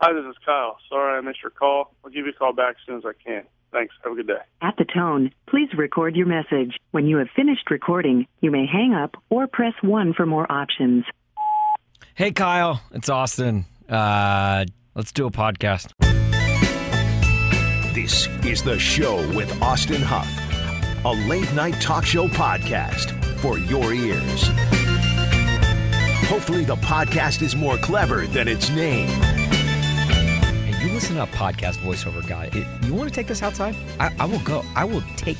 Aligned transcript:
Hi, 0.00 0.14
this 0.14 0.24
is 0.24 0.36
Kyle. 0.46 0.78
Sorry 0.88 1.18
I 1.18 1.20
missed 1.20 1.42
your 1.42 1.50
call. 1.50 1.92
I'll 2.02 2.10
give 2.10 2.24
you 2.24 2.32
a 2.32 2.34
call 2.34 2.54
back 2.54 2.76
as 2.80 2.86
soon 2.86 2.96
as 2.96 3.02
I 3.04 3.12
can. 3.22 3.42
Thanks. 3.70 3.94
Have 4.02 4.14
a 4.14 4.16
good 4.16 4.28
day. 4.28 4.38
At 4.62 4.74
the 4.78 4.86
tone, 4.86 5.30
please 5.46 5.68
record 5.76 6.16
your 6.16 6.26
message. 6.26 6.78
When 6.90 7.06
you 7.06 7.18
have 7.18 7.28
finished 7.36 7.70
recording, 7.70 8.26
you 8.40 8.50
may 8.50 8.64
hang 8.66 8.94
up 8.94 9.14
or 9.28 9.46
press 9.46 9.74
1 9.82 10.14
for 10.14 10.24
more 10.24 10.50
options. 10.50 11.04
Hey, 12.14 12.32
Kyle, 12.32 12.82
it's 12.92 13.10
Austin. 13.10 13.66
Uh, 13.90 14.64
let's 14.94 15.12
do 15.12 15.26
a 15.26 15.30
podcast. 15.30 15.92
This 17.92 18.26
is 18.46 18.62
The 18.62 18.78
Show 18.78 19.16
with 19.36 19.60
Austin 19.60 20.00
Huff, 20.00 20.30
a 21.04 21.12
late 21.28 21.52
night 21.52 21.78
talk 21.78 22.06
show 22.06 22.26
podcast 22.26 23.12
for 23.40 23.58
your 23.58 23.92
ears. 23.92 24.48
Hopefully, 26.26 26.64
the 26.64 26.76
podcast 26.76 27.42
is 27.42 27.54
more 27.54 27.76
clever 27.76 28.26
than 28.26 28.48
its 28.48 28.70
name. 28.70 29.39
Listen 31.00 31.16
up, 31.16 31.30
podcast 31.30 31.78
voiceover 31.78 32.24
guy. 32.28 32.50
It- 32.52 32.66
you 32.84 32.92
want 32.92 33.08
to 33.08 33.14
take 33.14 33.26
this 33.26 33.42
outside? 33.42 33.74
I, 33.98 34.12
I 34.20 34.26
will 34.26 34.38
go. 34.40 34.62
I 34.76 34.84
will 34.84 35.02
take. 35.16 35.38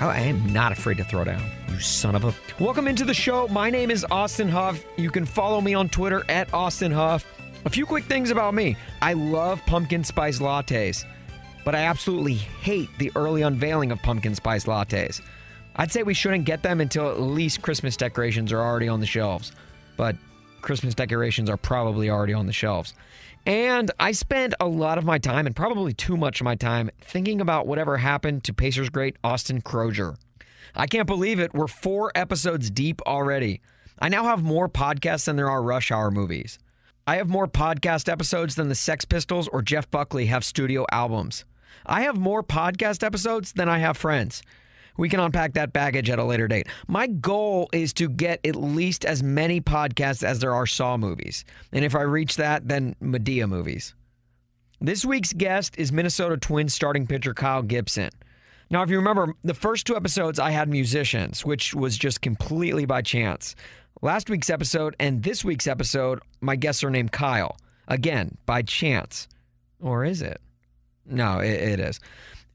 I, 0.00 0.06
I 0.08 0.18
am 0.18 0.52
not 0.52 0.72
afraid 0.72 0.96
to 0.96 1.04
throw 1.04 1.22
down. 1.22 1.40
You 1.70 1.78
son 1.78 2.16
of 2.16 2.24
a. 2.24 2.34
Welcome 2.58 2.88
into 2.88 3.04
the 3.04 3.14
show. 3.14 3.46
My 3.46 3.70
name 3.70 3.92
is 3.92 4.04
Austin 4.10 4.48
Huff. 4.48 4.84
You 4.96 5.10
can 5.10 5.24
follow 5.24 5.60
me 5.60 5.74
on 5.74 5.88
Twitter 5.90 6.24
at 6.28 6.52
Austin 6.52 6.90
Huff. 6.90 7.24
A 7.64 7.70
few 7.70 7.86
quick 7.86 8.02
things 8.06 8.32
about 8.32 8.52
me. 8.52 8.76
I 9.00 9.12
love 9.12 9.64
pumpkin 9.64 10.02
spice 10.02 10.40
lattes, 10.40 11.04
but 11.64 11.76
I 11.76 11.84
absolutely 11.84 12.34
hate 12.34 12.88
the 12.98 13.12
early 13.14 13.42
unveiling 13.42 13.92
of 13.92 14.02
pumpkin 14.02 14.34
spice 14.34 14.64
lattes. 14.64 15.20
I'd 15.76 15.92
say 15.92 16.02
we 16.02 16.14
shouldn't 16.14 16.46
get 16.46 16.64
them 16.64 16.80
until 16.80 17.08
at 17.08 17.20
least 17.20 17.62
Christmas 17.62 17.96
decorations 17.96 18.50
are 18.52 18.60
already 18.60 18.88
on 18.88 18.98
the 18.98 19.06
shelves. 19.06 19.52
But 19.96 20.16
Christmas 20.62 20.94
decorations 20.94 21.48
are 21.48 21.56
probably 21.56 22.10
already 22.10 22.34
on 22.34 22.46
the 22.46 22.52
shelves. 22.52 22.92
And 23.46 23.92
I 24.00 24.10
spent 24.10 24.54
a 24.58 24.66
lot 24.66 24.98
of 24.98 25.04
my 25.04 25.18
time, 25.18 25.46
and 25.46 25.54
probably 25.54 25.92
too 25.92 26.16
much 26.16 26.40
of 26.40 26.44
my 26.44 26.56
time, 26.56 26.90
thinking 27.00 27.40
about 27.40 27.68
whatever 27.68 27.96
happened 27.96 28.42
to 28.44 28.52
Pacers 28.52 28.90
great 28.90 29.16
Austin 29.22 29.62
Croshere. 29.62 30.16
I 30.74 30.88
can't 30.88 31.06
believe 31.06 31.38
it. 31.38 31.54
We're 31.54 31.68
four 31.68 32.10
episodes 32.16 32.72
deep 32.72 33.00
already. 33.06 33.60
I 34.00 34.08
now 34.08 34.24
have 34.24 34.42
more 34.42 34.68
podcasts 34.68 35.26
than 35.26 35.36
there 35.36 35.48
are 35.48 35.62
Rush 35.62 35.92
Hour 35.92 36.10
movies. 36.10 36.58
I 37.06 37.16
have 37.16 37.28
more 37.28 37.46
podcast 37.46 38.10
episodes 38.10 38.56
than 38.56 38.68
the 38.68 38.74
Sex 38.74 39.04
Pistols 39.04 39.46
or 39.46 39.62
Jeff 39.62 39.88
Buckley 39.92 40.26
have 40.26 40.44
studio 40.44 40.84
albums. 40.90 41.44
I 41.86 42.02
have 42.02 42.18
more 42.18 42.42
podcast 42.42 43.04
episodes 43.04 43.52
than 43.52 43.68
I 43.68 43.78
have 43.78 43.96
friends. 43.96 44.42
We 44.96 45.08
can 45.08 45.20
unpack 45.20 45.54
that 45.54 45.72
baggage 45.72 46.10
at 46.10 46.18
a 46.18 46.24
later 46.24 46.48
date. 46.48 46.68
My 46.88 47.06
goal 47.06 47.68
is 47.72 47.92
to 47.94 48.08
get 48.08 48.40
at 48.46 48.56
least 48.56 49.04
as 49.04 49.22
many 49.22 49.60
podcasts 49.60 50.22
as 50.22 50.38
there 50.38 50.54
are 50.54 50.66
Saw 50.66 50.96
movies. 50.96 51.44
And 51.72 51.84
if 51.84 51.94
I 51.94 52.02
reach 52.02 52.36
that, 52.36 52.68
then 52.68 52.96
Madea 53.02 53.48
movies. 53.48 53.94
This 54.80 55.04
week's 55.04 55.32
guest 55.32 55.74
is 55.78 55.92
Minnesota 55.92 56.36
Twins 56.36 56.74
starting 56.74 57.06
pitcher 57.06 57.32
Kyle 57.32 57.62
Gibson. 57.62 58.10
Now, 58.68 58.82
if 58.82 58.90
you 58.90 58.96
remember, 58.96 59.34
the 59.42 59.54
first 59.54 59.86
two 59.86 59.96
episodes 59.96 60.38
I 60.38 60.50
had 60.50 60.68
musicians, 60.68 61.44
which 61.44 61.72
was 61.72 61.96
just 61.96 62.20
completely 62.20 62.84
by 62.84 63.00
chance. 63.00 63.54
Last 64.02 64.28
week's 64.28 64.50
episode 64.50 64.94
and 64.98 65.22
this 65.22 65.44
week's 65.44 65.66
episode, 65.66 66.20
my 66.40 66.56
guests 66.56 66.84
are 66.84 66.90
named 66.90 67.12
Kyle. 67.12 67.56
Again, 67.88 68.36
by 68.44 68.62
chance. 68.62 69.28
Or 69.80 70.04
is 70.04 70.20
it? 70.20 70.40
No, 71.06 71.38
it, 71.38 71.52
it 71.52 71.80
is. 71.80 72.00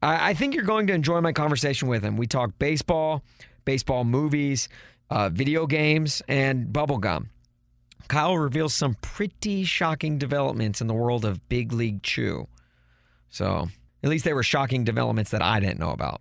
I, 0.02 0.30
I 0.30 0.34
think 0.34 0.54
you're 0.54 0.64
going 0.64 0.86
to 0.88 0.92
enjoy 0.92 1.20
my 1.20 1.32
conversation 1.32 1.88
with 1.88 2.02
him. 2.02 2.16
We 2.16 2.26
talk 2.26 2.58
baseball, 2.58 3.22
baseball 3.64 4.04
movies, 4.04 4.68
uh, 5.10 5.28
video 5.28 5.66
games, 5.66 6.22
and 6.28 6.66
bubblegum. 6.66 7.28
Kyle 8.08 8.36
reveals 8.36 8.74
some 8.74 8.96
pretty 9.00 9.64
shocking 9.64 10.18
developments 10.18 10.80
in 10.80 10.86
the 10.86 10.94
world 10.94 11.24
of 11.24 11.48
Big 11.48 11.72
League 11.72 12.02
Chew. 12.02 12.48
So, 13.30 13.68
at 14.02 14.10
least 14.10 14.24
they 14.24 14.34
were 14.34 14.42
shocking 14.42 14.84
developments 14.84 15.30
that 15.30 15.40
I 15.40 15.60
didn't 15.60 15.78
know 15.78 15.92
about. 15.92 16.20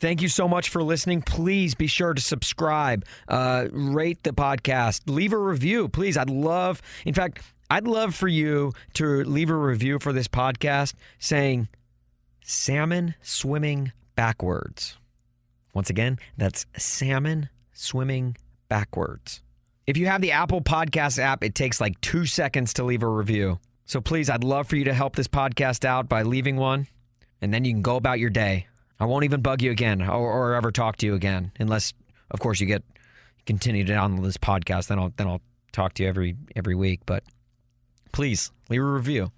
Thank 0.00 0.22
you 0.22 0.28
so 0.28 0.46
much 0.46 0.68
for 0.68 0.82
listening. 0.82 1.22
Please 1.22 1.74
be 1.74 1.88
sure 1.88 2.14
to 2.14 2.22
subscribe, 2.22 3.04
uh, 3.26 3.66
rate 3.72 4.22
the 4.22 4.30
podcast, 4.30 5.02
leave 5.06 5.32
a 5.32 5.38
review, 5.38 5.88
please. 5.88 6.16
I'd 6.16 6.30
love, 6.30 6.80
in 7.04 7.14
fact, 7.14 7.42
I'd 7.68 7.88
love 7.88 8.14
for 8.14 8.28
you 8.28 8.72
to 8.94 9.24
leave 9.24 9.50
a 9.50 9.56
review 9.56 9.98
for 9.98 10.12
this 10.12 10.28
podcast 10.28 10.94
saying 11.18 11.68
salmon 12.48 13.14
swimming 13.20 13.92
backwards. 14.16 14.96
Once 15.74 15.90
again, 15.90 16.18
that's 16.38 16.64
salmon 16.78 17.50
swimming 17.74 18.36
backwards. 18.70 19.42
If 19.86 19.98
you 19.98 20.06
have 20.06 20.22
the 20.22 20.32
Apple 20.32 20.62
Podcast 20.62 21.18
app, 21.18 21.44
it 21.44 21.54
takes 21.54 21.78
like 21.78 22.00
two 22.00 22.24
seconds 22.24 22.72
to 22.74 22.84
leave 22.84 23.02
a 23.02 23.06
review. 23.06 23.58
So 23.84 24.00
please, 24.00 24.30
I'd 24.30 24.44
love 24.44 24.66
for 24.66 24.76
you 24.76 24.84
to 24.84 24.94
help 24.94 25.14
this 25.14 25.28
podcast 25.28 25.84
out 25.84 26.08
by 26.08 26.22
leaving 26.22 26.56
one, 26.56 26.86
and 27.42 27.52
then 27.52 27.66
you 27.66 27.72
can 27.72 27.82
go 27.82 27.96
about 27.96 28.18
your 28.18 28.30
day. 28.30 28.66
I 28.98 29.04
won't 29.04 29.24
even 29.24 29.42
bug 29.42 29.60
you 29.60 29.70
again 29.70 30.00
or, 30.00 30.32
or 30.32 30.54
ever 30.54 30.72
talk 30.72 30.96
to 30.96 31.06
you 31.06 31.14
again, 31.14 31.52
unless, 31.60 31.92
of 32.30 32.40
course, 32.40 32.60
you 32.60 32.66
get 32.66 32.82
continue 33.44 33.84
to 33.84 33.92
download 33.92 34.24
this 34.24 34.38
podcast. 34.38 34.88
Then 34.88 34.98
I'll 34.98 35.12
then 35.16 35.26
I'll 35.26 35.42
talk 35.72 35.92
to 35.94 36.02
you 36.02 36.08
every 36.08 36.36
every 36.56 36.74
week. 36.74 37.00
But 37.04 37.24
please 38.12 38.50
leave 38.70 38.80
a 38.80 38.84
review. 38.84 39.32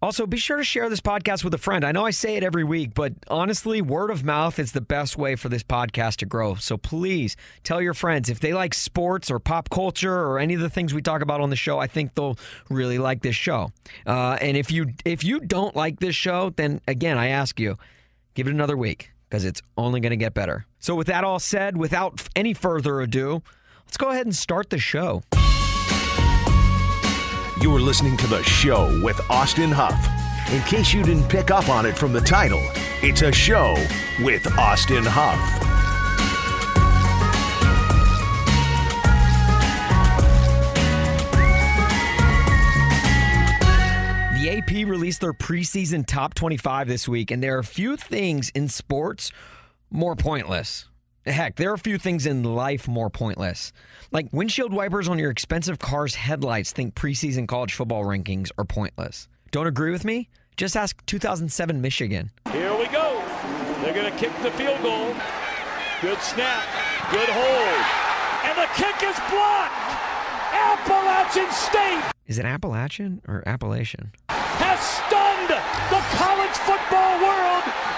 Also, 0.00 0.26
be 0.26 0.36
sure 0.36 0.58
to 0.58 0.64
share 0.64 0.88
this 0.88 1.00
podcast 1.00 1.42
with 1.42 1.52
a 1.54 1.58
friend. 1.58 1.84
I 1.84 1.90
know 1.90 2.06
I 2.06 2.10
say 2.10 2.36
it 2.36 2.44
every 2.44 2.62
week, 2.62 2.94
but 2.94 3.14
honestly, 3.26 3.82
word 3.82 4.10
of 4.10 4.22
mouth 4.22 4.60
is 4.60 4.70
the 4.70 4.80
best 4.80 5.18
way 5.18 5.34
for 5.34 5.48
this 5.48 5.64
podcast 5.64 6.16
to 6.18 6.26
grow. 6.26 6.54
So 6.54 6.76
please 6.76 7.36
tell 7.64 7.82
your 7.82 7.94
friends 7.94 8.30
if 8.30 8.38
they 8.38 8.52
like 8.54 8.74
sports 8.74 9.28
or 9.28 9.40
pop 9.40 9.70
culture 9.70 10.14
or 10.14 10.38
any 10.38 10.54
of 10.54 10.60
the 10.60 10.70
things 10.70 10.94
we 10.94 11.02
talk 11.02 11.20
about 11.20 11.40
on 11.40 11.50
the 11.50 11.56
show. 11.56 11.80
I 11.80 11.88
think 11.88 12.14
they'll 12.14 12.38
really 12.70 12.98
like 12.98 13.22
this 13.22 13.34
show. 13.34 13.72
Uh, 14.06 14.38
and 14.40 14.56
if 14.56 14.70
you 14.70 14.94
if 15.04 15.24
you 15.24 15.40
don't 15.40 15.74
like 15.74 15.98
this 15.98 16.14
show, 16.14 16.50
then 16.50 16.80
again, 16.86 17.18
I 17.18 17.28
ask 17.28 17.58
you, 17.58 17.76
give 18.34 18.46
it 18.46 18.52
another 18.52 18.76
week 18.76 19.10
because 19.28 19.44
it's 19.44 19.62
only 19.76 19.98
going 19.98 20.10
to 20.10 20.16
get 20.16 20.32
better. 20.32 20.64
So 20.78 20.94
with 20.94 21.08
that 21.08 21.24
all 21.24 21.40
said, 21.40 21.76
without 21.76 22.22
any 22.36 22.54
further 22.54 23.00
ado, 23.00 23.42
let's 23.84 23.96
go 23.96 24.10
ahead 24.10 24.26
and 24.26 24.36
start 24.36 24.70
the 24.70 24.78
show. 24.78 25.22
You 27.60 27.74
are 27.74 27.80
listening 27.80 28.16
to 28.18 28.28
The 28.28 28.40
Show 28.44 29.00
with 29.02 29.20
Austin 29.28 29.72
Huff. 29.72 29.98
In 30.52 30.62
case 30.62 30.94
you 30.94 31.02
didn't 31.02 31.28
pick 31.28 31.50
up 31.50 31.68
on 31.68 31.86
it 31.86 31.98
from 31.98 32.12
the 32.12 32.20
title, 32.20 32.62
it's 33.02 33.22
a 33.22 33.32
show 33.32 33.74
with 34.20 34.46
Austin 34.56 35.02
Huff. 35.04 35.36
The 44.34 44.58
AP 44.58 44.88
released 44.88 45.20
their 45.20 45.32
preseason 45.32 46.06
top 46.06 46.34
25 46.34 46.86
this 46.86 47.08
week, 47.08 47.32
and 47.32 47.42
there 47.42 47.58
are 47.58 47.64
few 47.64 47.96
things 47.96 48.50
in 48.50 48.68
sports 48.68 49.32
more 49.90 50.14
pointless. 50.14 50.87
Heck, 51.28 51.56
there 51.56 51.70
are 51.70 51.74
a 51.74 51.78
few 51.78 51.98
things 51.98 52.24
in 52.24 52.42
life 52.42 52.88
more 52.88 53.10
pointless. 53.10 53.72
Like 54.12 54.28
windshield 54.32 54.72
wipers 54.72 55.08
on 55.08 55.18
your 55.18 55.30
expensive 55.30 55.78
car's 55.78 56.14
headlights 56.14 56.72
think 56.72 56.94
preseason 56.94 57.46
college 57.46 57.74
football 57.74 58.02
rankings 58.04 58.50
are 58.56 58.64
pointless. 58.64 59.28
Don't 59.50 59.66
agree 59.66 59.90
with 59.90 60.04
me? 60.06 60.30
Just 60.56 60.74
ask 60.74 61.04
2007 61.04 61.80
Michigan. 61.82 62.30
Here 62.50 62.72
we 62.78 62.86
go. 62.86 63.22
They're 63.82 63.92
going 63.94 64.10
to 64.10 64.18
kick 64.18 64.32
the 64.42 64.50
field 64.52 64.80
goal. 64.82 65.14
Good 66.00 66.18
snap. 66.20 66.64
Good 67.10 67.28
hold. 67.28 67.84
And 68.48 68.56
the 68.56 68.68
kick 68.74 68.96
is 69.06 69.16
blocked. 69.28 69.74
Appalachian 70.50 71.50
State 71.52 72.02
Is 72.26 72.38
it 72.38 72.46
Appalachian 72.46 73.20
or 73.28 73.42
Appalachian? 73.46 74.12
has 74.30 74.80
stunned 74.80 75.50
the 75.92 76.00
college 76.16 76.56
football. 76.64 77.07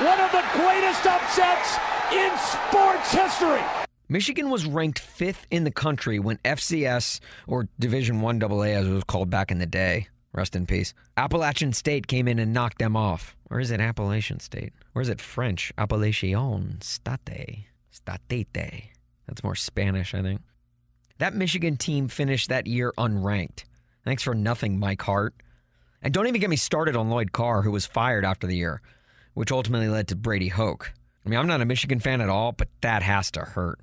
One 0.00 0.18
of 0.18 0.32
the 0.32 0.42
greatest 0.54 1.04
upsets 1.04 1.76
in 2.10 2.30
sports 2.38 3.12
history. 3.12 3.60
Michigan 4.08 4.48
was 4.48 4.64
ranked 4.64 4.98
fifth 4.98 5.46
in 5.50 5.64
the 5.64 5.70
country 5.70 6.18
when 6.18 6.38
FCS, 6.38 7.20
or 7.46 7.68
Division 7.78 8.22
One 8.22 8.42
AA 8.42 8.62
as 8.62 8.88
it 8.88 8.92
was 8.92 9.04
called 9.04 9.28
back 9.28 9.50
in 9.50 9.58
the 9.58 9.66
day, 9.66 10.08
rest 10.32 10.56
in 10.56 10.64
peace. 10.64 10.94
Appalachian 11.18 11.74
State 11.74 12.06
came 12.06 12.28
in 12.28 12.38
and 12.38 12.54
knocked 12.54 12.78
them 12.78 12.96
off. 12.96 13.36
Or 13.50 13.60
is 13.60 13.70
it 13.70 13.78
Appalachian 13.78 14.40
State? 14.40 14.72
Or 14.94 15.02
is 15.02 15.10
it 15.10 15.20
French? 15.20 15.70
Appellation 15.76 16.80
State. 16.80 17.66
Statete. 17.92 18.84
That's 19.26 19.44
more 19.44 19.54
Spanish, 19.54 20.14
I 20.14 20.22
think. 20.22 20.40
That 21.18 21.34
Michigan 21.34 21.76
team 21.76 22.08
finished 22.08 22.48
that 22.48 22.66
year 22.66 22.94
unranked. 22.96 23.64
Thanks 24.06 24.22
for 24.22 24.34
nothing, 24.34 24.78
Mike 24.78 25.02
Hart. 25.02 25.34
And 26.00 26.14
don't 26.14 26.26
even 26.26 26.40
get 26.40 26.48
me 26.48 26.56
started 26.56 26.96
on 26.96 27.10
Lloyd 27.10 27.32
Carr, 27.32 27.60
who 27.60 27.70
was 27.70 27.84
fired 27.84 28.24
after 28.24 28.46
the 28.46 28.56
year, 28.56 28.80
which 29.40 29.50
ultimately 29.50 29.88
led 29.88 30.06
to 30.06 30.14
Brady 30.14 30.48
Hoke. 30.48 30.92
I 31.24 31.28
mean, 31.30 31.38
I'm 31.38 31.46
not 31.46 31.62
a 31.62 31.64
Michigan 31.64 31.98
fan 31.98 32.20
at 32.20 32.28
all, 32.28 32.52
but 32.52 32.68
that 32.82 33.02
has 33.02 33.30
to 33.30 33.40
hurt. 33.40 33.80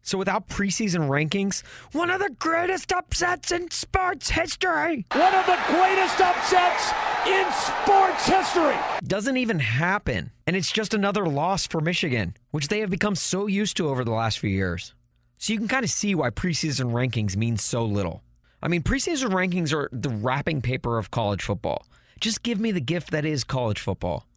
So 0.00 0.16
without 0.16 0.46
preseason 0.46 1.08
rankings, 1.08 1.64
one 1.90 2.08
of 2.08 2.20
the 2.20 2.30
greatest 2.38 2.92
upsets 2.92 3.50
in 3.50 3.68
sports 3.72 4.30
history 4.30 5.06
One 5.10 5.34
of 5.34 5.44
the 5.46 5.58
greatest 5.66 6.20
upsets 6.20 6.92
in 7.26 7.44
sports 7.50 8.26
history. 8.28 8.76
doesn't 9.02 9.38
even 9.38 9.58
happen. 9.58 10.30
And 10.46 10.54
it's 10.54 10.70
just 10.70 10.94
another 10.94 11.26
loss 11.26 11.66
for 11.66 11.80
Michigan, 11.80 12.36
which 12.52 12.68
they 12.68 12.78
have 12.78 12.90
become 12.90 13.16
so 13.16 13.48
used 13.48 13.76
to 13.78 13.88
over 13.88 14.04
the 14.04 14.12
last 14.12 14.38
few 14.38 14.50
years. 14.50 14.94
So 15.38 15.52
you 15.52 15.58
can 15.58 15.66
kind 15.66 15.84
of 15.84 15.90
see 15.90 16.14
why 16.14 16.30
preseason 16.30 16.92
rankings 16.92 17.36
mean 17.36 17.56
so 17.56 17.84
little. 17.84 18.22
I 18.62 18.68
mean, 18.68 18.84
preseason 18.84 19.30
rankings 19.30 19.74
are 19.74 19.88
the 19.90 20.10
wrapping 20.10 20.62
paper 20.62 20.96
of 20.96 21.10
college 21.10 21.42
football. 21.42 21.84
Just 22.20 22.44
give 22.44 22.60
me 22.60 22.70
the 22.70 22.80
gift 22.80 23.10
that 23.10 23.24
is 23.24 23.42
college 23.42 23.80
football. 23.80 24.28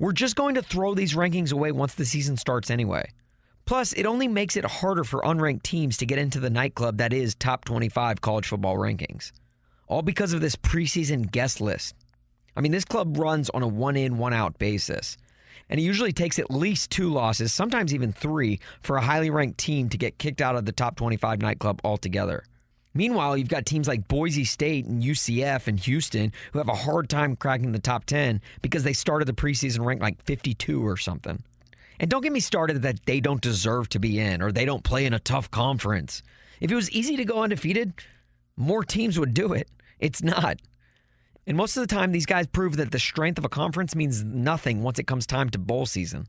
We're 0.00 0.12
just 0.12 0.34
going 0.34 0.54
to 0.54 0.62
throw 0.62 0.94
these 0.94 1.12
rankings 1.12 1.52
away 1.52 1.72
once 1.72 1.94
the 1.94 2.06
season 2.06 2.38
starts 2.38 2.70
anyway. 2.70 3.10
Plus, 3.66 3.92
it 3.92 4.06
only 4.06 4.28
makes 4.28 4.56
it 4.56 4.64
harder 4.64 5.04
for 5.04 5.20
unranked 5.20 5.62
teams 5.62 5.98
to 5.98 6.06
get 6.06 6.18
into 6.18 6.40
the 6.40 6.48
nightclub 6.48 6.96
that 6.96 7.12
is 7.12 7.34
top 7.34 7.66
25 7.66 8.22
college 8.22 8.46
football 8.46 8.76
rankings. 8.76 9.30
All 9.88 10.00
because 10.00 10.32
of 10.32 10.40
this 10.40 10.56
preseason 10.56 11.30
guest 11.30 11.60
list. 11.60 11.94
I 12.56 12.62
mean, 12.62 12.72
this 12.72 12.86
club 12.86 13.18
runs 13.18 13.50
on 13.50 13.62
a 13.62 13.68
one 13.68 13.94
in, 13.94 14.16
one 14.16 14.32
out 14.32 14.58
basis. 14.58 15.18
And 15.68 15.78
it 15.78 15.82
usually 15.82 16.14
takes 16.14 16.38
at 16.38 16.50
least 16.50 16.90
two 16.90 17.12
losses, 17.12 17.52
sometimes 17.52 17.92
even 17.92 18.10
three, 18.10 18.58
for 18.80 18.96
a 18.96 19.02
highly 19.02 19.28
ranked 19.28 19.58
team 19.58 19.90
to 19.90 19.98
get 19.98 20.16
kicked 20.16 20.40
out 20.40 20.56
of 20.56 20.64
the 20.64 20.72
top 20.72 20.96
25 20.96 21.42
nightclub 21.42 21.78
altogether. 21.84 22.44
Meanwhile, 22.92 23.36
you've 23.36 23.48
got 23.48 23.66
teams 23.66 23.86
like 23.86 24.08
Boise 24.08 24.44
State 24.44 24.84
and 24.86 25.02
UCF 25.02 25.68
and 25.68 25.78
Houston 25.78 26.32
who 26.52 26.58
have 26.58 26.68
a 26.68 26.74
hard 26.74 27.08
time 27.08 27.36
cracking 27.36 27.72
the 27.72 27.78
top 27.78 28.04
10 28.04 28.40
because 28.62 28.82
they 28.82 28.92
started 28.92 29.26
the 29.26 29.32
preseason 29.32 29.84
ranked 29.84 30.02
like 30.02 30.22
52 30.24 30.84
or 30.84 30.96
something. 30.96 31.42
And 32.00 32.10
don't 32.10 32.22
get 32.22 32.32
me 32.32 32.40
started 32.40 32.82
that 32.82 33.04
they 33.06 33.20
don't 33.20 33.40
deserve 33.40 33.88
to 33.90 33.98
be 33.98 34.18
in 34.18 34.42
or 34.42 34.50
they 34.50 34.64
don't 34.64 34.82
play 34.82 35.06
in 35.06 35.12
a 35.12 35.20
tough 35.20 35.50
conference. 35.50 36.22
If 36.60 36.72
it 36.72 36.74
was 36.74 36.90
easy 36.90 37.16
to 37.16 37.24
go 37.24 37.42
undefeated, 37.42 37.92
more 38.56 38.84
teams 38.84 39.18
would 39.18 39.34
do 39.34 39.52
it. 39.52 39.68
It's 39.98 40.22
not. 40.22 40.60
And 41.46 41.56
most 41.56 41.76
of 41.76 41.82
the 41.82 41.94
time, 41.94 42.12
these 42.12 42.26
guys 42.26 42.46
prove 42.46 42.76
that 42.76 42.90
the 42.90 42.98
strength 42.98 43.38
of 43.38 43.44
a 43.44 43.48
conference 43.48 43.94
means 43.94 44.24
nothing 44.24 44.82
once 44.82 44.98
it 44.98 45.06
comes 45.06 45.26
time 45.26 45.50
to 45.50 45.58
bowl 45.58 45.86
season. 45.86 46.26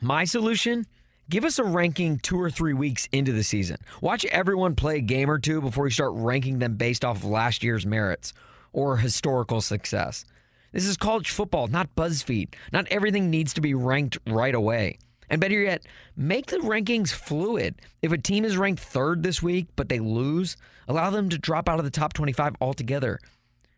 My 0.00 0.24
solution? 0.24 0.86
Give 1.30 1.46
us 1.46 1.58
a 1.58 1.64
ranking 1.64 2.18
two 2.18 2.38
or 2.38 2.50
three 2.50 2.74
weeks 2.74 3.08
into 3.10 3.32
the 3.32 3.42
season. 3.42 3.78
Watch 4.02 4.26
everyone 4.26 4.74
play 4.74 4.98
a 4.98 5.00
game 5.00 5.30
or 5.30 5.38
two 5.38 5.62
before 5.62 5.86
you 5.86 5.90
start 5.90 6.12
ranking 6.14 6.58
them 6.58 6.74
based 6.74 7.02
off 7.02 7.16
of 7.16 7.24
last 7.24 7.62
year's 7.62 7.86
merits 7.86 8.34
or 8.74 8.98
historical 8.98 9.62
success. 9.62 10.26
This 10.72 10.84
is 10.84 10.98
college 10.98 11.30
football, 11.30 11.66
not 11.66 11.94
BuzzFeed. 11.96 12.54
Not 12.72 12.88
everything 12.88 13.30
needs 13.30 13.54
to 13.54 13.62
be 13.62 13.72
ranked 13.72 14.18
right 14.26 14.54
away. 14.54 14.98
And 15.30 15.40
better 15.40 15.58
yet, 15.58 15.86
make 16.14 16.46
the 16.46 16.58
rankings 16.58 17.12
fluid. 17.12 17.80
If 18.02 18.12
a 18.12 18.18
team 18.18 18.44
is 18.44 18.58
ranked 18.58 18.82
third 18.82 19.22
this 19.22 19.42
week, 19.42 19.68
but 19.76 19.88
they 19.88 20.00
lose, 20.00 20.58
allow 20.88 21.08
them 21.08 21.30
to 21.30 21.38
drop 21.38 21.70
out 21.70 21.78
of 21.78 21.86
the 21.86 21.90
top 21.90 22.12
25 22.12 22.56
altogether. 22.60 23.18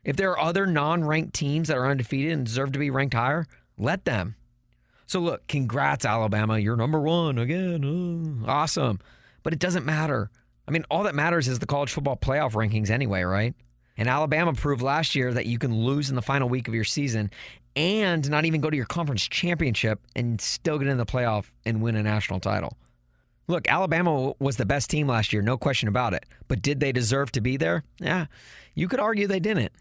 If 0.03 0.17
there 0.17 0.33
are 0.33 0.41
other 0.41 0.67
non 0.67 1.05
ranked 1.05 1.35
teams 1.35 1.69
that 1.69 1.77
are 1.77 1.87
undefeated 1.87 2.33
and 2.33 2.45
deserve 2.45 2.73
to 2.73 2.79
be 2.81 2.91
ranked 2.91 3.15
higher, 3.15 3.47
let 3.79 4.05
them. 4.05 4.35
So, 5.07 5.21
look, 5.21 5.47
congrats, 5.47 6.05
Alabama. 6.05 6.59
You're 6.59 6.77
number 6.77 7.01
one 7.01 7.39
again. 7.39 8.45
Awesome. 8.47 8.99
But 9.43 9.53
it 9.53 9.59
doesn't 9.61 9.87
matter. 9.87 10.31
I 10.67 10.73
mean, 10.73 10.85
all 10.91 11.05
that 11.05 11.15
matters 11.15 11.47
is 11.47 11.61
the 11.61 11.67
college 11.67 11.93
football 11.93 12.17
playoff 12.17 12.53
rankings 12.53 12.91
anyway, 12.91 13.23
right? 13.23 13.55
And 13.97 14.09
Alabama 14.09 14.53
proved 14.53 14.83
last 14.83 15.15
year 15.15 15.33
that 15.33 15.47
you 15.47 15.59
can 15.59 15.75
lose 15.75 16.11
in 16.11 16.17
the 16.17 16.23
final 16.23 16.49
week 16.49 16.69
of 16.69 16.75
your 16.75 16.85
season 16.85 17.31
and 17.77 18.29
not 18.29 18.45
even 18.45 18.61
go 18.61 18.69
to 18.69 18.77
your 18.77 18.87
conference 18.87 19.23
championship 19.29 20.01
and 20.15 20.41
still 20.41 20.79
get 20.79 20.89
in 20.89 20.99
the 20.99 21.07
playoff 21.07 21.51
and 21.65 21.81
win 21.81 21.97
a 21.97 22.03
national 22.03 22.41
title. 22.41 22.77
Look, 23.49 23.69
Alabama 23.69 24.35
was 24.41 24.57
the 24.57 24.67
best 24.67 24.91
team 24.91 25.07
last 25.07 25.33
year, 25.33 25.41
no 25.41 25.57
question 25.57 25.89
about 25.89 26.15
it. 26.15 26.27
But 26.49 26.63
did 26.63 26.81
they 26.81 26.91
deserve 26.91 27.31
to 27.33 27.41
be 27.41 27.57
there? 27.57 27.85
Yeah, 28.01 28.27
you 28.75 28.89
could 28.89 28.99
argue 28.99 29.29
they 29.29 29.41
didn't. 29.41 29.73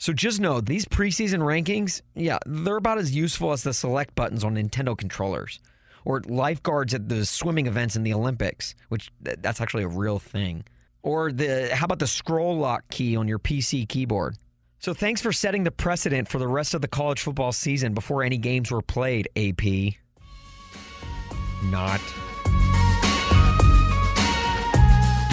So 0.00 0.14
just 0.14 0.40
know 0.40 0.62
these 0.62 0.86
preseason 0.86 1.40
rankings, 1.40 2.00
yeah, 2.14 2.38
they're 2.46 2.78
about 2.78 2.96
as 2.96 3.14
useful 3.14 3.52
as 3.52 3.62
the 3.62 3.74
select 3.74 4.14
buttons 4.14 4.42
on 4.42 4.54
Nintendo 4.54 4.96
controllers 4.96 5.60
or 6.06 6.22
lifeguards 6.26 6.94
at 6.94 7.10
the 7.10 7.26
swimming 7.26 7.66
events 7.66 7.96
in 7.96 8.02
the 8.02 8.14
Olympics, 8.14 8.74
which 8.88 9.12
that's 9.20 9.60
actually 9.60 9.82
a 9.82 9.88
real 9.88 10.18
thing. 10.18 10.64
Or 11.02 11.30
the 11.30 11.68
how 11.74 11.84
about 11.84 11.98
the 11.98 12.06
scroll 12.06 12.56
lock 12.56 12.88
key 12.88 13.14
on 13.14 13.28
your 13.28 13.38
PC 13.38 13.86
keyboard? 13.86 14.38
So 14.78 14.94
thanks 14.94 15.20
for 15.20 15.32
setting 15.32 15.64
the 15.64 15.70
precedent 15.70 16.28
for 16.28 16.38
the 16.38 16.48
rest 16.48 16.72
of 16.72 16.80
the 16.80 16.88
college 16.88 17.20
football 17.20 17.52
season 17.52 17.92
before 17.92 18.22
any 18.22 18.38
games 18.38 18.70
were 18.70 18.80
played, 18.80 19.28
AP. 19.36 19.62
Not. 21.64 22.00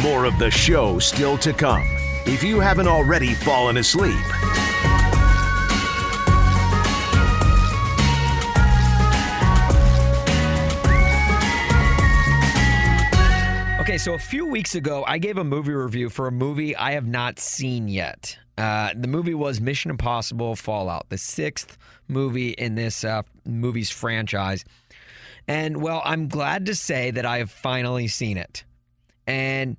More 0.03 0.25
of 0.25 0.37
the 0.39 0.51
show 0.51 0.99
still 0.99 1.37
to 1.37 1.53
come. 1.53 1.96
If 2.29 2.44
you 2.44 2.59
haven't 2.59 2.88
already 2.88 3.33
fallen 3.33 3.77
asleep, 3.77 4.19
Okay, 13.79 13.97
so 13.97 14.15
a 14.15 14.19
few 14.19 14.45
weeks 14.45 14.75
ago, 14.75 15.06
I 15.07 15.18
gave 15.18 15.38
a 15.38 15.45
movie 15.45 15.71
review 15.71 16.09
for 16.09 16.27
a 16.27 16.31
movie 16.31 16.75
I 16.75 16.91
have 16.91 17.07
not 17.07 17.39
seen 17.39 17.88
yet. 17.88 18.38
Uh, 18.57 18.89
the 18.94 19.07
movie 19.07 19.33
was 19.33 19.62
Mission 19.62 19.89
Impossible 19.89 20.57
Fallout, 20.57 21.07
the 21.07 21.18
sixth 21.18 21.77
movie 22.09 22.50
in 22.50 22.75
this 22.75 23.06
uh, 23.06 23.21
movie's 23.45 23.89
franchise. 23.89 24.65
And 25.47 25.81
well, 25.81 26.01
I'm 26.03 26.27
glad 26.27 26.65
to 26.65 26.75
say 26.75 27.12
that 27.12 27.25
I 27.25 27.38
have 27.38 27.50
finally 27.50 28.09
seen 28.09 28.35
it. 28.35 28.65
And 29.25 29.77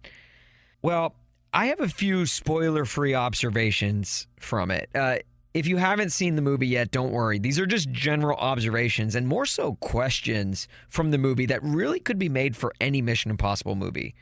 well, 0.81 1.15
I 1.53 1.67
have 1.67 1.81
a 1.81 1.89
few 1.89 2.27
spoiler 2.27 2.85
free 2.85 3.15
observations 3.15 4.27
from 4.39 4.71
it. 4.71 4.91
Uh, 4.95 5.19
if 5.55 5.67
you 5.67 5.79
haven't 5.79 6.11
seen 6.11 6.37
the 6.37 6.43
movie 6.43 6.67
yet, 6.67 6.91
don't 6.91 7.11
worry. 7.11 7.39
These 7.39 7.59
are 7.59 7.67
just 7.67 7.91
general 7.91 8.37
observations 8.37 9.15
and 9.15 9.27
more 9.27 9.47
so 9.47 9.75
questions 9.77 10.69
from 10.89 11.11
the 11.11 11.19
movie 11.19 11.47
that 11.47 11.63
really 11.63 12.01
could 12.01 12.19
be 12.19 12.29
made 12.29 12.55
for 12.55 12.73
any 12.81 13.01
Mission 13.01 13.31
Impossible 13.31 13.75
movie, 13.75 14.15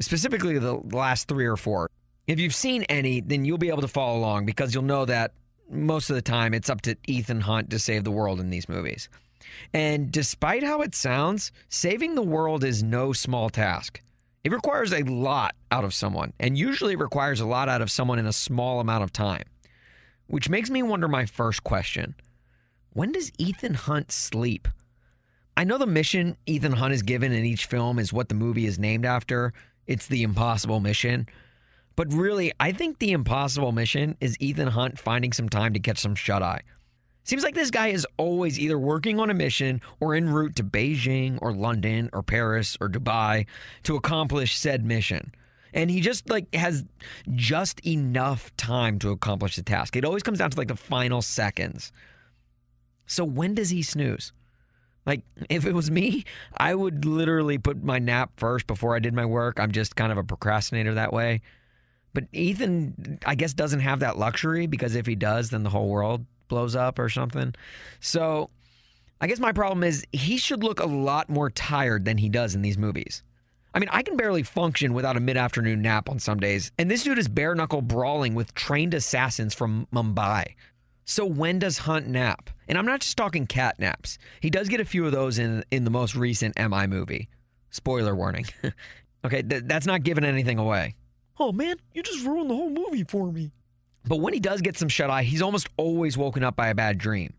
specifically 0.00 0.58
the 0.58 0.74
last 0.92 1.28
three 1.28 1.46
or 1.46 1.56
four. 1.56 1.88
If 2.26 2.40
you've 2.40 2.54
seen 2.54 2.82
any, 2.84 3.20
then 3.20 3.44
you'll 3.44 3.58
be 3.58 3.68
able 3.68 3.82
to 3.82 3.88
follow 3.88 4.18
along 4.18 4.46
because 4.46 4.74
you'll 4.74 4.82
know 4.82 5.04
that 5.04 5.32
most 5.70 6.10
of 6.10 6.16
the 6.16 6.22
time 6.22 6.52
it's 6.52 6.68
up 6.68 6.80
to 6.82 6.96
Ethan 7.06 7.42
Hunt 7.42 7.70
to 7.70 7.78
save 7.78 8.02
the 8.02 8.10
world 8.10 8.40
in 8.40 8.50
these 8.50 8.68
movies. 8.68 9.08
And 9.72 10.10
despite 10.10 10.64
how 10.64 10.82
it 10.82 10.94
sounds, 10.94 11.52
saving 11.68 12.16
the 12.16 12.22
world 12.22 12.64
is 12.64 12.82
no 12.82 13.12
small 13.12 13.50
task. 13.50 14.02
It 14.46 14.52
requires 14.52 14.92
a 14.92 15.02
lot 15.02 15.56
out 15.72 15.82
of 15.82 15.92
someone, 15.92 16.32
and 16.38 16.56
usually 16.56 16.92
it 16.92 17.00
requires 17.00 17.40
a 17.40 17.44
lot 17.44 17.68
out 17.68 17.82
of 17.82 17.90
someone 17.90 18.20
in 18.20 18.26
a 18.26 18.32
small 18.32 18.78
amount 18.78 19.02
of 19.02 19.12
time. 19.12 19.42
Which 20.28 20.48
makes 20.48 20.70
me 20.70 20.84
wonder 20.84 21.08
my 21.08 21.26
first 21.26 21.64
question 21.64 22.14
When 22.92 23.10
does 23.10 23.32
Ethan 23.38 23.74
Hunt 23.74 24.12
sleep? 24.12 24.68
I 25.56 25.64
know 25.64 25.78
the 25.78 25.86
mission 25.86 26.36
Ethan 26.46 26.74
Hunt 26.74 26.94
is 26.94 27.02
given 27.02 27.32
in 27.32 27.44
each 27.44 27.66
film 27.66 27.98
is 27.98 28.12
what 28.12 28.28
the 28.28 28.36
movie 28.36 28.66
is 28.66 28.78
named 28.78 29.04
after. 29.04 29.52
It's 29.88 30.06
the 30.06 30.22
impossible 30.22 30.78
mission. 30.78 31.26
But 31.96 32.12
really, 32.12 32.52
I 32.60 32.70
think 32.70 33.00
the 33.00 33.10
impossible 33.10 33.72
mission 33.72 34.16
is 34.20 34.36
Ethan 34.38 34.68
Hunt 34.68 34.96
finding 34.96 35.32
some 35.32 35.48
time 35.48 35.72
to 35.72 35.80
catch 35.80 35.98
some 35.98 36.14
shut 36.14 36.44
eye. 36.44 36.60
Seems 37.26 37.42
like 37.42 37.56
this 37.56 37.72
guy 37.72 37.88
is 37.88 38.06
always 38.18 38.56
either 38.56 38.78
working 38.78 39.18
on 39.18 39.30
a 39.30 39.34
mission 39.34 39.80
or 39.98 40.14
en 40.14 40.30
route 40.30 40.54
to 40.56 40.62
Beijing 40.62 41.40
or 41.42 41.52
London 41.52 42.08
or 42.12 42.22
Paris 42.22 42.78
or 42.80 42.88
Dubai 42.88 43.46
to 43.82 43.96
accomplish 43.96 44.56
said 44.56 44.84
mission. 44.84 45.34
And 45.74 45.90
he 45.90 46.00
just 46.00 46.30
like 46.30 46.54
has 46.54 46.84
just 47.34 47.84
enough 47.84 48.56
time 48.56 49.00
to 49.00 49.10
accomplish 49.10 49.56
the 49.56 49.64
task. 49.64 49.96
It 49.96 50.04
always 50.04 50.22
comes 50.22 50.38
down 50.38 50.52
to 50.52 50.56
like 50.56 50.68
the 50.68 50.76
final 50.76 51.20
seconds. 51.20 51.90
So 53.06 53.24
when 53.24 53.54
does 53.54 53.70
he 53.70 53.82
snooze? 53.82 54.32
Like 55.04 55.22
if 55.50 55.66
it 55.66 55.72
was 55.72 55.90
me, 55.90 56.22
I 56.56 56.76
would 56.76 57.04
literally 57.04 57.58
put 57.58 57.82
my 57.82 57.98
nap 57.98 58.30
first 58.36 58.68
before 58.68 58.94
I 58.94 59.00
did 59.00 59.14
my 59.14 59.26
work. 59.26 59.58
I'm 59.58 59.72
just 59.72 59.96
kind 59.96 60.12
of 60.12 60.18
a 60.18 60.22
procrastinator 60.24 60.94
that 60.94 61.12
way. 61.12 61.42
But 62.14 62.26
Ethan, 62.32 63.18
I 63.26 63.34
guess, 63.34 63.52
doesn't 63.52 63.80
have 63.80 63.98
that 63.98 64.16
luxury 64.16 64.68
because 64.68 64.94
if 64.94 65.06
he 65.06 65.16
does, 65.16 65.50
then 65.50 65.64
the 65.64 65.70
whole 65.70 65.88
world 65.88 66.24
blows 66.48 66.76
up 66.76 66.98
or 66.98 67.08
something. 67.08 67.54
So 68.00 68.50
I 69.20 69.26
guess 69.26 69.38
my 69.38 69.52
problem 69.52 69.82
is 69.84 70.04
he 70.12 70.36
should 70.36 70.62
look 70.62 70.80
a 70.80 70.86
lot 70.86 71.28
more 71.28 71.50
tired 71.50 72.04
than 72.04 72.18
he 72.18 72.28
does 72.28 72.54
in 72.54 72.62
these 72.62 72.78
movies. 72.78 73.22
I 73.74 73.78
mean, 73.78 73.88
I 73.92 74.02
can 74.02 74.16
barely 74.16 74.42
function 74.42 74.94
without 74.94 75.16
a 75.16 75.20
mid 75.20 75.36
afternoon 75.36 75.82
nap 75.82 76.08
on 76.08 76.18
some 76.18 76.40
days, 76.40 76.72
and 76.78 76.90
this 76.90 77.02
dude 77.02 77.18
is 77.18 77.28
bare 77.28 77.54
knuckle 77.54 77.82
brawling 77.82 78.34
with 78.34 78.54
trained 78.54 78.94
assassins 78.94 79.54
from 79.54 79.86
Mumbai. 79.94 80.54
So 81.04 81.24
when 81.24 81.58
does 81.58 81.78
Hunt 81.78 82.08
nap? 82.08 82.50
And 82.68 82.76
I'm 82.76 82.86
not 82.86 83.00
just 83.00 83.16
talking 83.16 83.46
cat 83.46 83.78
naps. 83.78 84.18
He 84.40 84.50
does 84.50 84.68
get 84.68 84.80
a 84.80 84.84
few 84.84 85.06
of 85.06 85.12
those 85.12 85.38
in 85.38 85.62
in 85.70 85.84
the 85.84 85.90
most 85.90 86.16
recent 86.16 86.58
MI 86.58 86.86
movie. 86.86 87.28
Spoiler 87.70 88.14
warning. 88.14 88.46
okay, 89.24 89.42
th- 89.42 89.64
that's 89.66 89.86
not 89.86 90.02
giving 90.02 90.24
anything 90.24 90.58
away. 90.58 90.94
Oh 91.38 91.52
man, 91.52 91.76
you 91.92 92.02
just 92.02 92.24
ruined 92.24 92.50
the 92.50 92.54
whole 92.54 92.70
movie 92.70 93.04
for 93.04 93.30
me. 93.30 93.52
But 94.06 94.20
when 94.20 94.34
he 94.34 94.40
does 94.40 94.60
get 94.60 94.78
some 94.78 94.88
shut 94.88 95.10
eye, 95.10 95.24
he's 95.24 95.42
almost 95.42 95.68
always 95.76 96.16
woken 96.16 96.44
up 96.44 96.56
by 96.56 96.68
a 96.68 96.74
bad 96.74 96.98
dream. 96.98 97.34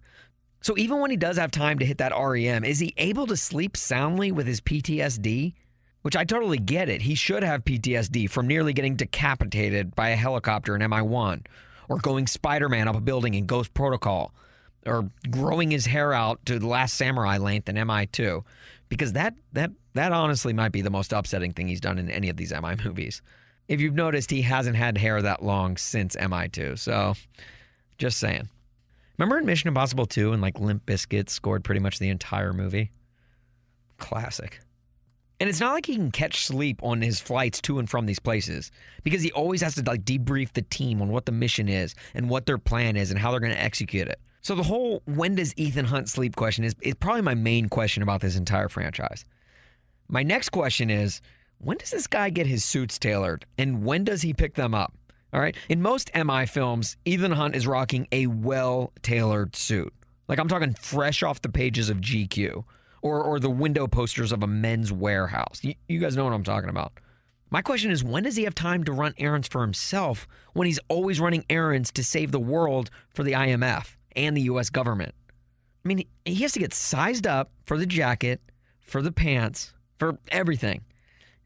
So 0.62 0.78
even 0.78 1.00
when 1.00 1.12
he 1.12 1.18
does 1.18 1.38
have 1.38 1.52
time 1.52 1.80
to 1.80 1.86
hit 1.86 2.00
that 2.00 2.12
REM, 2.12 2.66
is 2.66 2.80
he 2.80 2.94
able 2.98 3.28
to 3.28 3.38
sleep 3.38 3.78
soundly 3.78 4.32
with 4.32 4.48
his 4.48 4.60
PTSD? 4.62 5.54
Which 6.02 6.16
I 6.16 6.24
totally 6.24 6.58
get 6.58 6.90
it. 6.90 7.02
He 7.02 7.16
should 7.16 7.44
have 7.44 7.66
PTSD 7.66 8.30
from 8.30 8.48
nearly 8.48 8.72
getting 8.74 8.96
decapitated 8.96 9.96
by 9.96 10.10
a 10.10 10.16
helicopter 10.16 10.76
in 10.76 10.82
MI1, 10.82 11.46
or 11.90 11.98
going 11.98 12.28
Spider 12.28 12.70
Man 12.70 12.88
up 12.88 12.96
a 12.96 13.02
building 13.02 13.34
in 13.34 13.46
Ghost 13.46 13.74
Protocol, 13.74 14.34
or 14.86 15.10
growing 15.30 15.72
his 15.72 15.86
hair 15.86 16.14
out 16.14 16.46
to 16.46 16.60
the 16.60 16.68
last 16.68 16.96
samurai 16.96 17.38
length 17.38 17.68
in 17.68 17.76
MI2. 17.76 18.44
Because 18.90 19.14
that 19.14 19.34
that 19.54 19.72
that 19.96 20.14
honestly 20.14 20.54
might 20.54 20.72
be 20.72 20.82
the 20.82 20.90
most 20.90 21.12
upsetting 21.12 21.52
thing 21.52 21.68
he's 21.68 21.82
done 21.82 21.98
in 21.98 22.10
any 22.10 22.30
of 22.30 22.38
these 22.38 22.54
MI 22.54 22.76
movies. 22.84 23.22
If 23.68 23.82
you've 23.82 23.96
noticed, 23.96 24.32
he 24.32 24.42
hasn't 24.44 24.78
had 24.78 24.98
hair 24.98 25.22
that 25.22 25.44
long 25.44 25.78
since 25.78 26.16
MI2. 26.16 26.80
So, 26.80 27.16
just 27.98 28.18
saying. 28.18 28.50
Remember 29.18 29.38
in 29.38 29.46
Mission 29.46 29.68
Impossible 29.68 30.06
2 30.06 30.34
and 30.34 30.42
like 30.42 30.60
Limp 30.60 30.86
Bizkit 30.86 31.30
scored 31.30 31.64
pretty 31.64 31.80
much 31.80 32.00
the 32.00 32.10
entire 32.10 32.54
movie? 32.54 32.92
Classic. 33.98 34.60
And 35.40 35.50
it's 35.50 35.60
not 35.60 35.74
like 35.74 35.86
he 35.86 35.96
can 35.96 36.12
catch 36.12 36.46
sleep 36.46 36.80
on 36.82 37.02
his 37.02 37.20
flights 37.20 37.62
to 37.62 37.78
and 37.80 37.90
from 37.90 38.06
these 38.06 38.20
places 38.20 38.72
because 39.04 39.22
he 39.22 39.32
always 39.32 39.62
has 39.62 39.76
to 39.76 39.84
like 39.84 40.04
debrief 40.04 40.54
the 40.54 40.64
team 40.64 41.02
on 41.02 41.10
what 41.10 41.26
the 41.26 41.32
mission 41.32 41.68
is 41.68 41.94
and 42.16 42.30
what 42.30 42.46
their 42.46 42.58
plan 42.58 42.96
is 42.96 43.12
and 43.12 43.20
how 43.20 43.32
they're 43.32 43.40
going 43.40 43.54
to 43.54 43.62
execute 43.62 44.08
it. 44.08 44.20
So 44.42 44.56
the 44.56 44.64
whole 44.64 45.04
when 45.06 45.36
does 45.36 45.54
Ethan 45.58 45.86
Hunt 45.86 46.10
sleep 46.10 46.36
question 46.36 46.64
is, 46.64 46.76
is 46.82 46.96
probably 46.96 47.22
my 47.22 47.36
main 47.36 47.70
question 47.70 48.02
about 48.02 48.22
this 48.22 48.36
entire 48.36 48.70
franchise. 48.70 49.26
My 50.08 50.24
next 50.24 50.50
question 50.50 50.90
is 50.90 51.22
when 51.60 51.78
does 51.78 51.92
this 51.92 52.08
guy 52.08 52.30
get 52.30 52.48
his 52.48 52.64
suits 52.64 53.00
tailored 53.00 53.46
and 53.58 53.84
when 53.84 54.04
does 54.04 54.22
he 54.22 54.34
pick 54.34 54.56
them 54.56 54.74
up? 54.74 54.94
All 55.34 55.42
right. 55.42 55.56
In 55.70 55.82
most 55.82 56.10
MI 56.16 56.46
films, 56.46 56.98
Ethan 57.06 57.34
Hunt 57.34 57.56
is 57.56 57.68
rocking 57.68 58.08
a 58.12 58.28
well 58.28 58.94
tailored 59.02 59.56
suit. 59.56 59.94
Like 60.28 60.40
I'm 60.40 60.48
talking 60.48 60.74
fresh 60.74 61.24
off 61.24 61.42
the 61.42 61.50
pages 61.50 61.90
of 61.90 61.98
GQ 61.98 62.64
or, 63.02 63.22
or 63.22 63.40
the 63.40 63.50
window 63.50 63.88
posters 63.88 64.32
of 64.32 64.44
a 64.44 64.48
men's 64.48 64.92
warehouse. 64.92 65.60
You, 65.64 65.76
you 65.88 66.00
guys 66.00 66.16
know 66.16 66.24
what 66.24 66.34
I'm 66.34 66.44
talking 66.44 66.70
about. 66.70 66.94
My 67.50 67.62
question 67.62 67.92
is 67.92 68.04
when 68.04 68.24
does 68.24 68.36
he 68.36 68.44
have 68.44 68.56
time 68.56 68.84
to 68.86 68.92
run 68.92 69.14
errands 69.18 69.48
for 69.48 69.62
himself 69.62 70.28
when 70.54 70.66
he's 70.68 70.80
always 70.90 71.20
running 71.20 71.46
errands 71.50 71.92
to 71.94 72.04
save 72.04 72.32
the 72.32 72.40
world 72.40 72.90
for 73.10 73.24
the 73.24 73.34
IMF 73.34 73.96
and 74.16 74.36
the 74.36 74.42
US 74.44 74.70
government? 74.70 75.14
I 75.84 75.88
mean, 75.88 76.06
he 76.26 76.36
has 76.44 76.52
to 76.54 76.60
get 76.60 76.74
sized 76.74 77.26
up 77.26 77.52
for 77.64 77.78
the 77.78 77.86
jacket, 77.86 78.42
for 78.82 79.02
the 79.02 79.12
pants, 79.12 79.74
for 79.98 80.18
everything. 80.30 80.82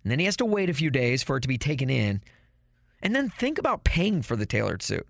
And 0.03 0.11
then 0.11 0.19
he 0.19 0.25
has 0.25 0.37
to 0.37 0.45
wait 0.45 0.69
a 0.69 0.73
few 0.73 0.89
days 0.89 1.23
for 1.23 1.37
it 1.37 1.41
to 1.41 1.47
be 1.47 1.57
taken 1.57 1.89
in. 1.89 2.21
And 3.01 3.15
then 3.15 3.29
think 3.29 3.57
about 3.57 3.83
paying 3.83 4.21
for 4.21 4.35
the 4.35 4.45
tailored 4.45 4.81
suit. 4.81 5.07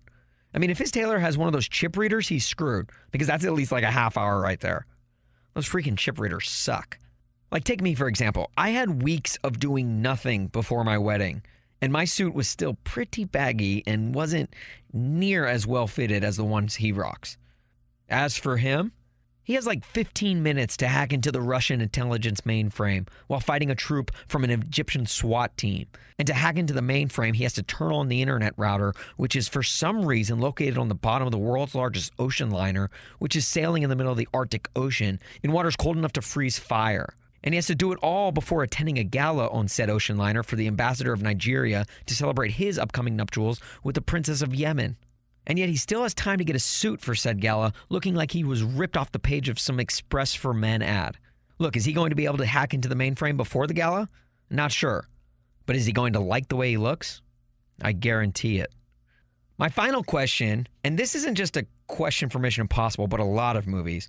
I 0.54 0.58
mean, 0.58 0.70
if 0.70 0.78
his 0.78 0.90
tailor 0.90 1.18
has 1.18 1.38
one 1.38 1.48
of 1.48 1.52
those 1.52 1.68
chip 1.68 1.96
readers, 1.96 2.28
he's 2.28 2.46
screwed 2.46 2.90
because 3.10 3.26
that's 3.26 3.44
at 3.44 3.52
least 3.52 3.72
like 3.72 3.84
a 3.84 3.90
half 3.90 4.18
hour 4.18 4.40
right 4.40 4.60
there. 4.60 4.86
Those 5.54 5.68
freaking 5.68 5.96
chip 5.96 6.18
readers 6.18 6.48
suck. 6.48 6.98
Like, 7.50 7.64
take 7.64 7.82
me 7.82 7.94
for 7.94 8.08
example. 8.08 8.50
I 8.56 8.70
had 8.70 9.02
weeks 9.02 9.36
of 9.44 9.60
doing 9.60 10.00
nothing 10.00 10.46
before 10.48 10.84
my 10.84 10.96
wedding, 10.98 11.42
and 11.80 11.92
my 11.92 12.04
suit 12.04 12.34
was 12.34 12.48
still 12.48 12.78
pretty 12.84 13.24
baggy 13.24 13.82
and 13.86 14.14
wasn't 14.14 14.54
near 14.92 15.46
as 15.46 15.66
well 15.66 15.86
fitted 15.86 16.24
as 16.24 16.36
the 16.36 16.44
ones 16.44 16.76
he 16.76 16.92
rocks. 16.92 17.36
As 18.08 18.36
for 18.36 18.56
him, 18.56 18.92
he 19.44 19.54
has 19.54 19.66
like 19.66 19.84
15 19.84 20.42
minutes 20.42 20.76
to 20.78 20.88
hack 20.88 21.12
into 21.12 21.32
the 21.32 21.40
Russian 21.40 21.80
intelligence 21.80 22.42
mainframe 22.42 23.08
while 23.26 23.40
fighting 23.40 23.70
a 23.70 23.74
troop 23.74 24.10
from 24.28 24.44
an 24.44 24.50
Egyptian 24.50 25.06
SWAT 25.06 25.56
team. 25.56 25.86
And 26.18 26.26
to 26.26 26.34
hack 26.34 26.56
into 26.56 26.72
the 26.72 26.80
mainframe, 26.80 27.34
he 27.34 27.42
has 27.42 27.54
to 27.54 27.62
turn 27.62 27.92
on 27.92 28.08
the 28.08 28.22
internet 28.22 28.54
router, 28.56 28.94
which 29.16 29.34
is 29.34 29.48
for 29.48 29.62
some 29.62 30.04
reason 30.04 30.38
located 30.38 30.78
on 30.78 30.88
the 30.88 30.94
bottom 30.94 31.26
of 31.26 31.32
the 31.32 31.38
world's 31.38 31.74
largest 31.74 32.12
ocean 32.18 32.50
liner, 32.50 32.90
which 33.18 33.34
is 33.34 33.46
sailing 33.46 33.82
in 33.82 33.90
the 33.90 33.96
middle 33.96 34.12
of 34.12 34.18
the 34.18 34.28
Arctic 34.32 34.68
Ocean 34.76 35.18
in 35.42 35.52
waters 35.52 35.76
cold 35.76 35.96
enough 35.96 36.12
to 36.12 36.22
freeze 36.22 36.58
fire. 36.58 37.14
And 37.44 37.54
he 37.54 37.56
has 37.56 37.66
to 37.66 37.74
do 37.74 37.90
it 37.90 37.98
all 38.02 38.30
before 38.30 38.62
attending 38.62 38.98
a 38.98 39.04
gala 39.04 39.48
on 39.48 39.66
said 39.66 39.90
ocean 39.90 40.16
liner 40.16 40.44
for 40.44 40.54
the 40.54 40.68
ambassador 40.68 41.12
of 41.12 41.22
Nigeria 41.22 41.86
to 42.06 42.14
celebrate 42.14 42.52
his 42.52 42.78
upcoming 42.78 43.16
nuptials 43.16 43.60
with 43.82 43.96
the 43.96 44.02
Princess 44.02 44.42
of 44.42 44.54
Yemen. 44.54 44.96
And 45.46 45.58
yet 45.58 45.68
he 45.68 45.76
still 45.76 46.02
has 46.02 46.14
time 46.14 46.38
to 46.38 46.44
get 46.44 46.56
a 46.56 46.60
suit 46.60 47.00
for 47.00 47.14
said 47.14 47.40
gala, 47.40 47.72
looking 47.88 48.14
like 48.14 48.30
he 48.30 48.44
was 48.44 48.62
ripped 48.62 48.96
off 48.96 49.12
the 49.12 49.18
page 49.18 49.48
of 49.48 49.58
some 49.58 49.80
Express 49.80 50.34
for 50.34 50.54
Men 50.54 50.82
ad. 50.82 51.18
Look, 51.58 51.76
is 51.76 51.84
he 51.84 51.92
going 51.92 52.10
to 52.10 52.16
be 52.16 52.26
able 52.26 52.38
to 52.38 52.46
hack 52.46 52.74
into 52.74 52.88
the 52.88 52.94
mainframe 52.94 53.36
before 53.36 53.66
the 53.66 53.74
gala? 53.74 54.08
Not 54.50 54.72
sure. 54.72 55.08
But 55.66 55.76
is 55.76 55.86
he 55.86 55.92
going 55.92 56.12
to 56.14 56.20
like 56.20 56.48
the 56.48 56.56
way 56.56 56.70
he 56.70 56.76
looks? 56.76 57.22
I 57.80 57.92
guarantee 57.92 58.58
it. 58.58 58.72
My 59.58 59.68
final 59.68 60.02
question, 60.02 60.66
and 60.84 60.98
this 60.98 61.14
isn't 61.14 61.36
just 61.36 61.56
a 61.56 61.66
question 61.86 62.28
for 62.28 62.38
Mission 62.38 62.62
Impossible, 62.62 63.06
but 63.06 63.20
a 63.20 63.24
lot 63.24 63.56
of 63.56 63.66
movies. 63.66 64.08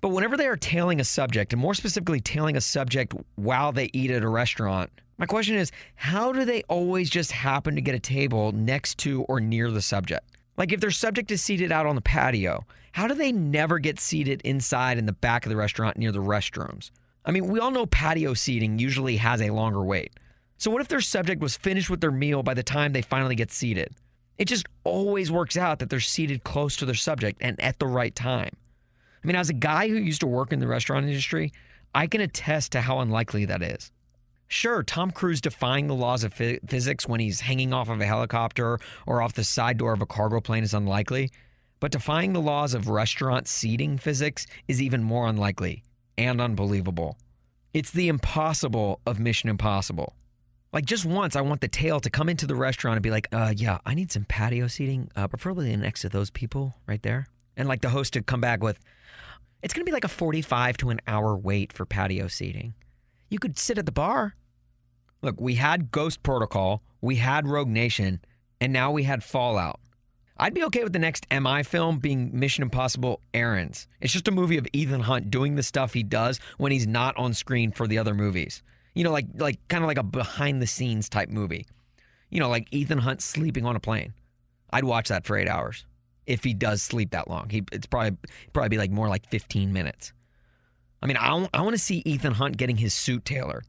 But 0.00 0.08
whenever 0.08 0.36
they 0.36 0.48
are 0.48 0.56
tailing 0.56 0.98
a 0.98 1.04
subject, 1.04 1.52
and 1.52 1.62
more 1.62 1.74
specifically 1.74 2.20
tailing 2.20 2.56
a 2.56 2.60
subject 2.60 3.14
while 3.36 3.70
they 3.70 3.90
eat 3.92 4.10
at 4.10 4.24
a 4.24 4.28
restaurant, 4.28 4.90
my 5.18 5.26
question 5.26 5.54
is 5.54 5.70
how 5.94 6.32
do 6.32 6.44
they 6.44 6.62
always 6.68 7.08
just 7.08 7.30
happen 7.30 7.76
to 7.76 7.80
get 7.80 7.94
a 7.94 8.00
table 8.00 8.50
next 8.50 8.98
to 8.98 9.22
or 9.22 9.38
near 9.38 9.70
the 9.70 9.82
subject? 9.82 10.28
Like 10.56 10.72
if 10.72 10.80
their 10.80 10.90
subject 10.90 11.30
is 11.30 11.42
seated 11.42 11.72
out 11.72 11.86
on 11.86 11.94
the 11.94 12.02
patio, 12.02 12.64
how 12.92 13.06
do 13.06 13.14
they 13.14 13.32
never 13.32 13.78
get 13.78 13.98
seated 13.98 14.42
inside 14.42 14.98
in 14.98 15.06
the 15.06 15.12
back 15.12 15.46
of 15.46 15.50
the 15.50 15.56
restaurant 15.56 15.96
near 15.96 16.12
the 16.12 16.18
restrooms? 16.18 16.90
I 17.24 17.30
mean, 17.30 17.48
we 17.48 17.58
all 17.58 17.70
know 17.70 17.86
patio 17.86 18.34
seating 18.34 18.78
usually 18.78 19.16
has 19.16 19.40
a 19.40 19.50
longer 19.50 19.82
wait. 19.82 20.12
So 20.58 20.70
what 20.70 20.82
if 20.82 20.88
their 20.88 21.00
subject 21.00 21.40
was 21.40 21.56
finished 21.56 21.90
with 21.90 22.00
their 22.00 22.10
meal 22.10 22.42
by 22.42 22.54
the 22.54 22.62
time 22.62 22.92
they 22.92 23.02
finally 23.02 23.34
get 23.34 23.50
seated? 23.50 23.94
It 24.38 24.46
just 24.46 24.66
always 24.84 25.30
works 25.30 25.56
out 25.56 25.78
that 25.78 25.90
they're 25.90 26.00
seated 26.00 26.44
close 26.44 26.76
to 26.76 26.84
their 26.84 26.94
subject 26.94 27.38
and 27.40 27.60
at 27.60 27.78
the 27.78 27.86
right 27.86 28.14
time. 28.14 28.50
I 29.22 29.26
mean, 29.26 29.36
as 29.36 29.50
a 29.50 29.54
guy 29.54 29.88
who 29.88 29.96
used 29.96 30.20
to 30.20 30.26
work 30.26 30.52
in 30.52 30.58
the 30.58 30.66
restaurant 30.66 31.06
industry, 31.06 31.52
I 31.94 32.06
can 32.06 32.20
attest 32.20 32.72
to 32.72 32.80
how 32.80 33.00
unlikely 33.00 33.44
that 33.46 33.62
is. 33.62 33.92
Sure, 34.52 34.82
Tom 34.82 35.10
Cruise 35.10 35.40
defying 35.40 35.86
the 35.86 35.94
laws 35.94 36.24
of 36.24 36.34
physics 36.34 37.08
when 37.08 37.20
he's 37.20 37.40
hanging 37.40 37.72
off 37.72 37.88
of 37.88 38.02
a 38.02 38.04
helicopter 38.04 38.78
or 39.06 39.22
off 39.22 39.32
the 39.32 39.44
side 39.44 39.78
door 39.78 39.94
of 39.94 40.02
a 40.02 40.06
cargo 40.06 40.42
plane 40.42 40.62
is 40.62 40.74
unlikely, 40.74 41.30
but 41.80 41.90
defying 41.90 42.34
the 42.34 42.40
laws 42.40 42.74
of 42.74 42.90
restaurant 42.90 43.48
seating 43.48 43.96
physics 43.96 44.46
is 44.68 44.82
even 44.82 45.02
more 45.02 45.26
unlikely 45.26 45.82
and 46.18 46.38
unbelievable. 46.38 47.16
It's 47.72 47.92
the 47.92 48.08
impossible 48.08 49.00
of 49.06 49.18
Mission 49.18 49.48
Impossible. 49.48 50.16
Like 50.70 50.84
just 50.84 51.06
once, 51.06 51.34
I 51.34 51.40
want 51.40 51.62
the 51.62 51.66
tail 51.66 51.98
to 52.00 52.10
come 52.10 52.28
into 52.28 52.46
the 52.46 52.54
restaurant 52.54 52.96
and 52.96 53.02
be 53.02 53.10
like, 53.10 53.28
uh, 53.32 53.54
yeah, 53.56 53.78
I 53.86 53.94
need 53.94 54.12
some 54.12 54.26
patio 54.26 54.66
seating, 54.66 55.10
uh, 55.16 55.28
preferably 55.28 55.74
next 55.76 56.02
to 56.02 56.10
those 56.10 56.28
people 56.28 56.74
right 56.86 57.02
there. 57.02 57.26
And 57.56 57.68
like 57.68 57.80
the 57.80 57.88
host 57.88 58.12
to 58.12 58.22
come 58.22 58.42
back 58.42 58.62
with, 58.62 58.78
it's 59.62 59.72
going 59.72 59.86
to 59.86 59.88
be 59.88 59.94
like 59.94 60.04
a 60.04 60.08
45 60.08 60.76
to 60.76 60.90
an 60.90 61.00
hour 61.06 61.34
wait 61.34 61.72
for 61.72 61.86
patio 61.86 62.28
seating. 62.28 62.74
You 63.30 63.38
could 63.38 63.58
sit 63.58 63.78
at 63.78 63.86
the 63.86 63.92
bar. 63.92 64.34
Look, 65.22 65.40
we 65.40 65.54
had 65.54 65.92
Ghost 65.92 66.22
Protocol, 66.22 66.82
we 67.00 67.16
had 67.16 67.46
Rogue 67.46 67.68
Nation, 67.68 68.20
and 68.60 68.72
now 68.72 68.90
we 68.90 69.04
had 69.04 69.22
Fallout. 69.22 69.78
I'd 70.36 70.54
be 70.54 70.64
okay 70.64 70.82
with 70.82 70.92
the 70.92 70.98
next 70.98 71.26
MI 71.30 71.62
film 71.62 71.98
being 71.98 72.36
Mission 72.36 72.62
Impossible 72.62 73.20
Errands. 73.32 73.86
It's 74.00 74.12
just 74.12 74.26
a 74.26 74.32
movie 74.32 74.58
of 74.58 74.66
Ethan 74.72 75.02
Hunt 75.02 75.30
doing 75.30 75.54
the 75.54 75.62
stuff 75.62 75.92
he 75.92 76.02
does 76.02 76.40
when 76.58 76.72
he's 76.72 76.86
not 76.86 77.16
on 77.16 77.34
screen 77.34 77.70
for 77.70 77.86
the 77.86 77.98
other 77.98 78.14
movies. 78.14 78.62
You 78.94 79.04
know, 79.04 79.12
like 79.12 79.26
like 79.36 79.56
kind 79.68 79.84
of 79.84 79.88
like 79.88 79.98
a 79.98 80.02
behind 80.02 80.60
the 80.60 80.66
scenes 80.66 81.08
type 81.08 81.28
movie. 81.28 81.66
You 82.30 82.40
know, 82.40 82.48
like 82.48 82.66
Ethan 82.72 82.98
Hunt 82.98 83.22
sleeping 83.22 83.64
on 83.64 83.76
a 83.76 83.80
plane. 83.80 84.14
I'd 84.70 84.84
watch 84.84 85.08
that 85.08 85.24
for 85.24 85.36
eight 85.36 85.48
hours 85.48 85.86
if 86.26 86.42
he 86.42 86.54
does 86.54 86.82
sleep 86.82 87.12
that 87.12 87.28
long. 87.28 87.48
He 87.48 87.62
it's 87.70 87.86
probably 87.86 88.16
probably 88.52 88.70
be 88.70 88.78
like 88.78 88.90
more 88.90 89.08
like 89.08 89.28
15 89.28 89.72
minutes. 89.72 90.12
I 91.02 91.06
mean, 91.06 91.16
I, 91.16 91.48
I 91.54 91.62
want 91.62 91.74
to 91.74 91.82
see 91.82 92.02
Ethan 92.04 92.34
Hunt 92.34 92.56
getting 92.56 92.76
his 92.76 92.94
suit 92.94 93.24
tailored. 93.24 93.66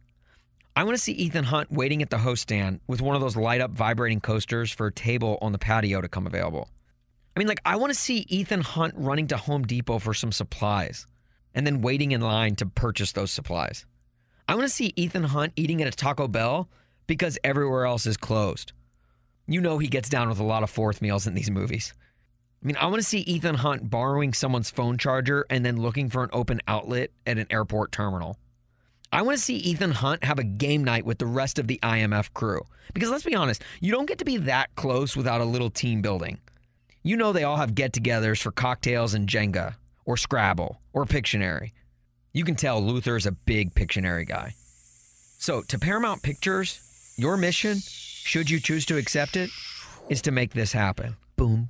I 0.75 0.83
want 0.83 0.97
to 0.97 1.03
see 1.03 1.11
Ethan 1.11 1.43
Hunt 1.43 1.71
waiting 1.71 2.01
at 2.01 2.09
the 2.09 2.17
host 2.17 2.41
stand 2.41 2.79
with 2.87 2.99
one 2.99 3.15
of 3.15 3.21
those 3.21 3.35
light 3.35 3.61
up 3.61 3.71
vibrating 3.71 4.19
coasters 4.19 4.71
for 4.71 4.87
a 4.87 4.91
table 4.91 5.37
on 5.39 5.51
the 5.51 5.59
patio 5.59 6.01
to 6.01 6.09
come 6.09 6.25
available. 6.25 6.67
I 7.35 7.39
mean, 7.39 7.47
like, 7.47 7.61
I 7.63 7.75
want 7.75 7.93
to 7.93 7.99
see 7.99 8.25
Ethan 8.27 8.61
Hunt 8.61 8.95
running 8.97 9.27
to 9.27 9.37
Home 9.37 9.63
Depot 9.63 9.99
for 9.99 10.15
some 10.15 10.31
supplies 10.31 11.05
and 11.53 11.67
then 11.67 11.81
waiting 11.81 12.11
in 12.11 12.21
line 12.21 12.55
to 12.55 12.65
purchase 12.65 13.11
those 13.11 13.31
supplies. 13.31 13.85
I 14.47 14.55
want 14.55 14.65
to 14.67 14.73
see 14.73 14.93
Ethan 14.95 15.25
Hunt 15.25 15.53
eating 15.55 15.79
at 15.81 15.87
a 15.87 15.91
Taco 15.91 16.27
Bell 16.27 16.69
because 17.05 17.37
everywhere 17.43 17.85
else 17.85 18.07
is 18.07 18.17
closed. 18.17 18.73
You 19.45 19.61
know, 19.61 19.77
he 19.77 19.87
gets 19.87 20.09
down 20.09 20.27
with 20.27 20.39
a 20.39 20.43
lot 20.43 20.63
of 20.63 20.71
fourth 20.71 21.03
meals 21.03 21.27
in 21.27 21.35
these 21.35 21.51
movies. 21.51 21.93
I 22.63 22.65
mean, 22.65 22.77
I 22.77 22.85
want 22.85 22.97
to 22.97 23.07
see 23.07 23.19
Ethan 23.19 23.55
Hunt 23.55 23.91
borrowing 23.91 24.33
someone's 24.33 24.71
phone 24.71 24.97
charger 24.97 25.45
and 25.51 25.63
then 25.63 25.77
looking 25.77 26.09
for 26.09 26.23
an 26.23 26.29
open 26.33 26.61
outlet 26.67 27.11
at 27.27 27.37
an 27.37 27.45
airport 27.51 27.91
terminal. 27.91 28.39
I 29.13 29.21
want 29.21 29.37
to 29.37 29.43
see 29.43 29.57
Ethan 29.57 29.91
Hunt 29.91 30.23
have 30.23 30.39
a 30.39 30.43
game 30.43 30.83
night 30.83 31.05
with 31.05 31.19
the 31.19 31.27
rest 31.27 31.59
of 31.59 31.67
the 31.67 31.79
IMF 31.83 32.33
crew. 32.33 32.61
Because 32.95 33.11
let's 33.11 33.23
be 33.23 33.35
honest, 33.35 33.63
you 33.79 33.91
don't 33.91 34.07
get 34.07 34.17
to 34.17 34.25
be 34.25 34.37
that 34.37 34.75
close 34.75 35.15
without 35.15 35.39
a 35.39 35.45
little 35.45 35.69
team 35.69 36.01
building. 36.01 36.39
You 37.03 37.15
know, 37.15 37.31
they 37.31 37.43
all 37.43 37.57
have 37.57 37.75
get 37.75 37.93
togethers 37.93 38.41
for 38.41 38.51
cocktails 38.51 39.13
and 39.13 39.29
Jenga, 39.29 39.75
or 40.05 40.17
Scrabble, 40.17 40.81
or 40.93 41.05
Pictionary. 41.05 41.73
You 42.33 42.43
can 42.43 42.55
tell 42.55 42.81
Luther 42.81 43.15
is 43.15 43.27
a 43.27 43.31
big 43.31 43.75
Pictionary 43.75 44.27
guy. 44.27 44.55
So, 45.37 45.61
to 45.61 45.77
Paramount 45.77 46.23
Pictures, 46.23 47.13
your 47.15 47.37
mission, 47.37 47.77
should 47.83 48.49
you 48.49 48.59
choose 48.59 48.83
to 48.87 48.97
accept 48.97 49.37
it, 49.37 49.51
is 50.09 50.23
to 50.23 50.31
make 50.31 50.53
this 50.53 50.71
happen. 50.71 51.17
Boom, 51.35 51.55
boom, 51.55 51.69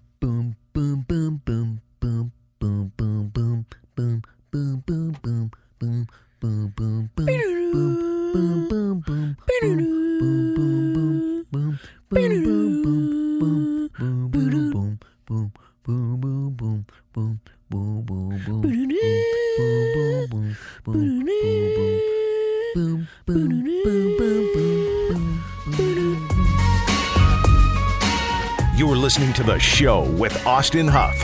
show 29.74 30.04
with 30.12 30.46
Austin 30.46 30.88
Huff. 30.88 31.18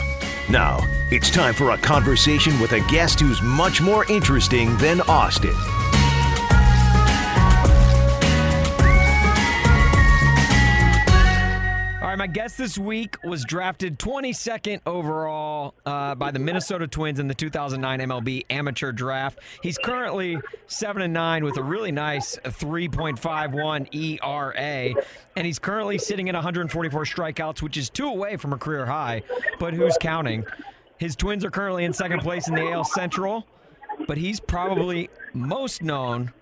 Now, 0.50 0.80
it's 1.12 1.30
time 1.30 1.54
for 1.54 1.70
a 1.70 1.78
conversation 1.78 2.58
with 2.58 2.72
a 2.72 2.80
guest 2.88 3.20
who's 3.20 3.40
much 3.40 3.80
more 3.80 4.04
interesting 4.10 4.76
than 4.78 5.00
Austin. 5.02 5.54
All 12.00 12.08
right, 12.08 12.18
my 12.18 12.26
guest 12.26 12.58
this 12.58 12.76
week 12.76 13.16
was 13.22 13.44
drafted 13.44 13.98
22nd 13.98 14.80
overall 14.84 15.49
by 16.20 16.30
the 16.30 16.38
Minnesota 16.38 16.86
Twins 16.86 17.18
in 17.18 17.28
the 17.28 17.34
2009 17.34 17.98
MLB 17.98 18.44
Amateur 18.50 18.92
Draft. 18.92 19.38
He's 19.62 19.78
currently 19.78 20.36
seven 20.66 21.00
and 21.00 21.14
nine 21.14 21.44
with 21.44 21.56
a 21.56 21.62
really 21.62 21.90
nice 21.90 22.36
3.51 22.44 24.20
ERA, 24.22 25.02
and 25.34 25.46
he's 25.46 25.58
currently 25.58 25.96
sitting 25.96 26.28
at 26.28 26.34
144 26.34 27.04
strikeouts, 27.04 27.62
which 27.62 27.78
is 27.78 27.88
two 27.88 28.06
away 28.06 28.36
from 28.36 28.52
a 28.52 28.58
career 28.58 28.84
high. 28.84 29.22
But 29.58 29.72
who's 29.72 29.96
counting? 29.98 30.44
His 30.98 31.16
Twins 31.16 31.42
are 31.42 31.50
currently 31.50 31.84
in 31.86 31.94
second 31.94 32.20
place 32.20 32.48
in 32.48 32.54
the 32.54 32.70
AL 32.70 32.84
Central, 32.84 33.46
but 34.06 34.18
he's 34.18 34.40
probably 34.40 35.08
most 35.32 35.82
known 35.82 36.32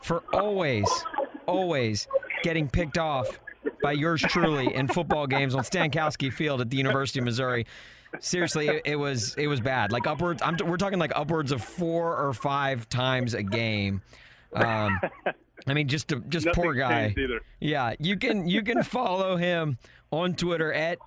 for 0.00 0.24
always, 0.32 0.88
always 1.44 2.08
getting 2.42 2.66
picked 2.66 2.96
off 2.96 3.38
by 3.82 3.92
yours 3.92 4.22
truly 4.22 4.74
in 4.74 4.88
football 4.88 5.26
games 5.26 5.54
on 5.54 5.64
Stankowski 5.64 6.32
Field 6.32 6.62
at 6.62 6.70
the 6.70 6.78
University 6.78 7.18
of 7.18 7.26
Missouri. 7.26 7.66
Seriously, 8.20 8.68
it, 8.68 8.82
it 8.84 8.96
was 8.96 9.34
it 9.36 9.46
was 9.46 9.60
bad. 9.60 9.92
Like 9.92 10.06
upwards, 10.06 10.42
I'm, 10.42 10.56
we're 10.64 10.76
talking 10.76 10.98
like 10.98 11.12
upwards 11.14 11.52
of 11.52 11.62
four 11.62 12.16
or 12.16 12.32
five 12.32 12.88
times 12.88 13.34
a 13.34 13.42
game. 13.42 14.02
Um, 14.54 14.98
I 15.66 15.74
mean, 15.74 15.88
just 15.88 16.08
to, 16.08 16.20
just 16.20 16.46
Nothing 16.46 16.62
poor 16.62 16.74
guy. 16.74 17.14
Yeah, 17.60 17.94
you 17.98 18.16
can 18.16 18.48
you 18.48 18.62
can 18.62 18.82
follow 18.82 19.36
him 19.36 19.78
on 20.10 20.34
Twitter 20.34 20.72
at 20.72 20.98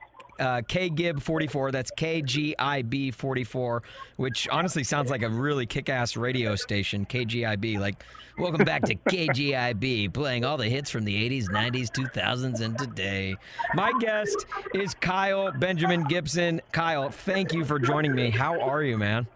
uh, 0.41 0.62
KGib44. 0.63 1.71
That's 1.71 1.91
KGIB44, 1.91 3.81
which 4.17 4.50
honestly 4.50 4.83
sounds 4.83 5.10
like 5.10 5.21
a 5.21 5.29
really 5.29 5.65
kick-ass 5.65 6.17
radio 6.17 6.55
station. 6.55 7.05
KGIB, 7.05 7.79
like 7.79 8.03
welcome 8.38 8.65
back 8.65 8.83
to 8.83 8.95
KGIB, 8.95 10.12
playing 10.13 10.43
all 10.43 10.57
the 10.57 10.67
hits 10.67 10.89
from 10.89 11.05
the 11.05 11.29
80s, 11.29 11.50
90s, 11.50 11.91
2000s, 11.91 12.62
and 12.62 12.77
today. 12.77 13.36
My 13.75 13.93
guest 14.00 14.45
is 14.74 14.93
Kyle 14.95 15.51
Benjamin 15.51 16.03
Gibson. 16.05 16.60
Kyle, 16.71 17.10
thank 17.10 17.53
you 17.53 17.63
for 17.63 17.79
joining 17.79 18.15
me. 18.15 18.31
How 18.31 18.60
are 18.60 18.83
you, 18.83 18.98
man? 18.98 19.27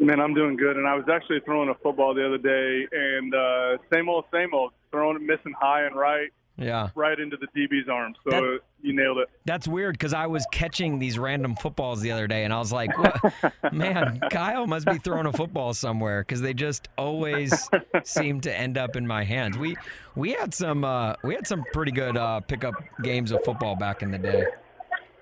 Man, 0.00 0.20
I'm 0.20 0.34
doing 0.34 0.56
good. 0.56 0.76
And 0.76 0.88
I 0.88 0.94
was 0.94 1.04
actually 1.08 1.40
throwing 1.44 1.68
a 1.68 1.74
football 1.74 2.14
the 2.14 2.26
other 2.26 2.38
day, 2.38 2.86
and 2.90 3.34
uh, 3.34 3.78
same 3.92 4.08
old, 4.08 4.24
same 4.32 4.52
old, 4.52 4.72
throwing 4.90 5.16
it, 5.16 5.22
missing 5.22 5.52
high 5.58 5.84
and 5.84 5.94
right, 5.94 6.30
Yeah. 6.56 6.90
right 6.94 7.18
into 7.18 7.36
the 7.36 7.48
DB's 7.48 7.88
arm. 7.88 8.14
So 8.24 8.30
That- 8.30 8.60
you 8.80 8.92
nailed 8.94 9.18
it. 9.18 9.28
That's 9.44 9.66
weird 9.66 9.94
because 9.94 10.12
I 10.14 10.26
was 10.26 10.46
catching 10.52 10.98
these 10.98 11.18
random 11.18 11.56
footballs 11.56 12.00
the 12.02 12.12
other 12.12 12.26
day, 12.26 12.44
and 12.44 12.52
I 12.52 12.58
was 12.58 12.70
like? 12.72 12.90
"Man, 13.72 14.20
Kyle 14.30 14.66
must 14.66 14.86
be 14.86 14.98
throwing 14.98 15.26
a 15.26 15.32
football 15.32 15.72
somewhere 15.74 16.20
because 16.20 16.40
they 16.42 16.54
just 16.54 16.88
always 16.98 17.68
seem 18.04 18.40
to 18.42 18.54
end 18.56 18.76
up 18.78 18.94
in 18.94 19.06
my 19.06 19.24
hands." 19.24 19.56
We 19.58 19.76
we 20.14 20.32
had 20.32 20.52
some 20.54 20.84
uh, 20.84 21.14
we 21.24 21.34
had 21.34 21.46
some 21.46 21.64
pretty 21.72 21.92
good 21.92 22.16
uh, 22.16 22.40
pickup 22.40 22.74
games 23.02 23.32
of 23.32 23.42
football 23.44 23.74
back 23.74 24.02
in 24.02 24.10
the 24.10 24.18
day. 24.18 24.44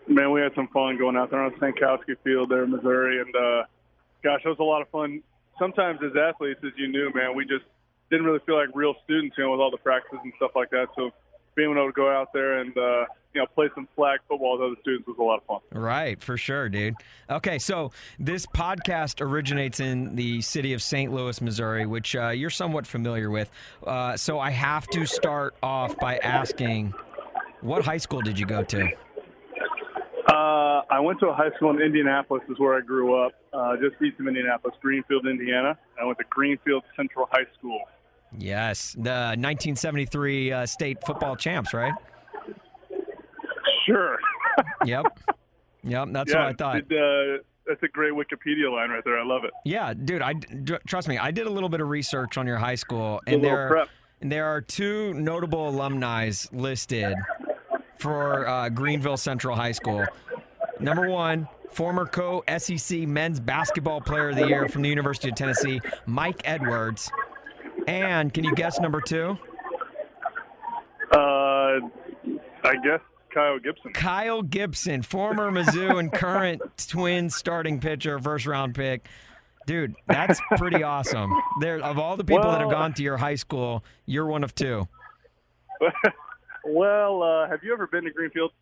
Man, 0.08 0.32
we 0.32 0.40
had 0.40 0.52
some 0.56 0.68
fun 0.68 0.98
going 0.98 1.16
out 1.16 1.30
there 1.30 1.40
on 1.40 1.52
Stankowski 1.52 2.16
Field 2.24 2.50
there 2.50 2.64
in 2.64 2.70
Missouri, 2.72 3.20
and 3.20 3.34
uh, 3.36 3.62
gosh, 4.24 4.40
it 4.44 4.48
was 4.48 4.58
a 4.58 4.64
lot 4.64 4.82
of 4.82 4.88
fun. 4.90 5.22
Sometimes 5.58 6.00
as 6.04 6.12
athletes, 6.16 6.60
as 6.66 6.72
you 6.76 6.88
knew, 6.88 7.10
man, 7.14 7.36
we 7.36 7.44
just 7.44 7.64
didn't 8.12 8.26
really 8.26 8.40
feel 8.45 8.57
like 8.57 8.69
real 8.75 8.95
students, 9.04 9.37
you 9.38 9.45
know, 9.45 9.52
with 9.52 9.61
all 9.61 9.71
the 9.71 9.78
practices 9.78 10.21
and 10.23 10.33
stuff 10.37 10.52
like 10.54 10.71
that. 10.71 10.88
So 10.95 11.11
being 11.54 11.73
able 11.73 11.87
to 11.87 11.92
go 11.92 12.11
out 12.11 12.33
there 12.33 12.59
and 12.59 12.76
uh, 12.76 13.04
you 13.35 13.40
know 13.40 13.47
play 13.54 13.69
some 13.75 13.88
flag 13.97 14.21
football 14.28 14.59
with 14.59 14.66
other 14.66 14.81
students 14.83 15.09
was 15.09 15.16
a 15.19 15.23
lot 15.23 15.38
of 15.38 15.45
fun. 15.45 15.81
Right, 15.81 16.23
for 16.23 16.37
sure, 16.37 16.69
dude. 16.69 16.95
Okay, 17.31 17.59
so 17.59 17.90
this 18.19 18.47
podcast 18.47 19.21
originates 19.21 19.81
in 19.81 20.14
the 20.14 20.42
city 20.42 20.75
of 20.75 20.83
St. 20.83 21.12
Louis, 21.12 21.40
Missouri, 21.40 21.87
which 21.87 22.14
uh, 22.14 22.29
you're 22.29 22.51
somewhat 22.51 22.87
familiar 22.87 23.31
with. 23.31 23.51
Uh, 23.87 24.16
so 24.16 24.38
I 24.38 24.51
have 24.51 24.87
to 24.88 25.07
start 25.07 25.55
off 25.62 25.98
by 25.98 26.18
asking, 26.18 26.92
what 27.62 27.85
high 27.85 27.98
school 27.98 28.20
did 28.20 28.38
you 28.38 28.46
go 28.46 28.62
to? 28.62 28.88
Uh, 30.29 30.83
I 30.90 31.01
went 31.01 31.18
to 31.20 31.29
a 31.29 31.35
high 31.35 31.51
school 31.57 31.70
in 31.70 31.81
Indianapolis, 31.81 32.42
is 32.48 32.59
where 32.59 32.77
I 32.77 32.81
grew 32.81 33.22
up, 33.22 33.33
uh, 33.53 33.77
just 33.77 34.01
east 34.03 34.20
of 34.20 34.29
Indianapolis, 34.29 34.77
Greenfield, 34.81 35.27
Indiana. 35.27 35.77
I 36.01 36.05
went 36.05 36.18
to 36.18 36.25
Greenfield 36.31 36.85
Central 36.96 37.29
High 37.31 37.46
School. 37.59 37.81
Yes, 38.38 38.92
the 38.92 39.37
1973 39.38 40.53
uh, 40.53 40.66
state 40.66 40.99
football 41.05 41.37
champs, 41.37 41.75
right? 41.75 41.92
Sure. 43.87 44.18
Yep. 44.85 45.18
Yep, 45.83 46.09
that's 46.11 46.31
yeah, 46.31 46.38
what 46.40 46.49
I 46.49 46.53
thought. 46.53 46.88
Did, 46.88 46.99
uh, 46.99 47.42
that's 47.66 47.83
a 47.83 47.88
great 47.88 48.12
Wikipedia 48.12 48.71
line 48.71 48.90
right 48.90 49.03
there. 49.03 49.18
I 49.18 49.25
love 49.25 49.45
it. 49.45 49.51
Yeah, 49.64 49.95
dude, 49.95 50.21
I 50.21 50.35
d- 50.35 50.77
trust 50.87 51.09
me. 51.09 51.16
I 51.16 51.31
did 51.31 51.47
a 51.47 51.51
little 51.51 51.71
bit 51.71 51.81
of 51.81 51.88
research 51.88 52.37
on 52.37 52.47
your 52.47 52.59
high 52.59 52.75
school, 52.75 53.23
and 53.27 53.42
there 53.42 53.68
prep. 53.68 53.88
and 54.21 54.31
there 54.31 54.47
are 54.47 54.61
two 54.61 55.14
notable 55.14 55.71
alumni 55.71 56.31
listed 56.53 57.16
for 57.99 58.47
uh, 58.47 58.68
Greenville 58.68 59.16
Central 59.16 59.57
High 59.57 59.73
School. 59.73 60.05
Number 60.81 61.09
one, 61.09 61.49
former 61.71 62.07
co-SEC 62.07 63.01
men's 63.09 63.40
basketball 63.40 64.01
player 64.01 64.31
of 64.31 64.37
the 64.37 64.47
year 64.47 64.68
from 64.68 64.83
the 64.83 64.88
University 64.88 65.31
of 65.31 65.37
Tennessee, 65.37 65.81
Mike 66.07 66.42
Edwards. 66.45 67.11
And 67.87 68.33
can 68.33 68.45
you 68.45 68.55
guess 68.55 68.81
number 68.81 69.01
two? 69.01 69.37
Uh, 71.11 71.81
I 72.64 72.75
guess 72.83 73.01
Kyle 73.33 73.59
Gibson. 73.59 73.92
Kyle 73.92 74.42
Gibson, 74.42 75.03
former 75.03 75.51
Mizzou 75.51 75.99
and 75.99 76.12
current 76.12 76.62
Twins 76.88 77.35
starting 77.35 77.81
pitcher, 77.81 78.18
first 78.18 78.47
round 78.47 78.75
pick. 78.75 79.07
Dude, 79.66 79.95
that's 80.09 80.40
pretty 80.57 80.83
awesome. 80.83 81.33
There, 81.61 81.81
of 81.81 81.99
all 81.99 82.16
the 82.16 82.25
people 82.25 82.51
that 82.51 82.61
have 82.61 82.71
gone 82.71 82.95
to 82.95 83.03
your 83.03 83.16
high 83.16 83.37
school, 83.37 83.85
you're 84.07 84.27
one 84.27 84.42
of 84.42 84.55
two. 84.55 84.88
well, 86.64 87.23
uh, 87.23 87.49
have 87.49 87.62
you 87.62 87.73
ever 87.73 87.87
been 87.87 88.05
to 88.05 88.11
Greenfield? 88.11 88.53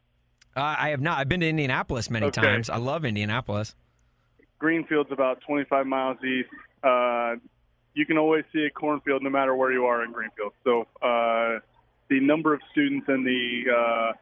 Uh, 0.57 0.61
I 0.79 0.89
have 0.91 1.01
not. 1.01 1.19
I've 1.19 1.29
been 1.29 1.41
to 1.41 1.49
Indianapolis 1.49 2.11
many 2.11 2.27
Okay. 2.27 2.41
times. 2.41 2.69
I 2.69 2.77
love 2.77 3.05
Indianapolis. 3.05 3.75
Greenfield's 4.59 5.11
about 5.13 5.41
25 5.47 5.87
miles 5.87 6.19
east. 6.23 6.49
Uh, 6.83 7.37
you 8.01 8.07
can 8.07 8.17
always 8.17 8.45
see 8.53 8.65
a 8.65 8.71
cornfield 8.71 9.23
no 9.23 9.29
matter 9.29 9.55
where 9.55 9.71
you 9.71 9.85
are 9.85 10.03
in 10.03 10.11
Greenfield. 10.11 10.55
So 10.65 10.87
uh, 11.03 11.61
the 12.09 12.19
number 12.19 12.55
of 12.55 12.61
students 12.73 13.07
and 13.09 13.27
the 13.27 13.63
uh, 13.71 14.13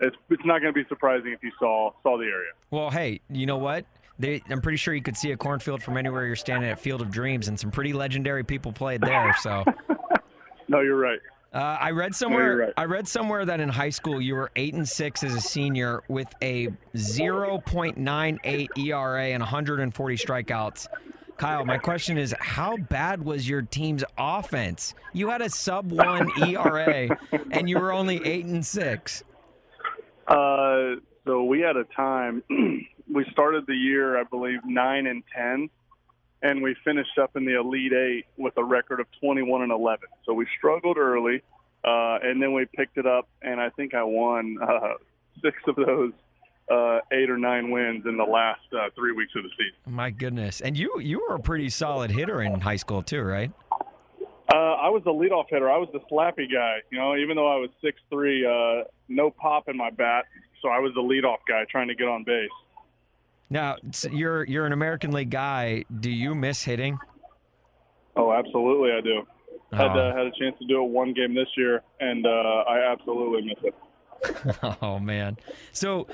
it's, 0.00 0.16
it's 0.28 0.44
not 0.44 0.60
going 0.60 0.72
to 0.74 0.78
be 0.78 0.86
surprising 0.88 1.32
if 1.32 1.42
you 1.42 1.50
saw 1.58 1.92
saw 2.02 2.18
the 2.18 2.24
area. 2.24 2.52
Well, 2.70 2.90
hey, 2.90 3.20
you 3.30 3.46
know 3.46 3.56
what? 3.56 3.86
They, 4.18 4.42
I'm 4.50 4.60
pretty 4.60 4.76
sure 4.76 4.92
you 4.92 5.00
could 5.00 5.16
see 5.16 5.32
a 5.32 5.36
cornfield 5.36 5.82
from 5.82 5.96
anywhere 5.96 6.26
you're 6.26 6.36
standing 6.36 6.68
at 6.68 6.78
Field 6.78 7.00
of 7.00 7.10
Dreams, 7.10 7.48
and 7.48 7.58
some 7.58 7.70
pretty 7.70 7.94
legendary 7.94 8.44
people 8.44 8.70
played 8.70 9.00
there. 9.00 9.34
So. 9.40 9.64
No, 10.70 10.80
you're 10.82 10.96
right. 10.96 11.18
Uh, 11.52 11.76
I 11.80 11.90
read 11.90 12.14
somewhere. 12.14 12.56
right. 12.56 12.72
I 12.76 12.84
read 12.84 13.08
somewhere 13.08 13.44
that 13.44 13.58
in 13.58 13.68
high 13.68 13.90
school 13.90 14.20
you 14.20 14.36
were 14.36 14.52
eight 14.54 14.72
and 14.74 14.88
six 14.88 15.24
as 15.24 15.34
a 15.34 15.40
senior 15.40 16.04
with 16.06 16.28
a 16.42 16.68
0.98 16.94 18.78
ERA 18.78 19.24
and 19.24 19.40
140 19.40 20.16
strikeouts. 20.16 20.86
Kyle, 21.40 21.64
my 21.64 21.78
question 21.78 22.18
is, 22.18 22.34
how 22.38 22.76
bad 22.76 23.24
was 23.24 23.48
your 23.48 23.62
team's 23.62 24.04
offense? 24.18 24.92
You 25.14 25.30
had 25.30 25.40
a 25.40 25.48
sub 25.48 25.90
one 25.90 26.30
ERA, 26.46 27.16
and 27.50 27.66
you 27.66 27.78
were 27.78 27.92
only 27.92 28.20
eight 28.26 28.44
and 28.44 28.64
six. 28.64 29.24
Uh, 30.28 30.96
so 31.24 31.44
we 31.44 31.60
had 31.60 31.78
a 31.78 31.84
time. 31.96 32.42
we 32.50 33.24
started 33.32 33.64
the 33.66 33.74
year, 33.74 34.20
I 34.20 34.24
believe, 34.24 34.58
nine 34.66 35.06
and 35.06 35.22
ten, 35.34 35.70
and 36.42 36.62
we 36.62 36.76
finished 36.84 37.16
up 37.16 37.34
in 37.34 37.46
the 37.46 37.58
Elite 37.58 37.94
Eight 37.94 38.26
with 38.36 38.52
a 38.58 38.62
record 38.62 39.00
of 39.00 39.06
twenty-one 39.18 39.62
and 39.62 39.72
eleven. 39.72 40.08
So 40.26 40.34
we 40.34 40.46
struggled 40.58 40.98
early, 40.98 41.40
uh, 41.82 42.18
and 42.22 42.42
then 42.42 42.52
we 42.52 42.66
picked 42.66 42.98
it 42.98 43.06
up, 43.06 43.30
and 43.40 43.58
I 43.58 43.70
think 43.70 43.94
I 43.94 44.02
won 44.02 44.58
uh, 44.62 44.92
six 45.42 45.56
of 45.66 45.76
those 45.76 46.12
uh, 46.70 47.00
eight 47.12 47.28
or 47.28 47.36
nine 47.38 47.70
wins 47.70 48.04
in 48.06 48.16
the 48.16 48.24
last 48.24 48.60
uh, 48.72 48.88
three 48.94 49.12
weeks 49.12 49.32
of 49.36 49.42
the 49.42 49.48
season. 49.50 49.74
My 49.94 50.10
goodness, 50.10 50.60
and 50.60 50.78
you 50.78 51.00
you 51.00 51.24
were 51.28 51.34
a 51.36 51.40
pretty 51.40 51.68
solid 51.68 52.10
hitter 52.10 52.42
in 52.42 52.60
high 52.60 52.76
school 52.76 53.02
too, 53.02 53.22
right? 53.22 53.50
Uh, 54.52 54.56
I 54.56 54.88
was 54.88 55.02
the 55.04 55.12
leadoff 55.12 55.44
hitter. 55.48 55.70
I 55.70 55.76
was 55.78 55.88
the 55.92 56.00
slappy 56.10 56.50
guy. 56.52 56.78
You 56.90 56.98
know, 56.98 57.16
even 57.16 57.36
though 57.36 57.46
I 57.52 57.56
was 57.56 57.70
six 57.82 58.00
three, 58.10 58.44
uh, 58.46 58.84
no 59.08 59.30
pop 59.30 59.68
in 59.68 59.76
my 59.76 59.90
bat, 59.90 60.24
so 60.62 60.68
I 60.68 60.78
was 60.78 60.92
the 60.94 61.02
leadoff 61.02 61.38
guy 61.48 61.64
trying 61.70 61.88
to 61.88 61.94
get 61.94 62.08
on 62.08 62.24
base. 62.24 62.48
Now 63.48 63.76
you're 64.10 64.44
you're 64.44 64.66
an 64.66 64.72
American 64.72 65.10
League 65.12 65.30
guy. 65.30 65.84
Do 66.00 66.10
you 66.10 66.34
miss 66.34 66.62
hitting? 66.62 66.98
Oh, 68.16 68.32
absolutely, 68.32 68.92
I 68.92 69.00
do. 69.00 69.22
Had 69.72 69.96
Oh. 69.96 70.00
uh, 70.00 70.16
had 70.16 70.26
a 70.26 70.32
chance 70.32 70.58
to 70.58 70.66
do 70.66 70.82
it 70.84 70.88
one 70.88 71.12
game 71.14 71.32
this 71.34 71.46
year, 71.56 71.82
and 72.00 72.26
uh, 72.26 72.30
I 72.68 72.92
absolutely 72.92 73.42
miss 73.42 73.58
it. 73.64 73.74
Oh 74.82 74.98
man. 74.98 75.38
So 75.72 76.06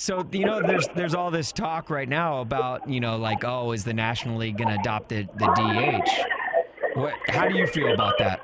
so 0.00 0.26
you 0.32 0.46
know 0.46 0.62
there's 0.62 0.88
there's 0.96 1.14
all 1.14 1.30
this 1.30 1.52
talk 1.52 1.90
right 1.90 2.08
now 2.08 2.40
about, 2.40 2.88
you 2.88 3.00
know, 3.00 3.18
like 3.18 3.44
oh, 3.44 3.72
is 3.72 3.84
the 3.84 3.92
National 3.92 4.38
League 4.38 4.56
going 4.56 4.68
to 4.68 4.80
adopt 4.80 5.10
the 5.10 5.28
the 5.36 5.46
DH? 5.46 6.98
What 6.98 7.12
how 7.28 7.46
do 7.46 7.54
you 7.54 7.66
feel 7.66 7.92
about 7.92 8.14
that? 8.18 8.40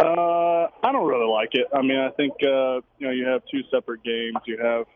Uh, 0.00 0.68
I 0.82 0.90
don't 0.90 1.06
really 1.06 1.30
like 1.30 1.50
it. 1.52 1.66
I 1.74 1.82
mean, 1.82 1.98
I 1.98 2.08
think 2.12 2.32
uh, 2.42 2.80
you 2.98 3.06
know 3.06 3.10
you 3.10 3.26
have 3.26 3.42
two 3.50 3.60
separate 3.70 4.02
games. 4.02 4.36
You 4.46 4.56
have 4.56 4.86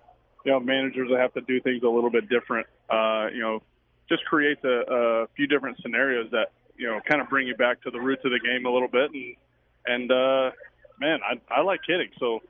you 0.47 0.53
know 0.53 0.59
managers 0.59 1.11
that 1.11 1.21
have 1.21 1.35
to 1.35 1.43
do 1.43 1.61
things 1.61 1.83
a 1.83 1.89
little 1.89 2.11
bit 2.11 2.31
different. 2.31 2.67
Uh, 2.89 3.27
you 3.31 3.41
know, 3.41 3.63
just 4.09 4.25
creates 4.25 4.65
a, 4.65 4.85
a 4.89 5.27
few 5.37 5.47
different 5.47 5.77
scenarios 5.83 6.31
that 6.31 6.53
you 6.79 6.89
know 6.89 6.99
kind 7.07 7.21
of 7.21 7.29
bring 7.29 7.47
you 7.47 7.57
back 7.57 7.83
to 7.83 7.91
the 7.91 8.01
roots 8.01 8.23
of 8.25 8.31
the 8.31 8.41
game 8.41 8.65
a 8.65 8.71
little 8.71 8.89
bit. 8.89 9.11
And 9.13 9.37
and 9.85 10.11
uh, 10.11 10.51
man, 10.99 11.19
I, 11.23 11.39
I 11.55 11.61
like 11.61 11.81
hitting, 11.87 12.09
so 12.19 12.41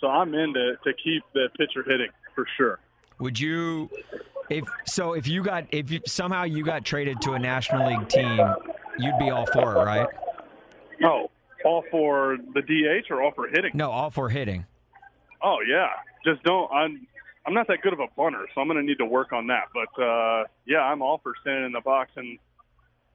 so 0.00 0.06
I'm 0.06 0.32
in 0.34 0.54
to, 0.54 0.74
to 0.84 0.92
keep 1.02 1.24
the 1.34 1.48
pitcher 1.58 1.82
hitting 1.82 2.10
for 2.34 2.46
sure. 2.56 2.80
Would 3.18 3.38
you, 3.38 3.90
if 4.50 4.64
so, 4.86 5.12
if 5.12 5.28
you 5.28 5.42
got 5.42 5.66
if 5.70 5.90
you, 5.90 6.00
somehow 6.06 6.44
you 6.44 6.64
got 6.64 6.84
traded 6.84 7.20
to 7.22 7.32
a 7.32 7.38
National 7.38 7.88
League 7.88 8.08
team, 8.08 8.40
you'd 8.98 9.18
be 9.18 9.30
all 9.30 9.46
for 9.46 9.76
it, 9.76 9.84
right? 9.84 10.08
Oh, 11.04 11.30
all 11.64 11.84
for 11.90 12.36
the 12.54 12.62
DH 12.62 13.10
or 13.10 13.22
all 13.22 13.32
for 13.32 13.48
hitting? 13.48 13.70
No, 13.74 13.90
all 13.90 14.10
for 14.10 14.28
hitting. 14.28 14.66
Oh 15.42 15.58
yeah, 15.66 15.88
just 16.24 16.42
don't. 16.42 16.70
I'm 16.72 17.06
I'm 17.46 17.54
not 17.54 17.68
that 17.68 17.82
good 17.82 17.92
of 17.92 18.00
a 18.00 18.08
bunter, 18.16 18.46
so 18.54 18.60
I'm 18.60 18.68
going 18.68 18.78
to 18.78 18.86
need 18.86 18.98
to 18.98 19.06
work 19.06 19.32
on 19.32 19.46
that. 19.48 19.64
But 19.74 20.02
uh, 20.02 20.44
yeah, 20.66 20.80
I'm 20.80 21.02
all 21.02 21.18
for 21.22 21.34
standing 21.40 21.66
in 21.66 21.72
the 21.72 21.80
box, 21.80 22.10
and 22.16 22.38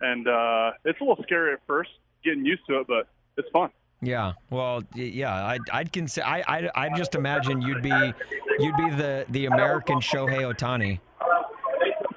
and 0.01 0.27
uh, 0.27 0.71
it's 0.85 0.99
a 1.01 1.03
little 1.03 1.23
scary 1.23 1.53
at 1.53 1.59
first, 1.67 1.89
getting 2.23 2.45
used 2.45 2.65
to 2.67 2.79
it, 2.79 2.87
but 2.87 3.07
it's 3.37 3.49
fun. 3.49 3.69
Yeah, 4.01 4.33
well, 4.49 4.81
yeah, 4.95 5.45
I'd, 5.45 5.69
I'd 5.73 5.91
consider. 5.91 6.25
I, 6.25 6.43
I, 6.47 6.85
I 6.85 6.97
just 6.97 7.15
imagine 7.15 7.61
you'd 7.61 7.81
be, 7.83 8.13
you'd 8.59 8.77
be 8.77 8.89
the 8.91 9.25
the 9.29 9.45
American 9.47 9.99
Shohei 9.99 10.41
Ohtani. 10.53 10.99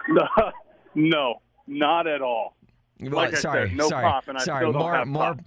no, 0.94 1.42
not 1.66 2.06
at 2.06 2.22
all. 2.22 2.54
Well, 3.00 3.10
Like 3.12 3.36
sorry, 3.36 3.68
said, 3.70 3.76
no 3.76 3.88
sorry, 3.88 4.22
sorry. 4.40 4.72
more, 4.72 5.04
more. 5.04 5.34
pop. 5.34 5.40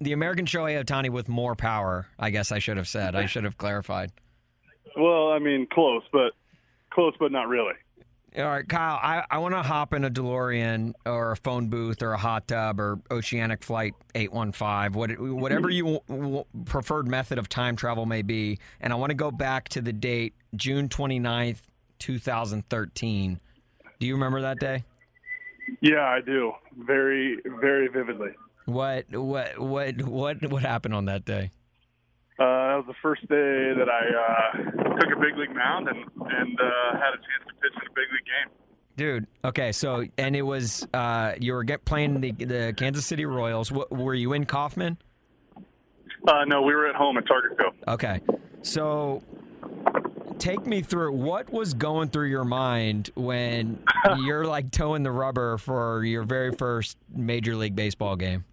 The 0.00 0.12
American 0.12 0.46
Shohei 0.46 0.82
Ohtani 0.82 1.10
with 1.10 1.28
more 1.28 1.54
power. 1.54 2.06
I 2.18 2.30
guess 2.30 2.50
I 2.50 2.58
should 2.58 2.78
have 2.78 2.88
said. 2.88 3.14
I 3.14 3.26
should 3.26 3.44
have 3.44 3.58
clarified. 3.58 4.12
Well, 4.96 5.32
I 5.32 5.38
mean, 5.40 5.66
close, 5.70 6.02
but 6.12 6.32
close, 6.90 7.12
but 7.20 7.32
not 7.32 7.48
really. 7.48 7.74
All 8.36 8.44
right, 8.44 8.68
Kyle. 8.68 8.98
I, 9.00 9.24
I 9.30 9.38
want 9.38 9.54
to 9.54 9.62
hop 9.62 9.94
in 9.94 10.04
a 10.04 10.10
DeLorean 10.10 10.94
or 11.06 11.32
a 11.32 11.36
phone 11.36 11.68
booth 11.68 12.02
or 12.02 12.12
a 12.12 12.18
hot 12.18 12.48
tub 12.48 12.80
or 12.80 12.98
Oceanic 13.08 13.62
Flight 13.62 13.94
815, 14.16 14.92
what, 14.92 15.20
whatever 15.20 15.68
mm-hmm. 15.68 15.86
you 15.86 16.00
w- 16.08 16.44
preferred 16.64 17.06
method 17.06 17.38
of 17.38 17.48
time 17.48 17.76
travel 17.76 18.06
may 18.06 18.22
be. 18.22 18.58
And 18.80 18.92
I 18.92 18.96
want 18.96 19.10
to 19.10 19.14
go 19.14 19.30
back 19.30 19.68
to 19.70 19.80
the 19.80 19.92
date 19.92 20.34
June 20.56 20.88
29th, 20.88 21.60
2013. 22.00 23.40
Do 24.00 24.06
you 24.06 24.14
remember 24.14 24.40
that 24.40 24.58
day? 24.58 24.82
Yeah, 25.80 26.02
I 26.02 26.20
do. 26.20 26.52
Very, 26.76 27.38
very 27.60 27.86
vividly. 27.86 28.30
What 28.66 29.04
what 29.10 29.58
what 29.58 30.02
what 30.02 30.50
what 30.50 30.62
happened 30.62 30.94
on 30.94 31.04
that 31.04 31.24
day? 31.24 31.50
Uh, 32.38 32.44
that 32.44 32.76
was 32.76 32.86
the 32.88 32.94
first 33.00 33.22
day 33.28 33.72
that 33.76 33.88
I 33.88 34.02
uh, 34.10 34.96
took 34.98 35.16
a 35.16 35.20
big 35.20 35.36
league 35.36 35.54
mound 35.54 35.88
and 35.88 35.98
and 35.98 36.58
uh, 36.60 36.98
had 36.98 37.14
a 37.14 37.18
chance 37.18 37.44
to 37.46 37.54
pitch 37.60 37.72
in 37.76 37.86
a 37.86 37.94
big 37.94 38.08
league 38.12 38.26
game. 38.26 38.52
Dude, 38.96 39.26
okay, 39.44 39.72
so 39.72 40.04
and 40.18 40.34
it 40.34 40.42
was 40.42 40.86
uh, 40.94 41.34
you 41.40 41.52
were 41.52 41.64
get 41.64 41.84
playing 41.84 42.20
the 42.20 42.32
the 42.32 42.74
Kansas 42.76 43.06
City 43.06 43.24
Royals. 43.24 43.70
Were 43.72 44.14
you 44.14 44.32
in 44.32 44.46
Kauffman? 44.46 44.98
Uh, 46.26 46.44
no, 46.46 46.62
we 46.62 46.74
were 46.74 46.88
at 46.88 46.94
home 46.94 47.18
at 47.18 47.26
Target 47.26 47.56
Field. 47.58 47.74
Okay. 47.86 48.20
So 48.62 49.22
take 50.38 50.66
me 50.66 50.80
through 50.80 51.12
what 51.12 51.52
was 51.52 51.74
going 51.74 52.08
through 52.08 52.28
your 52.28 52.44
mind 52.44 53.10
when 53.14 53.78
you're 54.18 54.46
like 54.46 54.70
toeing 54.70 55.02
the 55.02 55.10
rubber 55.10 55.58
for 55.58 56.04
your 56.04 56.22
very 56.22 56.52
first 56.52 56.96
Major 57.14 57.56
League 57.56 57.76
Baseball 57.76 58.16
game. 58.16 58.44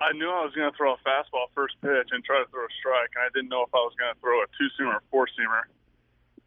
I 0.00 0.12
knew 0.12 0.30
I 0.30 0.44
was 0.44 0.54
going 0.54 0.70
to 0.70 0.76
throw 0.76 0.94
a 0.94 1.00
fastball 1.02 1.50
first 1.54 1.74
pitch 1.82 2.08
and 2.12 2.22
try 2.24 2.38
to 2.42 2.48
throw 2.50 2.64
a 2.64 2.74
strike, 2.78 3.10
and 3.16 3.24
I 3.24 3.28
didn't 3.34 3.48
know 3.50 3.62
if 3.62 3.74
I 3.74 3.78
was 3.82 3.94
going 3.98 4.14
to 4.14 4.20
throw 4.20 4.42
a 4.42 4.46
two 4.54 4.70
seamer 4.78 4.94
or 4.94 5.02
four 5.10 5.26
seamer. 5.26 5.66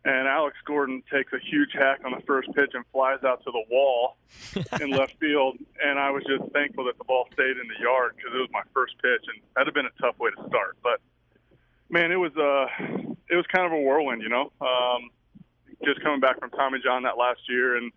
And 0.04 0.28
Alex 0.28 0.58
Gordon 0.66 1.04
takes 1.12 1.32
a 1.32 1.38
huge 1.38 1.70
hack 1.74 2.02
on 2.04 2.12
the 2.12 2.26
first 2.26 2.50
pitch 2.56 2.72
and 2.74 2.84
flies 2.92 3.24
out 3.24 3.44
to 3.44 3.52
the 3.52 3.64
wall 3.70 4.18
in 4.82 4.90
left 4.98 5.20
field. 5.20 5.58
And 5.84 6.00
I 6.00 6.10
was 6.10 6.24
just 6.24 6.52
thankful 6.54 6.86
that 6.86 6.98
the 6.98 7.04
ball 7.04 7.28
stayed 7.34 7.58
in 7.58 7.68
the 7.68 7.80
yard 7.80 8.16
because 8.16 8.34
it 8.34 8.40
was 8.40 8.50
my 8.52 8.64
first 8.74 8.96
pitch, 8.98 9.22
and 9.28 9.44
that'd 9.54 9.68
have 9.68 9.76
been 9.76 9.86
a 9.86 10.02
tough 10.02 10.18
way 10.18 10.32
to 10.32 10.48
start. 10.48 10.78
But 10.82 11.02
man, 11.90 12.12
it 12.12 12.16
was 12.16 12.36
uh, 12.36 12.66
it 13.30 13.36
was 13.36 13.46
kind 13.54 13.66
of 13.66 13.74
a 13.74 13.82
whirlwind, 13.82 14.24
you 14.24 14.30
know. 14.30 14.52
Um, 14.60 15.12
just 15.84 16.02
coming 16.02 16.20
back 16.20 16.40
from 16.40 16.50
Tommy 16.52 16.80
John 16.84 17.04
that 17.04 17.18
last 17.18 17.42
year 17.50 17.76
and 17.76 17.92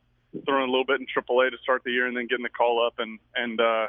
throwing 0.45 0.69
a 0.69 0.71
little 0.71 0.85
bit 0.85 1.01
in 1.01 1.07
AAA 1.07 1.53
to 1.53 1.59
start 1.63 1.85
the 1.85 1.93
year, 1.93 2.07
and 2.07 2.17
then 2.17 2.27
getting 2.27 2.43
the 2.43 2.51
call 2.51 2.85
up, 2.85 2.99
and 2.99 3.19
and 3.35 3.61
uh, 3.61 3.87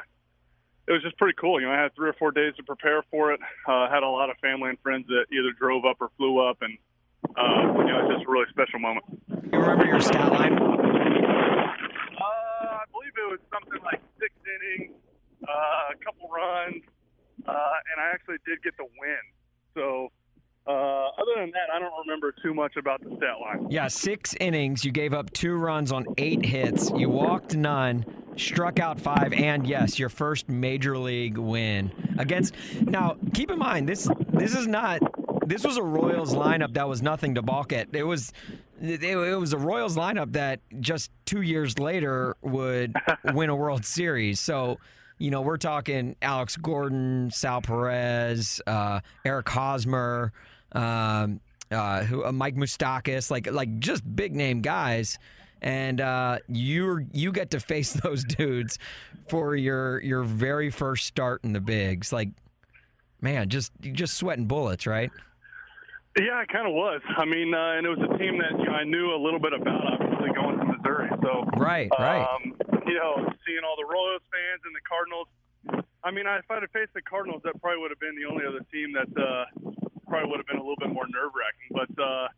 it 0.88 0.92
was 0.92 1.02
just 1.02 1.18
pretty 1.18 1.34
cool. 1.38 1.60
You 1.60 1.66
know, 1.66 1.72
I 1.72 1.82
had 1.82 1.94
three 1.94 2.08
or 2.08 2.14
four 2.14 2.30
days 2.30 2.54
to 2.56 2.62
prepare 2.62 3.02
for 3.10 3.32
it. 3.32 3.40
Uh, 3.66 3.90
had 3.90 4.02
a 4.02 4.08
lot 4.08 4.30
of 4.30 4.36
family 4.38 4.70
and 4.70 4.78
friends 4.80 5.06
that 5.08 5.26
either 5.32 5.52
drove 5.58 5.84
up 5.84 5.96
or 6.00 6.10
flew 6.16 6.38
up, 6.38 6.58
and 6.62 6.78
uh, 7.36 7.78
you 7.82 7.90
know, 7.90 8.06
it's 8.06 8.14
just 8.14 8.26
a 8.26 8.30
really 8.30 8.46
special 8.50 8.78
moment. 8.78 9.04
You 9.28 9.58
remember 9.58 9.84
your 9.86 10.00
stat 10.00 10.30
line? 10.30 10.54
Uh, 10.54 10.86
I 12.22 12.84
believe 12.92 13.12
it 13.18 13.30
was 13.30 13.40
something 13.50 13.82
like 13.82 14.00
six 14.20 14.32
innings, 14.46 14.94
uh, 15.42 15.92
a 15.92 15.96
couple 16.04 16.30
runs, 16.30 16.82
uh, 17.46 17.76
and 17.90 17.98
I 17.98 18.10
actually 18.14 18.38
did 18.46 18.62
get 18.62 18.76
the 18.76 18.84
win. 18.84 19.24
So, 19.74 20.12
uh, 20.66 20.70
other 20.70 21.32
than 21.36 21.52
that, 21.52 21.70
I 21.72 21.78
don't 21.78 21.92
remember 22.06 22.34
too 22.42 22.52
much 22.52 22.76
about 22.76 23.00
the 23.02 23.10
stat 23.16 23.40
line. 23.40 23.70
Yeah, 23.70 23.86
six 23.88 24.34
innings. 24.40 24.84
You 24.84 24.90
gave 24.90 25.14
up 25.14 25.32
two 25.32 25.54
runs 25.54 25.92
on 25.92 26.04
eight 26.18 26.44
hits. 26.44 26.90
You 26.96 27.08
walked 27.08 27.54
none, 27.54 28.04
struck 28.36 28.80
out 28.80 29.00
five, 29.00 29.32
and 29.32 29.66
yes, 29.66 29.98
your 29.98 30.08
first 30.08 30.48
major 30.48 30.98
league 30.98 31.38
win 31.38 31.92
against. 32.18 32.54
Now, 32.82 33.16
keep 33.32 33.50
in 33.50 33.58
mind 33.58 33.88
this. 33.88 34.08
This 34.32 34.56
is 34.56 34.66
not. 34.66 35.00
This 35.48 35.62
was 35.62 35.76
a 35.76 35.82
Royals 35.82 36.34
lineup 36.34 36.74
that 36.74 36.88
was 36.88 37.00
nothing 37.00 37.36
to 37.36 37.42
balk 37.42 37.72
at. 37.72 37.94
It 37.94 38.02
was. 38.02 38.32
It, 38.82 39.02
it 39.04 39.38
was 39.38 39.52
a 39.52 39.58
Royals 39.58 39.96
lineup 39.96 40.32
that 40.32 40.60
just 40.80 41.10
two 41.24 41.42
years 41.42 41.78
later 41.78 42.36
would 42.42 42.94
win 43.32 43.50
a 43.50 43.56
World 43.56 43.84
Series. 43.84 44.40
So, 44.40 44.78
you 45.18 45.30
know, 45.30 45.40
we're 45.40 45.56
talking 45.56 46.16
Alex 46.20 46.56
Gordon, 46.56 47.30
Sal 47.30 47.62
Perez, 47.62 48.60
uh, 48.66 49.00
Eric 49.24 49.48
Hosmer, 49.48 50.32
um, 50.76 51.40
uh, 51.70 52.04
who, 52.04 52.24
uh, 52.24 52.32
Mike 52.32 52.56
Moustakas, 52.56 53.30
like 53.30 53.50
like 53.50 53.78
just 53.78 54.02
big 54.14 54.34
name 54.34 54.60
guys, 54.60 55.18
and 55.62 56.00
uh, 56.00 56.38
you 56.48 57.06
you 57.12 57.32
get 57.32 57.50
to 57.52 57.60
face 57.60 57.92
those 58.02 58.24
dudes 58.24 58.78
for 59.28 59.56
your 59.56 60.00
your 60.02 60.22
very 60.22 60.70
first 60.70 61.06
start 61.06 61.42
in 61.44 61.52
the 61.52 61.60
bigs. 61.60 62.12
Like, 62.12 62.28
man, 63.20 63.48
just 63.48 63.72
just 63.80 64.16
sweating 64.16 64.46
bullets, 64.46 64.86
right? 64.86 65.10
Yeah, 66.18 66.40
it 66.40 66.48
kind 66.48 66.66
of 66.66 66.72
was. 66.72 67.02
I 67.18 67.26
mean, 67.26 67.52
uh, 67.52 67.76
and 67.76 67.86
it 67.86 67.90
was 67.90 68.00
a 68.00 68.18
team 68.18 68.38
that 68.38 68.58
you 68.58 68.64
know 68.64 68.72
I 68.72 68.84
knew 68.84 69.12
a 69.14 69.20
little 69.20 69.40
bit 69.40 69.52
about, 69.52 70.00
obviously 70.00 70.32
going 70.32 70.58
to 70.58 70.64
Missouri. 70.64 71.10
So 71.22 71.44
Right, 71.56 71.90
right. 71.98 72.22
Um, 72.22 72.54
you 72.86 72.94
know, 72.94 73.16
seeing 73.44 73.60
all 73.66 73.76
the 73.76 73.84
Royals 73.84 74.22
fans 74.32 74.62
and 74.64 74.74
the 74.74 74.84
Cardinals. 74.88 75.28
I 76.04 76.10
mean, 76.12 76.24
if 76.26 76.48
I'd 76.48 76.62
have 76.62 76.70
faced 76.70 76.94
the 76.94 77.02
Cardinals, 77.02 77.42
that 77.44 77.60
probably 77.60 77.82
would 77.82 77.90
have 77.90 77.98
been 77.98 78.14
the 78.14 78.30
only 78.30 78.46
other 78.46 78.64
team 78.72 78.94
that 78.94 79.10
uh, 79.18 79.44
probably 80.08 80.30
would 80.30 80.38
have 80.38 80.46
been 80.46 80.56
a 80.58 80.62
little 80.62 80.78
bit 80.78 80.90
more 80.92 81.06
nerve 81.08 81.32
wracking. 81.34 81.70
But 81.74 81.90
uh, 82.02 82.28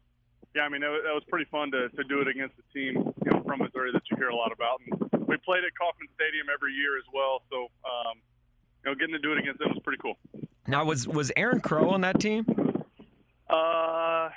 yeah, 0.55 0.63
I 0.63 0.69
mean, 0.69 0.81
that, 0.81 0.91
was- 0.91 1.03
that 1.05 1.15
was 1.15 1.25
pretty 1.29 1.47
fun 1.51 1.71
to, 1.73 1.89
to 1.91 2.03
do 2.05 2.21
it 2.21 2.29
against 2.29 2.55
a 2.59 2.67
team 2.73 3.13
you 3.25 3.31
know 3.31 3.43
from 3.45 3.61
Missouri 3.61 3.93
that 3.93 4.03
you 4.11 4.17
hear 4.17 4.29
a 4.29 4.37
lot 4.37 4.53
about. 4.53 4.81
And 4.87 5.27
we 5.29 5.37
played 5.45 5.65
at 5.65 5.73
Kauffman 5.79 6.09
Stadium 6.15 6.47
every 6.53 6.73
year 6.73 6.97
as 6.99 7.05
well, 7.13 7.43
so 7.51 7.69
um, 7.85 8.17
you 8.85 8.91
know, 8.91 8.95
getting 8.95 9.13
to 9.15 9.19
do 9.19 9.33
it 9.33 9.39
against 9.39 9.59
them 9.61 9.69
was 9.71 9.83
pretty 9.85 10.01
cool. 10.01 10.15
Now, 10.67 10.85
was 10.85 11.07
was 11.09 11.33
Aaron 11.37 11.61
Crow 11.61 11.91
on 11.91 12.01
that 12.03 12.21
team? 12.21 12.45
Uh, 13.51 14.29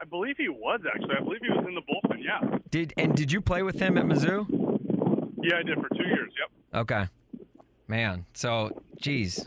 I 0.00 0.04
believe 0.08 0.36
he 0.38 0.48
was 0.48 0.80
actually. 0.86 1.14
I 1.18 1.22
believe 1.22 1.40
he 1.42 1.48
was 1.50 1.64
in 1.66 1.74
the 1.74 1.82
bullpen. 1.82 2.22
Yeah, 2.24 2.58
Did 2.70 2.94
and 2.96 3.14
did 3.16 3.32
you 3.32 3.40
play 3.40 3.62
with 3.62 3.78
him 3.80 3.98
at 3.98 4.04
Mizzou? 4.04 4.46
yeah, 5.42 5.56
I 5.58 5.62
did 5.62 5.78
for 5.78 5.88
two 5.88 6.06
years. 6.06 6.32
Yep. 6.38 6.80
Okay. 6.82 7.08
Man, 7.88 8.24
so 8.34 8.70
geez. 9.00 9.44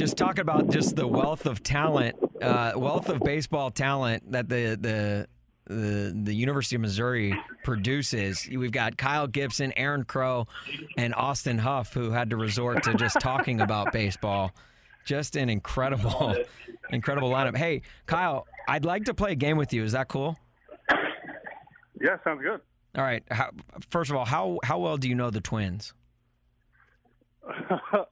Just 0.00 0.16
talking 0.16 0.40
about 0.40 0.70
just 0.70 0.96
the 0.96 1.06
wealth 1.06 1.44
of 1.44 1.62
talent, 1.62 2.16
uh, 2.40 2.72
wealth 2.74 3.10
of 3.10 3.20
baseball 3.20 3.70
talent 3.70 4.32
that 4.32 4.48
the 4.48 4.78
the 4.80 5.28
the 5.66 6.18
the 6.24 6.34
University 6.34 6.76
of 6.76 6.80
Missouri 6.80 7.38
produces. 7.64 8.48
We've 8.50 8.72
got 8.72 8.96
Kyle 8.96 9.26
Gibson, 9.26 9.74
Aaron 9.76 10.04
Crow, 10.04 10.46
and 10.96 11.14
Austin 11.14 11.58
Huff 11.58 11.92
who 11.92 12.12
had 12.12 12.30
to 12.30 12.38
resort 12.38 12.82
to 12.84 12.94
just 12.94 13.20
talking 13.20 13.60
about 13.60 13.92
baseball. 13.92 14.52
Just 15.04 15.36
an 15.36 15.50
incredible, 15.50 16.34
incredible 16.90 17.28
lineup. 17.28 17.54
Hey, 17.54 17.82
Kyle, 18.06 18.46
I'd 18.66 18.86
like 18.86 19.04
to 19.04 19.12
play 19.12 19.32
a 19.32 19.34
game 19.34 19.58
with 19.58 19.74
you. 19.74 19.84
Is 19.84 19.92
that 19.92 20.08
cool? 20.08 20.38
Yeah, 22.00 22.16
sounds 22.24 22.40
good. 22.40 22.62
All 22.96 23.04
right. 23.04 23.22
How, 23.30 23.50
first 23.90 24.10
of 24.10 24.16
all, 24.16 24.24
how 24.24 24.60
how 24.64 24.78
well 24.78 24.96
do 24.96 25.10
you 25.10 25.14
know 25.14 25.28
the 25.28 25.42
Twins? 25.42 25.92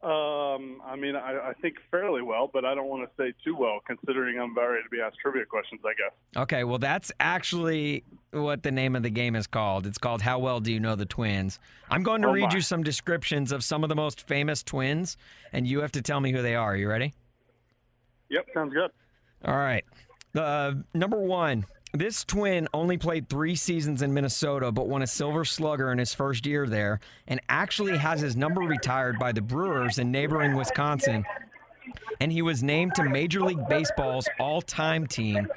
um, 0.02 0.80
I 0.84 0.96
mean, 0.98 1.14
I, 1.16 1.50
I 1.50 1.52
think 1.60 1.76
fairly 1.90 2.22
well, 2.22 2.50
but 2.52 2.64
I 2.64 2.74
don't 2.74 2.86
want 2.88 3.08
to 3.08 3.10
say 3.22 3.32
too 3.44 3.54
well, 3.56 3.80
considering 3.86 4.38
I'm 4.40 4.52
about 4.52 4.68
ready 4.68 4.82
to 4.82 4.88
be 4.90 5.00
asked 5.00 5.16
trivia 5.22 5.44
questions. 5.44 5.80
I 5.84 5.90
guess. 5.94 6.42
Okay, 6.42 6.64
well, 6.64 6.78
that's 6.78 7.12
actually 7.20 8.04
what 8.32 8.62
the 8.62 8.70
name 8.72 8.96
of 8.96 9.02
the 9.02 9.10
game 9.10 9.36
is 9.36 9.46
called. 9.46 9.86
It's 9.86 9.98
called 9.98 10.22
How 10.22 10.38
Well 10.38 10.60
Do 10.60 10.72
You 10.72 10.80
Know 10.80 10.96
the 10.96 11.06
Twins? 11.06 11.58
I'm 11.90 12.02
going 12.02 12.22
to 12.22 12.28
Oh, 12.28 12.32
read 12.32 12.48
my. 12.50 12.54
you 12.54 12.60
some 12.60 12.82
descriptions 12.82 13.52
of 13.52 13.62
some 13.64 13.82
of 13.82 13.88
the 13.88 13.96
most 13.96 14.26
famous 14.26 14.62
twins, 14.62 15.16
and 15.52 15.66
you 15.66 15.80
have 15.80 15.92
to 15.92 16.02
tell 16.02 16.20
me 16.20 16.32
who 16.32 16.42
they 16.42 16.54
are. 16.54 16.72
Are 16.72 16.76
You 16.76 16.88
ready? 16.88 17.12
Yep, 18.30 18.46
sounds 18.54 18.74
good. 18.74 18.90
All 19.44 19.56
right. 19.56 19.84
Uh, 20.34 20.74
number 20.94 21.18
one, 21.18 21.64
this 21.92 22.24
twin 22.24 22.68
only 22.74 22.98
played 22.98 23.28
three 23.28 23.54
seasons 23.54 24.02
in 24.02 24.12
Minnesota, 24.12 24.70
but 24.70 24.88
won 24.88 25.02
a 25.02 25.06
Silver 25.06 25.44
Slugger 25.44 25.90
in 25.90 25.98
his 25.98 26.14
first 26.14 26.46
year 26.46 26.66
there, 26.66 27.00
and 27.26 27.40
actually 27.48 27.96
has 27.96 28.20
his 28.20 28.36
number 28.36 28.60
retired 28.60 29.18
by 29.18 29.32
the 29.32 29.40
Brewers 29.40 29.98
in 29.98 30.10
neighboring 30.10 30.54
Wisconsin. 30.54 31.24
And 32.20 32.30
he 32.30 32.42
was 32.42 32.62
named 32.62 32.94
to 32.96 33.04
Major 33.04 33.40
League 33.40 33.66
Baseball's 33.68 34.28
all-time 34.38 35.06
team, 35.06 35.48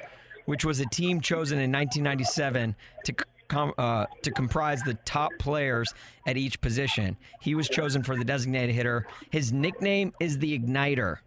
which 0.46 0.64
was 0.64 0.80
a 0.80 0.86
team 0.86 1.20
chosen 1.20 1.58
in 1.58 1.70
1997 1.70 2.74
to. 3.04 3.14
Com- 3.48 3.74
uh, 3.76 4.06
to 4.22 4.30
comprise 4.30 4.82
the 4.82 4.94
top 5.04 5.30
players 5.38 5.92
at 6.26 6.38
each 6.38 6.58
position. 6.62 7.18
He 7.42 7.54
was 7.54 7.68
chosen 7.68 8.02
for 8.02 8.16
the 8.16 8.24
designated 8.24 8.74
hitter. 8.74 9.06
His 9.28 9.52
nickname 9.52 10.14
is 10.20 10.38
the 10.38 10.58
Igniter. 10.58 11.18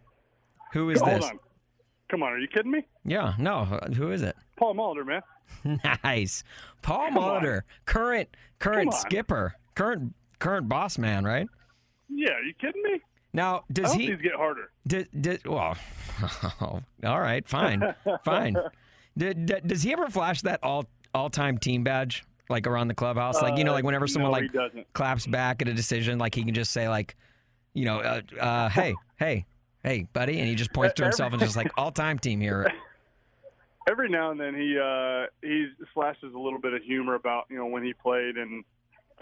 Who 0.72 0.90
is 0.90 1.00
Hold 1.00 1.22
this? 1.22 1.24
on. 1.26 1.38
Come 2.08 2.22
on, 2.22 2.32
are 2.32 2.38
you 2.38 2.48
kidding 2.48 2.70
me? 2.70 2.86
Yeah, 3.04 3.34
no. 3.38 3.64
Who 3.64 4.12
is 4.12 4.22
it? 4.22 4.36
Paul 4.56 4.74
Molitor, 4.74 5.06
man. 5.06 5.22
nice, 6.04 6.42
Paul 6.82 7.08
Come 7.08 7.18
on. 7.18 7.62
Current 7.84 8.28
current 8.58 8.92
skipper, 8.94 9.54
current 9.74 10.14
current 10.38 10.68
boss 10.68 10.98
man, 10.98 11.24
right? 11.24 11.46
Yeah, 12.08 12.32
are 12.32 12.42
you 12.42 12.54
kidding 12.54 12.82
me? 12.82 13.00
Now, 13.32 13.64
does 13.72 13.92
he? 13.92 14.06
get 14.16 14.32
harder. 14.34 14.70
Did, 14.86 15.08
did, 15.20 15.46
well, 15.46 15.76
all 16.60 16.80
right, 17.20 17.46
fine, 17.46 17.94
fine. 18.24 18.56
Did, 19.18 19.46
did- 19.46 19.66
does 19.66 19.82
he 19.82 19.92
ever 19.92 20.08
flash 20.08 20.42
that 20.42 20.60
all 20.62 20.86
all 21.14 21.28
time 21.30 21.58
team 21.58 21.84
badge 21.84 22.24
like 22.48 22.66
around 22.66 22.88
the 22.88 22.94
clubhouse? 22.94 23.40
Like 23.42 23.58
you 23.58 23.64
know, 23.64 23.72
Uh, 23.72 23.74
like 23.74 23.84
whenever 23.84 24.06
someone 24.06 24.32
no, 24.32 24.38
like 24.60 24.92
claps 24.94 25.26
back 25.26 25.60
at 25.62 25.68
a 25.68 25.74
decision, 25.74 26.18
like 26.18 26.34
he 26.34 26.44
can 26.44 26.54
just 26.54 26.70
say 26.72 26.88
like, 26.88 27.14
you 27.74 27.84
know, 27.84 27.98
uh, 28.00 28.20
uh, 28.40 28.68
hey, 28.68 28.94
hey, 29.18 29.44
hey, 29.86 30.06
buddy, 30.12 30.38
and 30.40 30.48
he 30.48 30.54
just 30.54 30.72
points 30.72 30.94
to 30.94 31.04
himself 31.04 31.32
and 31.32 31.40
just 31.40 31.56
like 31.56 31.70
all 31.78 31.92
time 31.92 32.18
team 32.18 32.40
here. 32.40 32.70
Every 33.88 34.08
now 34.08 34.32
and 34.32 34.40
then 34.40 34.52
he 34.54 34.76
uh, 34.76 35.26
he 35.42 35.68
flashes 35.94 36.34
a 36.34 36.38
little 36.38 36.58
bit 36.58 36.74
of 36.74 36.82
humor 36.82 37.14
about 37.14 37.44
you 37.48 37.56
know 37.56 37.66
when 37.66 37.84
he 37.84 37.94
played 37.94 38.36
and 38.36 38.64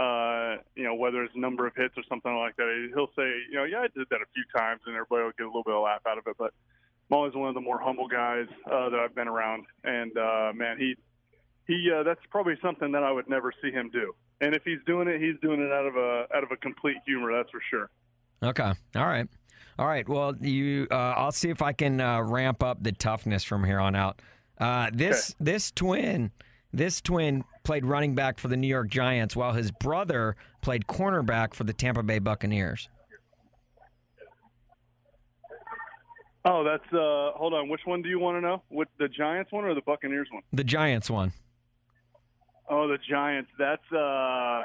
uh, 0.00 0.62
you 0.74 0.84
know 0.84 0.94
whether 0.94 1.22
it's 1.22 1.36
number 1.36 1.66
of 1.66 1.76
hits 1.76 1.94
or 1.98 2.02
something 2.08 2.34
like 2.34 2.56
that. 2.56 2.90
He'll 2.94 3.10
say 3.14 3.28
you 3.50 3.56
know 3.56 3.64
yeah 3.64 3.80
I 3.80 3.88
did 3.94 4.08
that 4.10 4.22
a 4.22 4.30
few 4.32 4.44
times 4.56 4.80
and 4.86 4.94
everybody 4.94 5.24
will 5.24 5.32
get 5.36 5.44
a 5.44 5.48
little 5.48 5.64
bit 5.64 5.74
of 5.74 5.82
laugh 5.82 6.00
out 6.08 6.16
of 6.16 6.26
it. 6.26 6.36
But 6.38 6.54
I'm 7.10 7.16
always 7.18 7.34
one 7.34 7.50
of 7.50 7.54
the 7.54 7.60
more 7.60 7.78
humble 7.78 8.08
guys 8.08 8.46
uh, 8.64 8.88
that 8.88 8.98
I've 8.98 9.14
been 9.14 9.28
around, 9.28 9.66
and 9.84 10.16
uh, 10.16 10.52
man 10.54 10.78
he 10.78 10.96
he 11.66 11.90
uh, 11.94 12.02
that's 12.02 12.20
probably 12.30 12.54
something 12.62 12.90
that 12.92 13.02
I 13.02 13.12
would 13.12 13.28
never 13.28 13.52
see 13.62 13.70
him 13.70 13.90
do. 13.92 14.14
And 14.40 14.54
if 14.54 14.62
he's 14.64 14.80
doing 14.86 15.08
it, 15.08 15.20
he's 15.20 15.38
doing 15.42 15.60
it 15.60 15.72
out 15.72 15.84
of 15.84 15.96
a 15.96 16.26
out 16.34 16.42
of 16.42 16.52
a 16.52 16.56
complete 16.56 16.96
humor. 17.04 17.36
That's 17.36 17.50
for 17.50 17.60
sure. 17.70 17.90
Okay. 18.42 18.72
All 18.96 19.06
right. 19.06 19.28
All 19.78 19.86
right. 19.86 20.08
Well, 20.08 20.34
you. 20.40 20.86
Uh, 20.90 21.14
I'll 21.16 21.32
see 21.32 21.50
if 21.50 21.62
I 21.62 21.72
can 21.72 22.00
uh, 22.00 22.22
ramp 22.22 22.62
up 22.62 22.82
the 22.82 22.92
toughness 22.92 23.42
from 23.44 23.64
here 23.64 23.80
on 23.80 23.96
out. 23.96 24.22
Uh, 24.58 24.90
this 24.92 25.34
this 25.40 25.70
twin, 25.72 26.30
this 26.72 27.00
twin 27.00 27.44
played 27.64 27.84
running 27.84 28.14
back 28.14 28.38
for 28.38 28.48
the 28.48 28.56
New 28.56 28.68
York 28.68 28.88
Giants, 28.88 29.34
while 29.34 29.52
his 29.52 29.72
brother 29.72 30.36
played 30.62 30.86
cornerback 30.86 31.54
for 31.54 31.64
the 31.64 31.72
Tampa 31.72 32.02
Bay 32.02 32.20
Buccaneers. 32.20 32.88
Oh, 36.44 36.62
that's 36.62 36.84
uh 36.92 37.32
hold 37.36 37.54
on. 37.54 37.68
Which 37.68 37.80
one 37.84 38.02
do 38.02 38.08
you 38.08 38.20
want 38.20 38.36
to 38.36 38.40
know? 38.42 38.62
What 38.68 38.88
the 38.98 39.08
Giants 39.08 39.50
one 39.50 39.64
or 39.64 39.74
the 39.74 39.80
Buccaneers 39.80 40.28
one? 40.30 40.42
The 40.52 40.62
Giants 40.62 41.10
one. 41.10 41.32
Oh, 42.68 42.86
the 42.86 42.98
Giants. 43.10 43.50
That's 43.58 43.92
uh 43.92 44.62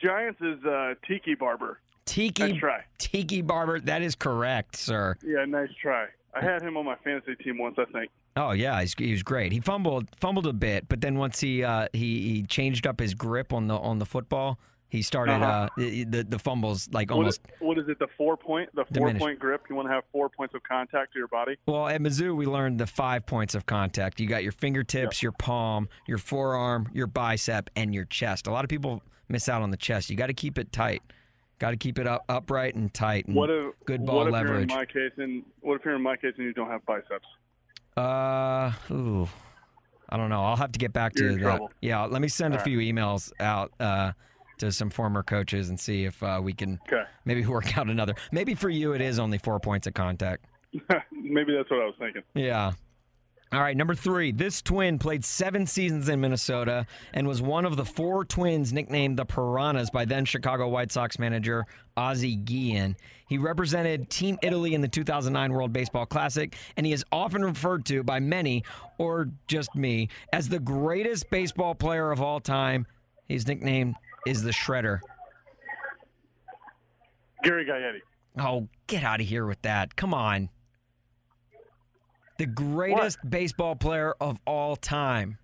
Giants 0.00 0.40
is 0.40 0.64
uh 0.64 0.94
Tiki 1.06 1.34
Barber. 1.34 1.80
Tiki 2.06 2.52
Nice 2.52 2.60
try. 2.60 2.84
Tiki 2.98 3.42
Barber. 3.42 3.80
That 3.80 4.02
is 4.02 4.14
correct, 4.14 4.76
sir. 4.76 5.16
Yeah, 5.24 5.44
nice 5.44 5.68
try. 5.80 6.06
I 6.34 6.42
had 6.42 6.62
him 6.62 6.76
on 6.76 6.84
my 6.84 6.96
fantasy 7.04 7.34
team 7.36 7.58
once, 7.58 7.76
I 7.78 7.84
think. 7.92 8.10
Oh 8.36 8.52
yeah, 8.52 8.80
he's, 8.80 8.94
he 8.98 9.12
was 9.12 9.22
great. 9.22 9.52
He 9.52 9.60
fumbled 9.60 10.08
fumbled 10.18 10.46
a 10.46 10.52
bit, 10.54 10.88
but 10.88 11.00
then 11.02 11.16
once 11.16 11.40
he 11.40 11.62
uh, 11.62 11.88
he 11.92 12.32
he 12.32 12.42
changed 12.44 12.86
up 12.86 12.98
his 12.98 13.12
grip 13.14 13.52
on 13.52 13.66
the 13.68 13.76
on 13.76 13.98
the 13.98 14.06
football, 14.06 14.58
he 14.88 15.02
started 15.02 15.34
Uh-huh. 15.34 15.44
uh, 15.44 15.68
the, 15.76 16.24
the 16.28 16.38
fumbles 16.38 16.88
like 16.92 17.10
What 17.10 17.18
almost 17.18 17.42
is, 17.46 17.60
what 17.60 17.78
is 17.78 17.88
it? 17.88 17.98
The 17.98 18.08
four 18.16 18.38
point, 18.38 18.70
the 18.74 18.86
four 18.86 18.92
Diminished. 19.08 19.20
point 19.22 19.38
grip. 19.38 19.64
You 19.68 19.76
want 19.76 19.88
to 19.88 19.92
have 19.94 20.04
four 20.10 20.30
points 20.30 20.54
of 20.54 20.62
contact 20.62 21.12
to 21.12 21.18
your 21.18 21.28
body. 21.28 21.56
Well, 21.66 21.86
at 21.88 22.00
Mizzou, 22.00 22.34
we 22.34 22.46
learned 22.46 22.80
the 22.80 22.86
five 22.86 23.26
points 23.26 23.54
of 23.54 23.66
contact. 23.66 24.18
You 24.18 24.26
got 24.26 24.42
your 24.42 24.52
fingertips, 24.52 25.22
your 25.22 25.32
palm, 25.32 25.90
your 26.08 26.18
forearm, 26.18 26.88
your 26.94 27.06
bicep, 27.06 27.68
and 27.76 27.94
your 27.94 28.06
chest. 28.06 28.46
A 28.46 28.50
lot 28.50 28.64
of 28.64 28.70
people 28.70 29.02
miss 29.28 29.46
out 29.46 29.60
on 29.60 29.70
the 29.70 29.76
chest. 29.76 30.08
You 30.08 30.16
got 30.16 30.28
to 30.28 30.34
keep 30.34 30.58
it 30.58 30.72
tight. 30.72 31.02
Got 31.58 31.70
to 31.70 31.76
keep 31.76 31.98
it 31.98 32.06
up 32.06 32.24
upright 32.28 32.74
and 32.74 32.92
tight. 32.92 33.26
And 33.26 33.36
What 33.36 33.50
if 33.50 33.72
good 33.84 34.04
ball 34.04 34.16
what 34.18 34.26
if 34.28 34.32
leverage. 34.32 34.52
You're 34.52 34.60
in 34.62 34.66
my 34.68 34.84
case, 34.84 35.12
and 35.18 35.44
what 35.60 35.76
if 35.76 35.84
you're 35.84 35.94
in 35.94 36.02
my 36.02 36.16
case 36.16 36.32
and 36.36 36.44
you 36.46 36.52
don't 36.52 36.68
have 36.68 36.84
biceps? 36.86 37.26
Uh, 37.96 38.72
ooh, 38.90 39.28
I 40.08 40.16
don't 40.16 40.28
know. 40.30 40.42
I'll 40.42 40.56
have 40.56 40.72
to 40.72 40.78
get 40.78 40.92
back 40.92 41.12
to 41.14 41.20
You're 41.22 41.30
you. 41.32 41.36
in 41.36 41.42
That. 41.42 41.48
trouble. 41.50 41.70
Yeah, 41.80 42.04
let 42.04 42.20
me 42.22 42.28
send 42.28 42.54
a 42.54 42.56
All 42.58 42.64
right. 42.64 42.64
few 42.64 42.78
emails 42.78 43.30
out 43.38 43.70
uh, 43.78 44.12
to 44.58 44.72
some 44.72 44.90
former 44.90 45.22
coaches 45.22 45.68
and 45.68 45.78
see 45.78 46.04
if 46.04 46.20
uh, 46.22 46.40
we 46.42 46.52
can 46.52 46.78
Okay, 46.88 47.02
maybe 47.24 47.44
work 47.46 47.76
out 47.78 47.88
another. 47.88 48.14
Maybe 48.32 48.54
for 48.54 48.68
you, 48.70 48.92
it 48.94 49.00
is 49.00 49.18
only 49.18 49.38
four 49.38 49.60
points 49.60 49.86
of 49.86 49.94
contact. 49.94 50.46
maybe 51.12 51.54
that's 51.54 51.70
what 51.70 51.80
I 51.80 51.84
was 51.86 51.94
thinking. 51.98 52.22
Yeah. 52.34 52.72
All 53.52 53.60
right, 53.60 53.76
number 53.76 53.94
three. 53.94 54.32
This 54.32 54.62
twin 54.62 54.98
played 54.98 55.26
seven 55.26 55.66
seasons 55.66 56.08
in 56.08 56.22
Minnesota 56.22 56.86
and 57.12 57.28
was 57.28 57.42
one 57.42 57.66
of 57.66 57.76
the 57.76 57.84
four 57.84 58.24
twins 58.24 58.72
nicknamed 58.72 59.18
the 59.18 59.26
Piranhas 59.26 59.90
by 59.90 60.06
then 60.06 60.24
Chicago 60.24 60.68
White 60.68 60.90
Sox 60.90 61.18
manager 61.18 61.66
Ozzie 61.94 62.36
Guillen. 62.36 62.96
He 63.28 63.36
represented 63.36 64.08
Team 64.08 64.38
Italy 64.42 64.72
in 64.72 64.80
the 64.80 64.88
2009 64.88 65.52
World 65.52 65.70
Baseball 65.70 66.06
Classic, 66.06 66.56
and 66.78 66.86
he 66.86 66.94
is 66.94 67.04
often 67.12 67.44
referred 67.44 67.84
to 67.86 68.02
by 68.02 68.20
many, 68.20 68.64
or 68.96 69.28
just 69.48 69.74
me, 69.74 70.08
as 70.32 70.48
the 70.48 70.58
greatest 70.58 71.28
baseball 71.28 71.74
player 71.74 72.10
of 72.10 72.22
all 72.22 72.40
time. 72.40 72.86
His 73.28 73.46
nickname 73.46 73.96
is 74.26 74.42
the 74.42 74.50
Shredder. 74.50 75.00
Gary 77.44 77.66
Gaetti. 77.66 78.00
Oh, 78.42 78.68
get 78.86 79.04
out 79.04 79.20
of 79.20 79.26
here 79.26 79.44
with 79.44 79.60
that. 79.60 79.94
Come 79.94 80.14
on. 80.14 80.48
The 82.42 82.46
greatest 82.46 83.18
baseball 83.30 83.76
player 83.76 84.14
of 84.20 84.40
all 84.48 84.74
time. 84.74 85.38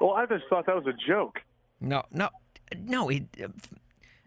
Well, 0.00 0.14
I 0.14 0.24
just 0.24 0.44
thought 0.48 0.64
that 0.64 0.74
was 0.74 0.86
a 0.86 0.94
joke. 1.06 1.40
No, 1.78 2.02
no, 2.10 2.30
no. 2.86 3.08
He, 3.08 3.26
The 3.36 3.50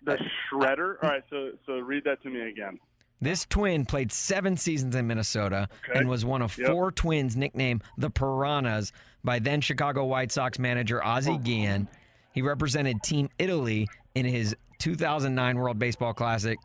uh, 0.07 0.17
shredder. 0.53 0.97
All 1.01 1.09
right, 1.09 1.23
so 1.31 1.49
so 1.65 1.79
read 1.79 2.03
that 2.03 2.21
to 2.21 2.29
me 2.29 2.41
again. 2.47 2.77
this 3.21 3.43
twin 3.47 3.85
played 3.87 4.11
seven 4.11 4.55
seasons 4.55 4.95
in 4.95 5.07
Minnesota 5.07 5.67
Okay. 5.89 5.99
and 5.99 6.07
was 6.07 6.23
one 6.23 6.43
of 6.43 6.55
Yep. 6.59 6.67
four 6.69 6.91
twins 6.91 7.35
nicknamed 7.35 7.81
the 7.97 8.11
Piranhas 8.11 8.91
by 9.23 9.39
then 9.39 9.61
Chicago 9.61 10.05
White 10.05 10.31
Sox 10.31 10.59
manager 10.59 11.03
Ozzie 11.03 11.31
oh. 11.31 11.37
Guillen. 11.39 11.87
He 12.33 12.43
represented 12.43 13.01
Team 13.01 13.29
Italy 13.39 13.87
in 14.13 14.25
his 14.27 14.55
2009 14.77 15.57
World 15.57 15.79
Baseball 15.79 16.13
Classic, 16.13 16.59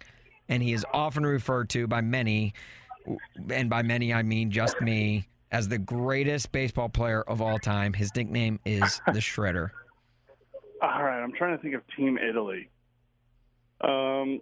and 0.51 0.63
he 0.63 0.75
is 0.75 0.85
often 0.93 1.25
referred 1.25 1.71
to 1.71 1.87
by 1.87 2.03
many, 2.03 2.53
and 3.51 3.71
by 3.71 3.83
many 3.83 4.13
I 4.13 4.23
mean 4.23 4.51
just 4.51 4.81
me, 4.81 5.27
as 5.53 5.69
the 5.69 5.79
greatest 5.79 6.53
baseball 6.53 6.89
player 6.89 7.23
of 7.23 7.41
all 7.41 7.59
time. 7.59 7.93
His 7.93 8.15
nickname 8.15 8.61
is 8.65 9.01
the 9.07 9.21
Shredder. 9.21 9.71
All 10.83 11.03
right, 11.03 11.23
I'm 11.23 11.33
trying 11.33 11.57
to 11.57 11.63
think 11.63 11.75
of 11.75 11.83
Team 11.97 12.19
Italy. 12.19 12.71
Um, 13.83 14.41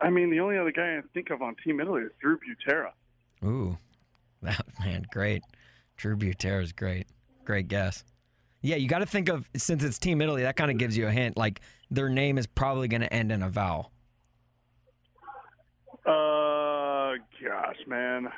I 0.00 0.10
mean, 0.10 0.30
the 0.30 0.40
only 0.40 0.58
other 0.58 0.72
guy 0.72 0.96
I 0.96 1.00
think 1.14 1.30
of 1.30 1.42
on 1.42 1.56
Team 1.64 1.80
Italy 1.80 2.02
is 2.02 2.10
Drew 2.20 2.38
Butera. 2.38 2.90
Ooh, 3.44 3.78
that 4.42 4.64
man, 4.80 5.06
great. 5.10 5.42
Drew 5.96 6.16
Butera 6.16 6.62
is 6.62 6.72
great. 6.72 7.06
Great 7.44 7.68
guess. 7.68 8.04
Yeah, 8.60 8.76
you 8.76 8.88
got 8.88 8.98
to 8.98 9.06
think 9.06 9.28
of 9.28 9.48
since 9.56 9.84
it's 9.84 9.98
Team 9.98 10.20
Italy, 10.20 10.42
that 10.42 10.56
kind 10.56 10.70
of 10.70 10.78
gives 10.78 10.96
you 10.96 11.06
a 11.06 11.10
hint. 11.10 11.36
Like 11.36 11.60
their 11.90 12.08
name 12.08 12.36
is 12.36 12.46
probably 12.46 12.88
going 12.88 13.02
to 13.02 13.12
end 13.12 13.30
in 13.30 13.42
a 13.42 13.48
vowel. 13.48 13.92
Uh, 16.04 17.14
gosh, 17.42 17.75
man, 17.86 18.28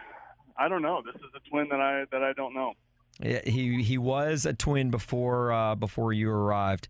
I 0.59 0.69
don't 0.69 0.83
know. 0.83 1.03
This 1.05 1.15
is 1.17 1.31
a 1.35 1.49
twin 1.51 1.69
that 1.71 1.81
I 1.81 2.05
that 2.13 2.23
I 2.23 2.33
don't 2.35 2.55
know. 2.55 2.73
Yeah, 3.21 3.41
he 3.45 3.83
he 3.83 3.99
was 3.99 4.47
a 4.47 4.53
twin 4.53 4.91
before 4.91 5.53
uh, 5.53 5.75
before 5.75 6.13
you 6.13 6.31
arrived. 6.31 6.89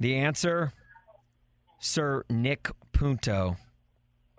The 0.00 0.16
answer, 0.16 0.72
Sir 1.78 2.24
Nick 2.28 2.70
Punto. 2.92 3.56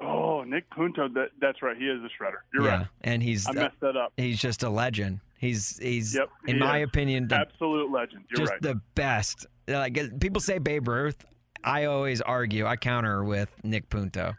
Oh, 0.02 0.44
Nick 0.44 0.70
Punto. 0.72 1.08
That 1.10 1.30
that's 1.40 1.62
right. 1.62 1.78
He 1.78 1.86
is 1.86 2.02
a 2.02 2.10
shredder. 2.22 2.40
You're 2.54 2.64
yeah, 2.66 2.78
right. 2.80 2.88
and 3.02 3.24
he's 3.24 3.48
I 3.48 3.54
messed 3.54 3.80
that 3.82 3.96
up. 3.96 4.14
he's 4.18 4.40
just 4.40 4.64
a 4.64 4.70
legend. 4.70 5.20
He's 5.38 5.78
he's 5.80 6.16
Yep, 6.16 6.30
in 6.48 6.56
he 6.56 6.60
my 6.60 6.80
is. 6.80 6.88
opinion 6.88 7.28
the 7.28 7.36
Absolute 7.36 7.92
legend. 7.92 8.26
You're 8.30 8.40
just 8.40 8.52
right. 8.52 8.62
the 8.62 8.82
best. 8.96 9.46
Like 9.68 10.20
people 10.20 10.42
say 10.42 10.58
Babe 10.60 10.88
Ruth, 10.88 11.26
I 11.64 11.86
always 11.86 12.22
argue. 12.22 12.66
I 12.66 12.76
counter 12.76 13.24
with 13.24 13.54
Nick 13.64 13.90
Punto. 13.90 14.34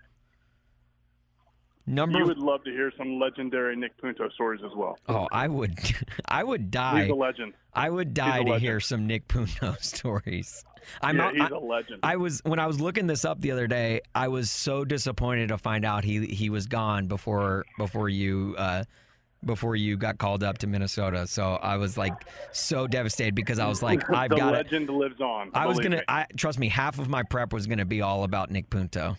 Number 1.87 2.19
You 2.19 2.27
would 2.27 2.39
love 2.39 2.65
to 2.65 2.71
hear 2.71 2.93
some 2.99 3.21
legendary 3.21 3.77
Nick 3.77 3.97
Punto 3.99 4.29
stories 4.31 4.61
as 4.65 4.73
well. 4.77 4.99
Oh, 5.09 5.29
I 5.31 5.47
would 5.47 5.79
I 6.27 6.43
would 6.43 6.71
die. 6.71 7.03
He's 7.03 7.11
a 7.11 7.15
legend. 7.15 7.55
I 7.75 7.91
would 7.91 8.13
die 8.13 8.43
to 8.43 8.59
hear 8.59 8.81
some 8.81 9.07
Nick 9.07 9.29
Punto 9.29 9.77
stories. 9.81 10.65
I'm 11.01 11.17
yeah, 11.17 11.23
not, 11.23 11.35
he's 11.35 11.43
I, 11.43 11.49
a 11.49 11.59
legend. 11.59 12.01
I 12.03 12.17
was 12.17 12.41
when 12.45 12.59
I 12.59 12.67
was 12.67 12.81
looking 12.81 13.07
this 13.07 13.25
up 13.25 13.41
the 13.41 13.53
other 13.53 13.67
day. 13.67 14.01
I 14.15 14.29
was 14.29 14.51
so 14.51 14.85
disappointed 14.85 15.49
to 15.49 15.59
find 15.59 15.85
out 15.85 16.05
he 16.05 16.27
he 16.27 16.51
was 16.51 16.67
gone 16.67 17.07
before 17.07 17.65
before 17.79 18.09
you 18.09 18.57
uh, 18.59 18.85
before 19.45 19.77
you 19.77 19.97
got 19.97 20.19
called 20.19 20.43
up 20.43 20.59
to 20.59 20.67
Minnesota. 20.67 21.27
So 21.27 21.55
I 21.55 21.77
was 21.77 21.97
like 21.97 22.15
so 22.53 22.87
devastated 22.87 23.35
because 23.35 23.59
I 23.59 23.69
was 23.69 23.83
like, 23.83 24.11
I've 24.11 24.31
got 24.31 24.55
it. 24.55 24.65
legend 24.67 24.91
lives 24.91 25.21
on. 25.21 25.51
I 25.55 25.67
was 25.67 25.79
gonna. 25.79 25.99
me. 25.99 26.03
I 26.09 26.27
trust 26.37 26.59
me. 26.59 26.69
Half 26.69 26.99
of 26.99 27.09
my 27.09 27.23
prep 27.23 27.53
was 27.53 27.67
gonna 27.67 27.85
be 27.85 28.03
all 28.03 28.25
about 28.25 28.51
Nick 28.51 28.71
Punto. 28.71 29.17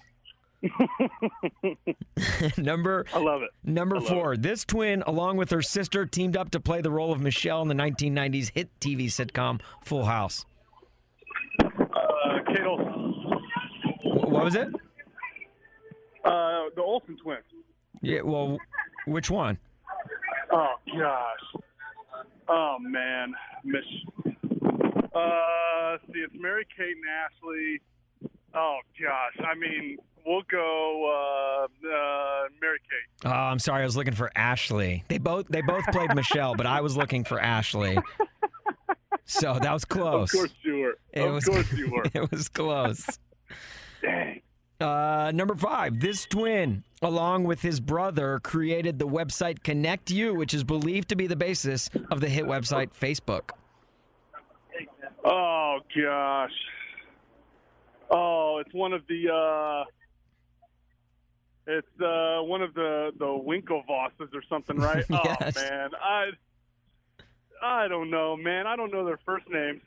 number 2.58 3.06
I 3.13 3.20
love 3.20 3.41
it. 3.43 3.52
number 3.63 3.96
love 3.98 4.08
four. 4.08 4.38
This 4.38 4.65
twin, 4.65 5.04
along 5.06 5.38
with 5.38 5.52
her 5.52 5.62
sister, 5.62 6.06
teamed 6.06 6.36
up 6.36 6.50
to 6.52 6.60
play 6.60 6.82
the 6.82 6.89
role 6.91 7.12
of 7.12 7.22
Michelle 7.22 7.62
in 7.62 7.67
the 7.67 7.76
1990s 7.76 8.52
hit 8.54 8.70
TV 8.80 9.06
sitcom 9.06 9.62
Full 9.84 10.06
House. 10.06 10.46
Uh, 11.63 11.67
Kate 12.48 12.65
Olsen. 12.65 13.13
What 14.04 14.30
was 14.46 14.56
it? 14.56 14.67
Uh, 16.26 16.65
the 16.76 16.82
Olsen 16.82 17.17
twins. 17.17 17.43
Yeah. 18.02 18.22
Well, 18.22 18.58
which 19.06 19.30
one? 19.30 19.58
Oh 20.52 20.74
gosh. 20.98 21.62
Oh 22.50 22.78
man, 22.80 23.34
Miss. 23.63 23.84
Uh, 24.26 25.98
see, 26.08 26.20
it's 26.20 26.34
Mary 26.36 26.65
Kate 26.76 26.96
and 26.96 27.06
Ashley. 27.10 27.82
Oh 28.58 28.80
gosh, 29.00 29.46
I 29.46 29.54
mean, 29.56 29.98
we'll 30.26 30.41
go 30.50 31.06
uh, 31.06 31.65
uh, 31.65 32.43
Mary 32.60 32.80
Kate. 32.89 33.26
Oh, 33.26 33.30
I'm 33.30 33.60
sorry. 33.60 33.84
I 33.84 33.86
was 33.86 33.96
looking 33.96 34.15
for 34.15 34.32
Ashley. 34.36 35.04
They 35.10 35.20
both 35.20 35.48
they 35.48 35.62
both 35.62 35.86
played 35.91 36.15
Michelle, 36.15 36.56
but 36.56 36.65
I 36.65 36.82
was 36.82 36.98
looking 36.98 37.24
for 37.24 37.39
Ashley. 37.39 37.98
So 39.26 39.60
that 39.62 39.74
was 39.74 39.86
close. 39.86 40.34
Of 40.34 40.39
course 40.39 40.54
you 40.63 40.78
were. 40.80 40.98
It 41.12 41.22
of 41.22 41.34
was, 41.34 41.46
course 41.46 41.72
you 41.78 41.91
were. 41.91 42.06
It 42.13 42.32
was 42.32 42.50
close. 42.50 43.20
Dang. 44.02 44.41
Uh, 44.80 45.32
number 45.34 45.56
five, 45.56 46.00
this 46.00 46.26
twin, 46.26 46.84
along 47.02 47.43
with 47.43 47.62
his 47.62 47.80
brother, 47.80 48.39
created 48.43 49.00
the 49.00 49.08
website 49.08 49.60
ConnectU, 49.60 50.36
which 50.38 50.54
is 50.54 50.63
believed 50.63 51.10
to 51.10 51.15
be 51.15 51.26
the 51.28 51.36
basis 51.36 51.89
of 52.12 52.22
the 52.22 52.30
hit 52.30 52.46
website 52.46 52.89
Facebook. 52.93 53.50
Oh 55.26 55.80
gosh. 55.96 56.52
Oh, 58.10 58.62
it's 58.65 58.74
one 58.74 58.93
of 58.93 59.02
the. 59.08 59.32
uh 59.34 59.84
It's 61.67 62.02
uh 62.02 62.43
one 62.43 62.62
of 62.62 62.74
the 62.74 63.12
the 63.17 63.26
Winklevosses 63.26 64.34
or 64.34 64.41
something, 64.50 64.78
right? 64.78 65.04
Yes. 65.10 65.58
Oh 65.58 65.62
man, 65.62 65.89
I. 66.02 66.30
I 67.62 67.88
don't 67.88 68.12
know, 68.12 68.38
man. 68.38 68.67
I 68.67 68.76
don't 68.76 68.91
know 68.93 69.04
their 69.04 69.20
first 69.26 69.50
names. 69.50 69.82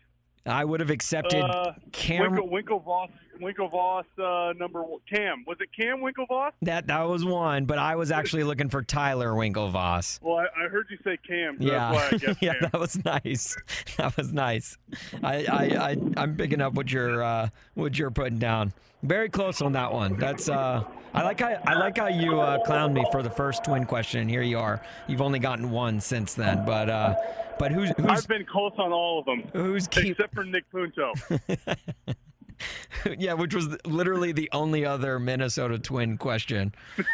I 0.45 0.65
would 0.65 0.81
have 0.81 0.91
accepted 0.91 1.41
Uh, 1.45 1.73
Cam. 1.93 2.33
Winkle, 2.33 2.49
Winklevoss, 2.49 3.11
Winklevoss, 3.41 4.05
uh, 4.19 4.53
number 4.55 4.83
one, 4.83 5.01
Cam. 5.09 5.45
Was 5.47 5.59
it 5.61 5.69
Cam 5.77 6.01
Winklevoss? 6.01 6.53
That 6.63 6.87
that 6.89 7.09
was 7.09 7.25
one, 7.25 7.65
but 7.65 7.79
I 7.79 7.97
was 7.97 8.11
actually 8.11 8.45
looking 8.45 8.69
for 8.69 8.83
Tyler 8.83 9.31
Winklevoss. 9.33 10.21
Well, 10.23 10.37
I, 10.37 10.65
I 10.65 10.69
heard 10.69 10.87
you 10.91 10.99
say 11.05 11.17
Cam. 11.27 11.59
So 11.61 11.65
Yeah, 11.67 11.93
That's 11.93 12.13
why 12.13 12.17
I 12.17 12.19
guess 12.19 12.37
yeah, 12.43 12.53
Cam. 12.55 12.69
that 12.73 12.81
was 12.81 13.05
nice. 13.05 13.57
That 13.97 14.17
was 14.17 14.33
nice. 14.33 14.79
I, 15.23 15.45
I, 15.45 15.91
I 15.91 15.97
I'm 16.17 16.37
picking 16.37 16.61
up 16.61 16.75
what 16.75 16.91
you're 16.91 17.23
uh, 17.23 17.49
what 17.75 17.99
you're 17.99 18.11
putting 18.11 18.39
down. 18.39 18.73
Very 19.03 19.29
close 19.29 19.61
on 19.63 19.73
that 19.73 19.93
one. 19.93 20.17
That's 20.19 20.49
uh, 20.49 20.85
I 21.15 21.23
like 21.23 21.41
how 21.41 21.49
I 21.67 21.75
like 21.75 21.99
how 21.99 22.09
you 22.09 22.41
uh, 22.41 22.63
clowned 22.65 22.93
me 22.93 23.05
for 23.11 23.23
the 23.23 23.31
first 23.31 23.65
twin 23.65 23.85
question. 23.85 24.29
Here 24.29 24.43
you 24.43 24.59
are. 24.59 24.83
You've 25.09 25.23
only 25.23 25.39
gotten 25.39 25.71
one 25.71 26.01
since 26.01 26.35
then, 26.35 26.65
but 26.67 26.89
uh, 26.89 27.15
but 27.59 27.73
who's 27.73 27.91
who's 27.97 28.07
I've 28.07 28.29
been 28.29 28.45
close 28.45 28.73
on 28.79 28.93
all 28.93 29.19
of 29.21 29.25
them, 29.27 29.43
who's 29.53 29.87
keep 29.89 30.13
except 30.13 30.35
for 30.35 30.45
Nick 30.45 30.71
Punto. 30.71 31.13
yeah, 33.19 33.35
which 33.35 33.55
was 33.55 33.77
literally 33.85 34.33
the 34.33 34.49
only 34.53 34.85
other 34.85 35.19
Minnesota 35.19 35.79
twin 35.79 36.19
question. 36.19 36.75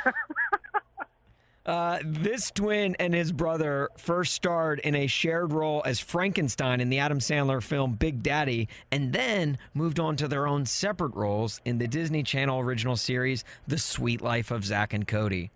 Uh, 1.66 1.98
this 2.04 2.52
twin 2.52 2.94
and 3.00 3.12
his 3.12 3.32
brother 3.32 3.88
first 3.96 4.32
starred 4.34 4.78
in 4.80 4.94
a 4.94 5.08
shared 5.08 5.52
role 5.52 5.82
as 5.84 5.98
Frankenstein 5.98 6.80
in 6.80 6.90
the 6.90 7.00
Adam 7.00 7.18
Sandler 7.18 7.60
film 7.60 7.94
Big 7.94 8.22
Daddy, 8.22 8.68
and 8.92 9.12
then 9.12 9.58
moved 9.74 9.98
on 9.98 10.14
to 10.16 10.28
their 10.28 10.46
own 10.46 10.64
separate 10.64 11.14
roles 11.16 11.60
in 11.64 11.78
the 11.78 11.88
Disney 11.88 12.22
Channel 12.22 12.60
original 12.60 12.94
series 12.94 13.42
The 13.66 13.78
Suite 13.78 14.20
Life 14.22 14.52
of 14.52 14.64
Zack 14.64 14.92
and 14.92 15.08
Cody. 15.08 15.50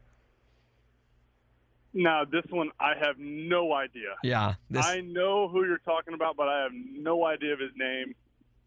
now, 1.94 2.24
this 2.24 2.44
one, 2.50 2.70
I 2.80 2.94
have 3.00 3.16
no 3.18 3.72
idea. 3.72 4.16
Yeah, 4.24 4.54
this 4.68 4.84
I 4.84 5.02
know 5.02 5.48
who 5.48 5.64
you're 5.64 5.78
talking 5.78 6.14
about, 6.14 6.36
but 6.36 6.48
I 6.48 6.62
have 6.62 6.72
no 6.74 7.24
idea 7.24 7.52
of 7.52 7.60
his 7.60 7.70
name. 7.76 8.16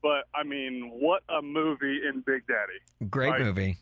But 0.03 0.25
I 0.35 0.43
mean, 0.43 0.91
what 0.99 1.23
a 1.29 1.41
movie 1.41 2.01
in 2.07 2.21
Big 2.25 2.43
Daddy! 2.45 3.09
great 3.09 3.31
right. 3.31 3.41
movie. 3.41 3.77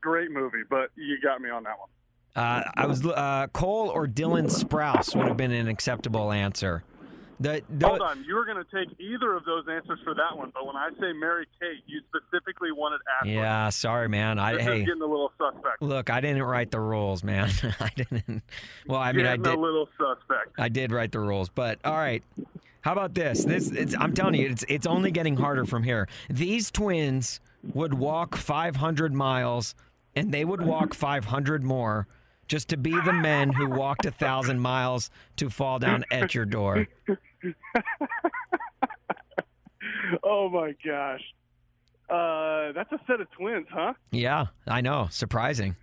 Great 0.00 0.30
movie, 0.30 0.62
but 0.68 0.90
you 0.96 1.18
got 1.22 1.40
me 1.40 1.48
on 1.48 1.64
that 1.64 1.78
one. 1.78 1.88
Uh, 2.36 2.62
I 2.74 2.86
was 2.86 3.04
uh, 3.06 3.46
Cole 3.52 3.88
or 3.88 4.06
Dylan 4.06 4.50
Sprouse 4.50 5.16
would 5.16 5.26
have 5.26 5.36
been 5.36 5.52
an 5.52 5.68
acceptable 5.68 6.30
answer. 6.30 6.84
The, 7.40 7.62
the, 7.68 7.88
Hold 7.88 8.00
on, 8.00 8.24
you 8.24 8.34
were 8.34 8.44
going 8.44 8.62
to 8.62 8.64
take 8.64 8.98
either 9.00 9.34
of 9.34 9.44
those 9.44 9.64
answers 9.68 9.98
for 10.04 10.14
that 10.14 10.36
one, 10.36 10.52
but 10.54 10.66
when 10.66 10.76
I 10.76 10.90
say 11.00 11.12
Mary 11.12 11.46
Kate, 11.60 11.82
you 11.86 12.00
specifically 12.08 12.70
wanted 12.70 13.00
Ashley. 13.20 13.34
Yeah, 13.34 13.70
sorry, 13.70 14.08
man. 14.08 14.38
I 14.38 14.54
This 14.54 14.62
hey. 14.62 14.84
getting 14.84 15.02
a 15.02 15.06
little 15.06 15.32
suspect. 15.36 15.82
Look, 15.82 16.10
I 16.10 16.20
didn't 16.20 16.42
write 16.42 16.70
the 16.70 16.80
rules, 16.80 17.24
man. 17.24 17.50
I 17.80 17.90
didn't. 17.96 18.42
Well, 18.86 19.00
I 19.00 19.12
mean, 19.12 19.26
I 19.26 19.36
Getting 19.36 19.44
did. 19.44 19.54
a 19.54 19.60
little 19.60 19.88
suspect. 19.98 20.54
I 20.58 20.68
did 20.68 20.92
write 20.92 21.12
the 21.12 21.20
rules, 21.20 21.48
but 21.48 21.78
all 21.84 21.94
right. 21.94 22.22
How 22.84 22.92
about 22.92 23.14
this? 23.14 23.44
This 23.44 23.70
it's, 23.70 23.94
I'm 23.98 24.12
telling 24.12 24.34
you, 24.34 24.50
it's 24.50 24.62
it's 24.68 24.86
only 24.86 25.10
getting 25.10 25.36
harder 25.36 25.64
from 25.64 25.82
here. 25.82 26.06
These 26.28 26.70
twins 26.70 27.40
would 27.72 27.94
walk 27.94 28.36
500 28.36 29.14
miles, 29.14 29.74
and 30.14 30.32
they 30.32 30.44
would 30.44 30.60
walk 30.60 30.92
500 30.92 31.64
more 31.64 32.06
just 32.46 32.68
to 32.68 32.76
be 32.76 32.90
the 32.90 33.12
men 33.14 33.50
who 33.52 33.70
walked 33.70 34.04
a 34.04 34.10
thousand 34.10 34.58
miles 34.60 35.10
to 35.36 35.48
fall 35.48 35.78
down 35.78 36.04
at 36.10 36.34
your 36.34 36.44
door. 36.44 36.86
Oh 40.22 40.48
my 40.48 40.74
gosh. 40.84 41.22
Uh, 42.08 42.72
that's 42.72 42.92
a 42.92 43.00
set 43.06 43.20
of 43.20 43.30
twins, 43.30 43.66
huh? 43.70 43.94
Yeah, 44.10 44.46
I 44.66 44.80
know. 44.80 45.08
Surprising. 45.10 45.76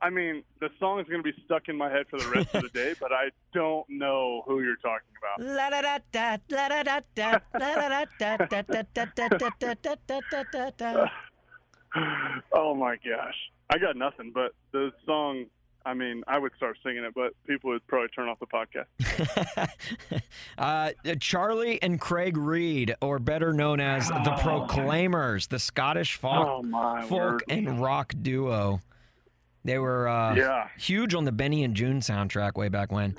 I 0.00 0.10
mean, 0.10 0.42
the 0.60 0.68
song 0.78 1.00
is 1.00 1.06
going 1.08 1.22
to 1.22 1.32
be 1.32 1.36
stuck 1.46 1.68
in 1.68 1.76
my 1.76 1.90
head 1.90 2.06
for 2.10 2.18
the 2.18 2.28
rest 2.28 2.54
of 2.54 2.62
the 2.62 2.68
day, 2.68 2.94
but 3.00 3.12
I 3.12 3.30
don't 3.54 3.88
know 3.88 4.42
who 4.46 4.60
you're 4.62 4.76
talking 4.76 5.08
about. 5.18 5.46
Oh 12.52 12.74
my 12.74 12.96
gosh. 12.96 13.34
I 13.70 13.78
got 13.78 13.96
nothing, 13.96 14.32
but 14.34 14.52
the 14.72 14.92
song, 15.06 15.46
I 15.84 15.94
mean, 15.94 16.22
I 16.28 16.38
would 16.38 16.52
start 16.56 16.76
singing 16.84 17.02
it, 17.04 17.14
but 17.14 17.32
people 17.46 17.70
would 17.70 17.84
probably 17.86 18.08
turn 18.08 18.28
off 18.28 18.38
the 18.38 18.46
podcast. 18.46 19.70
uh, 20.58 20.92
Charlie 21.20 21.80
and 21.82 21.98
Craig 22.00 22.36
Reid, 22.36 22.94
or 23.00 23.18
better 23.18 23.52
known 23.52 23.80
as 23.80 24.08
the 24.08 24.36
Proclaimers, 24.42 25.46
the 25.48 25.58
Scottish 25.58 26.16
folk, 26.16 26.64
Oh, 26.72 27.02
folk 27.08 27.10
word. 27.32 27.44
and 27.48 27.80
rock 27.80 28.12
duo. 28.20 28.80
They 29.66 29.78
were 29.78 30.08
uh, 30.08 30.34
Yeah. 30.34 30.68
huge 30.78 31.14
on 31.14 31.24
the 31.24 31.32
Benny 31.32 31.64
and 31.64 31.74
Joon 31.74 32.00
soundtrack 32.00 32.54
way 32.56 32.68
back 32.68 32.90
when. 32.92 33.16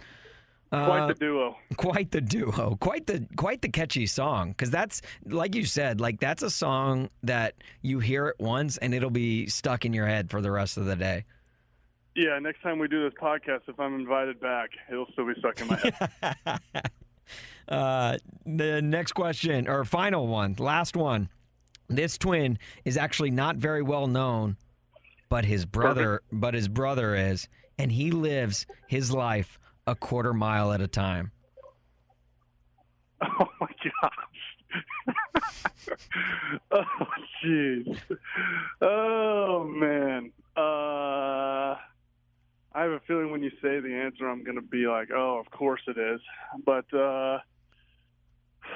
Quite 0.70 1.00
Uh, 1.02 1.08
the 1.08 1.14
duo. 1.14 1.58
quite 1.78 2.12
the 2.12 2.20
duo 2.20 2.76
quite 2.82 3.08
the 3.08 3.26
quite 3.38 3.62
the 3.62 3.70
catchy 3.70 4.06
song 4.06 4.50
because 4.50 4.70
that's 4.70 5.02
like 5.26 5.56
you 5.56 5.64
said 5.64 6.02
like 6.02 6.20
that's 6.20 6.44
a 6.44 6.50
song 6.50 7.10
that 7.24 7.54
you 7.82 8.00
hear 8.00 8.28
it 8.28 8.36
once 8.38 8.76
and 8.78 8.94
it'll 8.94 9.10
be 9.10 9.48
stuck 9.48 9.86
in 9.86 9.94
your 9.94 10.06
head 10.08 10.30
for 10.30 10.42
the 10.42 10.52
rest 10.52 10.76
of 10.76 10.84
the 10.84 10.96
day 10.98 11.24
Yeah, 12.16 12.38
next 12.40 12.62
time 12.64 12.80
we 12.80 12.90
do 12.90 13.02
this 13.02 13.14
podcast, 13.18 13.62
if 13.70 13.80
I'm 13.80 13.96
invited 13.96 14.42
back, 14.42 14.72
it'll 14.92 15.06
still 15.14 15.26
be 15.28 15.36
stuck 15.40 15.62
in 15.62 15.68
my 15.68 15.78
head. 15.78 16.60
uh, 17.70 18.18
the 18.46 18.82
next 18.82 19.14
question 19.14 19.70
or 19.70 19.86
final 19.86 20.28
one 20.28 20.54
last 20.60 20.98
one 20.98 21.30
this 21.88 22.18
twin 22.18 22.60
is 22.84 22.98
actually 22.98 23.32
not 23.32 23.56
very 23.56 23.82
well 23.82 24.08
known 24.08 24.58
but 25.30 25.46
his 25.46 25.66
brother 25.66 26.22
but 26.32 26.54
his 26.54 26.68
brother 26.68 27.16
is 27.16 27.48
and 27.78 27.92
he 27.92 28.12
lives 28.12 28.66
his 28.88 29.12
life 29.12 29.60
a 29.86 29.96
quarter 29.96 30.34
mile 30.34 30.72
at 30.72 30.82
a 30.82 30.88
time 30.88 31.32
oh 33.22 33.48
my 33.60 33.68
gosh. 34.02 34.14
oh 36.72 36.84
jeez. 37.44 37.98
Oh 38.82 39.64
man. 39.64 40.32
Uh 40.56 41.76
I 42.74 42.84
have 42.84 42.92
a 42.92 43.00
feeling 43.08 43.32
when 43.32 43.42
you 43.42 43.50
say 43.62 43.80
the 43.80 43.94
answer 43.94 44.28
I'm 44.28 44.44
gonna 44.44 44.62
be 44.62 44.88
like, 44.88 45.10
Oh, 45.16 45.40
of 45.40 45.50
course 45.52 45.82
it 45.88 45.98
is. 45.98 46.22
But 46.66 46.86
uh 46.94 47.40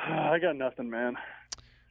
I 0.07 0.39
got 0.39 0.55
nothing, 0.55 0.89
man. 0.89 1.17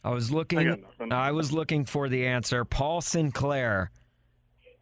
I 0.02 0.10
was 0.10 0.30
looking 0.30 0.66
nothing. 0.66 1.12
I 1.12 1.32
was 1.32 1.52
looking 1.52 1.84
for 1.84 2.08
the 2.08 2.26
answer. 2.26 2.64
Paul 2.64 3.00
Sinclair 3.00 3.90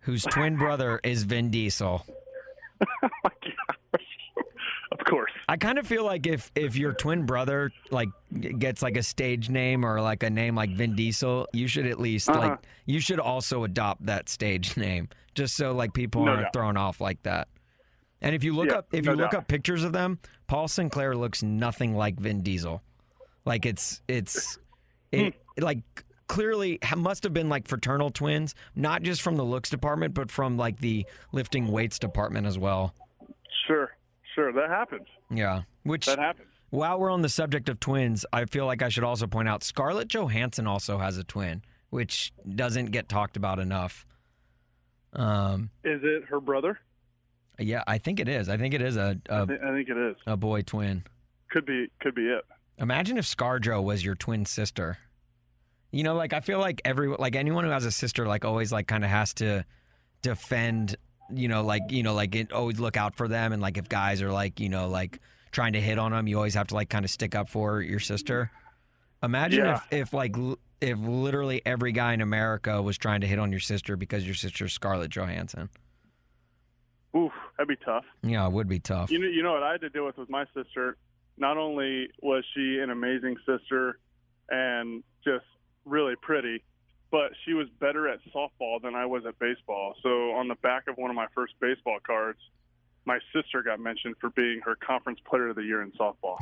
whose 0.00 0.22
twin 0.24 0.56
brother 0.56 1.00
is 1.02 1.24
Vin 1.24 1.50
Diesel. 1.50 2.04
oh 2.80 3.08
my 3.24 3.30
gosh. 3.42 4.04
Of 4.90 5.04
course. 5.04 5.32
I 5.48 5.56
kind 5.56 5.78
of 5.78 5.86
feel 5.86 6.04
like 6.04 6.26
if 6.26 6.50
if 6.54 6.76
your 6.76 6.92
twin 6.92 7.26
brother 7.26 7.70
like 7.90 8.08
gets 8.58 8.82
like 8.82 8.96
a 8.96 9.02
stage 9.02 9.48
name 9.50 9.84
or 9.84 10.00
like 10.00 10.22
a 10.22 10.30
name 10.30 10.54
like 10.54 10.70
Vin 10.70 10.94
Diesel, 10.96 11.46
you 11.52 11.68
should 11.68 11.86
at 11.86 12.00
least 12.00 12.28
Uh-huh. 12.28 12.40
like 12.40 12.58
you 12.86 13.00
should 13.00 13.20
also 13.20 13.64
adopt 13.64 14.06
that 14.06 14.28
stage 14.28 14.76
name 14.78 15.08
just 15.34 15.56
so 15.56 15.72
like 15.72 15.92
people 15.92 16.24
No 16.24 16.32
aren't 16.32 16.42
doubt. 16.44 16.52
thrown 16.52 16.76
off 16.76 17.00
like 17.00 17.22
that. 17.24 17.48
And 18.20 18.34
if 18.34 18.42
you 18.42 18.54
look 18.54 18.70
Yeah, 18.70 18.78
up 18.78 18.88
if 18.92 19.04
no 19.04 19.12
you 19.12 19.18
look 19.18 19.30
doubt. 19.32 19.42
up 19.42 19.48
pictures 19.48 19.84
of 19.84 19.92
them, 19.92 20.18
Paul 20.48 20.66
Sinclair 20.68 21.14
looks 21.14 21.42
nothing 21.42 21.94
like 21.94 22.18
Vin 22.18 22.42
Diesel. 22.42 22.82
Like 23.44 23.66
it's 23.66 24.00
it's 24.08 24.58
it 25.12 25.34
Hmm. 25.58 25.64
like 25.64 25.78
clearly 26.28 26.78
must 26.96 27.24
have 27.24 27.32
been 27.32 27.48
like 27.48 27.66
fraternal 27.66 28.10
twins, 28.10 28.54
not 28.76 29.02
just 29.02 29.22
from 29.22 29.36
the 29.36 29.44
looks 29.44 29.70
department, 29.70 30.14
but 30.14 30.30
from 30.30 30.56
like 30.56 30.78
the 30.80 31.04
lifting 31.32 31.68
weights 31.68 31.98
department 31.98 32.46
as 32.46 32.58
well. 32.58 32.94
Sure. 33.66 33.90
Sure. 34.34 34.52
That 34.52 34.68
happens. 34.70 35.06
Yeah, 35.30 35.62
which 35.82 36.06
That 36.06 36.18
happens. 36.18 36.48
while 36.70 36.98
we're 37.00 37.10
on 37.10 37.22
the 37.22 37.28
subject 37.28 37.68
of 37.68 37.80
twins, 37.80 38.24
I 38.32 38.44
feel 38.44 38.66
like 38.66 38.82
I 38.82 38.88
should 38.88 39.04
also 39.04 39.26
point 39.26 39.48
out 39.48 39.62
Scarlett 39.64 40.08
Johansson 40.08 40.66
also 40.66 40.98
has 40.98 41.18
a 41.18 41.24
twin, 41.24 41.62
which 41.90 42.32
doesn't 42.54 42.86
get 42.92 43.08
talked 43.08 43.36
about 43.36 43.58
enough. 43.58 44.06
Um, 45.12 45.70
Is 45.84 46.00
it 46.04 46.24
her 46.28 46.40
brother? 46.40 46.78
yeah, 47.58 47.82
I 47.86 47.98
think 47.98 48.20
it 48.20 48.28
is. 48.28 48.48
I 48.48 48.56
think 48.56 48.74
it 48.74 48.82
is 48.82 48.96
a 48.96 49.18
I, 49.28 49.38
a, 49.40 49.46
thi- 49.46 49.54
I 49.64 49.72
think 49.72 49.88
it 49.88 49.96
is. 49.96 50.16
a 50.26 50.36
boy 50.36 50.62
twin. 50.62 51.02
Could 51.50 51.66
be. 51.66 51.88
Could 52.00 52.14
be 52.14 52.28
it. 52.28 52.44
Imagine 52.78 53.16
if 53.18 53.24
ScarJo 53.24 53.82
was 53.82 54.04
your 54.04 54.14
twin 54.14 54.44
sister. 54.46 54.98
You 55.90 56.02
know, 56.02 56.14
like 56.14 56.32
I 56.32 56.40
feel 56.40 56.58
like 56.58 56.82
every 56.84 57.08
like 57.08 57.34
anyone 57.36 57.64
who 57.64 57.70
has 57.70 57.84
a 57.84 57.90
sister 57.90 58.26
like 58.26 58.44
always 58.44 58.70
like 58.72 58.86
kind 58.86 59.04
of 59.04 59.10
has 59.10 59.32
to 59.34 59.64
defend, 60.22 60.96
you 61.32 61.48
know, 61.48 61.62
like 61.62 61.82
you 61.90 62.02
know, 62.02 62.14
like 62.14 62.34
it, 62.34 62.52
always 62.52 62.78
look 62.78 62.96
out 62.96 63.14
for 63.16 63.26
them 63.28 63.52
and 63.52 63.62
like 63.62 63.78
if 63.78 63.88
guys 63.88 64.20
are 64.22 64.30
like, 64.32 64.60
you 64.60 64.68
know, 64.68 64.88
like 64.88 65.20
trying 65.50 65.72
to 65.72 65.80
hit 65.80 65.98
on 65.98 66.12
them, 66.12 66.26
you 66.26 66.36
always 66.36 66.54
have 66.54 66.66
to 66.68 66.74
like 66.74 66.90
kind 66.90 67.04
of 67.04 67.10
stick 67.10 67.34
up 67.34 67.48
for 67.48 67.80
your 67.80 68.00
sister. 68.00 68.50
Imagine 69.22 69.64
Yeah. 69.64 69.80
if 69.90 70.08
if 70.08 70.12
like 70.12 70.36
if 70.80 70.98
literally 70.98 71.62
every 71.64 71.92
guy 71.92 72.12
in 72.12 72.20
America 72.20 72.80
was 72.82 72.98
trying 72.98 73.22
to 73.22 73.26
hit 73.26 73.38
on 73.38 73.50
your 73.50 73.60
sister 73.60 73.96
because 73.96 74.24
your 74.26 74.34
sister's 74.34 74.72
Scarlett 74.74 75.10
Johansson. 75.10 75.70
Oof. 77.16 77.32
That'd 77.56 77.68
be 77.68 77.84
tough. 77.84 78.04
Yeah, 78.22 78.46
it 78.46 78.52
would 78.52 78.68
be 78.68 78.78
tough. 78.78 79.10
You 79.10 79.18
know, 79.18 79.26
you 79.26 79.42
know 79.42 79.52
what 79.52 79.62
I 79.64 79.72
had 79.72 79.80
to 79.80 79.88
deal 79.90 80.04
with 80.06 80.18
with 80.18 80.30
my 80.30 80.44
sister. 80.54 80.96
Not 81.36 81.56
only 81.56 82.08
was 82.22 82.44
she 82.54 82.78
an 82.80 82.90
amazing 82.90 83.36
sister 83.46 83.98
and 84.50 85.02
just 85.24 85.44
really 85.88 86.14
pretty, 86.16 86.62
but 87.10 87.32
she 87.44 87.54
was 87.54 87.68
better 87.80 88.08
at 88.08 88.20
softball 88.34 88.80
than 88.82 88.94
I 88.94 89.06
was 89.06 89.24
at 89.26 89.38
baseball. 89.38 89.94
So 90.02 90.32
on 90.32 90.48
the 90.48 90.56
back 90.56 90.88
of 90.88 90.96
one 90.96 91.10
of 91.10 91.16
my 91.16 91.26
first 91.34 91.54
baseball 91.60 91.98
cards, 92.04 92.38
my 93.04 93.18
sister 93.32 93.62
got 93.62 93.80
mentioned 93.80 94.16
for 94.20 94.30
being 94.30 94.60
her 94.64 94.76
conference 94.76 95.18
player 95.28 95.48
of 95.48 95.56
the 95.56 95.62
year 95.62 95.82
in 95.82 95.90
softball. 95.92 96.38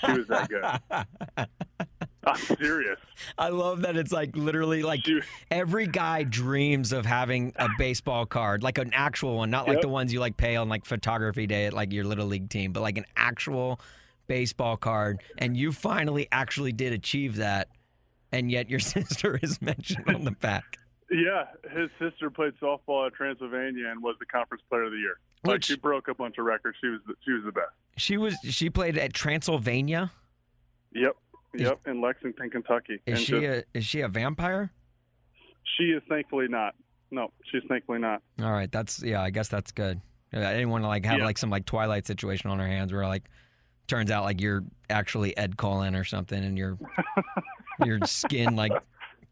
She 0.00 0.12
was 0.12 0.26
that 0.28 0.48
good. 0.48 1.46
I'm 2.26 2.56
serious. 2.56 2.98
I 3.38 3.50
love 3.50 3.82
that 3.82 3.96
it's 3.96 4.10
like 4.10 4.36
literally 4.36 4.82
like 4.82 5.04
She, 5.04 5.20
every 5.50 5.86
guy 5.86 6.24
dreams 6.24 6.92
of 6.92 7.06
having 7.06 7.52
a 7.56 7.68
baseball 7.78 8.26
card, 8.26 8.64
like 8.64 8.78
an 8.78 8.90
actual 8.92 9.36
one, 9.36 9.50
not 9.50 9.68
like 9.68 9.80
the 9.80 9.88
ones 9.88 10.12
you 10.12 10.18
like 10.18 10.36
pay 10.36 10.56
on 10.56 10.68
like 10.68 10.84
photography 10.84 11.46
day 11.46 11.66
at 11.66 11.72
like 11.72 11.92
your 11.92 12.04
little 12.04 12.26
league 12.26 12.50
team, 12.50 12.72
but 12.72 12.80
like 12.80 12.98
an 12.98 13.04
actual 13.16 13.80
baseball 14.26 14.76
card. 14.76 15.22
And 15.38 15.56
you 15.56 15.70
finally 15.70 16.26
actually 16.32 16.72
did 16.72 16.92
achieve 16.92 17.36
that, 17.36 17.68
and 18.32 18.50
yet 18.50 18.68
your 18.70 18.78
sister 18.94 19.38
is 19.42 19.60
mentioned 19.62 20.04
on 20.08 20.24
the 20.24 20.30
back. 20.32 20.78
yeah, 21.10 21.44
his 21.72 21.88
sister 22.00 22.30
played 22.30 22.52
softball 22.60 23.06
at 23.06 23.14
Transylvania 23.14 23.88
and 23.90 24.02
was 24.02 24.16
the 24.20 24.26
conference 24.26 24.62
player 24.68 24.84
of 24.84 24.92
the 24.92 24.98
year. 24.98 25.18
Like 25.44 25.54
Which- 25.54 25.64
she 25.66 25.76
broke 25.76 26.08
a 26.08 26.14
bunch 26.14 26.38
of 26.38 26.44
records. 26.44 26.76
She 26.80 26.88
was 26.88 27.00
the, 27.06 27.14
she 27.24 27.32
was 27.32 27.44
the 27.44 27.52
best. 27.52 27.70
She 27.96 28.16
was 28.16 28.34
she 28.42 28.68
played 28.70 28.98
at 28.98 29.12
Transylvania. 29.14 30.10
Yep, 30.92 31.16
yep, 31.54 31.80
in 31.86 32.00
Lexington, 32.00 32.50
Kentucky. 32.50 32.94
Is 33.06 33.18
and 33.18 33.18
she 33.18 33.32
just- 33.32 33.44
a 33.44 33.64
is 33.78 33.84
she 33.86 34.00
a 34.00 34.08
vampire? 34.08 34.70
She 35.76 35.84
is 35.84 36.02
thankfully 36.08 36.48
not. 36.48 36.74
No, 37.10 37.30
she's 37.50 37.62
thankfully 37.68 37.98
not. 38.00 38.22
All 38.42 38.50
right, 38.52 38.70
that's 38.70 39.02
yeah. 39.02 39.22
I 39.22 39.30
guess 39.30 39.48
that's 39.48 39.72
good. 39.72 40.00
I 40.32 40.52
didn't 40.52 40.70
want 40.70 40.84
to 40.84 40.88
like 40.88 41.04
have 41.04 41.18
Yeah. 41.18 41.24
like 41.24 41.38
some 41.38 41.50
like 41.50 41.64
Twilight 41.66 42.06
situation 42.06 42.50
on 42.50 42.58
her 42.58 42.66
hands 42.66 42.92
where 42.92 43.06
like 43.06 43.24
turns 43.86 44.10
out 44.10 44.24
like 44.24 44.40
you're 44.40 44.64
actually 44.90 45.36
Ed 45.36 45.56
Cullen 45.56 45.94
or 45.94 46.04
something, 46.04 46.42
and 46.42 46.56
your 46.58 46.78
your 47.84 48.00
skin 48.06 48.56
like 48.56 48.72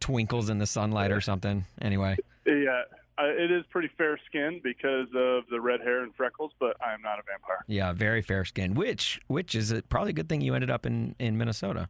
twinkles 0.00 0.50
in 0.50 0.58
the 0.58 0.66
sunlight 0.66 1.10
or 1.12 1.20
something. 1.20 1.64
Anyway, 1.80 2.16
Yeah, 2.46 2.82
it 3.18 3.50
is 3.50 3.64
pretty 3.70 3.88
fair 3.96 4.18
skin 4.26 4.60
because 4.62 5.06
of 5.14 5.44
the 5.50 5.60
red 5.60 5.80
hair 5.80 6.02
and 6.02 6.14
freckles, 6.14 6.52
but 6.60 6.76
I 6.84 6.92
am 6.94 7.02
not 7.02 7.18
a 7.18 7.22
vampire. 7.22 7.64
yeah, 7.68 7.92
very 7.92 8.22
fair 8.22 8.44
skin. 8.44 8.74
Which 8.74 9.20
which 9.28 9.54
is 9.54 9.70
a, 9.72 9.82
probably 9.82 10.10
a 10.10 10.14
good 10.14 10.28
thing 10.28 10.40
you 10.40 10.54
ended 10.54 10.70
up 10.70 10.84
in 10.86 11.14
in 11.18 11.38
Minnesota. 11.38 11.88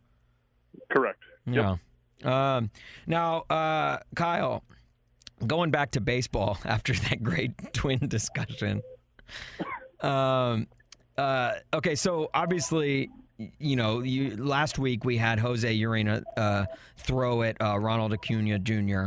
Correct. 0.91 1.21
Yeah. 1.47 1.77
Um, 2.23 2.71
now, 3.07 3.41
uh, 3.51 3.99
Kyle, 4.15 4.63
going 5.47 5.71
back 5.71 5.91
to 5.93 6.01
baseball 6.01 6.59
after 6.65 6.93
that 6.95 7.23
great 7.23 7.53
twin 7.73 7.99
discussion. 8.09 8.83
Um, 10.01 10.69
uh, 11.17 11.55
okay, 11.73 11.95
so 11.95 12.31
obviously, 12.35 13.11
you 13.59 13.77
know, 13.77 14.01
you 14.01 14.37
last 14.37 14.79
week 14.79 15.05
we 15.05 15.17
had 15.17 15.39
Jose 15.39 15.79
Urena 15.79 16.23
uh, 16.37 16.67
throw 16.97 17.43
at 17.43 17.61
uh, 17.61 17.79
Ronald 17.79 18.13
Acuna 18.13 18.59
Jr. 18.59 19.07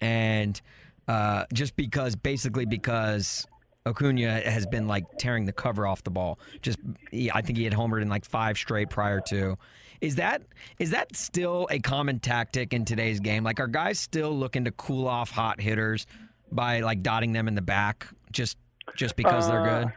and 0.00 0.60
uh, 1.08 1.44
just 1.52 1.76
because, 1.76 2.14
basically, 2.14 2.66
because 2.66 3.46
Acuna 3.86 4.40
has 4.40 4.66
been 4.66 4.86
like 4.86 5.04
tearing 5.18 5.46
the 5.46 5.52
cover 5.52 5.86
off 5.86 6.04
the 6.04 6.10
ball. 6.10 6.38
Just, 6.62 6.78
he, 7.10 7.30
I 7.30 7.40
think 7.42 7.58
he 7.58 7.64
had 7.64 7.72
homered 7.72 8.02
in 8.02 8.08
like 8.08 8.24
five 8.24 8.56
straight 8.56 8.90
prior 8.90 9.20
to. 9.28 9.56
Is 10.00 10.16
that 10.16 10.42
is 10.78 10.90
that 10.90 11.14
still 11.14 11.66
a 11.70 11.78
common 11.78 12.20
tactic 12.20 12.72
in 12.72 12.86
today's 12.86 13.20
game? 13.20 13.44
Like, 13.44 13.60
are 13.60 13.66
guys 13.66 13.98
still 13.98 14.34
looking 14.34 14.64
to 14.64 14.70
cool 14.70 15.06
off 15.06 15.30
hot 15.30 15.60
hitters 15.60 16.06
by 16.52 16.80
like 16.80 17.02
dotting 17.02 17.32
them 17.32 17.48
in 17.48 17.54
the 17.54 17.62
back 17.62 18.06
just 18.32 18.56
just 18.96 19.14
because 19.16 19.46
they're 19.46 19.60
Uh, 19.60 19.84
good? 19.84 19.92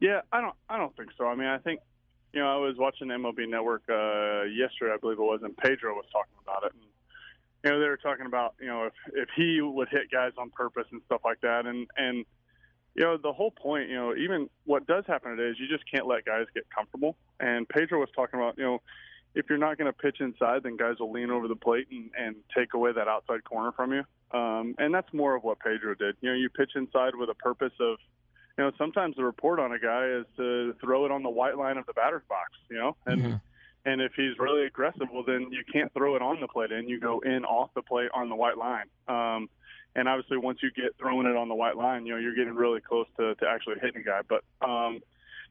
Yeah, 0.00 0.20
I 0.32 0.40
don't. 0.40 0.54
I 0.68 0.78
don't 0.78 0.96
think 0.96 1.10
so. 1.16 1.26
I 1.26 1.34
mean, 1.34 1.48
I 1.48 1.58
think 1.58 1.80
you 2.32 2.40
know, 2.40 2.48
I 2.48 2.56
was 2.56 2.76
watching 2.78 3.08
MLB 3.08 3.48
Network 3.48 3.82
uh, 3.88 4.44
yesterday, 4.44 4.94
I 4.94 4.98
believe 5.00 5.18
it 5.18 5.22
was, 5.22 5.40
and 5.42 5.56
Pedro 5.56 5.94
was 5.94 6.06
talking 6.12 6.36
about 6.42 6.64
it, 6.64 6.72
and 6.72 6.84
you 7.64 7.70
know, 7.70 7.80
they 7.80 7.88
were 7.88 7.98
talking 7.98 8.26
about 8.26 8.54
you 8.60 8.68
know 8.68 8.84
if 8.84 8.92
if 9.12 9.28
he 9.36 9.60
would 9.60 9.88
hit 9.90 10.10
guys 10.10 10.32
on 10.38 10.50
purpose 10.50 10.86
and 10.90 11.02
stuff 11.06 11.20
like 11.24 11.40
that, 11.42 11.66
and 11.66 11.86
and 11.96 12.24
you 12.94 13.04
know, 13.04 13.16
the 13.16 13.32
whole 13.32 13.50
point, 13.50 13.88
you 13.88 13.94
know, 13.94 14.14
even 14.16 14.48
what 14.64 14.86
does 14.86 15.04
happen 15.06 15.36
today 15.36 15.50
is 15.50 15.56
you 15.60 15.68
just 15.68 15.88
can't 15.90 16.06
let 16.06 16.24
guys 16.24 16.46
get 16.54 16.64
comfortable. 16.74 17.16
And 17.38 17.68
Pedro 17.68 18.00
was 18.00 18.08
talking 18.14 18.40
about, 18.40 18.58
you 18.58 18.64
know, 18.64 18.78
if 19.34 19.46
you're 19.48 19.58
not 19.58 19.78
going 19.78 19.86
to 19.86 19.96
pitch 19.96 20.16
inside, 20.20 20.64
then 20.64 20.76
guys 20.76 20.96
will 20.98 21.12
lean 21.12 21.30
over 21.30 21.46
the 21.46 21.54
plate 21.54 21.86
and, 21.90 22.10
and 22.18 22.36
take 22.56 22.74
away 22.74 22.92
that 22.92 23.06
outside 23.06 23.44
corner 23.44 23.70
from 23.72 23.92
you. 23.92 24.02
Um, 24.36 24.74
and 24.78 24.92
that's 24.92 25.12
more 25.12 25.36
of 25.36 25.44
what 25.44 25.60
Pedro 25.60 25.94
did. 25.94 26.16
You 26.20 26.30
know, 26.30 26.36
you 26.36 26.50
pitch 26.50 26.72
inside 26.74 27.14
with 27.14 27.30
a 27.30 27.34
purpose 27.34 27.72
of, 27.80 27.98
you 28.60 28.66
know, 28.66 28.72
sometimes 28.76 29.16
the 29.16 29.24
report 29.24 29.58
on 29.58 29.72
a 29.72 29.78
guy 29.78 30.06
is 30.06 30.26
to 30.36 30.74
throw 30.82 31.06
it 31.06 31.10
on 31.10 31.22
the 31.22 31.30
white 31.30 31.56
line 31.56 31.78
of 31.78 31.86
the 31.86 31.94
batter's 31.94 32.20
box, 32.28 32.50
you 32.70 32.76
know, 32.76 32.94
and 33.06 33.22
Mhm. 33.22 33.40
and 33.86 34.02
if 34.02 34.12
he's 34.14 34.38
really 34.38 34.66
aggressive, 34.66 35.08
well, 35.10 35.22
then 35.22 35.50
you 35.50 35.64
can't 35.64 35.90
throw 35.94 36.14
it 36.14 36.20
on 36.20 36.38
the 36.40 36.46
plate 36.46 36.70
and 36.70 36.86
you 36.86 37.00
go 37.00 37.20
in 37.20 37.46
off 37.46 37.72
the 37.72 37.80
plate 37.80 38.10
on 38.12 38.28
the 38.28 38.36
white 38.36 38.58
line. 38.58 38.90
Um, 39.08 39.48
and 39.94 40.06
obviously, 40.10 40.36
once 40.36 40.62
you 40.62 40.70
get 40.72 40.94
throwing 40.98 41.26
it 41.26 41.36
on 41.36 41.48
the 41.48 41.54
white 41.54 41.78
line, 41.78 42.04
you 42.04 42.12
know, 42.12 42.18
you're 42.18 42.34
getting 42.34 42.54
really 42.54 42.82
close 42.82 43.06
to, 43.16 43.34
to 43.36 43.48
actually 43.48 43.76
hitting 43.80 44.02
a 44.02 44.04
guy. 44.04 44.20
But, 44.28 44.44
um, 44.60 45.00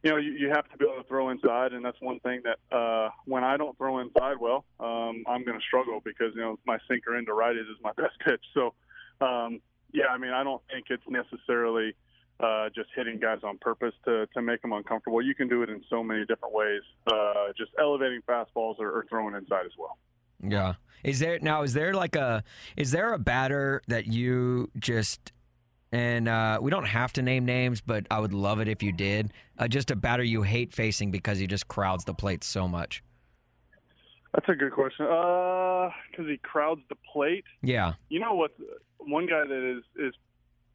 you 0.04 0.12
know, 0.12 0.18
you, 0.18 0.34
you 0.34 0.50
have 0.50 0.70
to 0.70 0.78
be 0.78 0.86
able 0.86 1.02
to 1.02 1.08
throw 1.08 1.30
inside. 1.30 1.74
And 1.74 1.84
that's 1.84 2.00
one 2.02 2.20
thing 2.20 2.44
that 2.44 2.60
uh, 2.72 3.10
when 3.26 3.44
I 3.44 3.58
don't 3.58 3.76
throw 3.80 3.98
inside 3.98 4.38
well, 4.40 4.64
um, 4.80 5.24
I'm 5.26 5.44
going 5.44 5.60
to 5.60 5.66
struggle 5.66 6.00
because, 6.00 6.36
you 6.36 6.42
know, 6.42 6.60
my 6.68 6.78
sinker 6.88 7.18
into 7.18 7.32
righties 7.32 7.62
is 7.62 7.82
my 7.82 7.94
best 7.98 8.20
pitch. 8.20 8.46
So, 8.54 8.76
um, 9.20 9.60
yeah, 9.92 10.10
I 10.12 10.20
mean, 10.20 10.34
I 10.34 10.44
don't 10.44 10.62
think 10.72 10.86
it's 10.92 11.10
necessarily 11.10 11.96
uh, 12.40 12.70
just 12.76 12.90
hitting 12.96 13.20
guys 13.20 13.40
on 13.44 13.58
purpose 13.58 13.94
to, 14.06 14.28
to 14.34 14.42
make 14.42 14.62
them 14.62 14.74
uncomfortable. 14.74 15.22
You 15.22 15.36
can 15.36 15.48
do 15.48 15.62
it 15.64 15.70
in 15.70 15.84
so 15.90 16.04
many 16.04 16.22
different 16.26 16.54
ways, 16.54 16.82
uh, 17.08 17.52
just 17.58 17.72
elevating 17.80 18.22
fastballs 18.28 18.80
or, 18.80 18.92
or 18.92 19.06
throwing 19.10 19.36
inside 19.36 19.66
as 19.66 19.74
well. 19.78 19.98
Yeah. 20.42 20.76
Is 21.04 21.20
there 21.20 21.40
now? 21.42 21.64
Is 21.64 21.74
there 21.74 21.94
like 21.94 22.16
a? 22.16 22.44
Is 22.76 22.92
there 22.92 23.14
a 23.14 23.20
batter 23.20 23.82
that 23.88 24.08
you 24.08 24.70
just? 24.78 25.32
And 25.92 26.28
uh, 26.28 26.60
we 26.62 26.70
don't 26.70 26.86
have 26.86 27.14
to 27.14 27.22
name 27.22 27.46
names, 27.46 27.82
but 27.82 28.06
I 28.12 28.20
would 28.20 28.34
love 28.34 28.60
it 28.60 28.68
if 28.68 28.84
you 28.84 28.92
did. 28.92 29.34
Uh, 29.58 29.68
just 29.68 29.90
a 29.90 29.96
batter 29.96 30.24
you 30.24 30.44
hate 30.44 30.72
facing 30.72 31.10
because 31.10 31.40
he 31.40 31.48
just 31.48 31.68
crowds 31.68 32.06
the 32.06 32.14
plate 32.14 32.44
so 32.44 32.68
much. 32.68 33.02
That's 34.34 34.48
a 34.50 34.54
good 34.54 34.72
question. 34.72 35.08
Uh, 35.08 35.90
because 36.12 36.28
he 36.28 36.38
crowds 36.38 36.82
the 36.90 36.96
plate. 37.12 37.46
Yeah. 37.64 37.94
You 38.10 38.20
know 38.20 38.36
what? 38.36 38.52
One 39.00 39.26
guy 39.26 39.46
that 39.48 39.78
is 39.78 39.84
is 39.96 40.14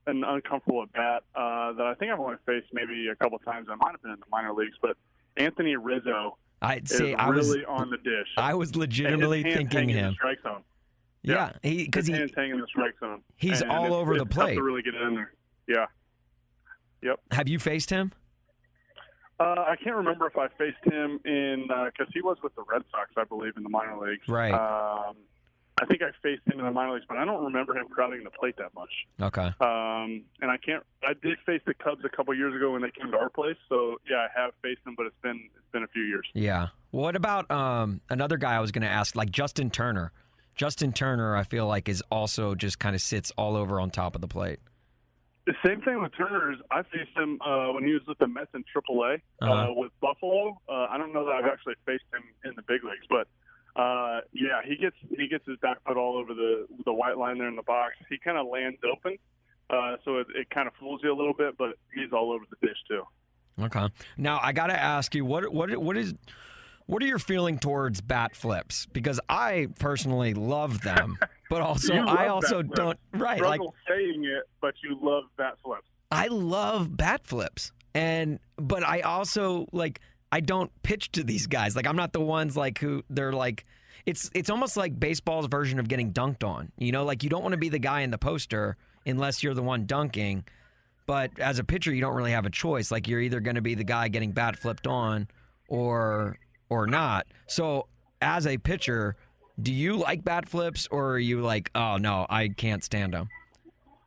an 0.07 0.25
uncomfortable 0.25 0.83
at 0.83 0.93
bat 0.93 1.23
uh, 1.35 1.73
that 1.73 1.87
I 1.87 1.95
think 1.95 2.13
I've 2.13 2.21
only 2.21 2.37
faced 2.47 2.67
maybe 2.73 3.09
a 3.09 3.17
couple 3.17 3.39
times. 3.41 3.69
I 3.71 3.75
might 3.77 3.93
have 3.93 4.03
been 4.03 4.13
in 4.13 4.21
the 4.21 4.27
minor 4.31 4.53
leagues, 4.53 4.77
but 4.83 4.97
Anthony 5.37 5.77
Rizzo 5.77 6.37
I 6.63 6.77
is 6.77 6.91
see. 6.91 7.15
I 7.15 7.31
was. 7.31 7.49
really 7.49 7.65
on 7.65 7.91
the 7.91 7.97
dish. 7.99 8.29
I 8.37 8.55
was 8.55 8.77
legitimately 8.77 9.43
thinking 9.43 9.71
hang 9.71 9.91
in 9.91 9.97
the 9.97 10.03
him. 10.03 10.15
Strike 10.15 10.43
zone. 10.43 10.63
Yeah, 11.23 11.53
because 11.63 12.07
His 12.07 12.09
he, 12.09 12.21
hands 12.21 12.33
hanging 12.37 12.61
the 12.61 12.67
strike 12.67 12.95
zone. 13.01 13.23
he's 13.37 13.63
And 13.63 13.71
all 13.71 13.95
over 13.95 14.19
the 14.19 14.27
plate. 14.27 14.57
to 14.57 14.63
really 14.63 14.83
get 14.83 14.95
in 14.95 15.15
there. 15.15 15.33
Yeah. 15.67 15.87
Yep. 17.03 17.21
have 17.33 17.49
you 17.49 17.59
faced 17.59 17.89
him? 17.91 18.13
Uh, 19.41 19.65
I 19.67 19.77
can't 19.83 19.97
remember 19.97 20.27
if 20.27 20.37
I 20.37 20.49
faced 20.57 20.85
him 20.85 21.19
in 21.25 21.63
because 21.67 22.13
he 22.15 22.21
was 22.21 22.37
with 22.43 22.55
the 22.55 22.63
Red 22.71 22.83
Sox, 22.91 23.11
I 23.17 23.25
believe, 23.25 23.57
in 23.57 23.63
the 23.63 23.69
minor 23.69 23.99
leagues. 23.99 24.29
Right. 24.29 24.53
Um, 24.53 25.17
I 25.85 25.87
think 25.87 26.03
I 26.03 26.11
faced 26.23 26.43
him 26.47 26.59
in 26.59 26.65
the 26.65 26.71
minor 26.71 26.95
leagues, 26.95 27.05
but 27.09 27.19
I 27.19 27.25
don't 27.25 27.45
remember 27.45 27.77
him 27.77 27.87
crowding 27.89 28.25
the 28.25 28.31
plate 28.31 28.57
that 28.59 28.73
much. 28.75 28.91
Okay. 29.21 29.49
Um, 29.61 30.25
and 30.41 30.51
I 30.51 30.57
can't. 30.57 30.83
I 31.03 31.13
did 31.23 31.37
face 31.45 31.61
the 31.67 31.75
Cubs 31.75 32.03
a 32.05 32.09
couple 32.09 32.35
years 32.35 32.55
ago 32.55 32.73
when 32.73 32.83
they 32.83 32.91
came 32.91 33.11
to 33.11 33.19
our 33.19 33.29
place, 33.29 33.57
so 33.69 33.97
yeah, 34.11 34.27
I 34.27 34.41
have 34.41 34.53
faced 34.63 34.85
them, 34.85 34.95
but 34.97 35.07
it's 35.07 35.21
been 35.23 35.49
it's 35.55 35.71
been 35.73 35.83
a 35.83 35.89
few 35.89 36.03
years. 36.05 36.27
Yeah. 36.35 36.69
What 36.91 37.17
about 37.17 37.51
um, 37.51 38.01
another 38.09 38.37
guy 38.37 38.55
I 38.55 38.61
was 38.61 38.73
going 38.73 38.83
to 38.83 38.89
ask, 38.89 39.15
like 39.17 39.31
Justin 39.31 39.71
Turner? 39.71 40.13
Justin 40.55 40.93
Turner, 40.93 41.37
I 41.37 41.43
feel 41.43 41.67
like, 41.67 41.89
is 41.89 42.03
also 42.13 42.55
just 42.55 42.79
kind 42.79 42.95
of 42.95 43.03
sits 43.03 43.33
all 43.37 43.57
over 43.57 43.81
on 43.81 43.91
top 43.91 44.15
of 44.15 44.21
the 44.21 44.29
plate. 44.29 44.61
The 45.47 45.55
same 45.67 45.83
thing 45.83 46.01
with 46.01 46.13
Turner 46.17 46.53
is 46.53 46.59
I 46.71 46.83
faced 46.85 47.15
him 47.17 47.39
uh, 47.45 47.69
when 47.73 47.85
he 47.85 47.93
was 47.93 48.01
with 48.09 48.17
the 48.19 48.27
Mets 48.29 48.49
in 48.55 48.65
AAA 48.75 49.21
uh, 49.43 49.45
Uh-huh. 49.45 49.73
with 49.77 49.91
Buffalo. 50.01 50.57
Uh, 50.69 50.87
I 50.89 50.97
don't 50.97 51.13
know 51.13 51.27
that 51.27 51.33
I've 51.33 51.45
actually 51.53 51.75
faced 51.85 52.05
him 52.15 52.23
in 52.45 52.55
the 52.57 52.63
big 52.63 52.83
leagues, 52.85 53.05
but 53.11 53.27
uh, 53.77 54.21
yeah, 54.33 54.61
he 54.65 54.77
gets 54.77 54.97
he 55.11 55.27
gets 55.29 55.45
his 55.47 55.59
back 55.59 55.79
foot 55.85 55.97
all 55.97 56.17
over 56.17 56.33
the 56.33 56.67
the 56.85 56.93
white 56.93 57.19
line 57.19 57.39
there 57.39 57.49
in 57.49 57.57
the 57.57 57.63
box. 57.63 57.95
He 58.09 58.19
kind 58.19 58.39
of 58.39 58.47
lands 58.47 58.79
open, 58.91 59.17
uh, 59.71 59.97
so 60.05 60.19
it, 60.19 60.27
it 60.37 60.51
kind 60.51 60.69
of 60.69 60.75
fools 60.79 61.01
you 61.03 61.13
a 61.13 61.17
little 61.17 61.35
bit, 61.35 61.59
but 61.59 61.77
he's 61.95 62.13
all 62.13 62.33
over 62.33 62.45
the 62.49 62.67
dish 62.67 62.77
too. 62.89 63.03
Okay. 63.61 63.89
Now 64.17 64.39
I 64.43 64.53
got 64.53 64.69
to 64.69 64.81
ask 64.81 65.15
you, 65.15 65.25
what 65.25 65.53
what 65.53 65.77
what 65.77 65.97
is 65.97 66.15
what 66.87 67.03
are 67.03 67.07
your 67.07 67.19
feeling 67.19 67.59
towards 67.59 68.01
bat 68.01 68.37
flips? 68.37 68.87
Because 68.87 69.19
I 69.29 69.69
personally 69.79 70.35
love 70.35 70.83
them, 70.83 71.19
but 71.51 71.61
also 71.61 71.95
I 71.95 72.29
also 72.29 72.63
don't. 72.63 72.99
Right. 73.13 73.41
Like 73.41 73.61
saying 73.89 74.25
it, 74.25 74.45
but 74.61 74.75
you 74.83 74.99
love 75.03 75.25
bat 75.37 75.55
flips. 75.65 75.87
I 76.11 76.29
love 76.29 76.97
bat 76.97 77.27
flips, 77.27 77.73
and 77.95 78.39
but 78.57 78.85
I 78.85 79.01
also 79.01 79.67
like 79.73 80.01
I 80.35 80.41
don't 80.41 80.73
pitch 80.83 81.13
to 81.13 81.23
these 81.23 81.47
guys. 81.47 81.77
Like 81.77 81.87
I'm 81.87 81.95
not 81.95 82.13
the 82.13 82.21
ones 82.21 82.57
like 82.57 82.79
who 82.79 83.05
they're 83.09 83.33
like. 83.33 83.65
It's 84.05 84.33
it's 84.35 84.51
almost 84.51 84.77
like 84.77 84.99
baseball's 84.99 85.47
version 85.47 85.79
of 85.79 85.87
getting 85.87 86.13
dunked 86.13 86.43
on. 86.43 86.73
You 86.77 86.91
know, 86.91 87.05
like 87.05 87.23
you 87.23 87.31
don't 87.31 87.43
want 87.43 87.53
to 87.53 87.59
be 87.59 87.69
the 87.69 87.79
guy 87.79 88.01
in 88.01 88.11
the 88.11 88.19
poster 88.19 88.77
unless 89.07 89.45
you're 89.45 89.55
the 89.55 89.63
one 89.63 89.87
dunking. 89.87 90.45
But 91.07 91.39
as 91.39 91.61
a 91.61 91.65
pitcher, 91.65 91.95
you 91.95 92.01
don't 92.01 92.17
really 92.17 92.33
have 92.33 92.47
a 92.47 92.51
choice. 92.51 92.91
Like 92.91 93.07
you're 93.07 93.21
either 93.21 93.39
going 93.39 93.55
to 93.55 93.63
be 93.63 93.77
the 93.77 93.85
guy 93.85 94.09
getting 94.09 94.33
bat 94.33 94.59
flipped 94.59 94.89
on, 94.89 95.29
or 95.69 96.37
or 96.69 96.89
not. 96.89 97.29
So 97.47 97.87
as 98.21 98.45
a 98.49 98.59
pitcher, 98.59 99.15
do 99.63 99.73
you 99.73 99.95
like 99.95 100.25
bat 100.25 100.49
flips, 100.49 100.89
or 100.91 101.13
are 101.13 101.19
you 101.21 101.43
like, 101.43 101.71
oh 101.77 101.97
no, 101.99 102.27
I 102.29 102.49
can't 102.49 102.83
stand 102.83 103.15
them? 103.15 103.29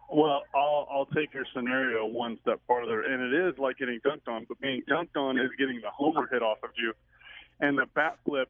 Well, 0.10 0.44
I'll 0.56 0.88
I'll 0.90 1.06
take 1.08 1.34
your 1.34 1.46
scenario 1.54 2.06
one 2.06 2.38
step 2.42 2.62
farther, 2.68 3.02
and 3.02 3.22
it 3.34 3.48
is 3.48 3.58
like 3.60 3.78
getting 3.78 4.00
dunked 4.00 4.28
on, 4.28 4.46
but 4.48 4.60
being 4.62 4.82
dunked 4.90 5.16
on 5.18 5.38
is 5.38 5.50
getting 5.58 5.82
the 5.82 5.90
homer 5.90 6.28
hit 6.32 6.42
off 6.42 6.60
of 6.64 6.70
you, 6.78 6.94
and 7.60 7.78
the 7.78 7.86
bat 7.94 8.18
flip, 8.26 8.50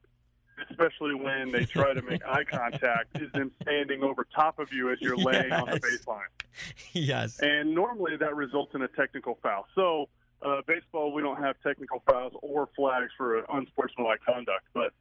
especially 0.70 1.16
when 1.16 1.52
they 1.52 1.66
try 1.66 1.94
to 1.94 2.02
make 2.04 2.24
eye 2.26 2.44
contact, 2.44 3.20
is 3.20 3.32
them 3.32 3.52
standing 3.64 4.04
over 4.04 4.28
top 4.36 4.60
of 4.60 4.72
you 4.72 4.92
as 4.92 5.00
you're 5.02 5.18
laying 5.18 5.52
on 5.52 5.66
the 5.66 5.80
Yes. 5.84 5.98
baseline, 6.06 6.94
yes. 6.94 7.40
and 7.40 7.74
normally 7.74 8.16
that 8.18 8.36
results 8.36 8.76
in 8.76 8.84
a 8.84 8.88
technical 8.90 9.40
foul. 9.42 9.66
So, 9.74 10.10
uh, 10.44 10.62
baseball 10.68 11.12
we 11.12 11.24
don't 11.24 11.42
have 11.42 11.56
technical 11.64 12.04
fouls 12.06 12.34
or 12.44 12.70
flags 12.76 13.12
for 13.18 13.44
unsportsmanlike 13.52 14.20
conduct, 14.24 14.66
but 14.76 14.94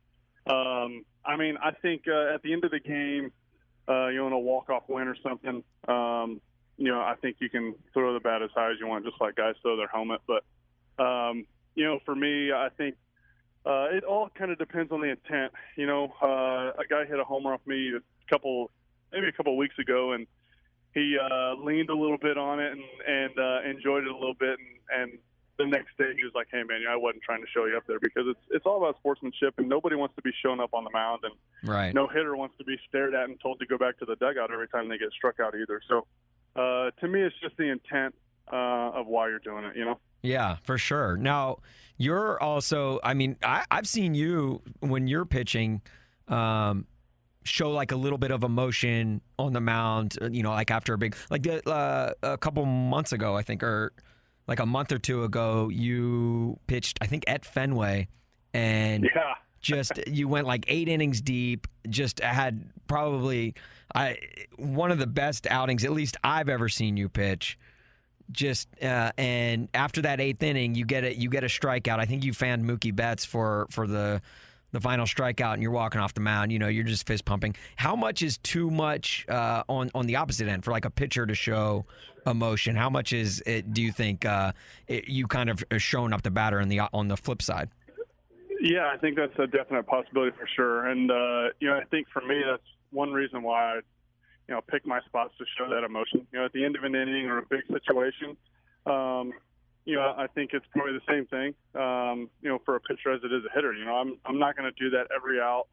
um, 0.51 1.05
I 1.23 1.37
mean 1.37 1.59
I 1.63 1.73
think 1.73 2.05
uh, 2.09 2.35
at 2.35 2.41
the 2.43 2.55
end 2.55 2.65
of 2.65 2.71
the 2.71 2.81
game 2.81 3.31
uh, 3.89 4.09
you 4.09 4.19
know, 4.19 4.37
a 4.37 4.39
walk-off 4.39 4.85
win 4.89 5.09
or 5.09 5.17
something, 5.23 5.63
um, 5.89 6.41
you 6.77 6.91
know, 6.91 7.01
I 7.01 7.15
think 7.21 7.37
you 7.41 7.49
can 7.49 7.75
throw 7.95 8.13
the 8.13 8.21
bat 8.21 8.43
as 8.43 8.51
high 8.55 8.71
as 8.71 8.77
you 8.79 8.87
want, 8.87 9.05
just 9.05 9.21
like 9.21 9.37
guys 9.37 9.55
throw 9.63 9.77
their 9.77 9.89
helmet. 9.89 10.21
But, 10.27 10.45
um, 11.03 11.47
you 11.75 11.85
know, 11.85 11.99
for 12.05 12.15
me, 12.15 12.53
I 12.53 12.69
think 12.77 12.97
uh, 13.65 13.87
it 13.91 14.05
all 14.05 14.29
kind 14.29 14.51
of 14.51 14.59
depends 14.59 14.93
on 14.93 15.01
the 15.01 15.09
intent. 15.09 15.53
You 15.77 15.87
know, 15.87 16.13
uh, 16.23 16.73
a 16.79 16.87
guy 16.89 17.05
hit 17.07 17.19
a 17.19 17.25
homer 17.25 17.55
off 17.55 17.61
me 17.67 17.93
a 17.97 18.01
couple, 18.31 18.71
maybe 19.13 19.29
a 19.29 19.33
couple 19.33 19.53
of 19.53 19.59
weeks 19.59 19.79
ago, 19.79 20.13
and 20.13 20.27
he 20.95 21.17
uh, 21.19 21.55
leaned 21.55 21.91
a 21.91 21.95
little 21.95 22.19
bit 22.19 22.37
on 22.39 22.61
it 22.61 22.73
and, 22.73 22.83
and 23.07 23.39
uh, 23.39 23.69
enjoyed 23.69 24.05
it 24.05 24.11
a 24.11 24.15
little 24.15 24.35
bit. 24.39 24.59
And, 24.59 25.01
and 25.01 25.19
the 25.59 25.67
next 25.67 25.97
day, 25.99 26.13
he 26.17 26.25
was 26.25 26.33
like, 26.35 26.49
"Hey, 26.51 26.63
man, 26.63 26.83
I 26.89 26.97
wasn't 26.97 27.23
trying 27.23 27.41
to 27.41 27.49
show 27.49 27.65
you 27.67 27.77
up 27.77 27.85
there 27.87 28.01
because 28.01 28.25
it's 28.29 28.41
it's 28.51 28.67
all 28.67 28.79
about 28.79 28.97
sportsmanship, 28.99 29.55
and 29.59 29.69
nobody 29.69 29.97
wants 29.97 30.15
to 30.17 30.23
be 30.23 30.33
shown 30.43 30.61
up 30.61 30.75
on 30.75 30.85
the 30.85 30.91
mound 30.91 31.23
and." 31.25 31.35
Right. 31.65 31.93
no 31.95 32.07
hitter 32.07 32.37
wants 32.37 32.57
to 32.59 32.65
be 32.65 32.77
stared 32.89 33.15
at 33.15 33.25
and 33.29 33.41
told 33.41 33.59
to 33.59 33.67
go 33.67 33.77
back 33.79 33.99
to 33.99 34.05
the 34.05 34.15
dugout 34.17 34.53
every 34.53 34.69
time 34.69 34.89
they 34.89 34.99
get 34.99 35.11
struck 35.13 35.41
out 35.41 35.55
either. 35.57 35.81
So, 35.89 36.07
uh, 36.55 36.91
to 37.01 37.09
me, 37.09 37.23
it's 37.23 37.35
just 37.43 37.57
the 37.57 37.71
intent 37.71 38.15
uh, 38.53 38.91
of 38.95 39.07
why 39.07 39.29
you're 39.29 39.39
doing 39.41 39.65
it. 39.65 39.77
You 39.77 39.85
know. 39.85 39.99
Yeah, 40.23 40.57
for 40.65 40.79
sure. 40.79 41.17
Now, 41.17 41.59
you're 41.97 42.41
also, 42.43 43.01
I 43.03 43.15
mean, 43.15 43.37
I, 43.43 43.65
I've 43.71 43.87
seen 43.87 44.15
you 44.15 44.63
when 44.81 45.07
you're 45.07 45.25
pitching 45.25 45.83
um, 46.29 46.87
show 47.45 47.71
like 47.71 47.93
a 47.93 47.97
little 47.97 48.19
bit 48.19 48.31
of 48.31 48.43
emotion 48.43 49.21
on 49.39 49.53
the 49.53 49.61
mound, 49.61 50.19
you 50.31 50.43
know, 50.43 50.51
like 50.51 50.71
after 50.71 50.95
a 50.95 50.99
big, 50.99 51.17
like 51.31 51.43
the, 51.43 51.67
uh, 51.69 52.13
a 52.23 52.39
couple 52.39 52.65
months 52.65 53.13
ago, 53.13 53.37
I 53.37 53.43
think, 53.43 53.63
or 53.63 53.93
like 54.49 54.61
a 54.61 54.67
month 54.67 54.93
or 54.93 54.99
two 54.99 55.25
ago, 55.25 55.69
you 55.69 56.59
pitched, 56.67 56.99
I 57.01 57.07
think, 57.07 57.25
at 57.27 57.45
Fenway. 57.45 58.09
And 58.55 59.05
Yeah. 59.05 59.35
just 59.67 59.99
you 60.07 60.29
went 60.29 60.47
like 60.47 60.65
eight 60.69 60.89
innings 60.89 61.21
deep 61.21 61.67
just 61.89 62.21
had 62.21 62.71
probably 62.87 63.55
i 63.95 64.17
one 64.57 64.93
of 64.93 64.99
the 64.99 65.07
best 65.07 65.47
outings 65.49 65.85
at 65.85 65.91
least 65.91 66.17
i've 66.23 66.49
ever 66.49 66.69
seen 66.69 66.97
you 66.97 67.09
pitch 67.09 67.59
just 68.31 68.69
uh, 68.83 69.11
and 69.19 69.69
after 69.75 70.03
that 70.03 70.21
eighth 70.21 70.43
inning 70.43 70.75
you 70.75 70.85
get 70.85 71.05
it 71.05 71.17
you 71.17 71.29
get 71.29 71.43
a 71.43 71.49
strikeout 71.49 71.99
i 71.99 72.05
think 72.05 72.25
you 72.25 72.33
fanned 72.33 72.65
mookie 72.65 72.95
betts 72.95 73.25
for 73.25 73.67
for 73.71 73.87
the 73.87 74.21
the 74.73 74.81
final 74.81 75.07
strikeout 75.07 75.55
and 75.55 75.63
you're 75.63 75.73
walking 75.73 76.01
off 76.01 76.15
the 76.15 76.21
mound 76.21 76.53
you 76.53 76.59
know 76.59 76.69
you're 76.69 76.85
just 76.85 77.07
fist 77.07 77.25
pumping 77.25 77.55
how 77.77 77.97
much 77.97 78.23
is 78.23 78.39
too 78.39 78.71
much 78.71 79.25
uh, 79.29 79.63
on 79.69 79.91
on 79.95 80.07
the 80.07 80.17
opposite 80.17 80.49
end 80.49 80.65
for 80.65 80.71
like 80.71 80.85
a 80.85 80.91
pitcher 80.91 81.27
to 81.27 81.35
show 81.35 81.85
emotion 82.27 82.77
how 82.77 82.91
much 82.91 83.13
is 83.13 83.43
it 83.47 83.73
do 83.73 83.81
you 83.83 83.93
think 83.93 84.25
uh, 84.25 84.53
it, 84.89 85.09
you 85.09 85.27
kind 85.27 85.49
of 85.49 85.63
are 85.71 85.79
showing 85.79 86.13
up 86.13 86.23
the 86.23 86.31
batter 86.31 86.61
on 86.61 86.69
the 86.69 86.81
on 86.93 87.09
the 87.09 87.17
flip 87.17 87.41
side 87.41 87.71
Yeah, 88.61 88.91
I 88.93 88.97
think 88.97 89.17
that's 89.17 89.39
a 89.39 89.47
definite 89.47 89.87
possibility 89.87 90.35
for 90.37 90.47
sure. 90.57 90.87
And 90.87 91.11
uh, 91.11 91.49
you 91.61 91.69
know, 91.69 91.77
I 91.77 91.85
think 91.85 92.09
for 92.13 92.23
me, 92.23 92.43
that's 92.49 92.63
one 92.91 93.13
reason 93.13 93.43
why 93.43 93.75
I, 93.75 93.75
you 94.49 94.55
know, 94.55 94.61
pick 94.61 94.87
my 94.87 95.01
spots 95.03 95.35
to 95.39 95.45
show 95.59 95.69
that 95.69 95.85
emotion. 95.85 96.27
You 96.33 96.39
know, 96.39 96.45
at 96.47 96.53
the 96.53 96.65
end 96.65 96.77
of 96.77 96.85
an 96.85 96.95
inning 96.95 97.27
or 97.27 97.39
a 97.39 97.47
big 97.47 97.63
situation, 97.71 98.37
um, 98.87 99.33
you 99.85 99.97
know, 99.97 100.15
I 100.17 100.27
think 100.29 100.51
it's 100.53 100.67
probably 100.73 100.95
the 100.95 101.07
same 101.09 101.27
thing. 101.27 101.55
Um, 101.75 102.31
you 102.43 102.49
know, 102.49 102.61
for 102.65 102.77
a 102.77 102.81
pitcher 102.81 103.13
as 103.13 103.21
it 103.23 103.33
is 103.33 103.45
a 103.45 103.55
hitter. 103.55 103.73
You 103.73 103.85
know, 103.85 103.97
I'm 103.97 104.19
I'm 104.25 104.39
not 104.39 104.57
going 104.57 104.73
to 104.73 104.83
do 104.83 104.91
that 104.91 105.09
every 105.15 105.41
out. 105.41 105.67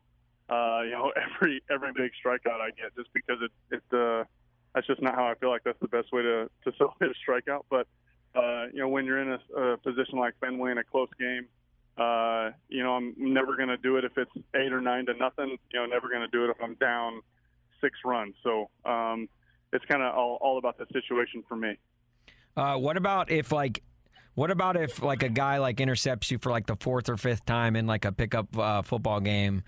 Uh, 0.49 0.81
you 0.83 0.91
know, 0.91 1.11
every 1.35 1.61
every 1.71 1.93
big 1.93 2.11
strikeout 2.23 2.59
I 2.59 2.71
get, 2.71 2.95
just 2.95 3.13
because 3.13 3.37
it 3.41 3.51
it 3.71 3.97
uh, 3.97 4.25
that's 4.73 4.87
just 4.87 5.01
not 5.01 5.15
how 5.15 5.25
I 5.25 5.35
feel 5.35 5.49
like 5.49 5.63
that's 5.63 5.79
the 5.79 5.87
best 5.87 6.11
way 6.11 6.21
to 6.21 6.49
to 6.65 6.71
celebrate 6.77 7.11
a 7.11 7.31
strikeout. 7.31 7.63
But 7.69 7.87
uh, 8.35 8.67
you 8.73 8.79
know, 8.79 8.87
when 8.87 9.05
you're 9.05 9.21
in 9.21 9.31
a, 9.31 9.59
a 9.59 9.77
position 9.77 10.17
like 10.17 10.33
Fenway 10.39 10.71
in 10.71 10.77
a 10.77 10.83
close 10.83 11.09
game. 11.19 11.47
Uh, 11.95 12.49
you 12.69 12.81
know, 12.81 12.93
I'm 12.93 13.13
never 13.15 13.55
going 13.55 13.67
to 13.67 13.77
do 13.77 13.97
it 13.97 14.03
if 14.03 14.17
it's 14.17 14.31
eight 14.55 14.73
or 14.73 14.81
nine 14.81 15.05
to 15.05 15.13
nothing. 15.13 15.59
You 15.71 15.79
know, 15.79 15.85
never 15.85 16.09
going 16.09 16.21
to 16.21 16.27
do 16.27 16.43
it 16.43 16.49
if 16.49 16.57
I'm 16.59 16.73
down 16.73 17.21
six 17.83 17.99
runs. 18.03 18.33
So 18.41 18.69
um, 18.83 19.29
it's 19.71 19.85
kind 19.85 20.01
of 20.01 20.15
all, 20.15 20.37
all 20.41 20.57
about 20.57 20.77
the 20.77 20.85
situation 20.91 21.43
for 21.47 21.55
me. 21.55 21.77
Uh, 22.55 22.77
what 22.77 22.97
about 22.97 23.31
if 23.31 23.51
like, 23.51 23.83
what 24.35 24.51
about 24.51 24.77
if 24.77 25.01
like 25.01 25.23
a 25.23 25.29
guy 25.29 25.57
like 25.57 25.79
intercepts 25.79 26.31
you 26.31 26.37
for 26.39 26.49
like 26.49 26.65
the 26.65 26.75
fourth 26.77 27.09
or 27.09 27.17
fifth 27.17 27.45
time 27.45 27.75
in 27.75 27.85
like 27.85 28.05
a 28.05 28.11
pickup 28.11 28.57
uh, 28.57 28.81
football 28.81 29.19
game, 29.19 29.63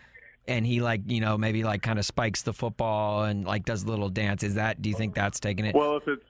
and 0.47 0.65
he 0.65 0.81
like 0.81 1.01
you 1.07 1.21
know 1.21 1.37
maybe 1.37 1.63
like 1.63 1.81
kind 1.81 1.99
of 1.99 2.05
spikes 2.05 2.41
the 2.43 2.53
football 2.53 3.23
and 3.23 3.45
like 3.45 3.65
does 3.65 3.83
a 3.83 3.87
little 3.87 4.09
dance? 4.09 4.43
Is 4.43 4.55
that? 4.55 4.81
Do 4.81 4.89
you 4.89 4.95
think 4.95 5.15
that's 5.15 5.39
taking 5.39 5.65
it? 5.65 5.75
Well, 5.75 5.97
if 5.97 6.07
it's 6.07 6.23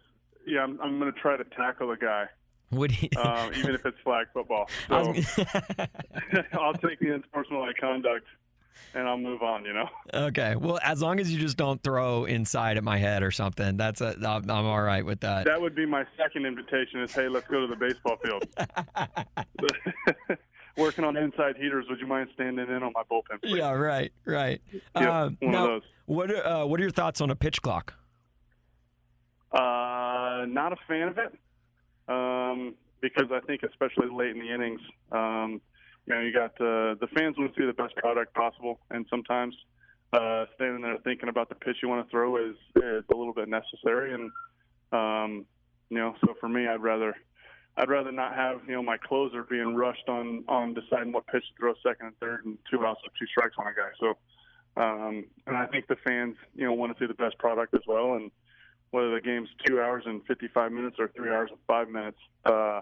yeah, 0.48 0.62
I'm, 0.62 0.80
I'm 0.82 1.00
going 1.00 1.12
to 1.12 1.20
try 1.20 1.36
to 1.38 1.44
tackle 1.44 1.88
the 1.90 1.98
guy, 1.98 2.26
Would 2.72 2.92
he? 2.92 3.10
um, 3.18 3.52
even 3.56 3.74
if 3.74 3.86
it's 3.86 3.98
flag 4.04 4.28
football. 4.34 4.70
So 4.88 5.08
was- 5.12 5.40
I'll 6.54 6.74
take 6.76 7.00
the 7.00 7.16
unsportsmanlike 7.16 7.78
conduct 7.78 8.28
and 8.94 9.08
I'll 9.08 9.18
move 9.18 9.42
on. 9.42 9.66
You 9.66 9.74
know. 9.74 9.90
okay. 10.14 10.56
Well, 10.56 10.80
as 10.84 11.02
long 11.02 11.20
as 11.20 11.32
you 11.32 11.40
just 11.40 11.58
don't 11.58 11.82
throw 11.82 12.26
inside 12.26 12.78
at 12.78 12.84
my 12.84 12.98
head 12.98 13.24
or 13.24 13.32
something, 13.32 13.76
that's 13.78 14.02
a, 14.02 14.16
I'm, 14.24 14.50
I'm 14.50 14.66
all 14.66 14.82
right 14.82 15.06
with 15.06 15.22
that. 15.22 15.46
That 15.46 15.60
would 15.60 15.76
be 15.76 15.86
my 15.86 16.06
second 16.18 16.46
invitation. 16.46 17.02
Is 17.02 17.12
hey, 17.12 17.28
let's 17.28 17.48
go 17.48 17.62
to 17.62 17.68
the 17.68 17.76
baseball 17.76 18.18
field. 18.24 18.46
Working 20.78 21.06
on 21.06 21.16
inside 21.16 21.56
heaters. 21.58 21.86
Would 21.90 22.00
you 22.00 22.08
mind 22.08 22.30
standing 22.34 22.68
in 22.68 22.84
on 22.84 22.92
my 22.94 23.04
bullpen? 23.10 23.42
Please? 23.42 23.58
Yeah. 23.58 23.72
Right. 23.72 24.12
Right. 24.26 24.62
Yeah, 24.96 25.24
Um, 25.24 25.38
one 25.42 25.52
now, 25.52 25.64
of 25.64 25.70
those. 25.82 25.90
what 26.06 26.32
are, 26.32 26.46
uh, 26.46 26.66
what 26.66 26.80
are 26.80 26.84
your 26.84 26.92
thoughts 26.92 27.22
on 27.22 27.30
a 27.30 27.36
pitch 27.36 27.62
clock? 27.62 27.94
Uh, 29.52 30.46
not 30.48 30.74
a 30.74 30.78
fan 30.88 31.08
of 31.08 31.18
it 31.18 31.34
um, 32.10 32.76
because 33.02 33.28
I 33.32 33.40
think, 33.48 33.64
especially 33.64 34.08
late 34.14 34.32
in 34.36 34.40
the 34.40 34.54
innings, 34.54 34.82
um, 35.12 35.62
you 36.06 36.14
know, 36.14 36.22
you 36.22 36.34
got 36.34 36.52
uh, 36.62 36.96
the 37.00 37.08
fans 37.16 37.38
want 37.38 37.56
to 37.56 37.62
see 37.62 37.66
the 37.66 37.74
best 37.74 37.96
product 37.96 38.34
possible, 38.34 38.80
and 38.92 39.06
sometimes 39.10 39.56
uh, 40.14 40.46
standing 40.56 40.82
there 40.82 40.98
thinking 41.04 41.30
about 41.30 41.50
the 41.50 41.56
pitch 41.56 41.78
you 41.82 41.88
want 41.90 42.06
to 42.06 42.12
throw 42.12 42.36
is 42.38 42.56
is 42.76 43.04
a 43.12 43.16
little 43.16 43.34
bit 43.34 43.48
necessary. 43.48 44.14
And 44.14 44.32
um, 44.92 45.46
you 45.90 45.98
know, 45.98 46.16
so 46.22 46.36
for 46.40 46.50
me, 46.50 46.68
I'd 46.68 46.82
rather 46.84 47.16
I'd 47.78 47.90
rather 47.90 48.12
not 48.12 48.36
have 48.36 48.62
you 48.68 48.74
know 48.74 48.84
my 48.84 48.98
closer 48.98 49.44
being 49.44 49.76
rushed 49.76 50.08
on 50.08 50.44
on 50.48 50.74
deciding 50.74 51.12
what 51.12 51.28
pitch 51.28 51.44
to 51.44 51.60
throw 51.60 51.74
second 51.84 52.08
and 52.08 52.20
third 52.20 52.46
and 52.46 52.58
two 52.72 52.86
outs 52.86 53.02
or 53.04 53.12
two 53.20 53.26
strikes 53.28 53.56
on 53.58 53.68
a 53.68 53.74
guy. 53.74 53.90
So, 54.00 54.82
um, 54.82 55.26
and 55.46 55.58
I 55.58 55.66
think 55.66 55.88
the 55.88 55.98
fans 55.98 56.36
you 56.56 56.66
know 56.66 56.74
want 56.74 56.98
to 56.98 57.04
see 57.04 57.08
the 57.08 57.14
best 57.14 57.38
product 57.38 57.74
as 57.74 57.82
well. 57.88 58.14
And 58.14 58.32
whether 58.92 59.14
the 59.14 59.22
game's 59.22 59.50
two 59.66 59.82
hours 59.82 60.04
and 60.06 60.26
55 60.26 60.72
minutes 60.72 60.96
or 61.00 61.10
three 61.10 61.30
hours 61.30 61.50
and 61.52 61.60
five 61.68 61.90
minutes, 61.90 62.18
uh, 62.46 62.80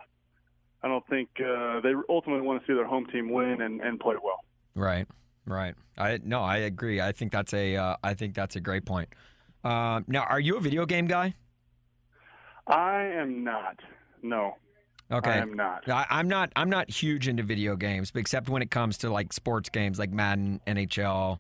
I 0.84 0.88
don't 0.88 1.08
think 1.08 1.30
uh, 1.39 1.80
they 1.82 1.94
ultimately 2.08 2.46
want 2.46 2.62
to 2.62 2.68
see 2.68 2.76
their 2.76 2.86
home 2.86 3.08
team 3.08 3.32
win 3.32 3.62
and, 3.62 3.82
and 3.82 4.00
play 4.00 4.16
well. 4.24 4.44
Right, 4.76 5.08
right. 5.46 5.74
I 5.98 6.20
no, 6.24 6.41
I 6.41 6.58
agree. 6.58 7.02
I 7.02 7.14
think 7.14 7.32
that's 7.32 7.54
a 7.54 7.76
uh, 7.76 7.96
I 8.04 8.14
think 8.14 8.36
that's 8.36 8.56
a 8.56 8.62
great 8.62 8.86
point. 8.86 9.10
Uh, 9.64 10.02
now, 10.08 10.24
are 10.24 10.39
you 10.39 10.58
a 10.58 10.62
video 10.62 10.86
game 10.86 11.08
guy? 11.08 11.34
I 12.68 13.06
am 13.06 13.44
not. 13.44 13.80
No. 14.22 14.58
Okay. 15.14 15.32
I 15.32 15.38
am 15.38 15.53
not. 15.53 15.88
I, 15.88 16.05
I'm 16.09 16.28
not. 16.28 16.51
I'm 16.55 16.70
not 16.70 16.89
huge 16.89 17.28
into 17.28 17.43
video 17.43 17.76
games, 17.76 18.11
except 18.16 18.49
when 18.49 18.61
it 18.61 18.72
comes 18.72 18.97
to 18.99 19.11
like 19.11 19.32
sports 19.32 19.70
games, 19.70 19.99
like 19.99 20.11
Madden, 20.11 20.59
NHL, 20.66 21.39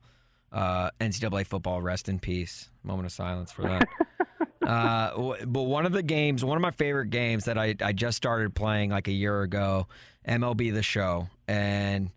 uh, 0.51 0.89
NCAA 1.01 1.45
football. 1.47 1.81
Rest 1.81 2.07
in 2.07 2.19
peace. 2.19 2.69
Moment 2.83 3.07
of 3.07 3.11
silence 3.11 3.51
for 3.51 3.63
that. 3.63 3.87
uh, 4.67 5.09
w- 5.11 5.45
but 5.45 5.63
one 5.63 5.85
of 5.85 5.91
the 5.91 6.03
games, 6.03 6.45
one 6.45 6.57
of 6.57 6.61
my 6.61 6.71
favorite 6.71 7.09
games 7.09 7.45
that 7.45 7.57
I 7.57 7.75
I 7.81 7.93
just 7.93 8.15
started 8.17 8.53
playing 8.53 8.91
like 8.91 9.07
a 9.07 9.11
year 9.13 9.41
ago, 9.41 9.87
MLB 10.27 10.73
The 10.73 10.83
Show, 10.83 11.29
and 11.47 12.11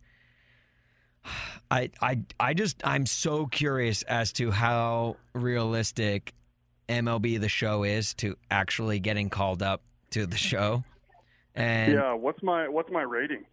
I 1.71 1.91
I 2.03 2.21
I 2.39 2.55
just 2.55 2.87
I'm 2.87 3.07
so 3.07 3.47
curious 3.47 4.03
as 4.03 4.33
to 4.35 4.51
how 4.51 5.17
realistic 5.33 6.35
MLB 6.89 7.41
The 7.41 7.49
Show 7.49 7.83
is 7.83 8.15
to 8.15 8.37
actually 8.51 9.01
getting 9.01 9.31
called 9.31 9.63
up 9.63 9.83
to 10.11 10.27
the 10.27 10.37
show. 10.37 10.85
And 11.57 11.95
yeah. 11.95 12.13
What's 12.13 12.43
my 12.43 12.69
what's 12.69 12.91
my 12.91 13.03
rating? 13.03 13.45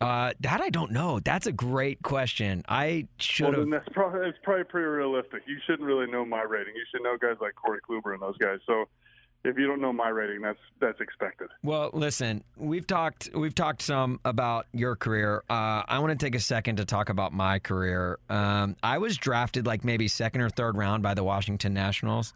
uh, 0.00 0.32
that 0.40 0.60
I 0.60 0.68
don't 0.68 0.92
know. 0.92 1.20
That's 1.20 1.46
a 1.46 1.52
great 1.52 2.02
question. 2.02 2.64
I 2.68 3.06
should 3.18 3.46
have. 3.46 3.56
then 3.56 3.70
that's 3.70 3.88
probably 3.92 4.28
it's 4.28 4.38
probably 4.42 4.64
pretty 4.64 4.86
realistic. 4.86 5.42
You 5.46 5.56
shouldn't 5.66 5.86
really 5.86 6.10
know 6.10 6.24
my 6.24 6.42
rating. 6.42 6.74
You 6.74 6.84
should 6.90 7.02
know 7.02 7.16
guys 7.16 7.36
like 7.40 7.54
Corey 7.54 7.80
Kluber 7.88 8.12
and 8.12 8.20
those 8.20 8.36
guys. 8.36 8.58
So 8.66 8.84
if 9.44 9.56
you 9.56 9.66
don't 9.66 9.80
know 9.80 9.92
my 9.94 10.08
rating, 10.10 10.42
that's 10.42 10.58
that's 10.80 11.00
expected. 11.00 11.48
Well, 11.62 11.90
listen, 11.94 12.44
we've 12.58 12.86
talked 12.86 13.30
we've 13.34 13.54
talked 13.54 13.80
some 13.80 14.20
about 14.24 14.66
your 14.72 14.96
career. 14.96 15.44
Uh, 15.48 15.82
I 15.88 15.98
want 16.00 16.18
to 16.18 16.24
take 16.24 16.34
a 16.34 16.40
second 16.40 16.76
to 16.76 16.84
talk 16.84 17.08
about 17.08 17.32
my 17.32 17.58
career. 17.58 18.18
Um, 18.28 18.76
I 18.82 18.98
was 18.98 19.16
drafted 19.16 19.66
like 19.66 19.82
maybe 19.82 20.08
second 20.08 20.42
or 20.42 20.50
third 20.50 20.76
round 20.76 21.02
by 21.02 21.14
the 21.14 21.24
Washington 21.24 21.72
Nationals, 21.72 22.34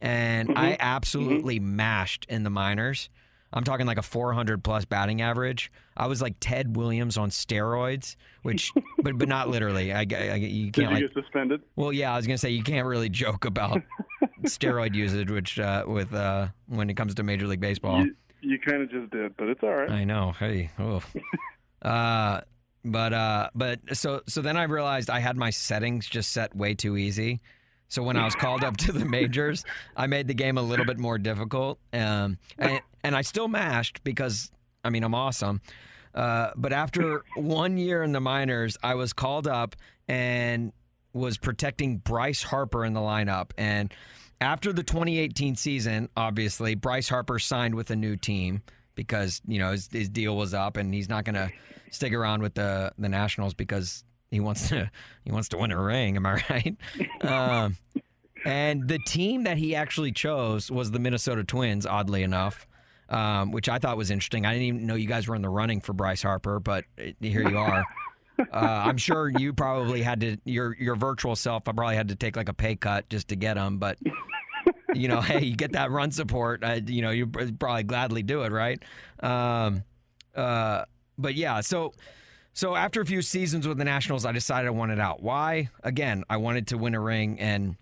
and 0.00 0.52
I 0.56 0.76
absolutely 0.78 1.58
mashed 1.58 2.24
in 2.28 2.44
the 2.44 2.50
minors. 2.50 3.10
I'm 3.52 3.64
talking 3.64 3.86
like 3.86 3.98
a 3.98 4.02
400 4.02 4.62
plus 4.62 4.84
batting 4.84 5.22
average. 5.22 5.72
I 5.96 6.06
was 6.06 6.22
like 6.22 6.36
Ted 6.40 6.76
Williams 6.76 7.18
on 7.18 7.30
steroids, 7.30 8.16
which, 8.42 8.72
but 9.02 9.18
but 9.18 9.28
not 9.28 9.48
literally. 9.48 9.92
I, 9.92 10.00
I 10.00 10.34
you 10.36 10.70
can't 10.70 10.90
you 10.90 10.94
like. 10.94 11.14
get 11.14 11.24
suspended? 11.24 11.60
Well, 11.76 11.92
yeah, 11.92 12.12
I 12.12 12.16
was 12.16 12.26
gonna 12.26 12.38
say 12.38 12.50
you 12.50 12.62
can't 12.62 12.86
really 12.86 13.08
joke 13.08 13.44
about 13.44 13.82
steroid 14.44 14.94
usage, 14.94 15.30
which 15.30 15.58
uh, 15.58 15.84
with 15.86 16.14
uh, 16.14 16.48
when 16.66 16.90
it 16.90 16.94
comes 16.94 17.14
to 17.16 17.22
Major 17.22 17.46
League 17.46 17.60
Baseball. 17.60 18.04
You, 18.04 18.14
you 18.40 18.58
kind 18.58 18.82
of 18.82 18.90
just 18.90 19.10
did, 19.10 19.36
but 19.36 19.48
it's 19.48 19.62
all 19.62 19.74
right. 19.74 19.90
I 19.90 20.04
know. 20.04 20.32
Hey. 20.38 20.70
Oh. 20.78 21.02
uh, 21.82 22.42
but 22.84 23.12
uh, 23.12 23.50
but 23.54 23.80
so 23.92 24.22
so 24.26 24.42
then 24.42 24.56
I 24.56 24.64
realized 24.64 25.10
I 25.10 25.18
had 25.20 25.36
my 25.36 25.50
settings 25.50 26.08
just 26.08 26.32
set 26.32 26.54
way 26.54 26.74
too 26.74 26.96
easy. 26.96 27.40
So 27.90 28.04
when 28.04 28.16
I 28.16 28.24
was 28.24 28.36
called 28.36 28.64
up 28.64 28.76
to 28.78 28.92
the 28.92 29.04
majors, 29.04 29.64
I 29.96 30.06
made 30.06 30.28
the 30.28 30.34
game 30.34 30.56
a 30.56 30.62
little 30.62 30.86
bit 30.86 30.98
more 30.98 31.18
difficult. 31.18 31.78
Um, 31.92 32.38
and, 32.56 32.80
and 33.04 33.16
I 33.16 33.22
still 33.22 33.48
mashed 33.48 34.02
because 34.04 34.50
I 34.82 34.90
mean 34.90 35.04
I'm 35.04 35.14
awesome. 35.14 35.60
Uh, 36.14 36.50
but 36.56 36.72
after 36.72 37.24
one 37.36 37.76
year 37.76 38.02
in 38.02 38.12
the 38.12 38.20
minors, 38.20 38.78
I 38.82 38.94
was 38.94 39.12
called 39.12 39.46
up 39.46 39.76
and 40.08 40.72
was 41.12 41.36
protecting 41.36 41.98
Bryce 41.98 42.42
Harper 42.42 42.84
in 42.84 42.94
the 42.94 43.00
lineup. 43.00 43.50
And 43.58 43.92
after 44.40 44.72
the 44.72 44.82
2018 44.82 45.56
season, 45.56 46.08
obviously 46.16 46.76
Bryce 46.76 47.08
Harper 47.08 47.38
signed 47.38 47.74
with 47.74 47.90
a 47.90 47.96
new 47.96 48.16
team 48.16 48.62
because 48.94 49.40
you 49.46 49.58
know 49.58 49.72
his, 49.72 49.88
his 49.90 50.08
deal 50.08 50.36
was 50.36 50.54
up 50.54 50.76
and 50.76 50.94
he's 50.94 51.08
not 51.08 51.24
going 51.24 51.34
to 51.34 51.50
stick 51.90 52.12
around 52.12 52.42
with 52.42 52.54
the 52.54 52.92
the 52.98 53.08
Nationals 53.08 53.54
because 53.54 54.04
he 54.30 54.40
wants 54.40 54.68
to 54.68 54.90
he 55.24 55.32
wants 55.32 55.48
to 55.50 55.58
win 55.58 55.70
a 55.72 55.80
ring. 55.80 56.16
Am 56.16 56.26
I 56.26 56.42
right? 56.50 56.76
um, 57.22 57.76
and 58.44 58.88
the 58.88 58.98
team 58.98 59.44
that 59.44 59.58
he 59.58 59.74
actually 59.74 60.12
chose 60.12 60.70
was 60.70 60.90
the 60.90 60.98
Minnesota 60.98 61.44
Twins. 61.44 61.86
Oddly 61.86 62.22
enough. 62.22 62.66
Um, 63.08 63.50
which 63.50 63.68
I 63.68 63.80
thought 63.80 63.96
was 63.96 64.12
interesting. 64.12 64.46
I 64.46 64.52
didn't 64.52 64.66
even 64.66 64.86
know 64.86 64.94
you 64.94 65.08
guys 65.08 65.26
were 65.26 65.34
in 65.34 65.42
the 65.42 65.48
running 65.48 65.80
for 65.80 65.92
Bryce 65.92 66.22
Harper, 66.22 66.60
but 66.60 66.84
uh, 66.96 67.10
here 67.20 67.48
you 67.48 67.58
are. 67.58 67.84
Uh, 68.38 68.44
I'm 68.52 68.96
sure 68.96 69.28
you 69.28 69.52
probably 69.52 70.00
had 70.00 70.20
to 70.20 70.36
your 70.44 70.76
your 70.76 70.94
virtual 70.94 71.34
self. 71.34 71.66
I 71.66 71.72
probably 71.72 71.96
had 71.96 72.08
to 72.08 72.14
take 72.16 72.36
like 72.36 72.48
a 72.48 72.54
pay 72.54 72.76
cut 72.76 73.08
just 73.08 73.28
to 73.28 73.36
get 73.36 73.56
him, 73.56 73.78
but 73.78 73.98
you 74.94 75.08
know, 75.08 75.20
hey, 75.20 75.44
you 75.44 75.56
get 75.56 75.72
that 75.72 75.90
run 75.90 76.10
support. 76.10 76.62
Uh, 76.62 76.80
you 76.86 77.02
know, 77.02 77.10
you 77.10 77.26
probably 77.26 77.82
gladly 77.82 78.22
do 78.22 78.42
it, 78.42 78.52
right? 78.52 78.80
Um, 79.20 79.82
uh, 80.34 80.84
but 81.18 81.34
yeah, 81.34 81.60
so 81.60 81.92
so 82.52 82.74
after 82.74 83.00
a 83.00 83.06
few 83.06 83.22
seasons 83.22 83.66
with 83.66 83.78
the 83.78 83.84
Nationals, 83.84 84.24
I 84.24 84.32
decided 84.32 84.68
I 84.68 84.70
wanted 84.70 84.98
out. 84.98 85.22
Why? 85.22 85.70
Again, 85.82 86.24
I 86.28 86.36
wanted 86.38 86.68
to 86.68 86.78
win 86.78 86.94
a 86.94 87.00
ring, 87.00 87.38
and 87.40 87.76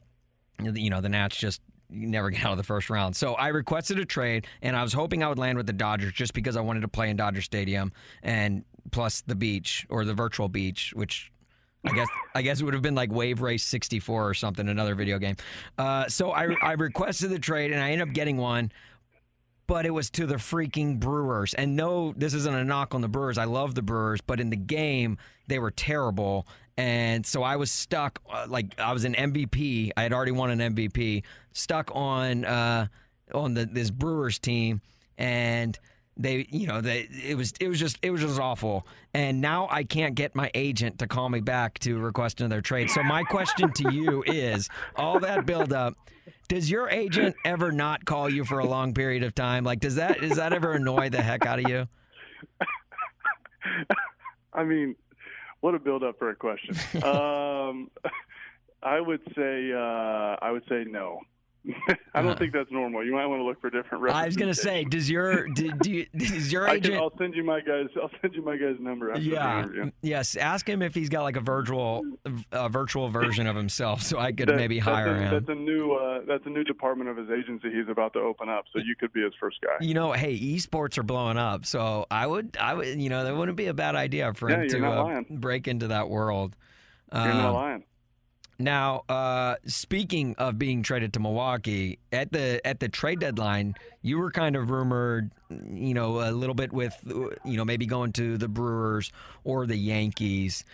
you 0.61 0.91
know, 0.91 1.01
the 1.01 1.09
Nats 1.09 1.37
just 1.37 1.61
never 1.91 2.31
get 2.31 2.45
out 2.45 2.53
of 2.53 2.59
the 2.59 2.65
first 2.65 2.91
round. 2.91 3.17
So 3.17 3.35
I 3.35 3.49
requested 3.49 3.99
a 3.99 4.05
trade, 4.05 4.47
and 4.63 4.77
I 4.77 4.83
was 4.83 4.93
hoping 4.93 5.23
I 5.23 5.29
would 5.29 5.39
land 5.39 5.57
with 5.57 5.67
the 5.67 5.73
Dodgers 5.73 6.13
just 6.13 6.35
because 6.35 6.57
I 6.57 6.61
wanted 6.61 6.81
to 6.81 6.89
play 6.89 7.11
in 7.11 7.17
Dodger 7.17 7.43
Stadium 7.43 7.93
and 8.23 8.65
plus 8.91 9.23
the 9.23 9.35
beach 9.35 9.87
or 9.91 10.05
the 10.05 10.15
virtual 10.15 10.49
beach, 10.49 10.93
which 10.95 11.33
I 11.85 11.93
guess 11.93 12.09
I 12.35 12.43
guess 12.43 12.61
it 12.61 12.65
would 12.65 12.75
have 12.75 12.83
been 12.83 12.95
like 12.95 13.13
Wave 13.13 13.41
Race 13.41 13.65
64 13.65 14.29
or 14.29 14.35
something, 14.35 14.69
another 14.69 14.95
video 14.95 15.19
game. 15.19 15.37
Uh, 15.79 16.09
so 16.09 16.31
I 16.33 16.55
I 16.61 16.73
requested 16.73 17.31
the 17.31 17.39
trade, 17.39 17.73
and 17.73 17.83
I 17.83 17.91
ended 17.91 18.09
up 18.09 18.15
getting 18.15 18.37
one. 18.37 18.73
But 19.69 19.87
it 19.87 19.91
was 19.91 20.11
to 20.11 20.27
the 20.27 20.37
freaking 20.37 20.99
Brewers. 20.99 21.55
And 21.55 21.77
no, 21.77 22.13
this 22.17 22.35
isn't 22.35 22.55
a 22.55 22.65
knock 22.65 22.95
on 22.95 23.03
the 23.03 23.09
Brewers. 23.09 23.39
I 23.39 23.45
love 23.45 23.77
the 23.77 23.83
Brewers, 23.83 24.21
but 24.21 24.41
in 24.41 24.51
the 24.51 24.57
game, 24.57 25.19
they 25.47 25.61
were 25.61 25.71
terrible. 25.71 26.49
And 26.77 27.25
so 27.25 27.43
I 27.43 27.57
was 27.57 27.71
stuck, 27.71 28.21
uh, 28.29 28.47
like 28.49 28.79
I 28.81 28.93
was 28.93 29.05
an 29.05 29.15
MVP. 29.15 29.93
I 29.97 30.03
had 30.03 30.13
already 30.13 30.33
won 30.33 30.51
an 30.51 30.75
MVP, 30.75 31.23
stuck 31.53 31.91
on 31.95 32.45
uh, 32.45 32.87
on 33.35 33.55
the 33.55 33.67
this 33.67 33.91
Brewers 33.91 34.39
team, 34.39 34.81
and 35.19 35.79
they, 36.17 36.47
you 36.51 36.67
know, 36.67 36.81
they 36.81 37.09
it 37.25 37.37
was 37.37 37.53
it 37.61 37.69
was 37.69 37.79
just 37.79 37.99
it 38.03 38.11
was 38.11 38.21
just 38.21 38.41
awful. 38.41 38.87
And 39.15 39.41
now 39.41 39.69
I 39.71 39.85
can't 39.85 40.15
get 40.15 40.35
my 40.35 40.51
agent 40.55 40.99
to 40.99 41.07
call 41.07 41.29
me 41.29 41.41
back 41.41 41.79
to 41.81 41.99
request 41.99 42.41
another 42.41 42.61
trade. 42.61 42.91
So 42.91 43.03
my 43.03 43.23
question 43.23 43.73
to 43.73 43.93
you 43.93 44.25
is, 44.27 44.69
all 44.97 45.21
that 45.21 45.47
buildup, 45.47 45.95
does 46.49 46.71
your 46.71 46.89
agent 46.89 47.37
ever 47.45 47.71
not 47.71 48.05
call 48.05 48.29
you 48.29 48.45
for 48.45 48.59
a 48.59 48.67
long 48.67 48.95
period 48.95 49.23
of 49.23 49.35
time? 49.35 49.65
Like, 49.65 49.81
does 49.81 49.97
that 49.97 50.21
does 50.21 50.37
that 50.37 50.53
ever 50.53 50.73
annoy 50.73 51.11
the 51.11 51.23
heck 51.23 51.47
out 51.47 51.59
of 51.59 51.69
you? 51.69 51.87
I 54.53 54.65
mean, 54.65 54.97
what 55.61 55.75
a 55.75 55.79
build 55.79 56.03
up 56.03 56.19
for 56.19 56.31
a 56.31 56.35
question. 56.35 56.75
um, 57.05 57.91
I 58.83 59.01
would 59.01 59.21
say 59.37 59.73
uh, 59.73 60.37
I 60.41 60.51
would 60.51 60.65
say 60.69 60.85
no. 60.89 61.21
I 62.15 62.23
don't 62.23 62.31
Uh-huh. 62.33 62.39
think 62.39 62.53
that's 62.53 62.71
normal. 62.71 63.05
You 63.05 63.13
might 63.13 63.27
want 63.27 63.41
to 63.41 63.45
look 63.45 63.61
for 63.61 63.69
different. 63.71 64.09
I 64.15 64.25
was 64.27 64.37
gonna 64.37 64.55
say, 64.55 64.85
does 64.85 65.09
your 65.11 65.47
do, 65.49 65.71
do 65.73 65.91
you, 65.93 66.07
does 66.17 66.51
your 66.53 66.67
I 66.67 66.77
can, 66.77 66.87
agent? 66.93 66.97
I'll 66.97 67.13
send 67.19 67.35
you 67.35 67.45
my 67.45 67.61
guys. 67.61 67.87
I'll 68.01 68.11
send 68.23 68.35
you 68.35 68.43
my 68.43 68.57
guy's 68.57 68.81
number 68.81 69.11
after 69.11 69.23
yeah, 69.23 69.63
the 69.63 69.69
interview. 69.69 69.91
yes. 70.03 70.37
Ask 70.37 70.69
him 70.69 70.81
if 70.83 70.95
he's 70.95 71.09
got 71.11 71.23
like 71.25 71.37
a 71.37 71.41
virtual, 71.41 72.03
a 72.53 72.69
virtual 72.69 73.09
version 73.11 73.47
of 73.47 73.55
himself, 73.57 74.03
so 74.03 74.19
I 74.19 74.33
could 74.33 74.49
That- 74.49 74.57
maybe 74.57 74.77
that's 74.79 74.89
hire 74.89 75.15
a, 75.15 75.19
him. 75.21 75.31
That's 75.35 75.49
a 75.49 75.55
new. 75.61 75.93
Uh, 75.93 76.21
that's 76.27 76.47
a 76.47 76.51
new 76.51 76.65
department 76.65 77.11
of 77.11 77.17
his 77.17 77.29
agency 77.31 77.71
he's 77.71 77.89
about 77.89 78.13
to 78.15 78.19
open 78.21 78.49
up. 78.49 78.65
So 78.73 78.81
you 78.81 78.95
could 78.99 79.13
be 79.13 79.23
his 79.23 79.33
first 79.39 79.59
guy. 79.61 79.77
You 79.85 79.95
know, 79.95 80.13
hey, 80.13 80.39
esports 80.39 80.97
are 80.99 81.03
blowing 81.03 81.37
up, 81.39 81.67
so 81.67 82.07
I 82.11 82.27
would, 82.27 82.57
I 82.61 82.75
would, 82.75 83.01
you 83.01 83.09
know, 83.11 83.25
that 83.25 83.37
wouldn't 83.37 83.57
be 83.57 83.67
a 83.67 83.75
bad 83.75 83.95
idea 83.95 84.33
for 84.35 84.51
Yeah, 84.51 84.63
him 84.63 84.69
to 84.69 84.87
uh, 84.87 85.21
break 85.31 85.69
into 85.69 85.89
that 85.89 86.09
world. 86.09 86.57
You're 87.13 87.25
not 87.25 87.47
Um, 87.49 87.55
lying. 87.55 87.85
Now, 88.61 89.05
uh, 89.09 89.57
speaking 89.67 90.35
of 90.37 90.59
being 90.59 90.83
traded 90.83 91.13
to 91.13 91.21
Milwaukee 91.21 92.01
at 92.11 92.33
the 92.33 92.61
at 92.67 92.81
the 92.81 92.89
trade 92.89 93.21
deadline, 93.21 93.77
you 94.03 94.19
were 94.19 94.33
kind 94.33 94.57
of 94.57 94.71
rumored, 94.71 95.31
you 95.49 95.95
know, 95.95 96.29
a 96.29 96.33
little 96.33 96.57
bit 96.57 96.73
with, 96.73 96.97
you 97.07 97.57
know, 97.57 97.65
maybe 97.65 97.87
going 97.87 98.13
to 98.15 98.37
the 98.37 98.49
Brewers 98.49 99.13
or 99.45 99.67
the 99.67 99.77
Yankees. 99.77 100.65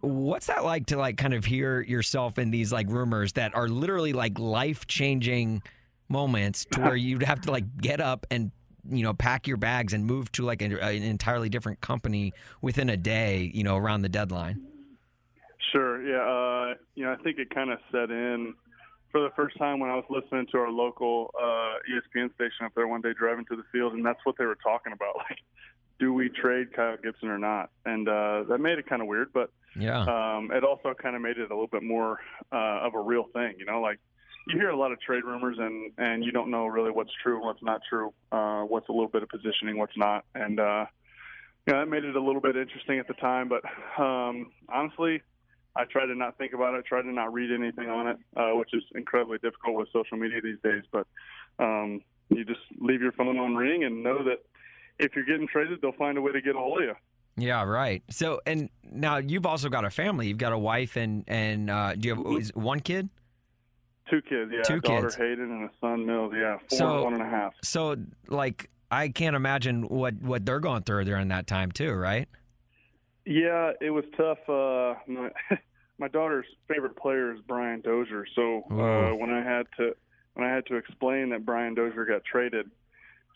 What's 0.00 0.46
that 0.46 0.64
like 0.64 0.86
to 0.86 0.96
like 0.96 1.18
kind 1.18 1.34
of 1.34 1.44
hear 1.44 1.82
yourself 1.82 2.38
in 2.38 2.50
these 2.50 2.72
like 2.72 2.88
rumors 2.88 3.34
that 3.34 3.54
are 3.54 3.68
literally 3.68 4.14
like 4.14 4.38
life 4.38 4.86
changing 4.86 5.62
moments 6.08 6.64
to 6.70 6.80
where 6.80 6.96
you'd 6.96 7.22
have 7.22 7.42
to 7.42 7.50
like 7.50 7.64
get 7.76 8.00
up 8.00 8.26
and 8.30 8.50
you 8.88 9.02
know 9.02 9.12
pack 9.12 9.46
your 9.46 9.56
bags 9.58 9.92
and 9.92 10.06
move 10.06 10.32
to 10.32 10.42
like 10.42 10.62
a, 10.62 10.82
an 10.82 11.02
entirely 11.02 11.50
different 11.50 11.82
company 11.82 12.32
within 12.62 12.88
a 12.88 12.96
day, 12.96 13.50
you 13.52 13.62
know, 13.62 13.76
around 13.76 14.00
the 14.00 14.08
deadline. 14.08 14.62
Sure. 15.76 16.02
Yeah. 16.02 16.22
Uh, 16.22 16.74
you 16.94 17.04
know, 17.04 17.12
I 17.12 17.16
think 17.22 17.38
it 17.38 17.50
kind 17.50 17.70
of 17.70 17.78
set 17.92 18.10
in 18.10 18.54
for 19.12 19.20
the 19.20 19.30
first 19.36 19.58
time 19.58 19.78
when 19.78 19.90
I 19.90 19.94
was 19.94 20.04
listening 20.08 20.46
to 20.52 20.58
our 20.58 20.70
local 20.70 21.30
uh, 21.38 21.74
ESPN 21.90 22.34
station 22.34 22.64
up 22.64 22.72
there 22.74 22.88
one 22.88 23.02
day 23.02 23.12
driving 23.18 23.44
to 23.46 23.56
the 23.56 23.62
field, 23.72 23.92
and 23.92 24.04
that's 24.04 24.20
what 24.24 24.36
they 24.38 24.44
were 24.46 24.56
talking 24.62 24.92
about. 24.92 25.14
Like, 25.28 25.38
do 25.98 26.12
we 26.12 26.28
trade 26.28 26.74
Kyle 26.74 26.96
Gibson 27.02 27.28
or 27.30 27.38
not? 27.38 27.70
And 27.86 28.06
uh, 28.06 28.44
that 28.50 28.58
made 28.58 28.78
it 28.78 28.86
kind 28.86 29.00
of 29.00 29.08
weird, 29.08 29.32
but 29.32 29.50
Yeah. 29.74 30.00
um, 30.02 30.50
it 30.52 30.62
also 30.62 30.92
kind 30.92 31.16
of 31.16 31.22
made 31.22 31.38
it 31.38 31.50
a 31.50 31.54
little 31.54 31.68
bit 31.68 31.82
more 31.82 32.20
uh, 32.52 32.80
of 32.86 32.94
a 32.94 33.00
real 33.00 33.24
thing. 33.32 33.54
You 33.58 33.64
know, 33.64 33.80
like 33.80 33.98
you 34.46 34.58
hear 34.58 34.68
a 34.68 34.76
lot 34.76 34.92
of 34.92 35.00
trade 35.00 35.24
rumors, 35.24 35.56
and 35.58 35.92
and 35.96 36.22
you 36.22 36.32
don't 36.32 36.50
know 36.50 36.66
really 36.66 36.90
what's 36.90 37.12
true 37.22 37.36
and 37.36 37.44
what's 37.46 37.62
not 37.62 37.80
true, 37.88 38.12
uh, 38.30 38.60
what's 38.62 38.88
a 38.90 38.92
little 38.92 39.08
bit 39.08 39.22
of 39.22 39.30
positioning, 39.30 39.78
what's 39.78 39.96
not, 39.96 40.26
and 40.34 40.60
uh, 40.60 40.84
know 41.66 41.78
that 41.78 41.88
made 41.88 42.04
it 42.04 42.14
a 42.14 42.20
little 42.20 42.42
bit 42.42 42.56
interesting 42.56 42.98
at 42.98 43.08
the 43.08 43.14
time. 43.14 43.48
But 43.48 43.64
um, 44.00 44.52
honestly, 44.68 45.22
I 45.76 45.84
try 45.84 46.06
to 46.06 46.14
not 46.14 46.38
think 46.38 46.52
about 46.54 46.74
it, 46.74 46.84
try 46.86 47.02
to 47.02 47.12
not 47.12 47.32
read 47.32 47.50
anything 47.52 47.88
on 47.88 48.08
it, 48.08 48.16
uh, 48.36 48.50
which 48.56 48.70
is 48.72 48.82
incredibly 48.94 49.38
difficult 49.38 49.76
with 49.76 49.88
social 49.92 50.16
media 50.16 50.40
these 50.42 50.58
days. 50.64 50.82
But 50.90 51.06
um, 51.58 52.00
you 52.30 52.44
just 52.44 52.60
leave 52.78 53.02
your 53.02 53.12
phone 53.12 53.38
on 53.38 53.54
ring 53.54 53.84
and 53.84 54.02
know 54.02 54.24
that 54.24 54.44
if 54.98 55.14
you're 55.14 55.24
getting 55.26 55.46
traded, 55.46 55.80
they'll 55.82 55.92
find 55.92 56.16
a 56.18 56.22
way 56.22 56.32
to 56.32 56.40
get 56.40 56.56
a 56.56 56.58
hold 56.58 56.78
of 56.82 56.84
you. 56.84 56.94
Yeah, 57.38 57.64
right. 57.64 58.02
So, 58.10 58.40
and 58.46 58.70
now 58.82 59.18
you've 59.18 59.44
also 59.44 59.68
got 59.68 59.84
a 59.84 59.90
family. 59.90 60.28
You've 60.28 60.38
got 60.38 60.52
a 60.52 60.58
wife 60.58 60.96
and 60.96 61.22
and 61.28 61.68
uh, 61.68 61.94
do 61.94 62.08
you 62.08 62.14
have 62.14 62.38
is 62.38 62.54
one 62.54 62.80
kid? 62.80 63.10
Two 64.10 64.22
kids, 64.22 64.52
yeah, 64.54 64.62
Two 64.62 64.76
a 64.76 64.80
daughter 64.80 65.02
kids. 65.08 65.16
Hayden 65.16 65.50
and 65.50 65.64
a 65.64 65.70
son 65.80 66.06
Mills, 66.06 66.32
yeah, 66.34 66.58
four 66.70 66.78
So- 66.78 66.94
and 66.94 67.04
one 67.04 67.12
and 67.14 67.22
a 67.22 67.28
half. 67.28 67.54
So, 67.62 67.96
like, 68.28 68.70
I 68.90 69.08
can't 69.08 69.36
imagine 69.36 69.82
what 69.82 70.14
what 70.22 70.46
they're 70.46 70.60
going 70.60 70.84
through 70.84 71.04
during 71.04 71.28
that 71.28 71.46
time 71.46 71.72
too, 71.72 71.92
right? 71.92 72.28
Yeah, 73.26 73.72
it 73.80 73.90
was 73.90 74.04
tough. 74.16 74.38
Uh, 74.48 74.94
my 75.06 75.30
my 75.98 76.08
daughter's 76.08 76.46
favorite 76.68 76.96
player 76.96 77.34
is 77.34 77.40
Brian 77.46 77.80
Dozier, 77.80 78.24
so 78.34 78.62
uh, 78.70 79.14
when 79.16 79.30
I 79.30 79.42
had 79.42 79.66
to 79.78 79.94
when 80.34 80.46
I 80.46 80.54
had 80.54 80.64
to 80.66 80.76
explain 80.76 81.30
that 81.30 81.44
Brian 81.44 81.74
Dozier 81.74 82.04
got 82.04 82.24
traded, 82.24 82.70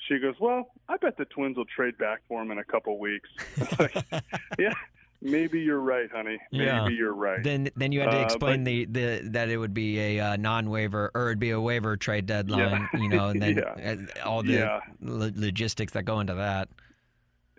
she 0.08 0.18
goes, 0.20 0.34
"Well, 0.40 0.70
I 0.88 0.96
bet 0.96 1.16
the 1.16 1.24
Twins 1.24 1.56
will 1.56 1.64
trade 1.64 1.98
back 1.98 2.20
for 2.28 2.40
him 2.40 2.50
in 2.52 2.58
a 2.58 2.64
couple 2.64 2.98
weeks." 2.98 3.28
Like, 3.80 3.96
yeah, 4.58 4.74
maybe 5.22 5.60
you're 5.60 5.80
right, 5.80 6.08
honey. 6.12 6.38
Maybe 6.52 6.64
Yeah. 6.66 6.86
you're 6.88 7.14
right. 7.14 7.42
Then 7.42 7.70
then 7.74 7.90
you 7.90 8.00
had 8.00 8.10
to 8.12 8.20
Uh, 8.20 8.24
explain 8.24 8.62
the, 8.64 8.84
the 8.84 9.22
that 9.32 9.48
it 9.48 9.56
would 9.56 9.74
be 9.74 9.98
a 9.98 10.20
uh, 10.20 10.36
non-waiver 10.36 11.10
or 11.14 11.26
it'd 11.30 11.38
be 11.40 11.50
a 11.50 11.60
waiver 11.60 11.96
trade 11.96 12.26
deadline, 12.26 12.88
yeah. 12.92 13.00
you 13.00 13.08
know, 13.08 13.28
and 13.30 13.42
then 13.42 13.56
Yeah. 13.56 13.96
uh, 14.22 14.28
all 14.28 14.42
the 14.44 14.80
lo- 15.00 15.30
logistics 15.34 15.94
that 15.94 16.04
go 16.04 16.20
into 16.20 16.34
that. 16.34 16.68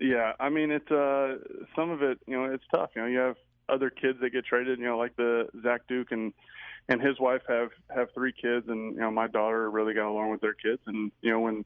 Yeah, 0.01 0.33
I 0.39 0.49
mean 0.49 0.71
it's 0.71 0.89
uh 0.89 1.35
some 1.75 1.91
of 1.91 2.01
it, 2.01 2.19
you 2.25 2.35
know, 2.35 2.51
it's 2.51 2.63
tough. 2.71 2.89
You 2.95 3.03
know, 3.03 3.07
you 3.07 3.19
have 3.19 3.35
other 3.69 3.91
kids 3.91 4.19
that 4.21 4.31
get 4.31 4.45
traded, 4.45 4.79
you 4.79 4.85
know, 4.85 4.97
like 4.97 5.15
the 5.15 5.47
Zach 5.61 5.81
Duke 5.87 6.11
and 6.11 6.33
and 6.89 6.99
his 6.99 7.19
wife 7.19 7.43
have 7.47 7.69
have 7.95 8.07
three 8.15 8.33
kids 8.33 8.67
and 8.67 8.95
you 8.95 8.99
know, 8.99 9.11
my 9.11 9.27
daughter 9.27 9.69
really 9.69 9.93
got 9.93 10.09
along 10.09 10.31
with 10.31 10.41
their 10.41 10.55
kids 10.55 10.81
and 10.87 11.11
you 11.21 11.29
know, 11.29 11.39
when 11.39 11.63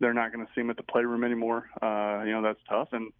they're 0.00 0.14
not 0.14 0.32
going 0.32 0.44
to 0.44 0.52
see 0.54 0.62
them 0.62 0.70
at 0.70 0.78
the 0.78 0.82
playroom 0.82 1.24
anymore, 1.24 1.68
uh, 1.82 2.22
you 2.24 2.32
know, 2.32 2.40
that's 2.42 2.58
tough 2.68 2.88
and 2.92 3.12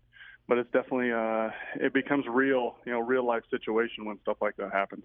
but 0.48 0.56
it's 0.56 0.70
definitely 0.72 1.12
uh 1.12 1.50
it 1.76 1.92
becomes 1.92 2.24
real, 2.26 2.76
you 2.86 2.92
know, 2.92 3.00
real 3.00 3.26
life 3.26 3.42
situation 3.50 4.06
when 4.06 4.18
stuff 4.22 4.38
like 4.40 4.56
that 4.56 4.72
happens. 4.72 5.04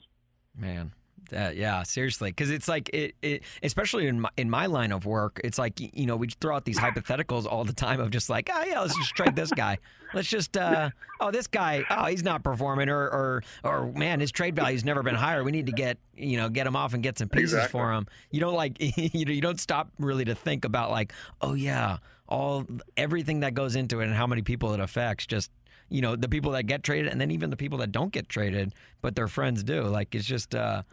Man, 0.58 0.94
that, 1.30 1.56
yeah, 1.56 1.84
seriously, 1.84 2.32
because 2.32 2.50
it's 2.50 2.68
like 2.68 2.90
it, 2.90 3.16
it, 3.22 3.44
especially 3.64 4.08
in 4.08 4.22
my, 4.22 4.30
in 4.38 4.50
my 4.50 4.66
line 4.66 4.92
of 4.92 5.06
work, 5.06 5.40
it's 5.44 5.58
like 5.58 5.80
you 5.80 6.06
know 6.06 6.16
we 6.16 6.28
throw 6.42 6.56
out 6.56 6.66
these 6.66 6.80
hypotheticals 6.80 7.46
all 7.46 7.64
the 7.64 7.74
time 7.74 8.00
of 8.00 8.10
just 8.12 8.30
like, 8.30 8.50
oh 8.54 8.64
yeah, 8.64 8.80
let's 8.82 8.98
just 8.98 9.12
trade 9.16 9.36
this 9.36 9.52
guy. 9.52 9.78
Let's 10.14 10.28
just, 10.28 10.58
uh, 10.58 10.90
oh 11.20 11.32
this 11.32 11.48
guy, 11.48 11.84
oh 11.90 12.06
he's 12.06 12.24
not 12.24 12.44
performing, 12.44 12.90
or 12.90 13.02
or 13.02 13.44
or 13.64 13.92
man, 13.92 14.20
his 14.20 14.32
trade 14.32 14.56
value's 14.56 14.84
never 14.86 15.04
been 15.04 15.16
higher. 15.16 15.44
We 15.44 15.52
need 15.52 15.68
to 15.68 15.72
get 15.74 15.98
you 16.16 16.38
know 16.38 16.50
get 16.50 16.66
him 16.66 16.76
off 16.76 16.94
and 16.94 17.04
get 17.04 17.18
some 17.18 17.30
pieces 17.30 17.54
Exactly. 17.54 17.80
for 17.80 17.94
him. 17.94 18.08
You 18.32 18.40
don't 18.40 18.56
like 18.56 18.78
you 18.98 19.26
know 19.26 19.32
you 19.32 19.42
don't 19.42 19.60
stop 19.60 19.90
really 20.00 20.26
to 20.26 20.36
think 20.36 20.66
about 20.66 20.92
like, 20.92 21.14
oh 21.42 21.54
yeah, 21.54 21.98
all 22.28 22.66
everything 22.98 23.42
that 23.42 23.54
goes 23.54 23.76
into 23.76 24.00
it 24.00 24.06
and 24.06 24.16
how 24.16 24.28
many 24.28 24.42
people 24.42 24.74
it 24.74 24.80
affects. 24.80 25.26
Just 25.26 25.52
you 25.90 26.02
know 26.02 26.16
the 26.16 26.30
people 26.30 26.52
that 26.52 26.64
get 26.68 26.84
traded 26.84 27.12
and 27.12 27.20
then 27.20 27.32
even 27.32 27.50
the 27.50 27.58
people 27.58 27.80
that 27.80 27.92
don't 27.92 28.12
get 28.12 28.30
traded 28.30 28.74
but 29.02 29.16
their 29.16 29.28
friends 29.28 29.64
do 29.64 29.82
like 29.82 30.14
it's 30.14 30.24
just 30.24 30.54
uh 30.54 30.84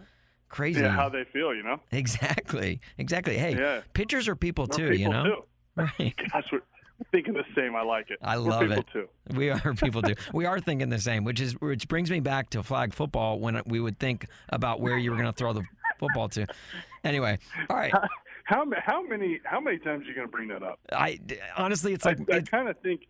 crazy 0.49 0.80
Yeah, 0.80 0.88
how 0.90 1.09
they 1.09 1.24
feel, 1.32 1.55
you 1.55 1.62
know. 1.62 1.80
exactly 1.92 2.80
exactly 2.99 3.36
hey 3.36 3.57
Yeah. 3.57 3.80
pitchers 3.94 4.28
are 4.28 4.36
people 4.36 4.66
We're 4.70 4.76
too 4.76 4.94
you 4.94 5.09
know 5.09 5.24
too. 5.24 5.44
right 5.76 6.14
Gosh, 6.32 6.44
we're 6.53 6.61
thinking 7.12 7.34
the 7.34 7.44
same. 7.55 7.76
I 7.76 7.82
like 7.82 8.11
it. 8.11 8.18
I 8.22 8.36
love 8.36 8.62
people 8.62 8.78
it. 8.78 8.86
Too. 8.92 9.09
we 9.34 9.51
are 9.51 9.74
people 9.82 10.03
too. 10.03 10.14
we 10.32 10.47
are 10.47 10.59
thinking 10.61 10.88
the 10.88 10.99
same 10.99 11.24
which 11.24 11.40
is 11.40 11.53
which 11.61 11.88
brings 11.88 12.11
me 12.11 12.20
back 12.20 12.51
to 12.51 12.62
flag 12.62 12.94
football 12.94 13.38
when 13.40 13.61
we 13.66 13.80
would 13.80 13.99
think 13.99 14.26
about 14.49 14.80
where 14.80 14.97
you 14.97 15.11
were 15.11 15.16
going 15.16 15.28
to 15.28 15.32
throw 15.36 15.53
the 15.53 15.62
football 15.99 16.28
to 16.30 16.47
anyway 17.05 17.38
all 17.70 17.76
right 17.76 17.92
How 18.44 18.64
ma- 18.64 18.76
how 18.84 19.03
many 19.03 19.40
how 19.44 19.61
many 19.61 19.78
times 19.78 20.05
are 20.05 20.09
you 20.09 20.14
going 20.14 20.26
to 20.28 20.30
bring 20.30 20.49
that 20.49 20.62
up? 20.62 20.78
i 20.92 21.18
honestly 21.57 21.92
it's 21.92 22.05
like 22.05 22.18
I 22.32 22.36
it's, 22.36 22.49
kind 22.49 22.68
of 22.68 22.78
think, 22.80 23.09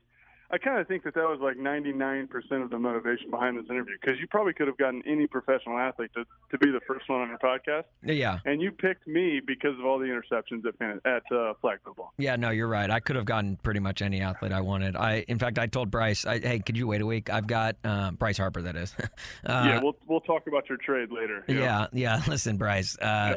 I 0.51 0.59
kind 0.59 0.81
of 0.81 0.89
think 0.89 1.05
that 1.05 1.15
that 1.15 1.29
was 1.29 1.41
like 1.41 1.57
99% 1.57 2.29
of 2.63 2.71
the 2.71 2.79
motivation 2.79 3.31
behind 3.31 3.59
this 3.59 3.67
interview 3.69 3.97
because 4.01 4.19
you 4.21 4.27
probably 4.29 4.53
could 4.53 4.69
have 4.69 4.79
gotten 4.79 5.03
any 5.07 5.27
professional 5.27 5.79
athlete 5.79 6.11
to, 6.15 6.25
to 6.51 6.59
be 6.59 6.71
the 6.71 6.81
first 6.87 7.09
one 7.09 7.21
on 7.21 7.29
your 7.29 7.39
podcast, 7.39 7.85
yeah 8.03 8.39
and 8.45 8.63
you 8.63 8.71
picked 8.71 9.07
me 9.07 9.41
because 9.45 9.79
of 9.79 9.85
all 9.85 9.99
the 9.99 10.07
interceptions 10.07 10.65
at 10.67 10.77
at 11.05 11.23
uh, 11.37 11.55
flag 11.61 11.79
football. 11.85 12.13
Yeah, 12.19 12.37
no, 12.37 12.51
you're 12.51 12.69
right. 12.69 12.91
I 12.91 13.01
could 13.01 13.17
have 13.17 13.25
gotten 13.25 13.57
pretty 13.57 13.81
much 13.81 14.03
any 14.03 14.21
athlete 14.21 14.53
I 14.53 14.61
wanted. 14.61 14.97
I, 14.97 15.25
in 15.29 15.39
fact, 15.39 15.59
I 15.59 15.67
told 15.67 15.91
Bryce, 15.91 16.25
I, 16.25 16.39
"Hey, 16.39 16.61
could 16.61 16.77
you 16.77 16.87
wait 16.87 17.01
a 17.01 17.07
week? 17.07 17.31
I've 17.31 17.47
got 17.47 17.77
uh, 17.85 18.13
Bryce 18.13 18.39
Harper. 18.39 18.63
That 18.63 18.77
is. 18.77 18.95
uh, 19.01 19.09
yeah, 19.47 19.81
we'll 19.83 19.97
we'll 20.07 20.21
talk 20.21 20.47
about 20.47 20.69
your 20.69 20.79
trade 20.79 21.11
later. 21.11 21.45
you 21.49 21.57
know. 21.57 21.61
yeah, 21.61 21.87
yeah. 21.93 22.23
Listen, 22.29 22.57
Bryce, 22.57 22.97
uh, 22.99 23.37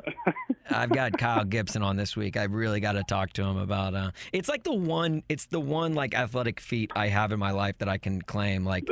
I've 0.70 0.90
got 0.90 1.14
Kyle 1.18 1.44
Gibson 1.44 1.82
on 1.82 1.96
this 1.98 2.16
week. 2.16 2.38
I 2.38 2.44
really 2.44 2.80
got 2.80 2.94
to 2.94 3.04
talk 3.04 3.34
to 3.34 3.44
him 3.44 3.58
about. 3.58 3.96
Uh, 3.96 4.12
it's 4.32 4.50
like 4.50 4.64
the 4.64 4.74
one. 4.74 5.24
It's 5.30 5.48
the 5.48 5.60
one 5.60 5.94
like 5.94 6.14
athletic 6.14 6.60
feat 6.60 6.92
I 7.00 7.08
have 7.08 7.32
in 7.32 7.40
my 7.40 7.52
life 7.52 7.78
that 7.80 7.88
I 7.90 7.98
can 7.98 8.22
claim. 8.22 8.66
Like, 8.66 8.88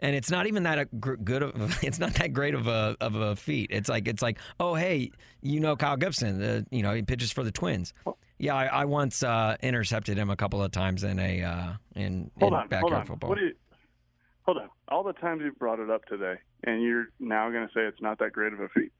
and 0.00 0.16
it's 0.16 0.30
not 0.30 0.46
even 0.46 0.62
that 0.64 0.78
a 0.78 0.84
gr- 0.86 1.14
good. 1.14 1.42
Of, 1.42 1.78
it's 1.84 1.98
not 1.98 2.14
that 2.14 2.32
great 2.32 2.54
of 2.54 2.66
a 2.66 2.96
of 3.00 3.14
a 3.14 3.36
feat. 3.36 3.70
It's 3.70 3.88
like 3.88 4.08
it's 4.08 4.22
like, 4.22 4.38
oh 4.58 4.74
hey, 4.74 5.10
you 5.42 5.60
know 5.60 5.76
Kyle 5.76 5.96
Gibson. 5.96 6.42
Uh, 6.42 6.62
you 6.70 6.82
know 6.82 6.94
he 6.94 7.02
pitches 7.02 7.30
for 7.30 7.44
the 7.44 7.52
Twins. 7.52 7.92
Yeah, 8.38 8.54
I, 8.54 8.64
I 8.66 8.84
once 8.86 9.22
uh, 9.22 9.56
intercepted 9.62 10.16
him 10.16 10.30
a 10.30 10.36
couple 10.36 10.62
of 10.62 10.72
times 10.72 11.04
in 11.04 11.18
a 11.18 11.42
uh, 11.42 11.72
in, 11.94 12.30
Hold 12.40 12.52
in 12.54 12.58
on, 12.58 12.68
backyard 12.68 12.80
hold 12.80 12.92
on. 12.94 13.06
football. 13.06 13.30
What 13.30 13.38
you? 13.38 13.52
Hold 14.44 14.56
on. 14.58 14.70
All 14.88 15.02
the 15.04 15.12
times 15.12 15.42
you've 15.44 15.58
brought 15.58 15.78
it 15.78 15.90
up 15.90 16.06
today, 16.06 16.36
and 16.64 16.82
you're 16.82 17.08
now 17.20 17.50
going 17.50 17.68
to 17.68 17.72
say 17.74 17.82
it's 17.82 18.00
not 18.00 18.18
that 18.20 18.32
great 18.32 18.54
of 18.54 18.60
a 18.60 18.68
feat. 18.70 18.92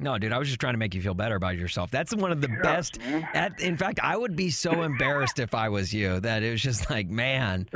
No, 0.00 0.16
dude, 0.16 0.32
I 0.32 0.38
was 0.38 0.46
just 0.46 0.60
trying 0.60 0.74
to 0.74 0.78
make 0.78 0.94
you 0.94 1.02
feel 1.02 1.14
better 1.14 1.34
about 1.34 1.56
yourself. 1.56 1.90
That's 1.90 2.14
one 2.14 2.30
of 2.30 2.40
the 2.40 2.48
best. 2.62 2.98
At, 3.34 3.60
in 3.60 3.76
fact, 3.76 3.98
I 4.02 4.16
would 4.16 4.36
be 4.36 4.50
so 4.50 4.82
embarrassed 4.82 5.40
if 5.40 5.54
I 5.54 5.68
was 5.70 5.92
you 5.92 6.20
that 6.20 6.44
it 6.44 6.52
was 6.52 6.62
just 6.62 6.88
like, 6.88 7.08
man, 7.08 7.68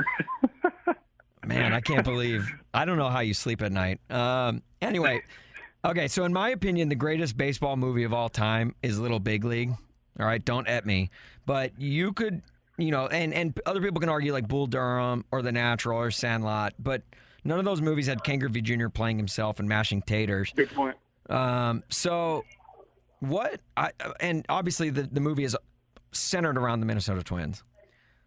man, 1.45 1.73
I 1.73 1.81
can't 1.81 2.05
believe. 2.05 2.49
I 2.73 2.85
don't 2.85 2.97
know 2.97 3.09
how 3.09 3.19
you 3.19 3.33
sleep 3.33 3.61
at 3.61 3.73
night. 3.73 3.99
Um, 4.09 4.61
anyway, 4.81 5.21
okay, 5.83 6.07
so 6.07 6.23
in 6.23 6.31
my 6.31 6.49
opinion, 6.49 6.87
the 6.87 6.95
greatest 6.95 7.35
baseball 7.35 7.75
movie 7.75 8.05
of 8.05 8.13
all 8.13 8.29
time 8.29 8.73
is 8.81 8.97
Little 8.99 9.19
Big 9.19 9.43
League. 9.43 9.71
All 10.17 10.25
right, 10.25 10.43
don't 10.43 10.67
at 10.67 10.85
me, 10.85 11.09
but 11.45 11.71
you 11.77 12.13
could, 12.13 12.41
you 12.77 12.91
know, 12.91 13.07
and 13.07 13.33
and 13.33 13.59
other 13.65 13.81
people 13.81 13.99
can 13.99 14.09
argue 14.09 14.31
like 14.31 14.47
Bull 14.47 14.67
Durham 14.67 15.25
or 15.31 15.41
The 15.41 15.51
Natural 15.51 15.99
or 15.99 16.11
Sandlot, 16.11 16.73
but 16.79 17.01
none 17.43 17.57
of 17.59 17.65
those 17.65 17.81
movies 17.81 18.05
had 18.07 18.23
Ken 18.23 18.37
Griffey 18.39 18.61
Jr. 18.61 18.89
playing 18.89 19.17
himself 19.17 19.59
and 19.59 19.67
mashing 19.67 20.03
taters. 20.03 20.53
Good 20.55 20.71
point. 20.71 20.95
Um, 21.29 21.83
so 21.89 22.43
what 23.19 23.61
I 23.77 23.91
and 24.19 24.45
obviously 24.49 24.89
the, 24.89 25.03
the 25.03 25.21
movie 25.21 25.43
is 25.43 25.55
centered 26.11 26.57
around 26.57 26.79
the 26.81 26.85
Minnesota 26.85 27.23
Twins. 27.23 27.63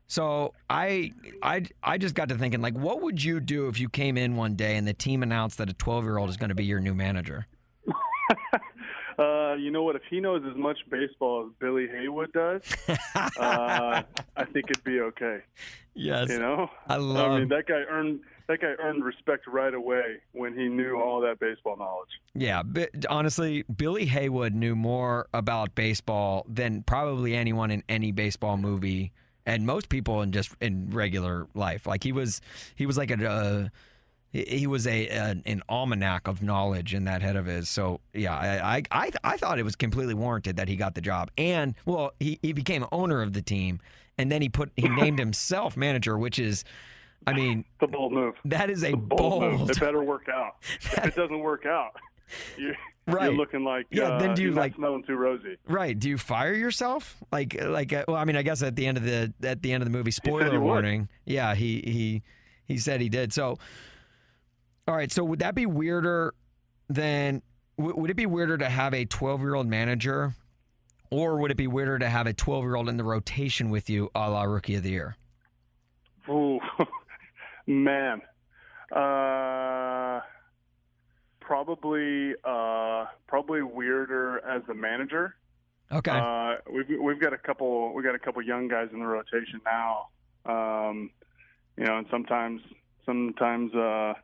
So 0.07 0.55
I 0.71 1.13
I 1.43 1.67
I 1.83 1.99
just 1.99 2.15
got 2.15 2.29
to 2.29 2.39
thinking 2.39 2.61
like 2.61 2.77
what 2.77 3.03
would 3.03 3.23
you 3.23 3.41
do 3.41 3.69
if 3.69 3.79
you 3.79 3.89
came 3.89 4.17
in 4.17 4.37
one 4.37 4.55
day 4.55 4.77
and 4.77 4.87
the 4.87 4.95
team 4.95 5.23
announced 5.23 5.59
that 5.59 5.69
a 5.69 5.75
12-year-old 5.75 6.31
is 6.31 6.37
going 6.37 6.51
to 6.51 6.55
be 6.55 6.65
your 6.65 6.81
new 6.81 6.95
manager? 6.95 7.47
Uh, 9.19 9.55
you 9.55 9.71
know 9.71 9.83
what? 9.83 9.97
If 9.97 10.03
he 10.11 10.21
knows 10.21 10.43
as 10.47 10.57
much 10.57 10.79
baseball 10.91 11.47
as 11.47 11.53
Billy 11.59 11.87
Heywood 11.89 12.33
does, 12.33 12.61
uh, 13.15 14.03
I 14.37 14.45
think 14.53 14.71
it'd 14.71 14.85
be 14.85 15.01
okay. 15.01 15.39
Yes. 15.95 16.29
You 16.29 16.39
know, 16.39 16.71
I 16.87 16.97
love 16.97 17.33
I 17.33 17.39
mean, 17.39 17.49
that 17.49 17.67
guy 17.67 17.83
earned 17.89 18.21
that 18.49 18.61
guy 18.61 18.75
earned 18.79 19.05
respect 19.05 19.47
right 19.47 19.75
away 19.75 20.17
when 20.33 20.57
he 20.57 20.69
knew 20.69 21.01
all 21.01 21.21
that 21.21 21.41
baseball 21.41 21.77
knowledge. 21.77 22.09
Yeah, 22.35 22.63
but 22.63 22.91
honestly, 23.09 23.65
Billy 23.65 24.07
Heywood 24.07 24.55
knew 24.55 24.77
more 24.77 25.27
about 25.35 25.75
baseball 25.75 26.47
than 26.49 26.83
probably 26.83 27.35
anyone 27.35 27.71
in 27.71 27.83
any 27.89 28.13
baseball 28.13 28.57
movie, 28.57 29.13
and 29.45 29.67
most 29.67 29.89
people 29.89 30.23
in 30.23 30.33
just 30.33 30.55
in 30.61 30.91
regular 30.91 31.49
life. 31.55 31.87
Like 31.87 32.05
he 32.05 32.13
was, 32.13 32.41
he 32.77 32.87
was 32.87 32.97
like 32.97 33.11
a, 33.11 33.29
uh, 33.29 33.69
he 34.33 34.67
was 34.67 34.87
a 34.87 35.09
an, 35.09 35.43
an 35.47 35.63
almanac 35.69 36.29
of 36.29 36.43
knowledge 36.43 36.95
in 36.95 37.05
that 37.05 37.23
head 37.23 37.37
of 37.37 37.47
his. 37.47 37.69
So 37.69 38.01
yeah, 38.13 38.37
I, 38.37 38.77
I 38.77 38.83
I 38.91 39.11
I 39.25 39.37
thought 39.37 39.59
it 39.59 39.65
was 39.65 39.77
completely 39.77 40.15
warranted 40.15 40.57
that 40.57 40.69
he 40.69 40.77
got 40.77 40.95
the 40.95 41.01
job, 41.01 41.31
and 41.37 41.75
well, 41.85 42.13
he 42.21 42.39
he 42.43 42.53
became 42.53 42.85
owner 42.93 43.23
of 43.23 43.33
the 43.33 43.43
team, 43.43 43.81
and 44.19 44.31
then 44.31 44.43
he 44.43 44.49
put 44.49 44.71
he 44.77 44.89
named 44.89 45.19
himself 45.27 45.77
manager, 45.77 46.17
which 46.17 46.39
is. 46.39 46.65
I 47.27 47.33
mean, 47.33 47.61
It's 47.61 47.83
a 47.83 47.87
bold 47.87 48.13
move. 48.13 48.35
that 48.47 48.71
is 48.71 48.83
a 48.85 48.93
a 48.93 48.97
bold, 48.97 49.43
move. 49.43 49.59
bold. 49.59 49.71
It 49.71 49.81
better 49.81 50.03
work 50.03 50.29
out. 50.33 50.57
if 50.81 50.99
it 51.07 51.15
doesn't 51.17 51.41
work 51.41 51.67
out, 51.67 51.93
you, 52.57 52.75
Right. 53.09 53.25
you're 53.27 53.35
looking 53.35 53.63
like 53.65 53.87
Yeah, 53.91 54.05
uh, 54.15 54.19
then 54.19 54.35
do 54.35 54.43
you, 54.43 54.49
you're 54.49 54.57
like- 54.57 54.75
smelling 54.75 55.05
too 55.05 55.15
rosy. 55.17 55.57
Right? 55.69 55.97
Do 55.99 56.09
you 56.09 56.19
fire 56.19 56.55
yourself? 56.55 57.17
Like, 57.33 57.57
like, 57.63 57.93
uh, 57.93 58.05
well, 58.09 58.17
I 58.17 58.25
mean, 58.25 58.37
I 58.37 58.43
guess 58.43 58.63
at 58.63 58.75
the 58.77 58.87
end 58.87 58.97
of 58.99 59.05
the 59.05 59.33
at 59.43 59.63
the 59.63 59.73
end 59.73 59.83
of 59.83 59.87
the 59.91 59.97
movie, 59.97 60.09
he 60.09 60.13
spoiler 60.13 60.51
would. 60.59 60.61
warning. 60.67 61.09
Yeah, 61.25 61.55
he 61.55 61.83
he 61.85 62.23
he 62.65 62.79
said 62.79 63.01
he 63.01 63.09
did. 63.09 63.33
So, 63.33 63.59
all 64.89 64.97
right. 64.97 65.11
So 65.13 65.23
would 65.25 65.39
that 65.41 65.55
be 65.55 65.67
weirder 65.67 66.35
than? 66.89 67.43
w- 67.79 67.97
Would 67.97 68.11
it 68.11 68.15
be 68.17 68.27
weirder 68.27 68.59
to 68.59 68.69
have 68.69 68.93
a 68.95 69.05
twelve 69.05 69.41
year 69.41 69.55
old 69.55 69.67
manager, 69.69 70.35
or 71.11 71.39
would 71.41 71.51
it 71.53 71.57
be 71.57 71.67
weirder 71.69 71.99
to 72.01 72.09
have 72.09 72.27
a 72.27 72.33
twelve 72.33 72.65
year 72.65 72.75
old 72.77 72.89
in 72.89 72.97
the 72.97 73.05
rotation 73.05 73.71
with 73.71 73.89
you, 73.91 74.11
a 74.17 74.31
la 74.31 74.43
Rookie 74.43 74.75
of 74.77 74.83
the 74.83 74.91
Year? 74.91 75.17
Ooh, 76.29 76.59
man. 77.67 78.23
Uh, 78.93 80.21
probably, 81.41 82.35
uh, 82.45 83.07
probably 83.27 83.63
weirder 83.63 84.45
as 84.47 84.63
the 84.69 84.75
manager. 84.75 85.35
Okay. 85.93 86.11
Uh, 86.11 86.57
we've 86.73 87.01
we've 87.01 87.21
got 87.21 87.33
a 87.33 87.39
couple 87.39 87.95
we 87.95 88.03
got 88.03 88.15
a 88.15 88.19
couple 88.19 88.43
young 88.43 88.67
guys 88.67 88.89
in 88.93 88.99
the 88.99 89.07
rotation 89.07 89.61
now. 89.65 90.09
Um, 90.45 91.11
you 91.77 91.85
know, 91.85 91.99
and 91.99 92.07
sometimes 92.11 92.61
sometimes 93.05 93.73
uh, 93.75 94.15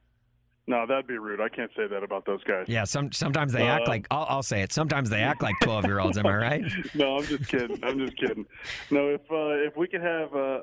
no, 0.66 0.86
that'd 0.86 1.06
be 1.06 1.18
rude. 1.18 1.40
I 1.40 1.48
can't 1.48 1.70
say 1.76 1.86
that 1.88 2.02
about 2.02 2.24
those 2.24 2.42
guys. 2.44 2.66
yeah. 2.68 2.84
Some 2.84 3.12
sometimes 3.12 3.52
they 3.52 3.66
act 3.66 3.86
uh, 3.86 3.90
like 3.90 4.06
I'll, 4.10 4.26
I'll 4.28 4.42
say 4.42 4.62
it. 4.62 4.72
Sometimes 4.72 5.10
they 5.10 5.22
act 5.22 5.42
like 5.42 5.54
twelve 5.62 5.84
year 5.84 6.00
olds. 6.00 6.18
Am 6.18 6.26
I 6.26 6.36
right? 6.36 6.62
no, 6.94 7.18
I'm 7.18 7.24
just 7.24 7.48
kidding. 7.48 7.78
I'm 7.82 7.98
just 7.98 8.16
kidding. 8.16 8.46
No, 8.90 9.08
if 9.08 9.20
uh, 9.30 9.66
if 9.66 9.76
we 9.76 9.86
could 9.86 10.02
have, 10.02 10.34
uh, 10.34 10.60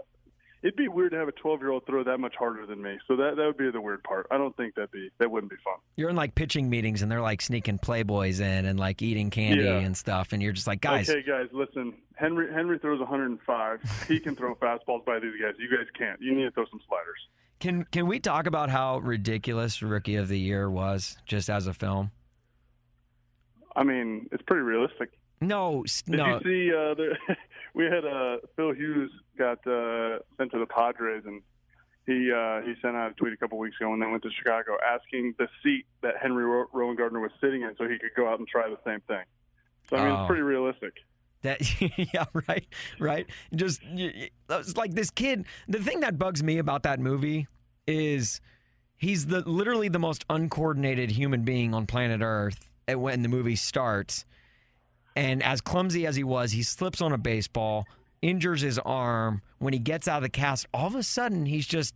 it'd 0.62 0.76
be 0.76 0.88
weird 0.88 1.12
to 1.12 1.18
have 1.18 1.28
a 1.28 1.32
12 1.34 1.60
year 1.62 1.72
old 1.72 1.86
throw 1.86 2.03
that 2.03 2.18
much 2.20 2.36
harder 2.38 2.66
than 2.66 2.82
me. 2.82 2.97
So 3.07 3.16
that 3.16 3.36
that 3.38 3.45
would 3.45 3.57
be 3.57 3.72
the 3.72 3.82
weird 3.82 4.03
part. 4.03 4.28
I 4.32 4.38
don't 4.38 4.55
think 4.57 4.76
that'd 4.76 4.91
be 4.91 5.10
that 5.20 5.30
wouldn't 5.32 5.49
be 5.49 5.57
fun. 5.64 5.76
You're 5.95 6.10
in 6.10 6.16
like 6.16 6.36
pitching 6.36 6.70
meetings 6.70 7.01
and 7.01 7.12
they're 7.12 7.22
like 7.22 7.41
sneaking 7.41 7.80
playboys 7.80 8.39
in 8.41 8.66
and 8.66 8.80
like 8.80 9.01
eating 9.01 9.30
candy 9.30 9.64
Yeah. 9.66 9.78
and 9.80 9.95
stuff, 9.95 10.34
and 10.34 10.41
you're 10.43 10.51
just 10.53 10.68
like, 10.68 10.82
guys, 10.82 11.10
Okay, 11.10 11.22
guys, 11.22 11.47
listen. 11.53 11.93
Henry 12.16 12.51
Henry 12.53 12.78
throws 12.80 12.99
105. 12.99 14.05
he 14.07 14.20
can 14.20 14.36
throw 14.36 14.53
fastballs 14.62 15.05
by 15.05 15.20
these 15.20 15.34
guys. 15.41 15.53
You 15.57 15.70
guys 15.70 15.88
can't. 15.97 16.20
You 16.22 16.36
need 16.36 16.43
to 16.43 16.51
throw 16.51 16.66
some 16.70 16.82
sliders. 16.88 17.18
Can 17.60 17.84
can 17.91 18.07
we 18.07 18.20
talk 18.20 18.47
about 18.47 18.70
how 18.70 18.99
ridiculous 18.99 19.82
Rookie 19.82 20.16
of 20.16 20.28
the 20.28 20.39
Year 20.39 20.70
was 20.70 21.18
just 21.26 21.49
as 21.49 21.68
a 21.68 21.74
film? 21.74 22.12
I 23.76 23.84
mean, 23.84 24.28
it's 24.32 24.43
pretty 24.43 24.64
realistic. 24.64 25.12
No, 25.42 25.84
Did 26.06 26.16
no. 26.18 26.26
you 26.28 26.40
see? 26.44 26.74
Uh, 26.74 26.94
the, 26.96 27.16
we 27.74 27.86
had 27.86 28.06
uh, 28.06 28.38
Phil 28.56 28.74
Hughes 28.74 29.12
got 29.38 29.66
uh, 29.66 30.20
sent 30.38 30.52
to 30.52 30.60
the 30.60 30.66
Padres, 30.68 31.24
and 31.26 31.42
he 32.06 32.32
uh, 32.32 32.62
he 32.62 32.74
sent 32.82 32.96
out 32.98 33.12
a 33.12 33.14
tweet 33.16 33.34
a 33.34 33.38
couple 33.38 33.58
weeks 33.58 33.78
ago 33.80 33.94
and 33.94 34.02
they 34.02 34.08
went 34.08 34.24
to 34.24 34.30
Chicago, 34.32 34.78
asking 34.86 35.36
the 35.38 35.48
seat 35.64 35.86
that 36.02 36.16
Henry 36.22 36.44
Ro- 36.46 36.66
Rowengartner 36.74 37.22
was 37.22 37.32
sitting 37.40 37.62
in, 37.62 37.74
so 37.78 37.88
he 37.88 37.98
could 38.00 38.12
go 38.18 38.28
out 38.28 38.40
and 38.40 38.48
try 38.48 38.68
the 38.70 38.80
same 38.86 39.00
thing. 39.08 39.24
So 39.90 39.96
I 39.98 40.04
mean, 40.04 40.12
Oh. 40.12 40.22
it's 40.22 40.28
pretty 40.28 40.42
realistic. 40.44 40.94
That 41.42 41.62
yeah, 42.14 42.26
right, 42.50 42.68
right. 43.00 43.26
Just 43.56 43.80
it's 43.86 44.76
like 44.76 44.94
this 44.94 45.10
kid. 45.10 45.46
The 45.70 45.80
thing 45.80 46.02
that 46.02 46.18
bugs 46.18 46.44
me 46.44 46.58
about 46.58 46.84
that 46.84 47.00
movie 47.00 47.48
is 47.88 48.42
he's 48.98 49.28
the 49.28 49.40
literally 49.50 49.88
the 49.88 50.00
most 50.00 50.26
uncoordinated 50.30 51.12
human 51.12 51.44
being 51.44 51.74
on 51.74 51.86
planet 51.86 52.20
Earth 52.22 52.70
at- 52.90 53.00
when 53.00 53.22
the 53.22 53.30
movie 53.30 53.56
starts. 53.56 54.26
And 55.16 55.43
as 55.43 55.62
clumsy 55.62 56.05
as 56.05 56.16
he 56.16 56.24
was, 56.24 56.51
he 56.51 56.64
slips 56.64 57.01
on 57.01 57.12
a 57.12 57.18
baseball, 57.18 57.88
injures 58.22 58.62
his 58.62 58.80
arm. 58.80 59.41
When 59.60 59.74
he 59.74 59.80
gets 59.80 60.07
out 60.07 60.18
of 60.18 60.24
the 60.24 60.30
cast, 60.30 60.68
all 60.74 60.88
of 60.88 60.95
a 60.95 61.03
sudden 61.03 61.45
he's 61.45 61.68
just, 61.68 61.93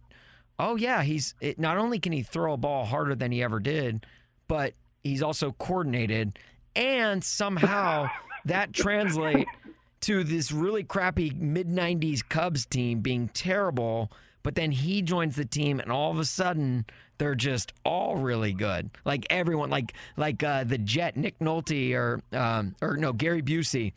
oh 0.60 0.76
yeah, 0.76 1.04
he's. 1.04 1.36
It, 1.40 1.60
not 1.60 1.78
only 1.78 2.00
can 2.00 2.12
he 2.12 2.24
throw 2.24 2.54
a 2.54 2.58
ball 2.58 2.86
harder 2.86 3.16
than 3.16 3.32
he 3.32 3.42
ever 3.42 3.60
did, 3.60 4.06
but 4.48 4.74
he's 5.04 5.22
also 5.22 5.52
coordinated, 5.54 6.38
and 6.76 7.24
somehow 7.24 8.10
that 8.46 8.74
translate 8.74 9.48
to 10.02 10.24
this 10.24 10.52
really 10.52 10.84
crappy 10.84 11.32
mid 11.32 11.70
90s 11.70 12.28
Cubs 12.28 12.66
team 12.66 13.00
being 13.00 13.30
terrible, 13.30 14.12
but 14.44 14.56
then 14.56 14.72
he 14.72 15.02
joins 15.02 15.38
the 15.38 15.46
team 15.46 15.80
and 15.80 15.92
all 15.92 16.12
of 16.12 16.20
a 16.20 16.26
sudden 16.26 16.86
they're 17.18 17.36
just 17.36 17.74
all 17.86 18.16
really 18.16 18.54
good. 18.54 18.90
Like 19.06 19.26
everyone 19.30 19.70
like 19.70 19.94
like 20.18 20.44
uh, 20.44 20.64
the 20.64 20.78
Jet 20.78 21.18
Nick 21.18 21.40
Nolte 21.40 21.94
or 21.94 22.22
um, 22.32 22.76
or 22.82 22.98
no 22.98 23.14
Gary 23.14 23.42
Busey. 23.42 23.94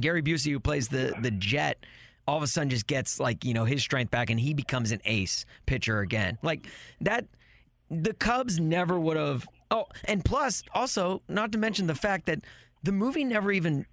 Gary 0.00 0.22
Busey 0.22 0.52
who 0.52 0.60
plays 0.60 0.88
the 0.88 1.14
the 1.20 1.30
Jet 1.30 1.84
all 2.26 2.36
of 2.36 2.42
a 2.42 2.46
sudden 2.46 2.70
just 2.70 2.86
gets 2.86 3.18
like, 3.18 3.44
you 3.44 3.54
know, 3.54 3.64
his 3.64 3.82
strength 3.82 4.10
back 4.10 4.30
and 4.30 4.38
he 4.38 4.54
becomes 4.54 4.92
an 4.92 5.00
ace 5.04 5.44
pitcher 5.66 5.98
again. 6.00 6.38
Like 6.42 6.68
that 7.00 7.26
the 7.90 8.14
Cubs 8.14 8.60
never 8.60 8.98
would 8.98 9.16
have. 9.16 9.48
Oh, 9.70 9.86
and 10.04 10.24
plus, 10.24 10.62
also, 10.74 11.22
not 11.28 11.52
to 11.52 11.58
mention 11.58 11.86
the 11.86 11.94
fact 11.94 12.26
that 12.26 12.40
the 12.82 12.92
movie 12.92 13.24
never 13.24 13.50
even 13.50 13.86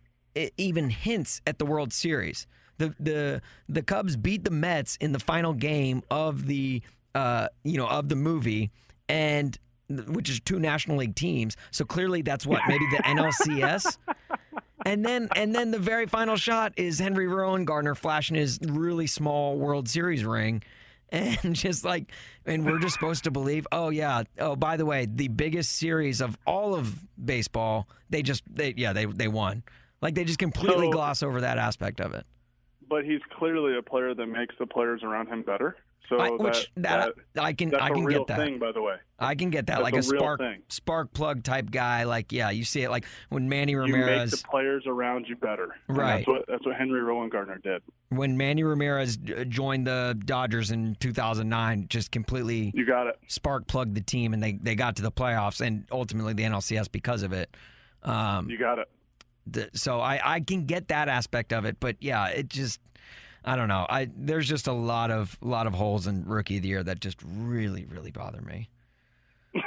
even 0.58 0.90
hints 0.90 1.42
at 1.48 1.58
the 1.58 1.66
World 1.66 1.92
Series. 1.92 2.46
The 2.78 2.94
the 3.00 3.42
the 3.68 3.82
Cubs 3.82 4.16
beat 4.16 4.44
the 4.44 4.52
Mets 4.52 4.98
in 4.98 5.14
the 5.14 5.20
final 5.20 5.54
game 5.54 6.04
of 6.12 6.46
the 6.46 6.84
uh 7.18 7.48
you 7.64 7.78
know 7.78 7.88
of 7.88 8.10
the 8.10 8.16
movie, 8.16 8.72
and 9.10 9.58
which 9.90 10.30
is 10.30 10.40
two 10.42 10.60
National 10.60 10.98
League 10.98 11.16
teams. 11.16 11.56
So 11.72 11.86
clearly, 11.86 12.22
that's 12.22 12.46
what 12.46 12.62
maybe 12.68 12.86
the 12.92 12.98
NLCS. 13.04 13.98
And 14.86 15.04
then, 15.04 15.28
and 15.36 15.54
then 15.56 15.72
the 15.72 15.80
very 15.80 16.06
final 16.06 16.36
shot 16.38 16.74
is 16.78 17.00
Henry 17.00 17.26
Rowengartner 17.26 17.96
flashing 17.98 18.36
his 18.38 18.60
really 18.62 19.08
small 19.08 19.58
World 19.58 19.90
Series 19.90 20.24
ring, 20.24 20.62
and 21.10 21.38
just 21.56 21.84
like, 21.84 22.12
and 22.46 22.66
we're 22.66 22.80
just 22.80 22.94
supposed 22.94 23.24
to 23.26 23.32
believe, 23.32 23.66
oh 23.72 23.90
yeah, 23.90 24.24
oh 24.40 24.56
by 24.56 24.78
the 24.78 24.86
way, 24.86 25.06
the 25.10 25.28
biggest 25.30 25.72
series 25.78 26.22
of 26.22 26.38
all 26.46 26.76
of 26.76 26.96
baseball, 27.24 27.88
they 28.10 28.22
just, 28.22 28.44
they 28.54 28.74
yeah, 28.78 28.94
they 28.94 29.06
they 29.06 29.28
won. 29.28 29.64
Like 30.02 30.16
they 30.16 30.24
just 30.24 30.40
completely 30.40 30.88
So- 30.88 30.92
gloss 30.92 31.24
over 31.24 31.42
that 31.42 31.58
aspect 31.58 32.00
of 32.00 32.14
it. 32.14 32.26
But 32.90 33.04
he's 33.04 33.20
clearly 33.38 33.78
a 33.78 33.82
player 33.82 34.14
that 34.14 34.28
makes 34.28 34.56
the 34.60 34.66
players 34.66 35.04
around 35.04 35.28
him 35.28 35.42
better. 35.44 35.76
So 36.10 36.20
I, 36.20 36.30
that, 36.30 36.40
which 36.40 36.72
that, 36.78 37.14
I 37.38 37.52
can 37.54 37.76
I 37.76 37.90
can 37.90 38.06
get 38.08 38.28
that. 38.28 38.38
thing, 38.38 38.60
by 38.60 38.72
the 38.72 38.82
way. 38.82 38.96
I 39.20 39.36
can 39.36 39.50
get 39.50 39.66
that, 39.68 39.80
That's 39.80 39.84
like 39.84 39.96
a, 39.96 39.98
a 40.00 40.04
spark 40.04 40.40
thing. 40.40 40.62
spark 40.70 41.12
plug 41.14 41.44
type 41.44 41.70
guy. 41.72 42.04
Like 42.04 42.32
yeah, 42.32 42.50
you 42.50 42.64
see 42.64 42.84
it 42.84 42.90
like 42.90 43.06
when 43.30 43.50
Manny 43.50 43.76
Ramirez. 43.76 44.08
You 44.08 44.16
make 44.20 44.30
the 44.32 44.48
players 44.50 44.84
around 44.88 45.26
you 45.28 45.36
better. 45.36 45.76
Right. 45.90 46.18
That's 46.18 46.28
what 46.28 46.46
that's 46.48 46.66
what 46.66 46.76
Henry 46.78 47.02
Rowengartner 47.02 47.62
did. 47.62 47.82
when 48.10 48.38
Manny 48.38 48.64
Ramirez 48.64 49.18
uh, 49.36 49.44
joined 49.44 49.86
the 49.88 50.18
Dodgers 50.24 50.72
in 50.72 50.96
2009, 51.00 51.88
just 51.90 52.12
completely 52.12 52.72
You 52.74 52.86
got 52.86 53.08
it. 53.08 53.20
spark 53.28 53.68
plugged 53.68 53.96
the 53.96 54.02
team, 54.02 54.34
and 54.34 54.42
they, 54.42 54.54
they 54.54 54.76
got 54.76 54.96
to 54.98 55.02
the 55.02 55.12
playoffs 55.12 55.60
and 55.60 55.86
ultimately 55.92 56.34
the 56.34 56.44
NLCS 56.44 56.90
because 56.92 57.24
of 57.24 57.34
it. 57.34 57.56
Um, 58.04 58.50
You 58.50 58.58
got 58.58 58.80
it. 58.80 58.90
th- 59.52 59.70
so 59.74 60.00
I, 60.00 60.22
I 60.24 60.40
can 60.40 60.66
get 60.66 60.88
that 60.90 61.10
aspect 61.10 61.52
of 61.52 61.66
it, 61.66 61.78
but 61.80 61.98
yeah, 62.00 62.28
it 62.28 62.48
just 62.50 62.80
I 63.46 63.56
don't 63.56 63.68
know. 63.68 63.86
I 63.90 64.10
there's 64.16 64.48
just 64.48 64.68
a 64.68 64.74
lot 64.74 65.12
of 65.12 65.38
lot 65.42 65.68
of 65.68 65.74
holes 65.74 66.08
in 66.08 66.26
rookie 66.26 66.58
of 66.58 66.64
the 66.64 66.68
year 66.70 66.84
that 66.84 67.00
just 67.00 67.18
really 67.26 67.86
really 67.86 68.12
bother 68.12 68.42
me. 68.42 68.70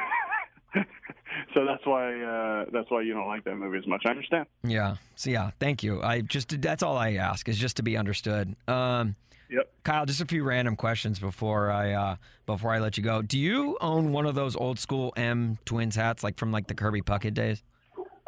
So 1.55 1.65
that's 1.65 1.85
why 1.85 2.15
uh, 2.21 2.67
that's 2.73 2.89
why 2.91 3.03
you 3.03 3.13
don't 3.13 3.27
like 3.27 3.43
that 3.45 3.57
movie 3.57 3.79
as 3.79 3.87
much. 3.87 4.03
I 4.07 4.11
understand. 4.11 4.47
Yeah. 4.63 4.97
So 5.17 5.31
yeah, 5.31 5.51
thank 5.59 5.83
you. 5.83 6.01
I 6.01 6.21
just 6.21 6.61
that's 6.63 6.83
all 6.83 6.97
I 6.97 7.15
ask 7.15 7.49
is 7.49 7.59
just 7.59 7.77
to 7.79 7.83
be 7.83 7.97
understood. 7.97 8.55
Um, 8.69 9.17
Yep. 9.51 9.69
Kyle, 9.83 10.07
just 10.07 10.21
a 10.21 10.27
few 10.27 10.45
random 10.45 10.77
questions 10.77 11.19
before 11.19 11.73
I 11.73 11.93
uh, 11.93 12.17
before 12.47 12.73
I 12.73 12.79
let 12.79 12.97
you 12.97 13.03
go. 13.03 13.21
Do 13.21 13.37
you 13.37 13.77
own 13.81 14.13
one 14.13 14.25
of 14.25 14.37
those 14.37 14.55
old 14.55 14.79
school 14.79 15.13
M 15.17 15.59
Twins 15.65 15.97
hats, 15.97 16.23
like 16.23 16.39
from 16.39 16.53
like 16.53 16.69
the 16.69 16.75
Kirby 16.75 17.03
Puckett 17.03 17.35
days? 17.35 17.65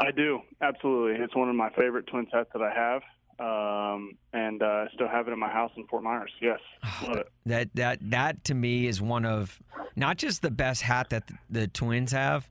I 0.00 0.10
do 0.10 0.40
absolutely. 0.60 1.22
It's 1.22 1.36
one 1.36 1.48
of 1.48 1.54
my 1.54 1.70
favorite 1.78 2.08
Twins 2.08 2.26
hats 2.32 2.48
that 2.52 2.60
I 2.62 2.74
have, 2.74 3.02
um, 3.38 4.16
and 4.32 4.62
uh, 4.62 4.66
I 4.66 4.86
still 4.94 5.08
have 5.08 5.28
it 5.28 5.32
in 5.32 5.38
my 5.38 5.50
house 5.50 5.72
in 5.76 5.86
Fort 5.86 6.02
Myers. 6.02 6.30
Yes, 6.40 6.60
love 7.06 7.16
it. 7.18 7.28
That 7.46 7.68
that 7.74 7.98
that 8.10 8.44
to 8.44 8.54
me 8.54 8.86
is 8.86 9.00
one 9.00 9.24
of 9.24 9.60
not 9.96 10.16
just 10.18 10.42
the 10.42 10.50
best 10.50 10.82
hat 10.82 11.10
that 11.10 11.26
the, 11.26 11.34
the 11.50 11.66
Twins 11.68 12.12
have, 12.12 12.48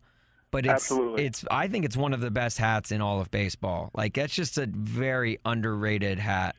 but 0.51 0.65
it's 0.65 0.73
Absolutely. 0.91 1.25
it's 1.25 1.45
I 1.49 1.67
think 1.67 1.85
it's 1.85 1.97
one 1.97 2.13
of 2.13 2.19
the 2.21 2.31
best 2.31 2.57
hats 2.57 2.91
in 2.91 3.01
all 3.01 3.21
of 3.21 3.31
baseball. 3.31 3.89
Like 3.93 4.13
that's 4.15 4.33
just 4.33 4.57
a 4.57 4.67
very 4.71 5.39
underrated 5.45 6.19
hat. 6.19 6.55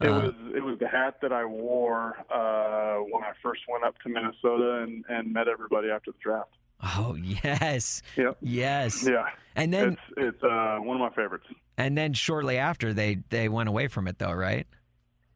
It 0.00 0.08
Uh, 0.08 0.20
was 0.20 0.34
it 0.56 0.64
was 0.64 0.78
the 0.78 0.88
hat 0.88 1.16
that 1.22 1.32
I 1.32 1.44
wore 1.44 2.16
uh, 2.32 2.96
when 3.10 3.22
I 3.22 3.32
first 3.42 3.62
went 3.68 3.84
up 3.84 3.94
to 4.02 4.08
Minnesota 4.08 4.82
and, 4.82 5.04
and 5.08 5.32
met 5.32 5.48
everybody 5.48 5.90
after 5.90 6.12
the 6.12 6.18
draft. 6.22 6.50
oh 6.82 7.14
yes, 7.44 8.02
Yep. 8.16 8.36
yes. 8.40 9.06
Yeah, 9.08 9.26
And 9.54 9.72
then 9.72 9.92
it's 9.92 10.00
it's 10.34 10.42
uh, 10.42 10.78
one 10.80 11.00
of 11.00 11.00
my 11.00 11.14
favorites. 11.14 11.46
And 11.76 11.96
then 11.96 12.12
shortly 12.12 12.58
after 12.58 12.92
they 12.92 13.18
they 13.30 13.48
went 13.48 13.68
away 13.68 13.88
from 13.88 14.08
it 14.08 14.18
though, 14.18 14.32
right? 14.32 14.66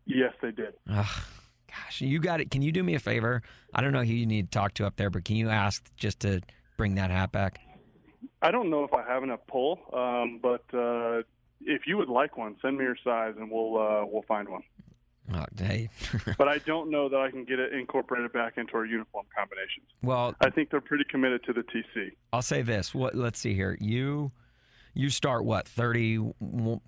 Yes, 0.04 0.32
they 0.40 0.52
did. 0.52 0.74
Ugh, 0.88 1.06
gosh, 1.68 2.00
you 2.00 2.18
got 2.20 2.40
it. 2.40 2.50
Can 2.50 2.62
you 2.62 2.72
do 2.72 2.82
me 2.82 2.94
a 2.94 2.98
favor? 2.98 3.42
I 3.74 3.80
don't 3.80 3.92
know 3.92 4.04
who 4.04 4.12
you 4.12 4.26
need 4.26 4.50
to 4.52 4.58
talk 4.58 4.74
to 4.74 4.86
up 4.86 4.96
there, 4.96 5.10
but 5.10 5.24
can 5.24 5.36
you 5.36 5.48
ask 5.48 5.84
just 5.96 6.20
to 6.20 6.40
bring 6.76 6.94
that 6.94 7.10
hat 7.10 7.32
back? 7.32 7.60
I 8.42 8.50
don't 8.50 8.70
know 8.70 8.84
if 8.84 8.92
I 8.92 9.02
have 9.02 9.22
enough 9.22 9.40
pull, 9.48 9.80
um, 9.92 10.38
but 10.42 10.62
uh, 10.72 11.22
if 11.62 11.86
you 11.86 11.96
would 11.96 12.08
like 12.08 12.36
one, 12.36 12.56
send 12.62 12.78
me 12.78 12.84
your 12.84 12.96
size 13.02 13.34
and 13.38 13.50
we'll 13.50 13.78
uh, 13.78 14.04
we'll 14.06 14.24
find 14.28 14.48
one. 14.48 14.62
Oh, 15.34 15.44
hey. 15.58 15.88
but 16.38 16.46
I 16.46 16.58
don't 16.58 16.90
know 16.90 17.08
that 17.08 17.18
I 17.18 17.30
can 17.30 17.44
get 17.44 17.58
it 17.58 17.72
incorporated 17.72 18.32
back 18.32 18.58
into 18.58 18.74
our 18.74 18.84
uniform 18.84 19.26
combinations. 19.36 19.86
well, 20.02 20.36
I 20.40 20.50
think 20.50 20.70
they're 20.70 20.80
pretty 20.80 21.04
committed 21.10 21.42
to 21.44 21.52
the 21.52 21.62
TC. 21.62 22.12
I'll 22.32 22.42
say 22.42 22.62
this. 22.62 22.94
What? 22.94 23.14
Let's 23.14 23.40
see 23.40 23.54
here. 23.54 23.76
You 23.80 24.30
you 24.96 25.10
start 25.10 25.44
what 25.44 25.68
30 25.68 26.18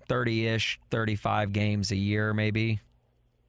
30ish 0.09 0.77
35 0.89 1.53
games 1.53 1.91
a 1.91 1.95
year 1.95 2.33
maybe 2.33 2.79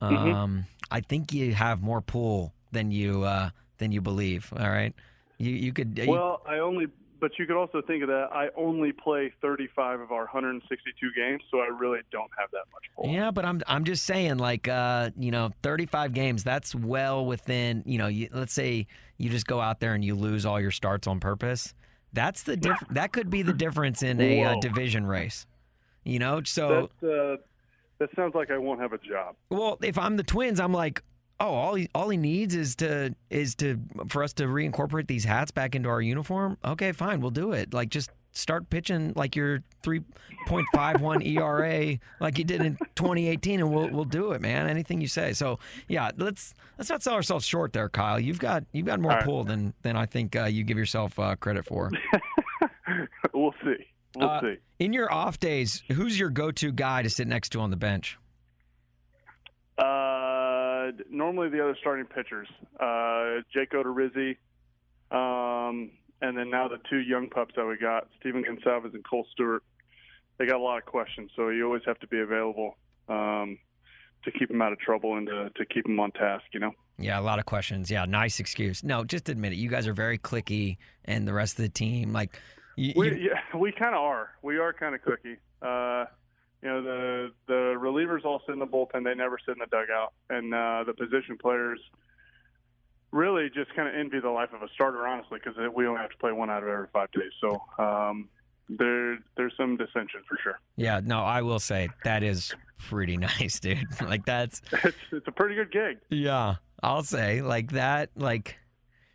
Mhm. 0.02 0.34
um 0.34 0.66
i 0.90 1.00
think 1.00 1.32
you 1.32 1.54
have 1.54 1.82
more 1.82 2.00
pull 2.00 2.52
than 2.72 2.90
you 2.90 3.22
uh 3.24 3.50
than 3.78 3.90
you 3.92 4.00
believe 4.00 4.52
all 4.56 4.68
right 4.68 4.94
you 5.38 5.50
you 5.52 5.72
could 5.72 5.98
you- 5.98 6.10
Well, 6.10 6.42
I 6.46 6.58
only, 6.58 6.86
but 7.18 7.38
you 7.38 7.46
could 7.46 7.56
also 7.56 7.80
think 7.80 8.02
of 8.02 8.08
that. 8.08 8.28
I 8.30 8.48
only 8.56 8.92
play 8.92 9.32
35 9.40 10.00
of 10.00 10.12
our 10.12 10.24
162 10.26 11.10
games, 11.16 11.42
so 11.50 11.60
I 11.60 11.66
really 11.68 12.00
don't 12.12 12.30
have 12.38 12.50
that 12.50 12.64
much 12.72 12.84
pull. 12.94 13.08
yeah 13.10 13.30
but 13.30 13.44
i'm 13.46 13.62
i'm 13.66 13.84
just 13.84 14.04
saying 14.04 14.36
like 14.36 14.68
uh 14.68 15.08
you 15.18 15.30
know 15.30 15.50
35 15.62 16.12
games 16.12 16.44
that's 16.44 16.74
well 16.74 17.24
within 17.24 17.82
you 17.86 17.96
know 17.98 18.06
you, 18.08 18.28
let's 18.32 18.52
say 18.52 18.86
you 19.16 19.30
just 19.30 19.46
go 19.46 19.60
out 19.60 19.80
there 19.80 19.94
and 19.94 20.04
you 20.04 20.14
lose 20.14 20.44
all 20.44 20.60
your 20.60 20.70
starts 20.70 21.06
on 21.06 21.20
purpose 21.20 21.72
that's 22.12 22.42
the 22.42 22.56
diff- 22.56 22.84
that 22.90 23.12
could 23.12 23.30
be 23.30 23.42
the 23.42 23.52
difference 23.52 24.02
in 24.02 24.20
a 24.20 24.44
uh, 24.44 24.54
division 24.60 25.06
race 25.06 25.46
you 26.04 26.18
know 26.18 26.42
so 26.44 26.88
That 27.00 27.32
uh, 27.32 27.36
that 28.00 28.08
sounds 28.16 28.34
like 28.34 28.50
I 28.50 28.58
won't 28.58 28.80
have 28.80 28.92
a 28.92 28.98
job. 28.98 29.36
Well, 29.50 29.78
if 29.82 29.98
I'm 29.98 30.16
the 30.16 30.22
Twins, 30.22 30.58
I'm 30.58 30.72
like, 30.72 31.02
oh, 31.38 31.52
all 31.52 31.74
he 31.74 31.88
all 31.94 32.08
he 32.08 32.16
needs 32.16 32.54
is 32.54 32.74
to 32.76 33.14
is 33.28 33.54
to 33.56 33.78
for 34.08 34.24
us 34.24 34.32
to 34.34 34.44
reincorporate 34.44 35.06
these 35.06 35.24
hats 35.24 35.50
back 35.50 35.74
into 35.74 35.88
our 35.88 36.00
uniform. 36.00 36.56
Okay, 36.64 36.92
fine, 36.92 37.20
we'll 37.20 37.30
do 37.30 37.52
it. 37.52 37.72
Like 37.72 37.90
just 37.90 38.10
start 38.32 38.70
pitching 38.70 39.12
like 39.16 39.34
your 39.34 39.62
3.51 39.82 41.26
ERA 41.26 41.98
like 42.20 42.38
you 42.38 42.44
did 42.44 42.60
in 42.62 42.76
2018 42.94 43.60
and 43.60 43.74
we'll 43.74 43.88
we'll 43.90 44.04
do 44.04 44.32
it, 44.32 44.40
man. 44.40 44.68
Anything 44.68 45.00
you 45.00 45.08
say. 45.08 45.32
So, 45.32 45.58
yeah, 45.88 46.10
let's 46.16 46.54
let's 46.78 46.90
not 46.90 47.02
sell 47.02 47.14
ourselves 47.14 47.44
short 47.46 47.72
there, 47.72 47.88
Kyle. 47.88 48.20
You've 48.20 48.38
got 48.38 48.64
you've 48.72 48.86
got 48.86 49.00
more 49.00 49.12
right. 49.12 49.24
pull 49.24 49.44
than 49.44 49.74
than 49.82 49.96
I 49.96 50.06
think 50.06 50.36
uh, 50.36 50.44
you 50.44 50.64
give 50.64 50.78
yourself 50.78 51.18
uh, 51.18 51.36
credit 51.36 51.66
for. 51.66 51.90
we'll 53.34 53.54
see. 53.64 53.86
We'll 54.16 54.28
Uh, 54.28 54.40
see. 54.40 54.54
In 54.78 54.92
your 54.92 55.12
off 55.12 55.38
days, 55.38 55.82
who's 55.92 56.18
your 56.18 56.30
go-to 56.30 56.72
guy 56.72 57.02
to 57.02 57.10
sit 57.10 57.28
next 57.28 57.50
to 57.50 57.60
on 57.60 57.70
the 57.70 57.76
bench? 57.76 58.18
Uh, 59.78 60.90
normally 61.10 61.48
the 61.48 61.62
other 61.62 61.76
starting 61.80 62.04
pitchers, 62.06 62.48
uh, 62.80 63.40
Jake 63.52 63.70
Odorizzi, 63.72 64.36
um, 65.10 65.90
and 66.22 66.36
then 66.36 66.50
now 66.50 66.68
the 66.68 66.78
two 66.88 66.98
young 66.98 67.28
pups 67.28 67.54
that 67.56 67.64
we 67.66 67.76
got, 67.76 68.08
Stephen 68.18 68.44
Gonsalves 68.44 68.92
and 68.94 69.04
Kohl 69.08 69.26
Stewart. 69.32 69.62
They 70.38 70.46
got 70.46 70.56
a 70.56 70.62
lot 70.62 70.78
of 70.78 70.86
questions, 70.86 71.30
so 71.36 71.50
you 71.50 71.66
always 71.66 71.82
have 71.86 71.98
to 72.00 72.06
be 72.06 72.18
available 72.20 72.76
um, 73.08 73.58
to 74.24 74.30
keep 74.30 74.48
them 74.48 74.62
out 74.62 74.72
of 74.72 74.78
trouble 74.78 75.16
and 75.18 75.26
to, 75.26 75.50
to 75.50 75.66
keep 75.66 75.84
them 75.84 76.00
on 76.00 76.12
task. 76.12 76.44
You 76.52 76.60
know. 76.60 76.72
Yeah, 76.98 77.18
a 77.18 77.22
lot 77.22 77.38
of 77.38 77.46
questions. 77.46 77.90
Yeah, 77.90 78.04
nice 78.06 78.40
excuse. 78.40 78.82
No, 78.82 79.04
just 79.04 79.28
admit 79.28 79.52
it. 79.52 79.56
You 79.56 79.68
guys 79.68 79.86
are 79.86 79.92
very 79.94 80.18
cliquey, 80.18 80.78
and 81.04 81.26
the 81.28 81.32
rest 81.32 81.58
of 81.58 81.62
the 81.64 81.68
team, 81.70 82.12
like, 82.12 82.38
you, 82.76 82.92
We 82.96 83.10
you- 83.10 83.30
yeah, 83.30 83.58
we 83.58 83.72
kind 83.72 83.94
of 83.94 84.00
are. 84.00 84.30
We 84.42 84.58
are 84.58 84.72
kind 84.72 84.94
of 84.94 85.02
cookie. 85.02 85.36
Uh, 85.60 86.06
you 86.62 86.68
know, 86.68 86.82
the 86.82 87.32
the 87.46 87.74
relievers 87.78 88.24
all 88.24 88.40
sit 88.46 88.52
in 88.52 88.58
the 88.58 88.66
bullpen. 88.66 89.04
They 89.04 89.14
never 89.14 89.38
sit 89.44 89.52
in 89.52 89.58
the 89.58 89.66
dugout, 89.66 90.12
and 90.30 90.54
uh, 90.54 90.84
the 90.86 90.92
position 90.94 91.36
players 91.40 91.80
really 93.12 93.50
just 93.50 93.74
kind 93.74 93.88
of 93.88 93.94
envy 93.94 94.20
the 94.20 94.30
life 94.30 94.50
of 94.52 94.62
a 94.62 94.68
starter, 94.74 95.06
honestly, 95.06 95.38
because 95.42 95.56
we 95.74 95.86
only 95.86 96.00
have 96.00 96.10
to 96.10 96.16
play 96.18 96.32
one 96.32 96.50
out 96.50 96.62
of 96.62 96.68
every 96.68 96.86
five 96.92 97.10
days. 97.12 97.32
So 97.40 97.60
um, 97.82 98.28
there 98.68 99.18
there's 99.36 99.52
some 99.56 99.76
dissension 99.76 100.20
for 100.28 100.38
sure. 100.42 100.58
yeah. 100.76 101.00
No, 101.04 101.20
I 101.20 101.42
will 101.42 101.58
say 101.58 101.88
that 102.04 102.22
is 102.22 102.54
pretty 102.78 103.16
nice, 103.30 103.58
dude. 103.60 103.86
like 104.02 104.24
that's 104.24 104.62
It's 104.84 104.96
it's 105.12 105.26
a 105.28 105.32
pretty 105.32 105.54
good 105.56 105.72
gig. 105.72 105.98
yeah. 106.10 106.56
I'll 106.82 107.02
say 107.02 107.42
like 107.42 107.72
that. 107.72 108.08
Like, 108.16 108.56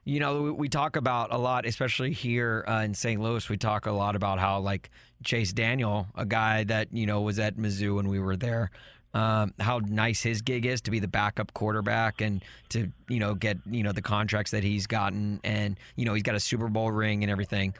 you 0.03 0.19
know, 0.19 0.43
we, 0.43 0.51
we 0.51 0.69
talk 0.69 0.97
about 0.97 1.33
a 1.33 1.37
lot, 1.39 1.65
especially 1.65 2.11
here 2.11 2.63
uh, 2.67 2.81
in 2.81 2.93
St. 2.93 3.19
Louis. 3.19 3.49
We 3.49 3.57
talk 3.57 3.87
a 3.87 3.91
lot 3.91 4.15
about 4.15 4.37
how 4.37 4.59
like 4.59 4.91
Chase 5.23 5.51
Daniel, 5.51 6.05
a 6.13 6.27
guy 6.27 6.63
that 6.65 6.89
you 6.93 7.07
know 7.07 7.21
was 7.21 7.39
at 7.39 7.57
Mizzou 7.57 7.95
when 7.95 8.07
we 8.07 8.19
were 8.19 8.35
there. 8.35 8.69
Um, 9.15 9.53
how 9.61 9.79
nice 9.79 10.21
his 10.21 10.41
gig 10.41 10.65
is 10.65 10.81
to 10.81 10.91
be 10.91 10.99
the 10.99 11.07
backup 11.07 11.53
quarterback 11.53 12.19
and 12.19 12.43
to 12.67 12.91
you 13.07 13.19
know 13.19 13.33
get 13.33 13.57
you 13.65 13.81
know 13.81 13.93
the 13.93 14.01
contracts 14.01 14.51
that 14.51 14.61
he's 14.61 14.87
gotten 14.87 15.39
and 15.45 15.79
you 15.95 16.03
know 16.03 16.13
he's 16.13 16.23
got 16.23 16.35
a 16.35 16.39
Super 16.39 16.67
Bowl 16.67 16.91
ring 16.91 17.23
and 17.23 17.31
everything. 17.31 17.73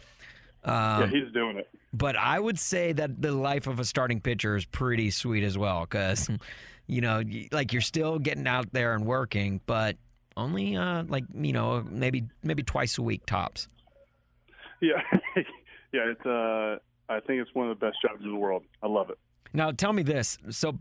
Um, 0.64 1.02
yeah, 1.02 1.08
he's 1.08 1.34
doing 1.34 1.58
it. 1.58 1.68
but 1.94 2.16
I 2.16 2.40
would 2.40 2.58
say 2.58 2.94
that 2.94 3.22
the 3.22 3.34
life 3.34 3.68
of 3.68 3.82
a 3.82 3.84
starting 3.84 4.22
pitcher 4.22 4.56
is 4.56 4.64
pretty 4.64 5.12
sweet 5.12 5.44
as 5.44 5.58
well 5.58 5.82
because, 5.82 6.30
you 6.88 7.02
know, 7.02 7.22
like 7.52 7.74
you're 7.74 7.82
still 7.82 8.18
getting 8.18 8.48
out 8.48 8.72
there 8.72 8.94
and 8.94 9.06
working, 9.06 9.60
but 9.66 9.98
only 10.38 10.78
uh, 10.78 11.04
like 11.10 11.26
you 11.34 11.52
know 11.52 11.86
maybe 11.90 12.24
maybe 12.44 12.64
twice 12.64 12.98
a 12.98 13.02
week 13.02 13.26
tops. 13.26 13.68
Yeah, 14.82 15.02
yeah. 15.92 16.12
It's 16.12 16.26
uh, 16.26 16.78
I 17.10 17.20
think 17.20 17.42
it's 17.42 17.54
one 17.54 17.70
of 17.70 17.78
the 17.78 17.86
best 17.86 17.98
jobs 18.02 18.24
in 18.24 18.32
the 18.32 18.40
world. 18.40 18.64
I 18.82 18.88
love 18.88 19.10
it. 19.10 19.20
Now 19.54 19.72
tell 19.72 19.92
me 19.92 20.02
this, 20.02 20.38
so. 20.50 20.78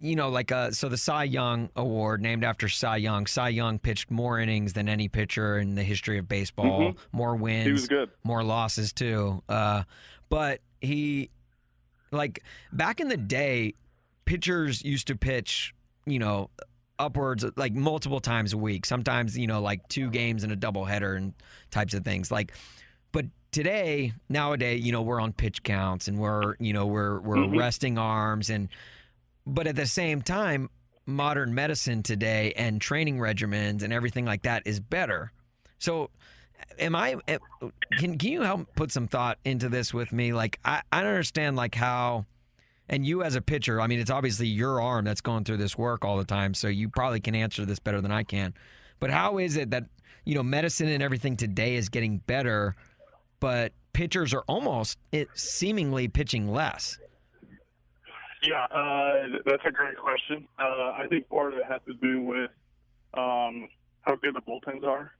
You 0.00 0.16
know, 0.16 0.28
like 0.28 0.52
uh, 0.52 0.70
so 0.72 0.88
the 0.90 0.98
Cy 0.98 1.24
Young 1.24 1.70
Award 1.76 2.20
named 2.20 2.44
after 2.44 2.68
Cy 2.68 2.96
Young. 2.98 3.26
Cy 3.26 3.48
Young 3.48 3.78
pitched 3.78 4.10
more 4.10 4.38
innings 4.38 4.74
than 4.74 4.86
any 4.88 5.08
pitcher 5.08 5.58
in 5.58 5.76
the 5.76 5.82
history 5.82 6.18
of 6.18 6.28
baseball. 6.28 6.94
More 7.12 7.36
wins. 7.36 7.60
Mm-hmm. 7.60 7.66
He 7.68 7.72
was 7.72 7.88
good. 7.88 8.10
more 8.22 8.42
losses 8.44 8.92
too. 8.92 9.42
Uh, 9.48 9.84
but 10.28 10.60
he, 10.82 11.30
like 12.10 12.42
back 12.72 13.00
in 13.00 13.08
the 13.08 13.16
day, 13.16 13.72
pitchers 14.26 14.84
used 14.84 15.06
to 15.06 15.16
pitch, 15.16 15.74
you 16.04 16.18
know, 16.18 16.50
upwards 16.98 17.44
like 17.56 17.72
multiple 17.72 18.20
times 18.20 18.52
a 18.52 18.58
week. 18.58 18.84
Sometimes 18.84 19.38
you 19.38 19.46
know, 19.46 19.62
like 19.62 19.88
two 19.88 20.10
games 20.10 20.44
and 20.44 20.52
a 20.52 20.56
doubleheader 20.56 21.16
and 21.16 21.32
types 21.70 21.94
of 21.94 22.04
things. 22.04 22.30
Like, 22.30 22.52
but 23.12 23.24
today, 23.52 24.12
nowadays, 24.28 24.84
you 24.84 24.92
know, 24.92 25.00
we're 25.00 25.20
on 25.20 25.32
pitch 25.32 25.62
counts 25.62 26.08
and 26.08 26.18
we're, 26.18 26.56
you 26.60 26.74
know, 26.74 26.84
we're 26.84 27.20
we're 27.20 27.36
Mhm. 27.36 27.58
resting 27.58 27.96
arms 27.96 28.50
and, 28.50 28.68
but 29.46 29.66
at 29.66 29.76
the 29.76 29.86
same 29.86 30.22
time. 30.22 30.70
Modern 31.06 31.54
medicine 31.54 32.02
today 32.02 32.54
and 32.56 32.80
training 32.80 33.18
regimens 33.18 33.82
and 33.82 33.92
everything 33.92 34.24
like 34.24 34.44
that 34.44 34.62
is 34.64 34.80
better. 34.80 35.32
So, 35.78 36.08
am 36.78 36.96
I 36.96 37.16
can 37.98 38.18
can 38.18 38.30
you 38.30 38.42
help 38.42 38.74
put 38.74 38.90
some 38.90 39.06
thought 39.06 39.38
into 39.44 39.68
this 39.68 39.92
with 39.92 40.12
me 40.12 40.32
like 40.32 40.58
I, 40.64 40.82
I 40.92 41.00
don't 41.02 41.10
understand 41.10 41.56
like 41.56 41.74
how 41.74 42.26
and 42.88 43.06
you 43.06 43.22
as 43.22 43.34
a 43.34 43.40
pitcher 43.40 43.80
i 43.80 43.86
mean 43.86 44.00
it's 44.00 44.10
obviously 44.10 44.46
your 44.46 44.80
arm 44.80 45.04
that's 45.04 45.20
going 45.20 45.44
through 45.44 45.56
this 45.58 45.76
work 45.76 46.04
all 46.04 46.16
the 46.16 46.24
time 46.24 46.54
so 46.54 46.68
you 46.68 46.88
probably 46.88 47.20
can 47.20 47.34
answer 47.34 47.64
this 47.64 47.78
better 47.78 48.00
than 48.00 48.12
i 48.12 48.22
can 48.22 48.54
but 49.00 49.10
how 49.10 49.38
is 49.38 49.56
it 49.56 49.70
that 49.70 49.84
you 50.24 50.34
know 50.34 50.42
medicine 50.42 50.88
and 50.88 51.02
everything 51.02 51.36
today 51.36 51.76
is 51.76 51.88
getting 51.88 52.18
better 52.18 52.74
but 53.40 53.72
pitchers 53.92 54.34
are 54.34 54.44
almost 54.46 54.98
it 55.12 55.28
seemingly 55.34 56.08
pitching 56.08 56.48
less 56.50 56.98
Yeah, 58.46 58.64
uh, 58.64 59.40
that's 59.46 59.64
a 59.66 59.72
great 59.72 59.96
question. 59.96 60.46
Uh, 60.58 60.92
I 61.00 61.06
think 61.08 61.28
part 61.28 61.54
of 61.54 61.58
it 61.58 61.64
has 61.66 61.80
to 61.86 61.94
do 61.94 62.20
with 62.20 62.50
um, 63.14 63.68
how 64.02 64.16
good 64.16 64.34
the 64.34 64.42
bullpens 64.42 64.84
are. 64.84 65.12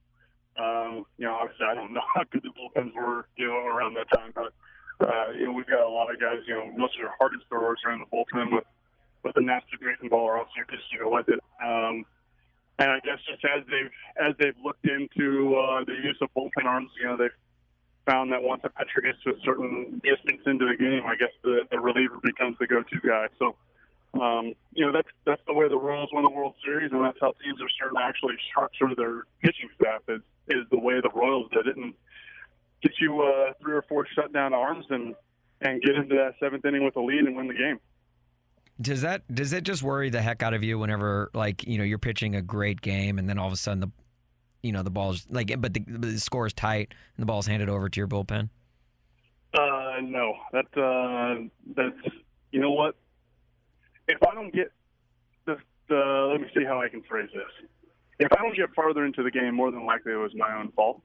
Um, 0.57 1.05
you 1.17 1.25
know, 1.25 1.33
obviously, 1.33 1.65
I 1.65 1.73
don't 1.73 1.93
know 1.93 2.05
how 2.15 2.23
good 2.31 2.43
the 2.43 2.53
bullpens 2.53 2.93
were, 2.93 3.27
you 3.35 3.47
know, 3.47 3.65
around 3.65 3.95
that 3.95 4.07
time, 4.15 4.31
but 4.35 4.53
uh, 5.01 5.31
you 5.31 5.45
know, 5.45 5.53
we've 5.53 5.67
got 5.67 5.81
a 5.81 5.89
lot 5.89 6.13
of 6.13 6.19
guys. 6.19 6.39
You 6.47 6.55
know, 6.55 6.65
most 6.77 6.95
of 6.95 7.01
their 7.01 7.13
hardest 7.17 7.45
throwers 7.49 7.79
are 7.85 7.93
in 7.93 7.99
the 7.99 8.05
bullpen 8.05 8.53
with 8.53 8.63
with 9.23 9.33
the 9.33 9.41
nasty 9.41 9.77
breaking 9.81 10.09
ball, 10.09 10.25
or 10.25 10.37
else 10.37 10.49
you're 10.55 10.69
just 10.69 10.85
you 10.93 10.99
know 10.99 11.09
with 11.09 11.27
it. 11.27 11.39
Um, 11.63 12.05
and 12.77 12.91
I 12.91 12.99
guess 12.99 13.19
just 13.27 13.43
as 13.43 13.63
they've 13.65 13.91
as 14.21 14.35
they've 14.39 14.57
looked 14.63 14.85
into 14.85 15.55
uh, 15.55 15.83
the 15.83 15.93
use 15.93 16.17
of 16.21 16.29
bullpen 16.37 16.65
arms, 16.65 16.91
you 16.99 17.07
know, 17.07 17.17
they've 17.17 17.35
found 18.05 18.31
that 18.31 18.41
once 18.41 18.61
a 18.63 18.69
pitcher 18.69 19.01
gets 19.01 19.21
to 19.23 19.31
a 19.31 19.39
certain 19.43 20.01
distance 20.03 20.41
into 20.45 20.65
the 20.67 20.77
game, 20.77 21.03
I 21.05 21.15
guess 21.15 21.31
the, 21.43 21.61
the 21.71 21.79
reliever 21.79 22.19
becomes 22.21 22.57
the 22.59 22.67
go-to 22.67 22.99
guy. 23.05 23.27
So, 23.39 23.55
um, 24.21 24.53
you 24.73 24.85
know, 24.85 24.91
that's 24.91 25.09
that's 25.25 25.41
the 25.47 25.53
way 25.53 25.67
the 25.67 25.77
Royals 25.77 26.09
win 26.13 26.23
the 26.23 26.29
World 26.29 26.53
Series, 26.63 26.91
and 26.91 27.03
that's 27.03 27.17
how 27.19 27.33
teams 27.43 27.61
are 27.61 27.69
starting 27.75 27.97
to 27.97 28.03
actually 28.03 28.35
structure 28.49 28.87
their 28.95 29.23
pitching 29.41 29.69
staff 29.79 30.01
is 30.07 30.21
is 30.47 30.65
the 30.71 30.79
way 30.79 31.01
the 31.01 31.09
Royals 31.13 31.49
did 31.51 31.67
it, 31.67 31.75
and 31.75 31.93
get 32.81 32.93
you 32.99 33.21
uh, 33.21 33.53
three 33.61 33.73
or 33.73 33.81
four 33.89 34.05
shutdown 34.15 34.53
arms 34.53 34.85
and 34.89 35.15
and 35.61 35.81
get 35.81 35.95
into 35.95 36.15
that 36.15 36.35
seventh 36.39 36.63
inning 36.65 36.83
with 36.83 36.95
a 36.95 37.01
lead 37.01 37.19
and 37.25 37.35
win 37.35 37.47
the 37.47 37.53
game. 37.53 37.79
does 38.79 39.01
that 39.01 39.23
does 39.33 39.53
it 39.53 39.63
just 39.63 39.81
worry 39.83 40.09
the 40.09 40.21
heck 40.21 40.43
out 40.43 40.53
of 40.53 40.63
you 40.63 40.77
whenever 40.77 41.29
like 41.33 41.65
you 41.65 41.77
know 41.77 41.83
you're 41.83 41.97
pitching 41.97 42.35
a 42.35 42.41
great 42.41 42.81
game 42.81 43.17
and 43.17 43.27
then 43.29 43.39
all 43.39 43.47
of 43.47 43.53
a 43.53 43.57
sudden 43.57 43.79
the 43.79 43.89
you 44.65 44.71
know 44.71 44.83
the 44.83 44.89
ball's 44.89 45.25
like 45.29 45.53
but 45.61 45.73
the, 45.73 45.83
the 45.87 46.19
score 46.19 46.45
is 46.45 46.53
tight 46.53 46.93
and 47.15 47.21
the 47.21 47.25
ball's 47.25 47.47
handed 47.47 47.69
over 47.69 47.87
to 47.89 47.99
your 47.99 48.07
bullpen 48.07 48.49
Uh, 49.53 50.01
no, 50.01 50.33
that 50.51 50.65
uh, 50.75 51.47
that's 51.75 52.15
you 52.51 52.59
know 52.59 52.71
what? 52.71 52.95
If 54.07 54.21
I 54.21 54.33
don't 54.33 54.53
get 54.53 54.71
the, 55.45 55.55
the 55.87 56.29
let 56.31 56.41
me 56.41 56.47
see 56.55 56.65
how 56.65 56.81
I 56.81 56.89
can 56.89 57.01
phrase 57.03 57.29
this. 57.33 57.69
If 58.19 58.31
I 58.33 58.41
don't 58.41 58.55
get 58.55 58.73
farther 58.75 59.05
into 59.05 59.23
the 59.23 59.31
game, 59.31 59.55
more 59.55 59.71
than 59.71 59.85
likely 59.85 60.11
it 60.11 60.17
was 60.17 60.33
my 60.35 60.51
own 60.59 60.71
fault 60.73 61.01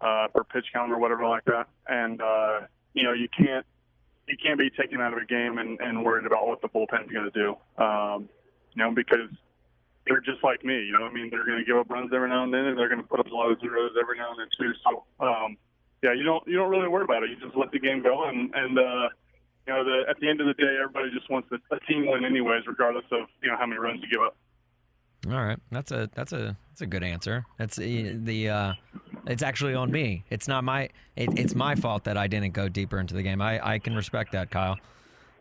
uh, 0.00 0.28
for 0.32 0.44
pitch 0.44 0.66
count 0.72 0.92
or 0.92 0.98
whatever 0.98 1.26
like 1.26 1.44
that. 1.46 1.68
And 1.86 2.20
uh, 2.20 2.60
you 2.92 3.04
know 3.04 3.14
you 3.14 3.28
can't 3.36 3.64
you 4.26 4.36
can't 4.42 4.58
be 4.58 4.68
taken 4.70 5.00
out 5.00 5.14
of 5.14 5.18
a 5.18 5.24
game 5.24 5.56
and, 5.56 5.80
and 5.80 6.04
worried 6.04 6.26
about 6.26 6.46
what 6.46 6.60
the 6.60 6.68
bullpen's 6.68 7.10
going 7.10 7.30
to 7.32 7.38
do. 7.44 7.56
Um, 7.82 8.28
You 8.74 8.84
know, 8.84 8.90
because 8.94 9.30
they're 10.08 10.20
just 10.20 10.42
like 10.42 10.64
me. 10.64 10.74
You 10.74 10.92
know, 10.98 11.04
I 11.04 11.12
mean, 11.12 11.28
they're 11.30 11.44
going 11.44 11.58
to 11.58 11.64
give 11.64 11.76
up 11.76 11.90
runs 11.90 12.10
every 12.12 12.28
now 12.28 12.44
and 12.44 12.52
then, 12.52 12.64
and 12.64 12.78
they're 12.78 12.88
going 12.88 13.00
to 13.00 13.06
put 13.06 13.20
up 13.20 13.26
a 13.26 13.34
lot 13.34 13.50
of 13.50 13.60
zeros 13.60 13.92
every 14.00 14.18
now 14.18 14.30
and 14.30 14.40
then 14.40 14.48
too. 14.58 14.72
So, 14.82 15.04
um, 15.20 15.56
yeah, 16.02 16.12
you 16.12 16.22
don't 16.22 16.46
you 16.46 16.56
don't 16.56 16.70
really 16.70 16.88
worry 16.88 17.04
about 17.04 17.22
it. 17.22 17.30
You 17.30 17.36
just 17.36 17.56
let 17.56 17.70
the 17.72 17.78
game 17.78 18.02
go, 18.02 18.28
and 18.28 18.54
and 18.54 18.78
uh, 18.78 19.08
you 19.66 19.74
know, 19.74 19.84
the, 19.84 20.08
at 20.08 20.18
the 20.20 20.28
end 20.28 20.40
of 20.40 20.46
the 20.46 20.54
day, 20.54 20.76
everybody 20.80 21.10
just 21.10 21.28
wants 21.30 21.48
a, 21.52 21.56
a 21.74 21.80
team 21.80 22.06
win, 22.06 22.24
anyways, 22.24 22.66
regardless 22.66 23.04
of 23.12 23.28
you 23.42 23.50
know 23.50 23.56
how 23.56 23.66
many 23.66 23.78
runs 23.78 24.00
you 24.02 24.08
give 24.08 24.22
up. 24.22 24.36
All 25.26 25.44
right, 25.44 25.58
that's 25.70 25.90
a 25.90 26.08
that's 26.14 26.32
a 26.32 26.56
that's 26.70 26.80
a 26.80 26.86
good 26.86 27.02
answer. 27.02 27.44
That's 27.58 27.76
the, 27.76 28.12
the 28.12 28.48
uh, 28.48 28.72
it's 29.26 29.42
actually 29.42 29.74
on 29.74 29.90
me. 29.90 30.24
It's 30.30 30.46
not 30.46 30.62
my 30.62 30.88
it, 31.16 31.36
it's 31.36 31.54
my 31.54 31.74
fault 31.74 32.04
that 32.04 32.16
I 32.16 32.28
didn't 32.28 32.52
go 32.52 32.68
deeper 32.68 32.98
into 32.98 33.14
the 33.14 33.22
game. 33.22 33.42
I 33.42 33.74
I 33.74 33.78
can 33.78 33.94
respect 33.94 34.32
that, 34.32 34.50
Kyle. 34.50 34.78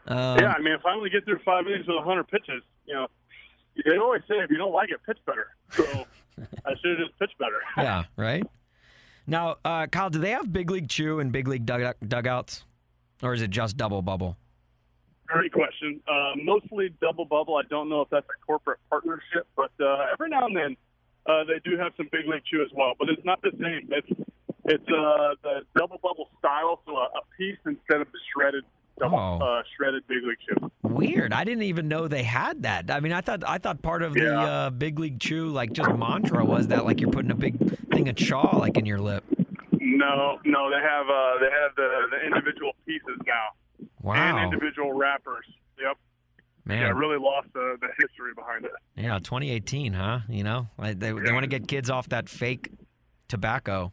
Um, 0.07 0.39
yeah, 0.39 0.53
I 0.53 0.59
mean, 0.59 0.73
if 0.73 0.85
I 0.85 0.93
only 0.93 1.09
get 1.09 1.25
through 1.25 1.39
five 1.43 1.67
innings 1.67 1.85
with 1.85 1.97
100 1.97 2.27
pitches, 2.29 2.63
you 2.85 2.93
know, 2.93 3.07
they 3.85 3.97
always 3.97 4.21
say 4.27 4.35
if 4.35 4.49
you 4.49 4.57
don't 4.57 4.73
like 4.73 4.89
it, 4.89 4.99
pitch 5.05 5.17
better. 5.25 5.47
So 5.71 5.83
I 6.65 6.71
should 6.81 6.99
have 6.99 7.07
just 7.07 7.19
pitched 7.19 7.37
better. 7.37 7.59
yeah, 7.77 8.03
right. 8.15 8.45
Now, 9.25 9.57
uh, 9.65 9.87
Kyle, 9.87 10.09
do 10.09 10.19
they 10.19 10.31
have 10.31 10.51
big 10.53 10.71
league 10.71 10.87
chew 10.87 11.19
and 11.19 11.31
big 11.31 11.47
league 11.47 11.65
dug- 11.65 11.95
dugouts, 12.07 12.63
or 13.21 13.33
is 13.33 13.41
it 13.41 13.49
just 13.49 13.75
double 13.75 14.01
bubble? 14.01 14.37
Great 15.27 15.51
question. 15.51 15.99
Uh, 16.07 16.31
mostly 16.41 16.93
double 17.01 17.25
bubble. 17.25 17.55
I 17.57 17.63
don't 17.69 17.89
know 17.89 17.99
if 18.01 18.09
that's 18.09 18.25
a 18.27 18.45
corporate 18.45 18.79
partnership, 18.89 19.45
but 19.57 19.71
uh, 19.81 20.05
every 20.13 20.29
now 20.29 20.45
and 20.45 20.55
then 20.55 20.77
uh, 21.25 21.43
they 21.43 21.59
do 21.69 21.77
have 21.77 21.91
some 21.97 22.07
big 22.11 22.25
league 22.25 22.43
chew 22.49 22.61
as 22.61 22.69
well. 22.73 22.93
But 22.97 23.09
it's 23.09 23.25
not 23.25 23.41
the 23.41 23.51
same. 23.59 23.89
It's 23.91 24.21
it's 24.63 24.87
uh, 24.87 25.35
the 25.43 25.61
double 25.77 25.99
bubble 26.01 26.29
style, 26.39 26.81
so 26.85 26.95
a, 26.95 27.03
a 27.03 27.21
piece 27.37 27.57
instead 27.65 27.99
of 27.99 28.07
the 28.11 28.19
shredded 28.33 28.63
double 28.99 29.17
Oh. 29.17 29.39
uh, 29.45 29.63
shredded 29.75 30.03
big 30.07 30.23
league 30.23 30.37
chew. 30.47 30.71
Weird. 30.83 31.33
I 31.33 31.43
didn't 31.43 31.63
even 31.63 31.87
know 31.87 32.07
they 32.07 32.23
had 32.23 32.63
that. 32.63 32.89
I 32.91 32.99
mean, 32.99 33.11
I 33.13 33.21
thought 33.21 33.43
I 33.47 33.57
thought 33.57 33.81
part 33.81 34.01
of 34.03 34.13
the 34.13 34.33
uh, 34.35 34.69
big 34.71 34.99
league 34.99 35.19
chew, 35.19 35.49
like 35.49 35.73
just 35.73 35.89
mantra, 35.95 36.43
was 36.45 36.67
that 36.67 36.85
like 36.85 36.99
you're 37.01 37.11
putting 37.11 37.31
a 37.31 37.35
big 37.35 37.57
thing 37.91 38.09
of 38.09 38.15
chaw 38.15 38.57
like 38.57 38.77
in 38.77 38.85
your 38.85 38.99
lip. 38.99 39.23
No, 39.79 40.39
no, 40.45 40.69
they 40.69 40.77
have 40.81 41.07
uh, 41.09 41.39
they 41.39 41.49
have 41.51 41.75
the, 41.75 41.89
the 42.11 42.25
individual 42.25 42.71
pieces 42.85 43.17
now 43.25 43.87
Wow. 44.01 44.37
and 44.37 44.53
individual 44.53 44.93
wrappers. 44.93 45.45
Yep. 45.81 45.97
man. 46.65 46.81
Yeah, 46.81 46.87
I 46.87 46.91
really 46.91 47.17
lost 47.19 47.47
the, 47.53 47.77
the 47.81 47.87
history 47.99 48.31
behind 48.35 48.65
it. 48.65 48.71
Yeah, 48.95 49.19
2018, 49.19 49.93
huh? 49.93 50.19
You 50.29 50.43
know, 50.43 50.67
like 50.77 50.99
they 50.99 51.11
they 51.11 51.31
want 51.31 51.43
to 51.43 51.47
get 51.47 51.67
kids 51.67 51.89
off 51.89 52.09
that 52.09 52.29
fake 52.29 52.69
tobacco. 53.27 53.91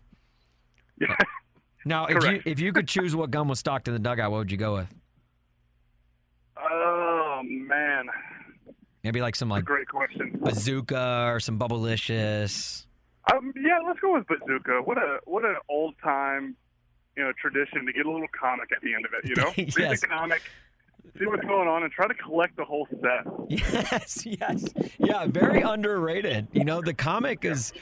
Yeah. 1.00 1.16
Now, 1.84 2.06
if 2.06 2.22
you 2.24 2.42
if 2.44 2.60
you 2.60 2.72
could 2.72 2.88
choose 2.88 3.14
what 3.14 3.30
gum 3.30 3.48
was 3.48 3.58
stocked 3.58 3.88
in 3.88 3.94
the 3.94 4.00
dugout, 4.00 4.30
what 4.30 4.38
would 4.38 4.50
you 4.52 4.56
go 4.58 4.74
with? 4.76 4.88
Oh 6.56 7.40
man, 7.44 8.06
Maybe 9.02 9.20
like 9.20 9.36
some 9.36 9.48
like 9.48 9.64
great 9.64 9.88
question. 9.88 10.38
bazooka 10.40 11.26
or 11.30 11.40
some 11.40 11.58
bubblicious. 11.58 12.86
Um, 13.32 13.52
yeah, 13.56 13.78
let's 13.86 14.00
go 14.00 14.14
with 14.14 14.26
bazooka. 14.26 14.80
What 14.84 14.98
a 14.98 15.18
what 15.24 15.44
an 15.44 15.56
old 15.68 15.94
time, 16.02 16.56
you 17.16 17.24
know, 17.24 17.32
tradition 17.40 17.84
to 17.86 17.92
get 17.92 18.06
a 18.06 18.10
little 18.10 18.26
comic 18.38 18.70
at 18.74 18.80
the 18.82 18.94
end 18.94 19.04
of 19.04 19.12
it. 19.12 19.28
You 19.28 19.36
know, 19.36 19.50
read 19.56 19.90
Yes. 19.90 20.00
the 20.00 20.06
comic, 20.06 20.42
see 21.18 21.26
what's 21.26 21.44
going 21.44 21.68
on, 21.68 21.82
and 21.82 21.92
try 21.92 22.06
to 22.08 22.14
collect 22.14 22.56
the 22.56 22.64
whole 22.64 22.86
set. 22.90 23.24
Yes, 23.48 24.26
yes, 24.26 24.64
yeah. 24.98 25.26
Very 25.26 25.60
underrated. 25.62 26.48
You 26.52 26.64
know, 26.64 26.80
the 26.80 26.94
comic 26.94 27.44
is 27.44 27.72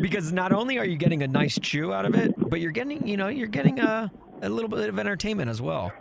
because 0.00 0.32
not 0.32 0.52
only 0.52 0.78
are 0.78 0.84
you 0.84 0.96
getting 0.96 1.22
a 1.22 1.28
nice 1.28 1.58
chew 1.60 1.92
out 1.92 2.04
of 2.04 2.14
it, 2.14 2.32
but 2.36 2.60
you're 2.60 2.70
getting 2.70 3.06
you 3.06 3.16
know 3.16 3.28
you're 3.28 3.48
getting 3.48 3.80
a 3.80 4.10
a 4.42 4.48
little 4.48 4.68
bit 4.70 4.88
of 4.88 4.98
entertainment 4.98 5.50
as 5.50 5.60
well. 5.60 5.92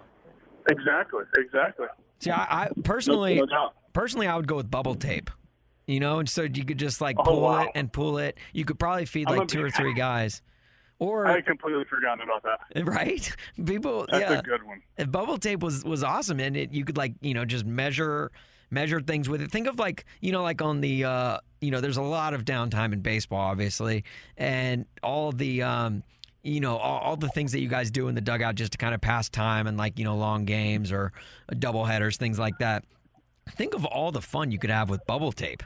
Exactly, 0.70 1.24
exactly. 1.38 1.88
See, 2.20 2.30
I, 2.32 2.64
I 2.66 2.70
personally 2.84 3.42
no 3.42 3.72
personally 3.94 4.28
I 4.28 4.36
would 4.36 4.48
go 4.48 4.56
with 4.56 4.70
bubble 4.70 4.96
tape. 4.96 5.30
You 5.88 6.00
know, 6.02 6.20
and 6.20 6.28
so 6.30 6.42
you 6.44 6.66
could 6.66 6.78
just 6.78 7.00
like 7.02 7.16
Oh, 7.18 7.24
pull 7.24 7.42
wow. 7.42 7.64
it 7.64 7.70
and 7.74 7.92
pull 7.92 8.18
it. 8.18 8.38
You 8.54 8.66
could 8.66 8.78
probably 8.78 9.06
feed 9.06 9.30
like 9.30 9.48
two 9.48 9.64
or 9.64 9.70
three 9.72 9.94
guys. 9.94 10.42
Or 11.00 11.28
I 11.28 11.42
completely 11.42 11.86
forgotten 11.86 12.22
about 12.24 12.44
that. 12.44 12.86
right? 12.88 13.36
People 13.64 14.08
That's 14.10 14.30
yeah. 14.30 14.40
a 14.40 14.42
good 14.42 14.62
one. 14.64 14.82
Bubble 15.12 15.38
tape 15.38 15.62
was 15.62 15.84
was 15.84 16.04
awesome 16.04 16.40
and 16.40 16.58
it 16.58 16.72
you 16.72 16.84
could 16.86 16.98
like 16.98 17.14
you 17.22 17.34
know 17.34 17.46
just 17.46 17.66
measure 17.66 18.32
measure 18.70 19.00
things 19.00 19.30
with 19.30 19.42
it 19.42 19.52
think 19.52 19.68
of 19.68 19.80
like 19.80 20.06
you 20.20 20.32
know 20.32 20.44
like 20.44 20.62
on 20.62 20.82
the 20.82 21.06
uh 21.06 21.38
you 21.62 21.72
know 21.72 21.80
there's 21.80 21.98
a 21.98 22.02
lot 22.02 22.34
of 22.34 22.44
downtime 22.44 22.92
in 22.92 23.00
baseball 23.00 23.40
obviously 23.40 24.04
and 24.36 24.86
all 25.04 25.32
the 25.32 25.62
um 25.62 26.04
you 26.44 26.60
know 26.60 26.78
all, 26.78 27.00
all 27.00 27.16
the 27.16 27.30
things 27.30 27.54
that 27.54 27.62
you 27.62 27.70
guys 27.70 27.90
do 27.92 28.08
in 28.08 28.16
the 28.16 28.22
dugout 28.22 28.56
just 28.56 28.74
to 28.74 28.78
kind 28.78 28.94
of 28.94 29.00
pass 29.00 29.30
time 29.30 29.68
and 29.68 29.78
like 29.78 29.98
you 29.98 30.04
know 30.04 30.18
long 30.18 30.44
games 30.44 30.92
or 30.92 31.14
double 31.60 31.86
headers 31.86 32.18
things 32.18 32.38
like 32.38 32.58
that 32.60 32.84
think 33.52 33.74
of 33.74 33.86
all 33.86 34.12
the 34.12 34.22
fun 34.22 34.52
you 34.52 34.60
could 34.60 34.70
have 34.70 34.90
with 34.90 35.06
bubble 35.06 35.32
tape 35.32 35.64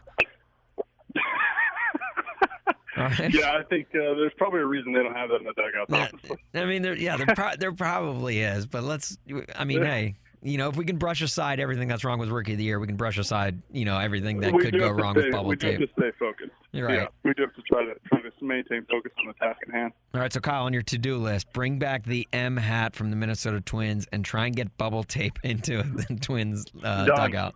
right 3.03 3.33
Yeah, 3.33 3.57
I 3.59 3.63
think 3.63 3.87
uh, 3.89 4.13
there's 4.15 4.33
probably 4.37 4.59
a 4.61 4.65
reason 4.65 4.93
they 4.93 5.03
don't 5.03 5.15
have 5.15 5.29
that 5.29 5.37
in 5.41 5.43
the 5.45 5.53
dugout. 5.53 6.37
yeah, 6.53 6.61
I 6.61 6.65
mean, 6.65 6.81
there, 6.81 6.95
yeah, 6.95 7.17
there, 7.17 7.35
pro- 7.35 7.55
there 7.57 7.71
probably 7.73 8.39
is, 8.39 8.65
but 8.65 8.83
let's. 8.83 9.17
I 9.55 9.63
mean, 9.65 9.83
hey, 9.83 10.15
you 10.43 10.57
know, 10.57 10.69
if 10.69 10.75
we 10.75 10.85
can 10.85 10.97
brush 10.97 11.21
aside 11.21 11.59
everything 11.59 11.87
that's 11.87 12.03
wrong 12.03 12.17
with 12.19 12.29
Rookie 12.29 12.53
of 12.53 12.57
the 12.57 12.63
Year, 12.63 12.79
we 12.79 12.87
can 12.87 12.95
brush 12.95 13.17
aside, 13.17 13.61
you 13.71 13.85
know, 13.85 13.99
everything 13.99 14.39
that 14.39 14.53
we 14.53 14.63
could 14.63 14.77
go 14.77 14.89
wrong 14.89 15.13
stay, 15.13 15.25
with 15.25 15.31
bubble 15.31 15.49
we 15.49 15.55
do 15.55 15.71
tape. 15.71 15.79
have 15.81 15.89
to 15.89 15.93
stay 16.01 16.11
focused. 16.17 16.51
You're 16.71 16.87
right. 16.87 17.01
Yeah, 17.01 17.07
we 17.23 17.33
do 17.33 17.43
have 17.43 17.53
to 17.55 17.61
try 17.63 17.83
to 17.85 17.93
try 18.07 18.21
to 18.21 18.31
maintain 18.41 18.85
focus 18.89 19.11
on 19.19 19.27
the 19.27 19.33
task 19.33 19.59
at 19.67 19.73
hand. 19.73 19.93
All 20.15 20.21
right, 20.21 20.33
so 20.33 20.39
Kyle, 20.39 20.63
on 20.63 20.73
your 20.73 20.81
to-do 20.81 21.17
list, 21.17 21.53
bring 21.53 21.77
back 21.77 22.05
the 22.05 22.27
M 22.33 22.57
hat 22.57 22.95
from 22.95 23.11
the 23.11 23.15
Minnesota 23.15 23.61
Twins 23.61 24.07
and 24.11 24.25
try 24.25 24.47
and 24.47 24.55
get 24.55 24.75
bubble 24.77 25.03
tape 25.03 25.37
into 25.43 25.83
the 25.83 26.17
Twins 26.19 26.65
uh, 26.83 27.05
dugout. 27.05 27.53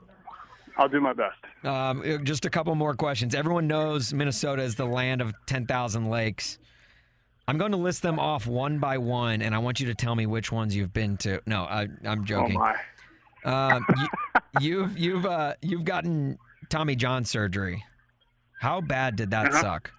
I'll 0.77 0.89
do 0.89 0.99
my 0.99 1.13
best. 1.13 1.37
Um, 1.63 2.01
uh, 2.01 2.17
just 2.17 2.45
a 2.45 2.49
couple 2.49 2.75
more 2.75 2.93
questions. 2.95 3.33
Everyone 3.33 3.67
knows 3.67 4.13
Minnesota 4.13 4.61
is 4.63 4.75
the 4.75 4.85
land 4.85 5.21
of 5.21 5.33
10,000 5.47 6.09
lakes. 6.09 6.59
I'm 7.47 7.57
going 7.57 7.71
to 7.71 7.77
list 7.77 8.01
them 8.01 8.19
off 8.19 8.47
one 8.47 8.79
by 8.79 8.97
one, 8.97 9.41
and 9.41 9.53
I 9.53 9.59
want 9.59 9.79
you 9.79 9.85
to 9.87 9.95
tell 9.95 10.15
me 10.15 10.25
which 10.25 10.51
ones 10.51 10.75
you've 10.75 10.93
been 10.93 11.15
to. 11.17 11.41
No, 11.45 11.63
I, 11.63 11.87
I'm 12.05 12.21
Oh 12.21 12.23
joking. 12.25 12.59
my. 12.59 12.75
Um, 13.43 13.85
you, 13.95 14.07
you've 14.59 14.97
you've 14.97 15.25
uh, 15.25 15.53
you've 15.61 15.85
gotten 15.85 16.39
Tommy 16.69 16.95
John 16.95 17.23
surgery. 17.23 17.83
How 18.59 18.81
bad 18.81 19.15
did 19.15 19.29
that 19.31 19.47
Uh-huh. 19.47 19.61
suck? 19.61 19.91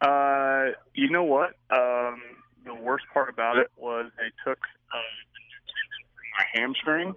Uh, 0.00 0.72
you 0.94 1.08
know 1.10 1.22
what? 1.24 1.50
Um, 1.70 2.20
the 2.64 2.74
worst 2.74 3.04
part 3.14 3.28
about 3.28 3.56
it 3.58 3.70
was 3.76 4.10
they 4.18 4.30
took 4.44 4.58
uh, 4.92 4.96
my 6.38 6.44
hamstring, 6.60 7.14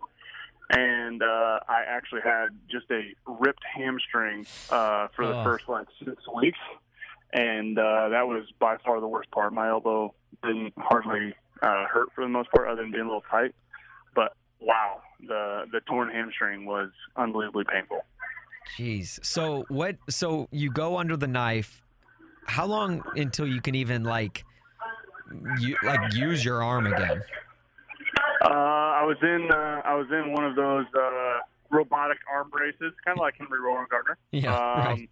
and 0.69 1.21
uh, 1.23 1.59
I 1.67 1.83
actually 1.87 2.21
had 2.23 2.49
just 2.69 2.85
a 2.91 3.01
ripped 3.27 3.63
hamstring 3.75 4.45
uh, 4.69 5.07
for 5.15 5.27
the 5.27 5.35
Oh. 5.39 5.43
first 5.43 5.67
like 5.67 5.87
six 6.03 6.21
weeks, 6.35 6.59
and 7.33 7.77
uh, 7.77 8.09
that 8.09 8.27
was 8.27 8.45
by 8.59 8.77
far 8.85 8.99
the 8.99 9.07
worst 9.07 9.31
part. 9.31 9.53
My 9.53 9.69
elbow 9.69 10.13
didn't 10.43 10.73
hardly 10.77 11.33
uh, 11.61 11.85
hurt 11.85 12.09
for 12.13 12.23
the 12.23 12.29
most 12.29 12.51
part, 12.51 12.67
other 12.67 12.81
than 12.81 12.91
being 12.91 13.03
a 13.03 13.07
little 13.07 13.23
tight. 13.29 13.53
But 14.15 14.33
wow, 14.59 15.01
the 15.27 15.65
the 15.71 15.81
torn 15.81 16.09
hamstring 16.09 16.65
was 16.65 16.89
unbelievably 17.15 17.65
painful. 17.71 18.05
Jeez. 18.77 19.23
So 19.25 19.65
what? 19.69 19.97
So 20.09 20.47
you 20.51 20.69
go 20.69 20.97
under 20.97 21.17
the 21.17 21.27
knife. 21.27 21.81
How 22.45 22.65
long 22.65 23.03
until 23.15 23.47
you 23.47 23.61
can 23.61 23.75
even 23.75 24.03
like 24.03 24.45
you 25.57 25.77
like 25.83 26.13
use 26.13 26.43
your 26.43 26.63
arm 26.63 26.85
again? 26.87 27.21
Uh, 28.41 28.47
I 28.49 29.03
was 29.03 29.17
in 29.21 29.49
uh, 29.51 29.81
I 29.83 29.95
was 29.95 30.07
in 30.11 30.31
one 30.31 30.45
of 30.45 30.55
those 30.55 30.85
uh, 30.97 31.39
robotic 31.69 32.19
arm 32.31 32.49
braces, 32.49 32.93
kind 33.03 33.17
of 33.17 33.21
like 33.21 33.35
Henry 33.37 33.59
Rowengartner. 33.59 34.15
Yeah, 34.31 34.55
um, 34.55 34.79
right. 34.79 35.09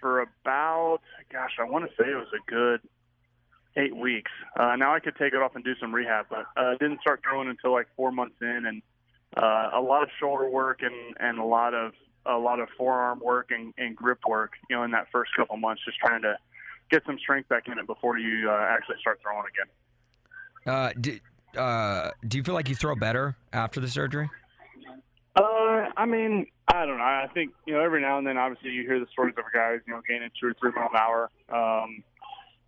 For 0.00 0.20
about, 0.20 1.00
gosh, 1.32 1.52
I 1.60 1.64
want 1.64 1.88
to 1.88 1.90
say 1.90 2.10
it 2.10 2.16
was 2.16 2.26
a 2.34 2.50
good 2.50 2.80
eight 3.76 3.94
weeks. 3.94 4.30
Uh, 4.58 4.74
now 4.76 4.94
I 4.94 5.00
could 5.00 5.16
take 5.16 5.32
it 5.32 5.40
off 5.40 5.54
and 5.54 5.64
do 5.64 5.74
some 5.80 5.94
rehab, 5.94 6.26
but 6.28 6.46
uh, 6.56 6.72
didn't 6.72 7.00
start 7.00 7.22
throwing 7.22 7.48
until 7.48 7.72
like 7.72 7.86
four 7.96 8.10
months 8.10 8.36
in, 8.40 8.66
and 8.66 8.82
uh, 9.36 9.70
a 9.72 9.80
lot 9.80 10.02
of 10.02 10.08
shoulder 10.18 10.48
work 10.48 10.82
and 10.82 11.16
and 11.20 11.38
a 11.38 11.44
lot 11.44 11.74
of 11.74 11.92
a 12.26 12.36
lot 12.36 12.60
of 12.60 12.68
forearm 12.76 13.20
work 13.20 13.50
and, 13.50 13.72
and 13.78 13.96
grip 13.96 14.20
work. 14.26 14.52
You 14.68 14.76
know, 14.76 14.82
in 14.82 14.90
that 14.92 15.06
first 15.12 15.30
couple 15.36 15.56
months, 15.56 15.82
just 15.84 15.98
trying 15.98 16.22
to 16.22 16.36
get 16.90 17.04
some 17.06 17.18
strength 17.18 17.48
back 17.48 17.68
in 17.68 17.78
it 17.78 17.86
before 17.86 18.18
you 18.18 18.50
uh, 18.50 18.66
actually 18.68 18.96
start 19.00 19.20
throwing 19.22 19.44
again. 19.46 20.74
Uh, 20.74 20.92
do, 21.00 21.18
uh, 21.56 22.10
do 22.26 22.36
you 22.38 22.44
feel 22.44 22.54
like 22.54 22.68
you 22.68 22.74
throw 22.74 22.94
better 22.94 23.36
after 23.52 23.80
the 23.80 23.88
surgery? 23.88 24.30
Uh, 25.34 25.86
I 25.96 26.04
mean, 26.06 26.46
I 26.68 26.84
don't 26.84 26.98
know. 26.98 27.04
I 27.04 27.28
think 27.32 27.52
you 27.66 27.74
know 27.74 27.80
every 27.80 28.00
now 28.00 28.18
and 28.18 28.26
then, 28.26 28.36
obviously, 28.36 28.70
you 28.70 28.82
hear 28.82 29.00
the 29.00 29.06
stories 29.12 29.34
of 29.38 29.44
guys, 29.52 29.80
you 29.86 29.94
know, 29.94 30.00
gaining 30.06 30.30
two 30.38 30.48
or 30.48 30.54
three 30.60 30.72
miles 30.72 30.90
an 30.92 31.00
hour. 31.00 31.30
Um, 31.48 32.02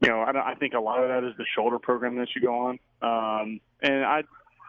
you 0.01 0.09
know, 0.09 0.21
I, 0.21 0.33
don't, 0.33 0.43
I 0.43 0.55
think 0.55 0.75
a 0.75 0.81
lot 0.81 1.03
of 1.03 1.09
that 1.09 1.25
is 1.25 1.37
the 1.39 1.47
shoulder 1.55 1.79
program 1.79 2.17
that 2.17 2.29
you 2.35 2.43
go 2.43 2.55
on. 2.55 2.79
Um, 3.01 3.61
and 3.81 4.05
I, 4.05 4.23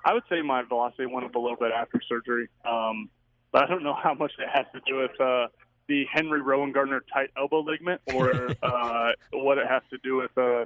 I 0.05 0.13
would 0.13 0.23
say 0.29 0.41
my 0.41 0.63
velocity 0.63 1.05
went 1.05 1.25
up 1.25 1.35
a 1.35 1.39
little 1.39 1.57
bit 1.57 1.71
after 1.71 1.99
surgery. 2.07 2.47
Um, 2.63 3.09
but 3.51 3.63
I 3.63 3.67
don't 3.67 3.83
know 3.83 3.95
how 4.01 4.13
much 4.13 4.33
it 4.37 4.47
has 4.53 4.65
to 4.73 4.81
do 4.85 4.97
with 4.97 5.19
uh, 5.19 5.47
the 5.87 6.05
Henry 6.13 6.41
Rowengartner 6.41 7.01
tight 7.11 7.29
elbow 7.37 7.61
ligament 7.61 8.01
or 8.13 8.51
uh, 8.63 9.11
what 9.33 9.57
it 9.57 9.67
has 9.67 9.81
to 9.89 9.97
do 10.03 10.17
with 10.17 10.37
uh, 10.37 10.65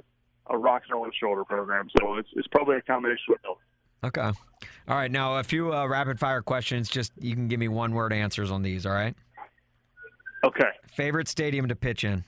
a 0.50 0.58
rock 0.58 0.82
throwing 0.88 1.10
shoulder 1.18 1.44
program. 1.44 1.88
So 1.98 2.16
it's 2.16 2.28
it's 2.34 2.48
probably 2.48 2.76
a 2.76 2.82
combination 2.82 3.34
of 3.34 3.42
both. 3.42 3.58
Okay. 4.02 4.20
All 4.88 4.96
right. 4.96 5.10
Now 5.10 5.38
a 5.38 5.44
few 5.44 5.72
uh, 5.72 5.86
rapid 5.86 6.18
fire 6.18 6.42
questions. 6.42 6.88
Just 6.88 7.12
you 7.18 7.34
can 7.34 7.48
give 7.48 7.60
me 7.60 7.68
one 7.68 7.92
word 7.92 8.12
answers 8.12 8.50
on 8.50 8.62
these. 8.62 8.86
All 8.86 8.92
right. 8.92 9.14
Okay. 10.44 10.70
Favorite 10.92 11.28
stadium 11.28 11.68
to 11.68 11.76
pitch 11.76 12.04
in? 12.04 12.24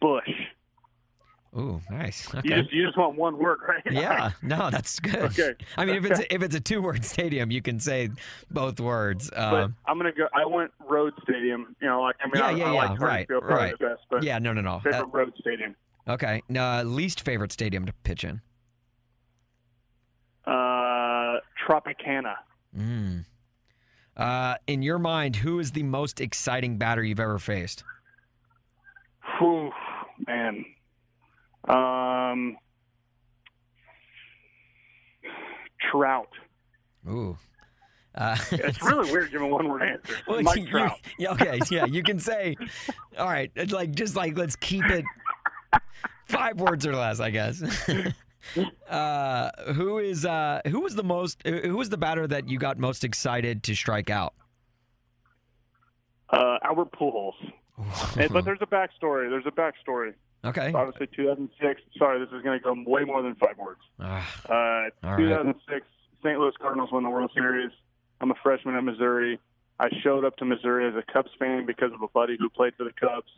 Busch. 0.00 0.28
Ooh, 1.56 1.80
nice. 1.90 2.28
You 2.44 2.56
just 2.56 2.72
you 2.72 2.84
just 2.84 2.98
want 2.98 3.16
one 3.16 3.38
word, 3.38 3.60
right? 3.66 3.82
Yeah, 3.90 4.32
no, 4.42 4.68
that's 4.68 5.00
good. 5.00 5.16
Okay. 5.16 5.54
I 5.78 5.86
mean, 5.86 5.96
if 5.96 6.04
it's 6.04 6.20
a, 6.20 6.34
if 6.34 6.42
it's 6.42 6.54
a 6.54 6.60
two 6.60 6.82
word 6.82 7.02
stadium, 7.04 7.50
you 7.50 7.62
can 7.62 7.80
say 7.80 8.10
both 8.50 8.78
words. 8.78 9.30
But 9.30 9.54
Um, 9.54 9.76
I'm 9.86 9.96
gonna 9.96 10.12
go. 10.12 10.26
I 10.34 10.44
went 10.44 10.70
road 10.86 11.14
stadium. 11.22 11.74
You 11.80 11.88
know, 11.88 12.02
like 12.02 12.16
I 12.22 12.26
mean, 12.26 12.34
Yeah, 12.36 12.46
I, 12.46 12.50
yeah, 12.50 12.64
I 12.64 12.72
yeah, 12.74 12.90
like 12.90 13.00
right, 13.00 13.26
right. 13.30 13.78
the 13.78 13.86
best, 13.86 14.02
but 14.10 14.22
yeah, 14.22 14.38
no, 14.38 14.52
no, 14.52 14.60
no. 14.60 14.80
favorite 14.80 15.02
Uh, 15.04 15.06
road 15.06 15.32
stadium. 15.40 15.74
okay. 16.06 16.42
Uh, 16.54 16.82
least 16.82 17.22
favorite 17.22 17.52
stadium 17.52 17.86
to 17.86 17.92
pitch 18.04 18.22
in? 18.24 18.42
Uh, 20.46 21.40
Tropicana. 21.66 22.34
Mm. 22.76 23.24
Uh, 24.16 24.56
in 24.66 24.82
your 24.82 24.98
mind, 24.98 25.36
who 25.36 25.58
is 25.58 25.72
the 25.72 25.82
most 25.82 26.20
exciting 26.20 26.76
batter 26.76 27.02
you've 27.02 27.20
ever 27.20 27.38
faced? 27.38 27.82
Whew, 29.38 29.70
man. 30.26 30.64
Um, 31.68 32.56
Trout. 35.90 36.28
Ooh. 37.08 37.36
Uh, 38.14 38.36
It's 38.52 38.82
really 38.84 39.10
weird 39.12 39.30
giving 39.30 39.50
one 39.50 39.68
word 39.68 39.82
answer. 39.82 40.16
Well, 40.26 40.42
Mike 40.42 40.56
you- 40.58 40.68
Trout. 40.68 40.98
yeah, 41.18 41.32
okay, 41.32 41.60
yeah, 41.70 41.84
you 41.86 42.02
can 42.02 42.18
say, 42.18 42.56
all 43.18 43.26
right, 43.28 43.50
like 43.70 43.92
just 43.92 44.16
like 44.16 44.36
let's 44.36 44.56
keep 44.56 44.84
it 44.86 45.04
five 46.26 46.58
words 46.60 46.86
or 46.86 46.94
less, 46.94 47.20
I 47.20 47.30
guess. 47.30 47.62
uh, 48.90 49.50
who 49.74 49.98
is 49.98 50.24
uh, 50.24 50.60
who 50.68 50.80
was 50.80 50.94
the 50.94 51.04
most 51.04 51.42
who 51.46 51.76
was 51.76 51.90
the 51.90 51.98
batter 51.98 52.26
that 52.26 52.48
you 52.48 52.58
got 52.58 52.78
most 52.78 53.04
excited 53.04 53.62
to 53.64 53.74
strike 53.74 54.08
out? 54.10 54.34
Uh, 56.30 56.58
Albert 56.64 56.90
Pujols. 56.92 57.34
But 58.32 58.44
there's 58.44 58.58
a 58.62 58.66
backstory. 58.66 59.28
There's 59.30 59.46
a 59.46 59.50
backstory. 59.50 60.14
Okay. 60.44 60.72
Obviously, 60.72 61.08
2006. 61.16 61.80
Sorry, 61.98 62.18
this 62.18 62.28
is 62.32 62.42
going 62.42 62.58
to 62.58 62.62
go 62.62 62.74
way 62.86 63.04
more 63.04 63.22
than 63.22 63.34
five 63.36 63.56
words. 63.58 63.80
Ah, 64.00 64.26
Uh, 64.48 64.52
All 64.52 65.10
right. 65.12 65.18
2006, 65.18 65.86
St. 66.22 66.38
Louis 66.38 66.52
Cardinals 66.60 66.90
won 66.92 67.02
the 67.02 67.10
World 67.10 67.30
Series. 67.34 67.70
I'm 68.20 68.30
a 68.30 68.34
freshman 68.42 68.74
at 68.76 68.84
Missouri. 68.84 69.38
I 69.78 69.88
showed 70.02 70.24
up 70.24 70.36
to 70.38 70.44
Missouri 70.44 70.88
as 70.88 70.94
a 70.94 71.12
Cubs 71.12 71.30
fan 71.38 71.66
because 71.66 71.92
of 71.92 72.00
a 72.02 72.08
buddy 72.08 72.36
who 72.38 72.48
played 72.48 72.74
for 72.76 72.84
the 72.84 72.92
Cubs. 72.92 73.28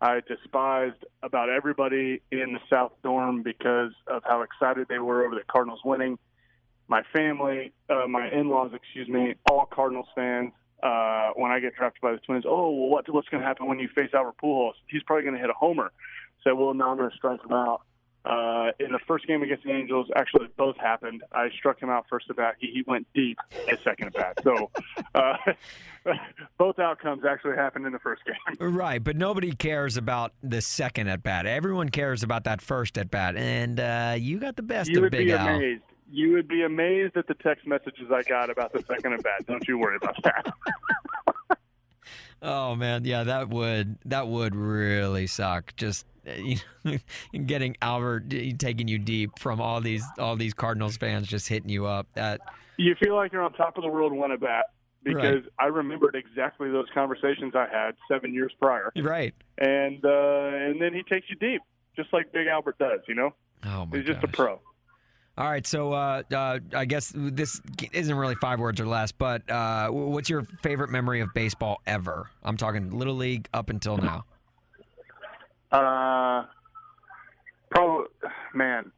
I 0.00 0.20
despised 0.28 1.04
about 1.22 1.48
everybody 1.48 2.20
in 2.30 2.52
the 2.52 2.58
South 2.70 2.92
Dorm 3.02 3.42
because 3.42 3.92
of 4.08 4.22
how 4.24 4.42
excited 4.42 4.88
they 4.88 4.98
were 4.98 5.24
over 5.24 5.34
the 5.34 5.44
Cardinals 5.50 5.80
winning. 5.84 6.18
My 6.88 7.02
family, 7.12 7.72
uh, 7.88 8.06
my 8.08 8.28
in-laws, 8.30 8.72
excuse 8.74 9.08
me, 9.08 9.34
all 9.50 9.66
Cardinals 9.66 10.06
fans. 10.14 10.52
Uh, 10.82 11.30
when 11.36 11.50
I 11.50 11.58
get 11.60 11.74
drafted 11.74 12.02
by 12.02 12.12
the 12.12 12.18
Twins, 12.18 12.44
oh, 12.46 12.70
well, 12.70 12.88
what, 12.90 13.12
what's 13.12 13.28
going 13.28 13.40
to 13.40 13.46
happen 13.46 13.66
when 13.66 13.78
you 13.78 13.88
face 13.94 14.10
Albert 14.12 14.34
Pujols? 14.42 14.74
He's 14.88 15.02
probably 15.04 15.22
going 15.22 15.34
to 15.34 15.40
hit 15.40 15.48
a 15.50 15.54
homer. 15.54 15.90
So, 16.46 16.54
well, 16.54 16.72
no, 16.74 16.90
I'm 16.90 16.96
going 16.96 17.10
to 17.10 17.16
strike 17.16 17.44
him 17.44 17.52
out. 17.52 17.82
Uh, 18.24 18.72
in 18.80 18.90
the 18.90 18.98
first 19.06 19.24
game 19.28 19.42
against 19.42 19.62
the 19.62 19.70
Angels, 19.70 20.08
actually 20.16 20.48
both 20.56 20.76
happened. 20.78 21.22
I 21.32 21.48
struck 21.56 21.80
him 21.80 21.90
out 21.90 22.06
first 22.10 22.28
at 22.28 22.34
bat. 22.36 22.54
He, 22.58 22.68
he 22.72 22.82
went 22.86 23.06
deep 23.14 23.38
at 23.70 23.80
second 23.84 24.08
at 24.08 24.14
bat. 24.14 24.38
So 24.42 24.70
uh, 25.14 25.36
both 26.58 26.80
outcomes 26.80 27.22
actually 27.24 27.54
happened 27.54 27.86
in 27.86 27.92
the 27.92 28.00
first 28.00 28.22
game. 28.24 28.56
right, 28.74 29.02
but 29.02 29.14
nobody 29.16 29.52
cares 29.52 29.96
about 29.96 30.32
the 30.42 30.60
second 30.60 31.06
at 31.08 31.22
bat. 31.22 31.46
Everyone 31.46 31.88
cares 31.88 32.24
about 32.24 32.42
that 32.44 32.60
first 32.60 32.98
at 32.98 33.12
bat, 33.12 33.36
and 33.36 33.78
uh, 33.78 34.16
you 34.18 34.40
got 34.40 34.56
the 34.56 34.62
best 34.62 34.90
You 34.90 34.96
of 34.98 35.02
would 35.02 35.12
Big 35.12 35.28
be 35.28 35.32
Al. 35.32 35.46
amazed. 35.56 35.82
You 36.10 36.32
would 36.32 36.48
be 36.48 36.62
amazed 36.64 37.16
at 37.16 37.28
the 37.28 37.34
text 37.34 37.64
messages 37.66 38.10
I 38.12 38.22
got 38.22 38.50
about 38.50 38.72
the 38.72 38.82
second 38.88 39.12
at 39.12 39.22
bat. 39.22 39.46
Don't 39.46 39.66
you 39.68 39.78
worry 39.78 39.96
about 39.96 40.20
that. 40.24 40.52
Oh 42.42 42.76
man, 42.76 43.04
yeah, 43.04 43.24
that 43.24 43.48
would 43.48 43.98
that 44.04 44.28
would 44.28 44.54
really 44.54 45.26
suck. 45.26 45.74
Just 45.76 46.04
you 46.36 46.56
know, 46.84 46.98
getting 47.46 47.76
Albert 47.82 48.30
taking 48.58 48.88
you 48.88 48.98
deep 48.98 49.38
from 49.38 49.60
all 49.60 49.80
these 49.80 50.04
all 50.18 50.36
these 50.36 50.54
Cardinals 50.54 50.96
fans 50.96 51.26
just 51.28 51.48
hitting 51.48 51.68
you 51.70 51.86
up. 51.86 52.06
That 52.14 52.40
You 52.76 52.94
feel 53.02 53.14
like 53.14 53.32
you're 53.32 53.42
on 53.42 53.52
top 53.52 53.76
of 53.76 53.82
the 53.82 53.88
world 53.90 54.12
one 54.12 54.32
at 54.32 54.40
bat 54.40 54.66
because 55.04 55.42
Right. 55.42 55.44
I 55.60 55.66
remembered 55.66 56.14
exactly 56.16 56.70
those 56.70 56.86
conversations 56.92 57.54
I 57.54 57.66
had 57.70 57.94
seven 58.10 58.34
years 58.34 58.52
prior, 58.60 58.92
right? 58.96 59.34
and 59.58 60.04
uh, 60.04 60.08
and 60.08 60.80
then 60.80 60.92
he 60.92 61.02
takes 61.04 61.30
you 61.30 61.36
deep, 61.36 61.62
just 61.94 62.12
like 62.12 62.32
Big 62.32 62.46
Albert 62.48 62.78
does. 62.78 63.00
You 63.08 63.14
know, 63.14 63.30
Oh 63.64 63.86
my 63.86 63.98
he's 63.98 64.06
just 64.06 64.22
a 64.24 64.28
pro. 64.28 64.60
All 65.38 65.50
right, 65.50 65.66
so 65.66 65.92
uh, 65.92 66.22
uh, 66.34 66.60
I 66.74 66.86
guess 66.86 67.12
this 67.14 67.60
isn't 67.92 68.16
really 68.16 68.36
five 68.36 68.58
words 68.58 68.80
or 68.80 68.86
less, 68.86 69.12
but 69.12 69.48
uh, 69.50 69.88
what's 69.90 70.30
your 70.30 70.44
favorite 70.62 70.88
memory 70.88 71.20
of 71.20 71.28
baseball 71.34 71.82
ever? 71.86 72.30
I'm 72.42 72.56
talking 72.56 72.90
little 72.96 73.16
league 73.16 73.46
up 73.52 73.68
until 73.68 73.96
now. 73.98 74.24
Uh, 75.72 76.44
probably, 77.70 78.06
man, 78.54 78.92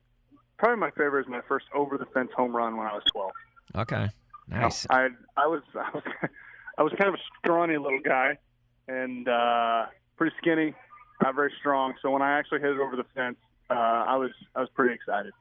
probably 0.59 0.79
my 0.79 0.91
favorite 0.91 1.23
is 1.23 1.29
my 1.29 1.41
first 1.49 1.67
over 1.75 1.97
the 1.99 2.07
fence 2.07 2.31
home 2.37 2.55
run 2.55 2.77
when 2.77 2.87
I 2.87 2.95
was 2.95 3.03
12. 3.13 3.31
Okay, 3.77 4.09
nice. 4.49 4.87
I 4.91 5.09
I 5.37 5.47
was 5.47 5.63
I 5.75 5.91
was 5.95 6.03
I 6.79 6.83
was 6.83 6.93
kind 6.99 7.09
of 7.09 7.15
a 7.15 7.23
scrawny 7.39 7.77
little 7.77 8.01
guy 8.05 8.39
and 8.87 9.29
uh, 9.29 9.87
pretty 10.17 10.35
skinny, 10.41 10.75
not 11.23 11.35
very 11.35 11.53
strong. 11.59 11.95
So 12.03 12.11
when 12.11 12.23
I 12.23 12.39
actually 12.39 12.61
hit 12.61 12.71
it 12.71 12.81
over 12.81 12.97
the 12.97 13.05
fence, 13.15 13.37
uh, 13.71 13.75
I 13.75 14.17
was 14.17 14.31
I 14.55 14.61
was 14.61 14.69
pretty 14.75 14.95
excited. 14.95 15.33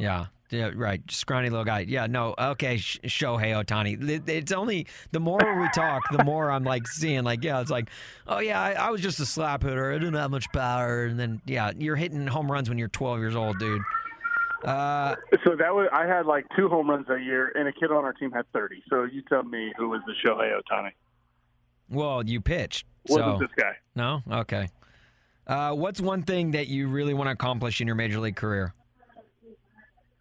Yeah. 0.00 0.26
Yeah, 0.50 0.72
right. 0.74 1.00
Scrawny 1.08 1.48
little 1.48 1.64
guy. 1.64 1.84
Yeah, 1.86 2.08
no. 2.08 2.34
Okay, 2.36 2.78
Sh- 2.78 2.98
Shohei 3.04 3.54
Ohtani. 3.64 4.28
It's 4.28 4.50
only 4.50 4.88
the 5.12 5.20
more 5.20 5.38
we 5.60 5.68
talk, 5.72 6.02
the 6.10 6.24
more 6.24 6.50
I'm 6.50 6.64
like 6.64 6.88
seeing, 6.88 7.22
like, 7.22 7.44
yeah, 7.44 7.60
it's 7.60 7.70
like, 7.70 7.88
oh, 8.26 8.40
yeah, 8.40 8.60
I, 8.60 8.72
I 8.72 8.90
was 8.90 9.00
just 9.00 9.20
a 9.20 9.26
slap 9.26 9.62
hitter. 9.62 9.92
I 9.92 9.98
didn't 9.98 10.14
have 10.14 10.32
much 10.32 10.46
power. 10.52 11.04
And 11.04 11.20
then, 11.20 11.40
yeah, 11.46 11.70
you're 11.78 11.94
hitting 11.94 12.26
home 12.26 12.50
runs 12.50 12.68
when 12.68 12.78
you're 12.78 12.88
12 12.88 13.20
years 13.20 13.36
old, 13.36 13.60
dude. 13.60 13.80
Uh, 14.64 15.14
So 15.44 15.54
that 15.56 15.72
was 15.72 15.88
I 15.92 16.04
had 16.06 16.26
like 16.26 16.46
two 16.56 16.68
home 16.68 16.90
runs 16.90 17.08
a 17.08 17.18
year, 17.18 17.52
and 17.54 17.68
a 17.68 17.72
kid 17.72 17.92
on 17.92 18.04
our 18.04 18.12
team 18.12 18.32
had 18.32 18.44
30. 18.52 18.82
So 18.90 19.04
you 19.04 19.22
tell 19.28 19.44
me 19.44 19.72
who 19.78 19.88
was 19.90 20.00
the 20.06 20.14
Shohei 20.28 20.52
Ohtani? 20.60 20.90
well, 21.88 22.24
you 22.26 22.40
pitched. 22.40 22.86
Wasn't 23.08 23.38
So, 23.38 23.38
this 23.38 23.50
guy? 23.56 23.76
no? 23.94 24.22
Okay. 24.30 24.68
Uh, 25.46 25.72
what's 25.74 26.00
one 26.00 26.22
thing 26.24 26.50
that 26.52 26.66
you 26.68 26.88
really 26.88 27.14
want 27.14 27.28
to 27.28 27.32
accomplish 27.32 27.80
in 27.80 27.86
your 27.86 27.96
major 27.96 28.18
league 28.20 28.36
career? 28.36 28.74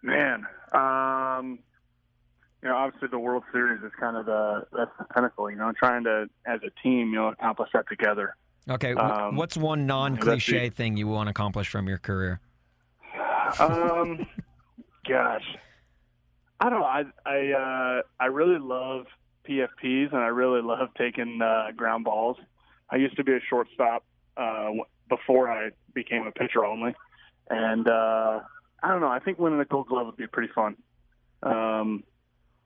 Man, 0.01 0.45
um, 0.71 1.59
you 2.61 2.69
know, 2.69 2.76
obviously 2.76 3.07
the 3.09 3.19
World 3.19 3.43
Series 3.51 3.81
is 3.84 3.91
kind 3.99 4.17
of 4.17 4.26
the 4.26 4.65
that's 4.76 4.91
the 4.97 5.05
pinnacle. 5.13 5.49
You 5.49 5.57
know, 5.57 5.71
trying 5.77 6.03
to 6.05 6.30
as 6.45 6.59
a 6.65 6.69
team, 6.81 7.09
you 7.09 7.15
know, 7.15 7.27
accomplish 7.27 7.69
that 7.73 7.88
together. 7.88 8.35
Okay. 8.69 8.93
Um, 8.93 9.35
what's 9.35 9.57
one 9.57 9.85
non 9.85 10.17
cliche 10.17 10.69
thing 10.69 10.97
you 10.97 11.07
want 11.07 11.27
to 11.27 11.31
accomplish 11.31 11.69
from 11.69 11.88
your 11.88 11.97
career? 11.97 12.39
Um, 13.59 14.27
gosh, 15.07 15.45
I 16.59 16.69
don't 16.69 16.80
know. 16.80 16.85
I 16.85 17.03
I 17.26 17.51
uh, 17.51 18.01
I 18.19 18.26
really 18.26 18.59
love 18.59 19.05
PFPs 19.47 20.11
and 20.11 20.21
I 20.21 20.27
really 20.27 20.61
love 20.61 20.89
taking 20.97 21.41
uh, 21.41 21.71
ground 21.76 22.05
balls. 22.05 22.38
I 22.89 22.97
used 22.97 23.15
to 23.17 23.23
be 23.23 23.34
a 23.34 23.39
shortstop 23.49 24.03
uh, 24.38 24.69
before 25.07 25.49
I 25.51 25.69
became 25.93 26.27
a 26.27 26.31
pitcher 26.31 26.65
only, 26.65 26.93
and 27.49 27.88
uh, 27.88 28.41
I 28.84 28.89
don't 28.89 29.01
know. 29.01 29.10
I 29.10 29.19
think 29.19 29.39
winning 29.39 29.60
a 29.60 29.65
Gold 29.65 29.88
Glove 29.88 30.06
would 30.07 30.18
be 30.18 30.27
pretty 30.27 30.51
fun. 30.53 30.76
Um, 31.43 32.03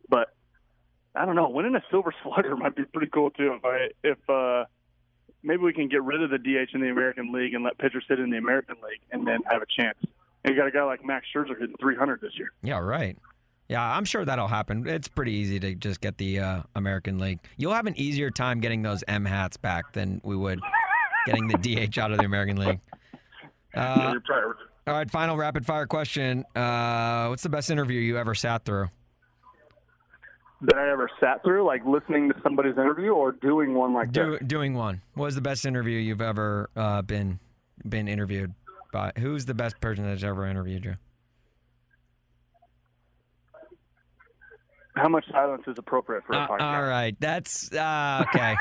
but 0.10 0.34
I 1.16 1.26
don't 1.26 1.36
know. 1.36 1.50
Winning 1.50 1.76
a 1.76 1.84
Silver 1.92 2.14
Slugger 2.24 2.56
might 2.56 2.76
be 2.76 2.84
pretty 2.86 3.10
cool 3.12 3.30
too. 3.32 3.54
If 3.58 3.66
I 3.66 3.88
if 4.04 4.30
uh, 4.30 4.66
maybe 5.44 5.62
we 5.64 5.74
can 5.74 5.88
get 5.90 6.04
rid 6.04 6.22
of 6.22 6.30
the 6.30 6.38
DH 6.38 6.74
in 6.76 6.82
the 6.82 6.90
American 6.90 7.32
League 7.32 7.54
and 7.54 7.64
let 7.64 7.78
pitchers 7.78 8.04
sit 8.08 8.20
in 8.20 8.30
the 8.30 8.38
American 8.38 8.76
League 8.76 9.02
and 9.12 9.28
then 9.28 9.40
have 9.50 9.62
a 9.62 9.66
chance. 9.82 9.98
And 10.46 10.54
you 10.54 10.60
got 10.60 10.68
a 10.68 10.72
guy 10.72 10.84
like 10.84 11.06
Max 11.06 11.26
Scherzer 11.34 11.58
hitting 11.60 11.76
300 11.80 12.20
this 12.22 12.32
year. 12.38 12.52
Yeah, 12.64 12.80
right. 12.80 13.18
Yeah, 13.70 13.82
I'm 13.82 14.04
sure 14.04 14.26
that'll 14.26 14.50
happen. 14.50 14.86
It's 14.88 15.08
pretty 15.08 15.32
easy 15.32 15.58
to 15.62 15.74
just 15.74 16.02
get 16.02 16.18
the 16.18 16.40
uh, 16.40 16.62
American 16.76 17.18
League. 17.18 17.40
You'll 17.58 17.74
have 17.74 17.88
an 17.88 17.98
easier 17.98 18.30
time 18.30 18.60
getting 18.60 18.82
those 18.82 19.04
M 19.08 19.24
hats 19.24 19.56
back 19.56 19.94
than 19.94 20.20
we 20.24 20.36
would 20.36 20.60
getting 21.26 21.48
the 21.48 21.58
DH 21.58 21.98
out 21.98 22.12
of 22.12 22.18
the 22.18 22.26
American 22.26 22.58
League. 22.58 22.80
Yeah, 23.76 23.94
Uh, 23.96 24.12
you're 24.12 24.22
probably- 24.22 24.54
all 24.86 24.94
right, 24.94 25.10
final 25.10 25.38
rapid 25.38 25.66
fire 25.66 25.86
question. 25.88 26.44
Uh, 26.56 27.28
what's 27.28 27.44
the 27.44 27.50
best 27.50 27.70
interview 27.70 28.00
you 28.00 28.18
ever 28.18 28.36
sat 28.36 28.66
through? 28.66 28.90
that 30.66 30.78
I 30.78 30.90
ever 30.92 31.10
sat 31.20 31.44
through, 31.44 31.66
like 31.66 31.84
listening 31.86 32.30
to 32.30 32.36
somebody's 32.42 32.78
interview 32.78 33.10
or 33.12 33.34
doing 33.34 33.74
one 33.74 33.94
like 33.94 34.14
Do, 34.14 34.32
this. 34.38 34.48
doing 34.48 34.74
one. 34.76 35.02
What 35.14 35.26
was 35.26 35.36
the 35.36 35.42
best 35.42 35.66
interview 35.66 35.98
you've 36.00 36.22
ever 36.22 36.70
uh, 36.78 37.02
been 37.02 37.38
been 37.88 38.08
interviewed 38.08 38.54
by? 38.94 39.12
Who's 39.18 39.44
the 39.44 39.54
best 39.54 39.82
person 39.82 40.06
that's 40.06 40.24
ever 40.24 40.48
interviewed 40.48 40.86
you? 40.86 40.96
How 44.96 45.10
much 45.10 45.26
silence 45.32 45.64
is 45.68 45.76
appropriate 45.78 46.24
for 46.26 46.34
a 46.34 46.38
Uh, 46.38 46.48
podcast? 46.48 46.62
all 46.62 46.84
right, 46.84 47.16
that's 47.20 47.70
uh, 47.74 48.24
okay. 48.30 48.56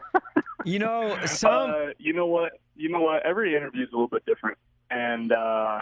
you 0.64 0.78
know, 0.78 1.18
some 1.26 1.70
Uh, 1.70 1.76
you 1.98 2.12
know 2.14 2.26
what? 2.26 2.52
You 2.76 2.88
know 2.88 3.00
what? 3.00 3.22
Every 3.26 3.54
interview 3.54 3.82
is 3.82 3.88
a 3.92 3.96
little 3.96 4.08
bit 4.08 4.24
different, 4.24 4.56
and 4.94 5.32
uh, 5.32 5.80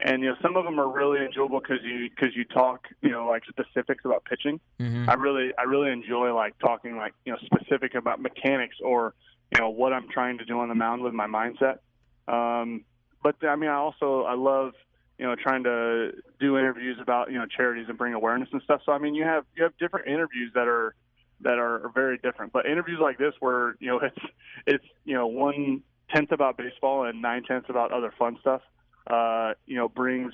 and 0.00 0.22
you 0.22 0.30
know 0.30 0.36
some 0.40 0.56
of 0.56 0.64
them 0.64 0.80
are 0.80 0.88
really 0.88 1.24
enjoyable 1.24 1.60
because 1.60 1.78
you 1.84 2.08
because 2.08 2.34
you 2.34 2.44
talk 2.44 2.86
you 3.02 3.10
know 3.10 3.26
like 3.26 3.42
specifics 3.48 4.04
about 4.04 4.24
pitching. 4.24 4.60
Mhm. 4.80 5.08
I 5.08 5.14
really 5.14 5.52
I 5.58 5.64
really 5.64 5.90
enjoy 5.90 6.34
like 6.34 6.58
talking 6.58 6.96
like 6.96 7.14
you 7.24 7.32
know 7.32 7.38
specific 7.44 7.94
about 7.94 8.20
mechanics 8.20 8.76
or 8.82 9.14
you 9.52 9.60
know 9.60 9.70
what 9.70 9.92
I'm 9.92 10.08
trying 10.08 10.38
to 10.38 10.44
do 10.44 10.58
on 10.60 10.68
the 10.68 10.74
mound 10.74 11.02
with 11.02 11.14
my 11.14 11.26
mindset. 11.26 11.78
Um, 12.26 12.84
but 13.22 13.36
I 13.42 13.56
mean 13.56 13.70
I 13.70 13.74
also 13.74 14.22
I 14.22 14.34
love 14.34 14.72
you 15.18 15.26
know 15.26 15.34
trying 15.34 15.64
to 15.64 16.12
do 16.40 16.58
interviews 16.58 16.98
about 17.00 17.30
you 17.30 17.38
know 17.38 17.46
charities 17.46 17.86
and 17.88 17.98
bring 17.98 18.14
awareness 18.14 18.48
and 18.52 18.62
stuff. 18.62 18.80
So 18.86 18.92
I 18.92 18.98
mean 18.98 19.14
you 19.14 19.24
have 19.24 19.44
you 19.56 19.64
have 19.64 19.76
different 19.78 20.08
interviews 20.08 20.52
that 20.54 20.68
are 20.68 20.94
that 21.40 21.58
are, 21.58 21.86
are 21.86 21.90
very 21.94 22.18
different. 22.18 22.52
But 22.52 22.66
interviews 22.66 22.98
like 23.00 23.18
this 23.18 23.34
where 23.40 23.76
you 23.80 23.88
know 23.88 23.98
it's 24.02 24.24
it's 24.66 24.84
you 25.04 25.14
know 25.14 25.26
one 25.26 25.82
tenth 26.10 26.32
about 26.32 26.56
baseball 26.56 27.04
and 27.04 27.20
nine 27.20 27.42
tenths 27.44 27.68
about 27.68 27.92
other 27.92 28.12
fun 28.18 28.36
stuff. 28.40 28.62
Uh, 29.06 29.54
you 29.66 29.76
know 29.76 29.88
brings 29.88 30.32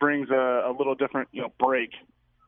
brings 0.00 0.30
a, 0.30 0.64
a 0.66 0.74
little 0.76 0.94
different 0.94 1.28
you 1.32 1.42
know 1.42 1.52
break 1.58 1.90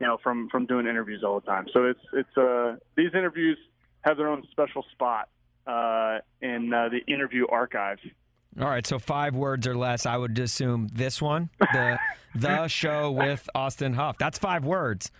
you 0.01 0.07
know 0.07 0.19
from 0.23 0.49
from 0.51 0.67
doing 0.67 0.87
interviews 0.87 1.23
all 1.25 1.41
the 1.41 1.47
time. 1.47 1.67
So 1.73 1.85
it's 1.85 2.01
it's 2.13 2.37
uh 2.37 2.77
these 2.97 3.11
interviews 3.15 3.59
have 4.03 4.17
their 4.17 4.29
own 4.29 4.43
special 4.51 4.85
spot 4.93 5.29
uh, 5.67 6.19
in 6.41 6.73
uh, 6.73 6.89
the 6.89 7.01
interview 7.13 7.47
archives. 7.49 8.01
All 8.61 8.67
right, 8.67 8.87
so 8.87 8.99
five 8.99 9.37
words 9.37 9.67
or 9.67 9.77
less. 9.77 10.07
I 10.07 10.17
would 10.17 10.37
assume 10.39 10.89
this 10.93 11.23
one, 11.23 11.51
the 11.61 11.99
the 12.35 12.67
show 12.69 13.11
with 13.11 13.49
Austin 13.55 13.93
Huff. 13.93 14.17
That's 14.19 14.39
five 14.39 14.65
words, 14.65 15.11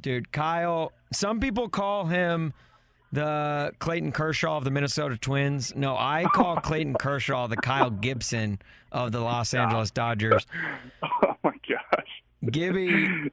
dude. 0.00 0.30
Kyle. 0.30 0.92
Some 1.12 1.40
people 1.40 1.68
call 1.68 2.06
him 2.06 2.52
the 3.14 3.72
Clayton 3.78 4.10
Kershaw 4.12 4.56
of 4.56 4.64
the 4.64 4.70
Minnesota 4.70 5.16
Twins. 5.16 5.74
No, 5.76 5.96
I 5.96 6.24
call 6.34 6.56
Clayton 6.62 6.94
Kershaw 6.94 7.46
the 7.46 7.56
Kyle 7.56 7.90
Gibson 7.90 8.58
of 8.90 9.12
the 9.12 9.20
Los 9.20 9.54
Angeles 9.54 9.90
Dodgers. 9.90 10.46
Oh 11.22 11.36
my 11.50 11.52
gosh. 11.68 12.50
Gibby, 12.50 13.30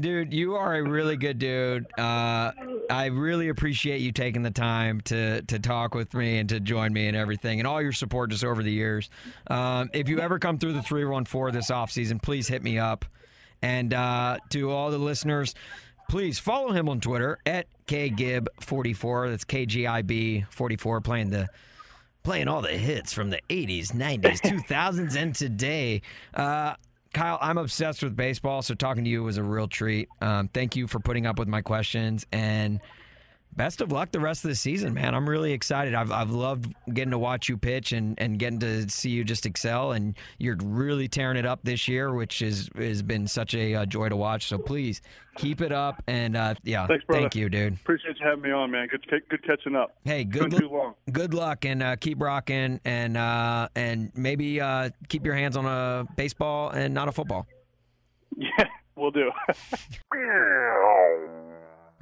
dude, 0.00 0.32
you 0.32 0.56
are 0.56 0.74
a 0.74 0.82
really 0.82 1.16
good 1.16 1.38
dude. 1.38 1.86
Uh, 1.96 2.50
I 2.90 3.06
really 3.06 3.48
appreciate 3.48 4.00
you 4.00 4.10
taking 4.10 4.42
the 4.42 4.50
time 4.50 5.00
to 5.02 5.42
to 5.42 5.60
talk 5.60 5.94
with 5.94 6.12
me 6.14 6.38
and 6.38 6.48
to 6.48 6.58
join 6.58 6.92
me 6.92 7.06
and 7.06 7.16
everything, 7.16 7.60
and 7.60 7.66
all 7.68 7.80
your 7.80 7.92
support 7.92 8.30
just 8.30 8.44
over 8.44 8.62
the 8.64 8.72
years. 8.72 9.10
Um, 9.46 9.90
if 9.92 10.08
you 10.08 10.18
ever 10.18 10.40
come 10.40 10.58
through 10.58 10.72
the 10.72 10.82
three 10.82 11.04
one 11.04 11.24
four 11.24 11.52
this 11.52 11.70
offseason, 11.70 12.20
please 12.20 12.48
hit 12.48 12.62
me 12.64 12.78
up. 12.78 13.04
And 13.62 13.94
uh, 13.94 14.38
to 14.50 14.70
all 14.70 14.90
the 14.90 14.98
listeners, 14.98 15.54
please 16.12 16.38
follow 16.38 16.72
him 16.72 16.90
on 16.90 17.00
Twitter 17.00 17.38
at 17.46 17.66
kgib44. 17.86 19.30
That's 19.30 19.46
kgib44, 19.46 21.02
playing 21.02 21.30
the 21.30 21.48
playing 22.22 22.48
all 22.48 22.60
the 22.60 22.68
hits 22.68 23.14
from 23.14 23.30
the 23.30 23.40
80s, 23.48 23.92
90s, 23.92 24.42
2000s, 24.42 25.16
and 25.16 25.34
today. 25.34 26.02
Uh, 26.34 26.74
Kyle, 27.14 27.38
I'm 27.40 27.56
obsessed 27.56 28.02
with 28.02 28.14
baseball, 28.14 28.60
so 28.60 28.74
talking 28.74 29.04
to 29.04 29.10
you 29.10 29.22
was 29.22 29.38
a 29.38 29.42
real 29.42 29.66
treat. 29.66 30.10
Um, 30.20 30.48
thank 30.48 30.76
you 30.76 30.86
for 30.86 31.00
putting 31.00 31.24
up 31.24 31.38
with 31.38 31.48
my 31.48 31.62
questions, 31.62 32.26
and 32.30 32.78
best 33.56 33.80
of 33.80 33.92
luck 33.92 34.10
the 34.12 34.20
rest 34.20 34.44
of 34.44 34.48
the 34.48 34.54
season, 34.54 34.94
man. 34.94 35.14
I'm 35.14 35.28
really 35.28 35.52
excited. 35.52 35.94
I've, 35.94 36.10
I've 36.10 36.30
loved 36.30 36.74
getting 36.92 37.10
to 37.10 37.18
watch 37.18 37.48
you 37.48 37.56
pitch 37.56 37.92
and, 37.92 38.18
and 38.18 38.38
getting 38.38 38.60
to 38.60 38.88
see 38.88 39.10
you 39.10 39.24
just 39.24 39.46
excel, 39.46 39.92
and 39.92 40.16
you're 40.38 40.56
really 40.62 41.08
tearing 41.08 41.36
it 41.36 41.46
up 41.46 41.60
this 41.62 41.88
year, 41.88 42.14
which 42.14 42.42
is 42.42 42.68
has 42.76 43.02
been 43.02 43.26
such 43.26 43.54
a 43.54 43.74
uh, 43.74 43.86
joy 43.86 44.08
to 44.08 44.16
watch. 44.16 44.46
So 44.48 44.58
please 44.58 45.02
keep 45.36 45.60
it 45.60 45.72
up, 45.72 46.02
and 46.06 46.36
uh, 46.36 46.54
yeah, 46.62 46.86
Thanks, 46.86 47.04
thank 47.10 47.34
you, 47.34 47.48
dude. 47.48 47.74
Appreciate 47.74 48.18
you 48.18 48.26
having 48.26 48.42
me 48.42 48.50
on, 48.50 48.70
man. 48.70 48.88
Good 48.88 49.06
good 49.28 49.44
catching 49.44 49.76
up. 49.76 49.96
Hey, 50.04 50.24
good 50.24 50.52
long. 50.52 50.94
good 51.10 51.34
luck 51.34 51.64
and 51.64 51.82
uh, 51.82 51.96
keep 51.96 52.20
rocking 52.20 52.80
and 52.84 53.16
uh, 53.16 53.68
and 53.74 54.12
maybe 54.14 54.60
uh, 54.60 54.90
keep 55.08 55.24
your 55.24 55.34
hands 55.34 55.56
on 55.56 55.66
a 55.66 56.06
baseball 56.16 56.70
and 56.70 56.94
not 56.94 57.08
a 57.08 57.12
football. 57.12 57.46
Yeah, 58.34 58.64
we'll 58.96 59.10
do. 59.10 59.30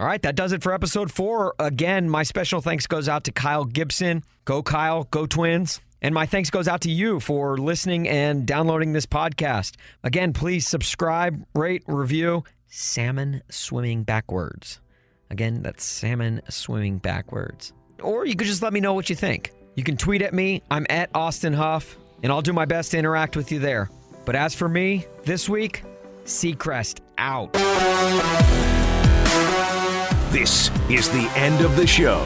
All 0.00 0.06
right, 0.06 0.22
that 0.22 0.34
does 0.34 0.52
it 0.52 0.62
for 0.62 0.72
episode 0.72 1.12
four. 1.12 1.54
Again, 1.58 2.08
my 2.08 2.22
special 2.22 2.62
thanks 2.62 2.86
goes 2.86 3.06
out 3.06 3.24
to 3.24 3.32
Kyle 3.32 3.66
Gibson. 3.66 4.24
Go 4.46 4.62
Kyle, 4.62 5.04
go 5.04 5.26
Twins. 5.26 5.78
And 6.00 6.14
my 6.14 6.24
thanks 6.24 6.48
goes 6.48 6.66
out 6.66 6.80
to 6.82 6.90
you 6.90 7.20
for 7.20 7.58
listening 7.58 8.08
and 8.08 8.46
downloading 8.46 8.94
this 8.94 9.04
podcast. 9.04 9.74
Again, 10.02 10.32
please 10.32 10.66
subscribe, 10.66 11.44
rate, 11.54 11.82
review. 11.86 12.44
Salmon 12.66 13.42
swimming 13.50 14.02
backwards. 14.04 14.80
Again, 15.28 15.60
that's 15.60 15.84
salmon 15.84 16.40
swimming 16.48 16.96
backwards. 16.96 17.74
Or 18.02 18.24
you 18.24 18.36
could 18.36 18.46
just 18.46 18.62
let 18.62 18.72
me 18.72 18.80
know 18.80 18.94
what 18.94 19.10
you 19.10 19.16
think. 19.16 19.52
You 19.74 19.84
can 19.84 19.98
tweet 19.98 20.22
at 20.22 20.32
me. 20.32 20.62
I'm 20.70 20.86
at 20.88 21.10
Austin 21.14 21.52
Huff, 21.52 21.98
and 22.22 22.32
I'll 22.32 22.40
do 22.40 22.54
my 22.54 22.64
best 22.64 22.92
to 22.92 22.96
interact 22.96 23.36
with 23.36 23.52
you 23.52 23.58
there. 23.58 23.90
But 24.24 24.34
as 24.34 24.54
for 24.54 24.66
me, 24.66 25.04
this 25.26 25.46
week, 25.46 25.82
Seacrest 26.24 27.00
out. 27.18 27.54
This 30.30 30.70
is 30.88 31.08
the 31.08 31.28
end 31.34 31.60
of 31.60 31.74
the 31.74 31.84
show. 31.84 32.24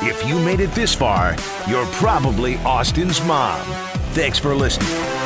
If 0.00 0.26
you 0.26 0.38
made 0.38 0.60
it 0.60 0.70
this 0.72 0.94
far, 0.94 1.36
you're 1.68 1.84
probably 1.96 2.56
Austin's 2.58 3.22
mom. 3.24 3.60
Thanks 4.14 4.38
for 4.38 4.54
listening. 4.54 5.17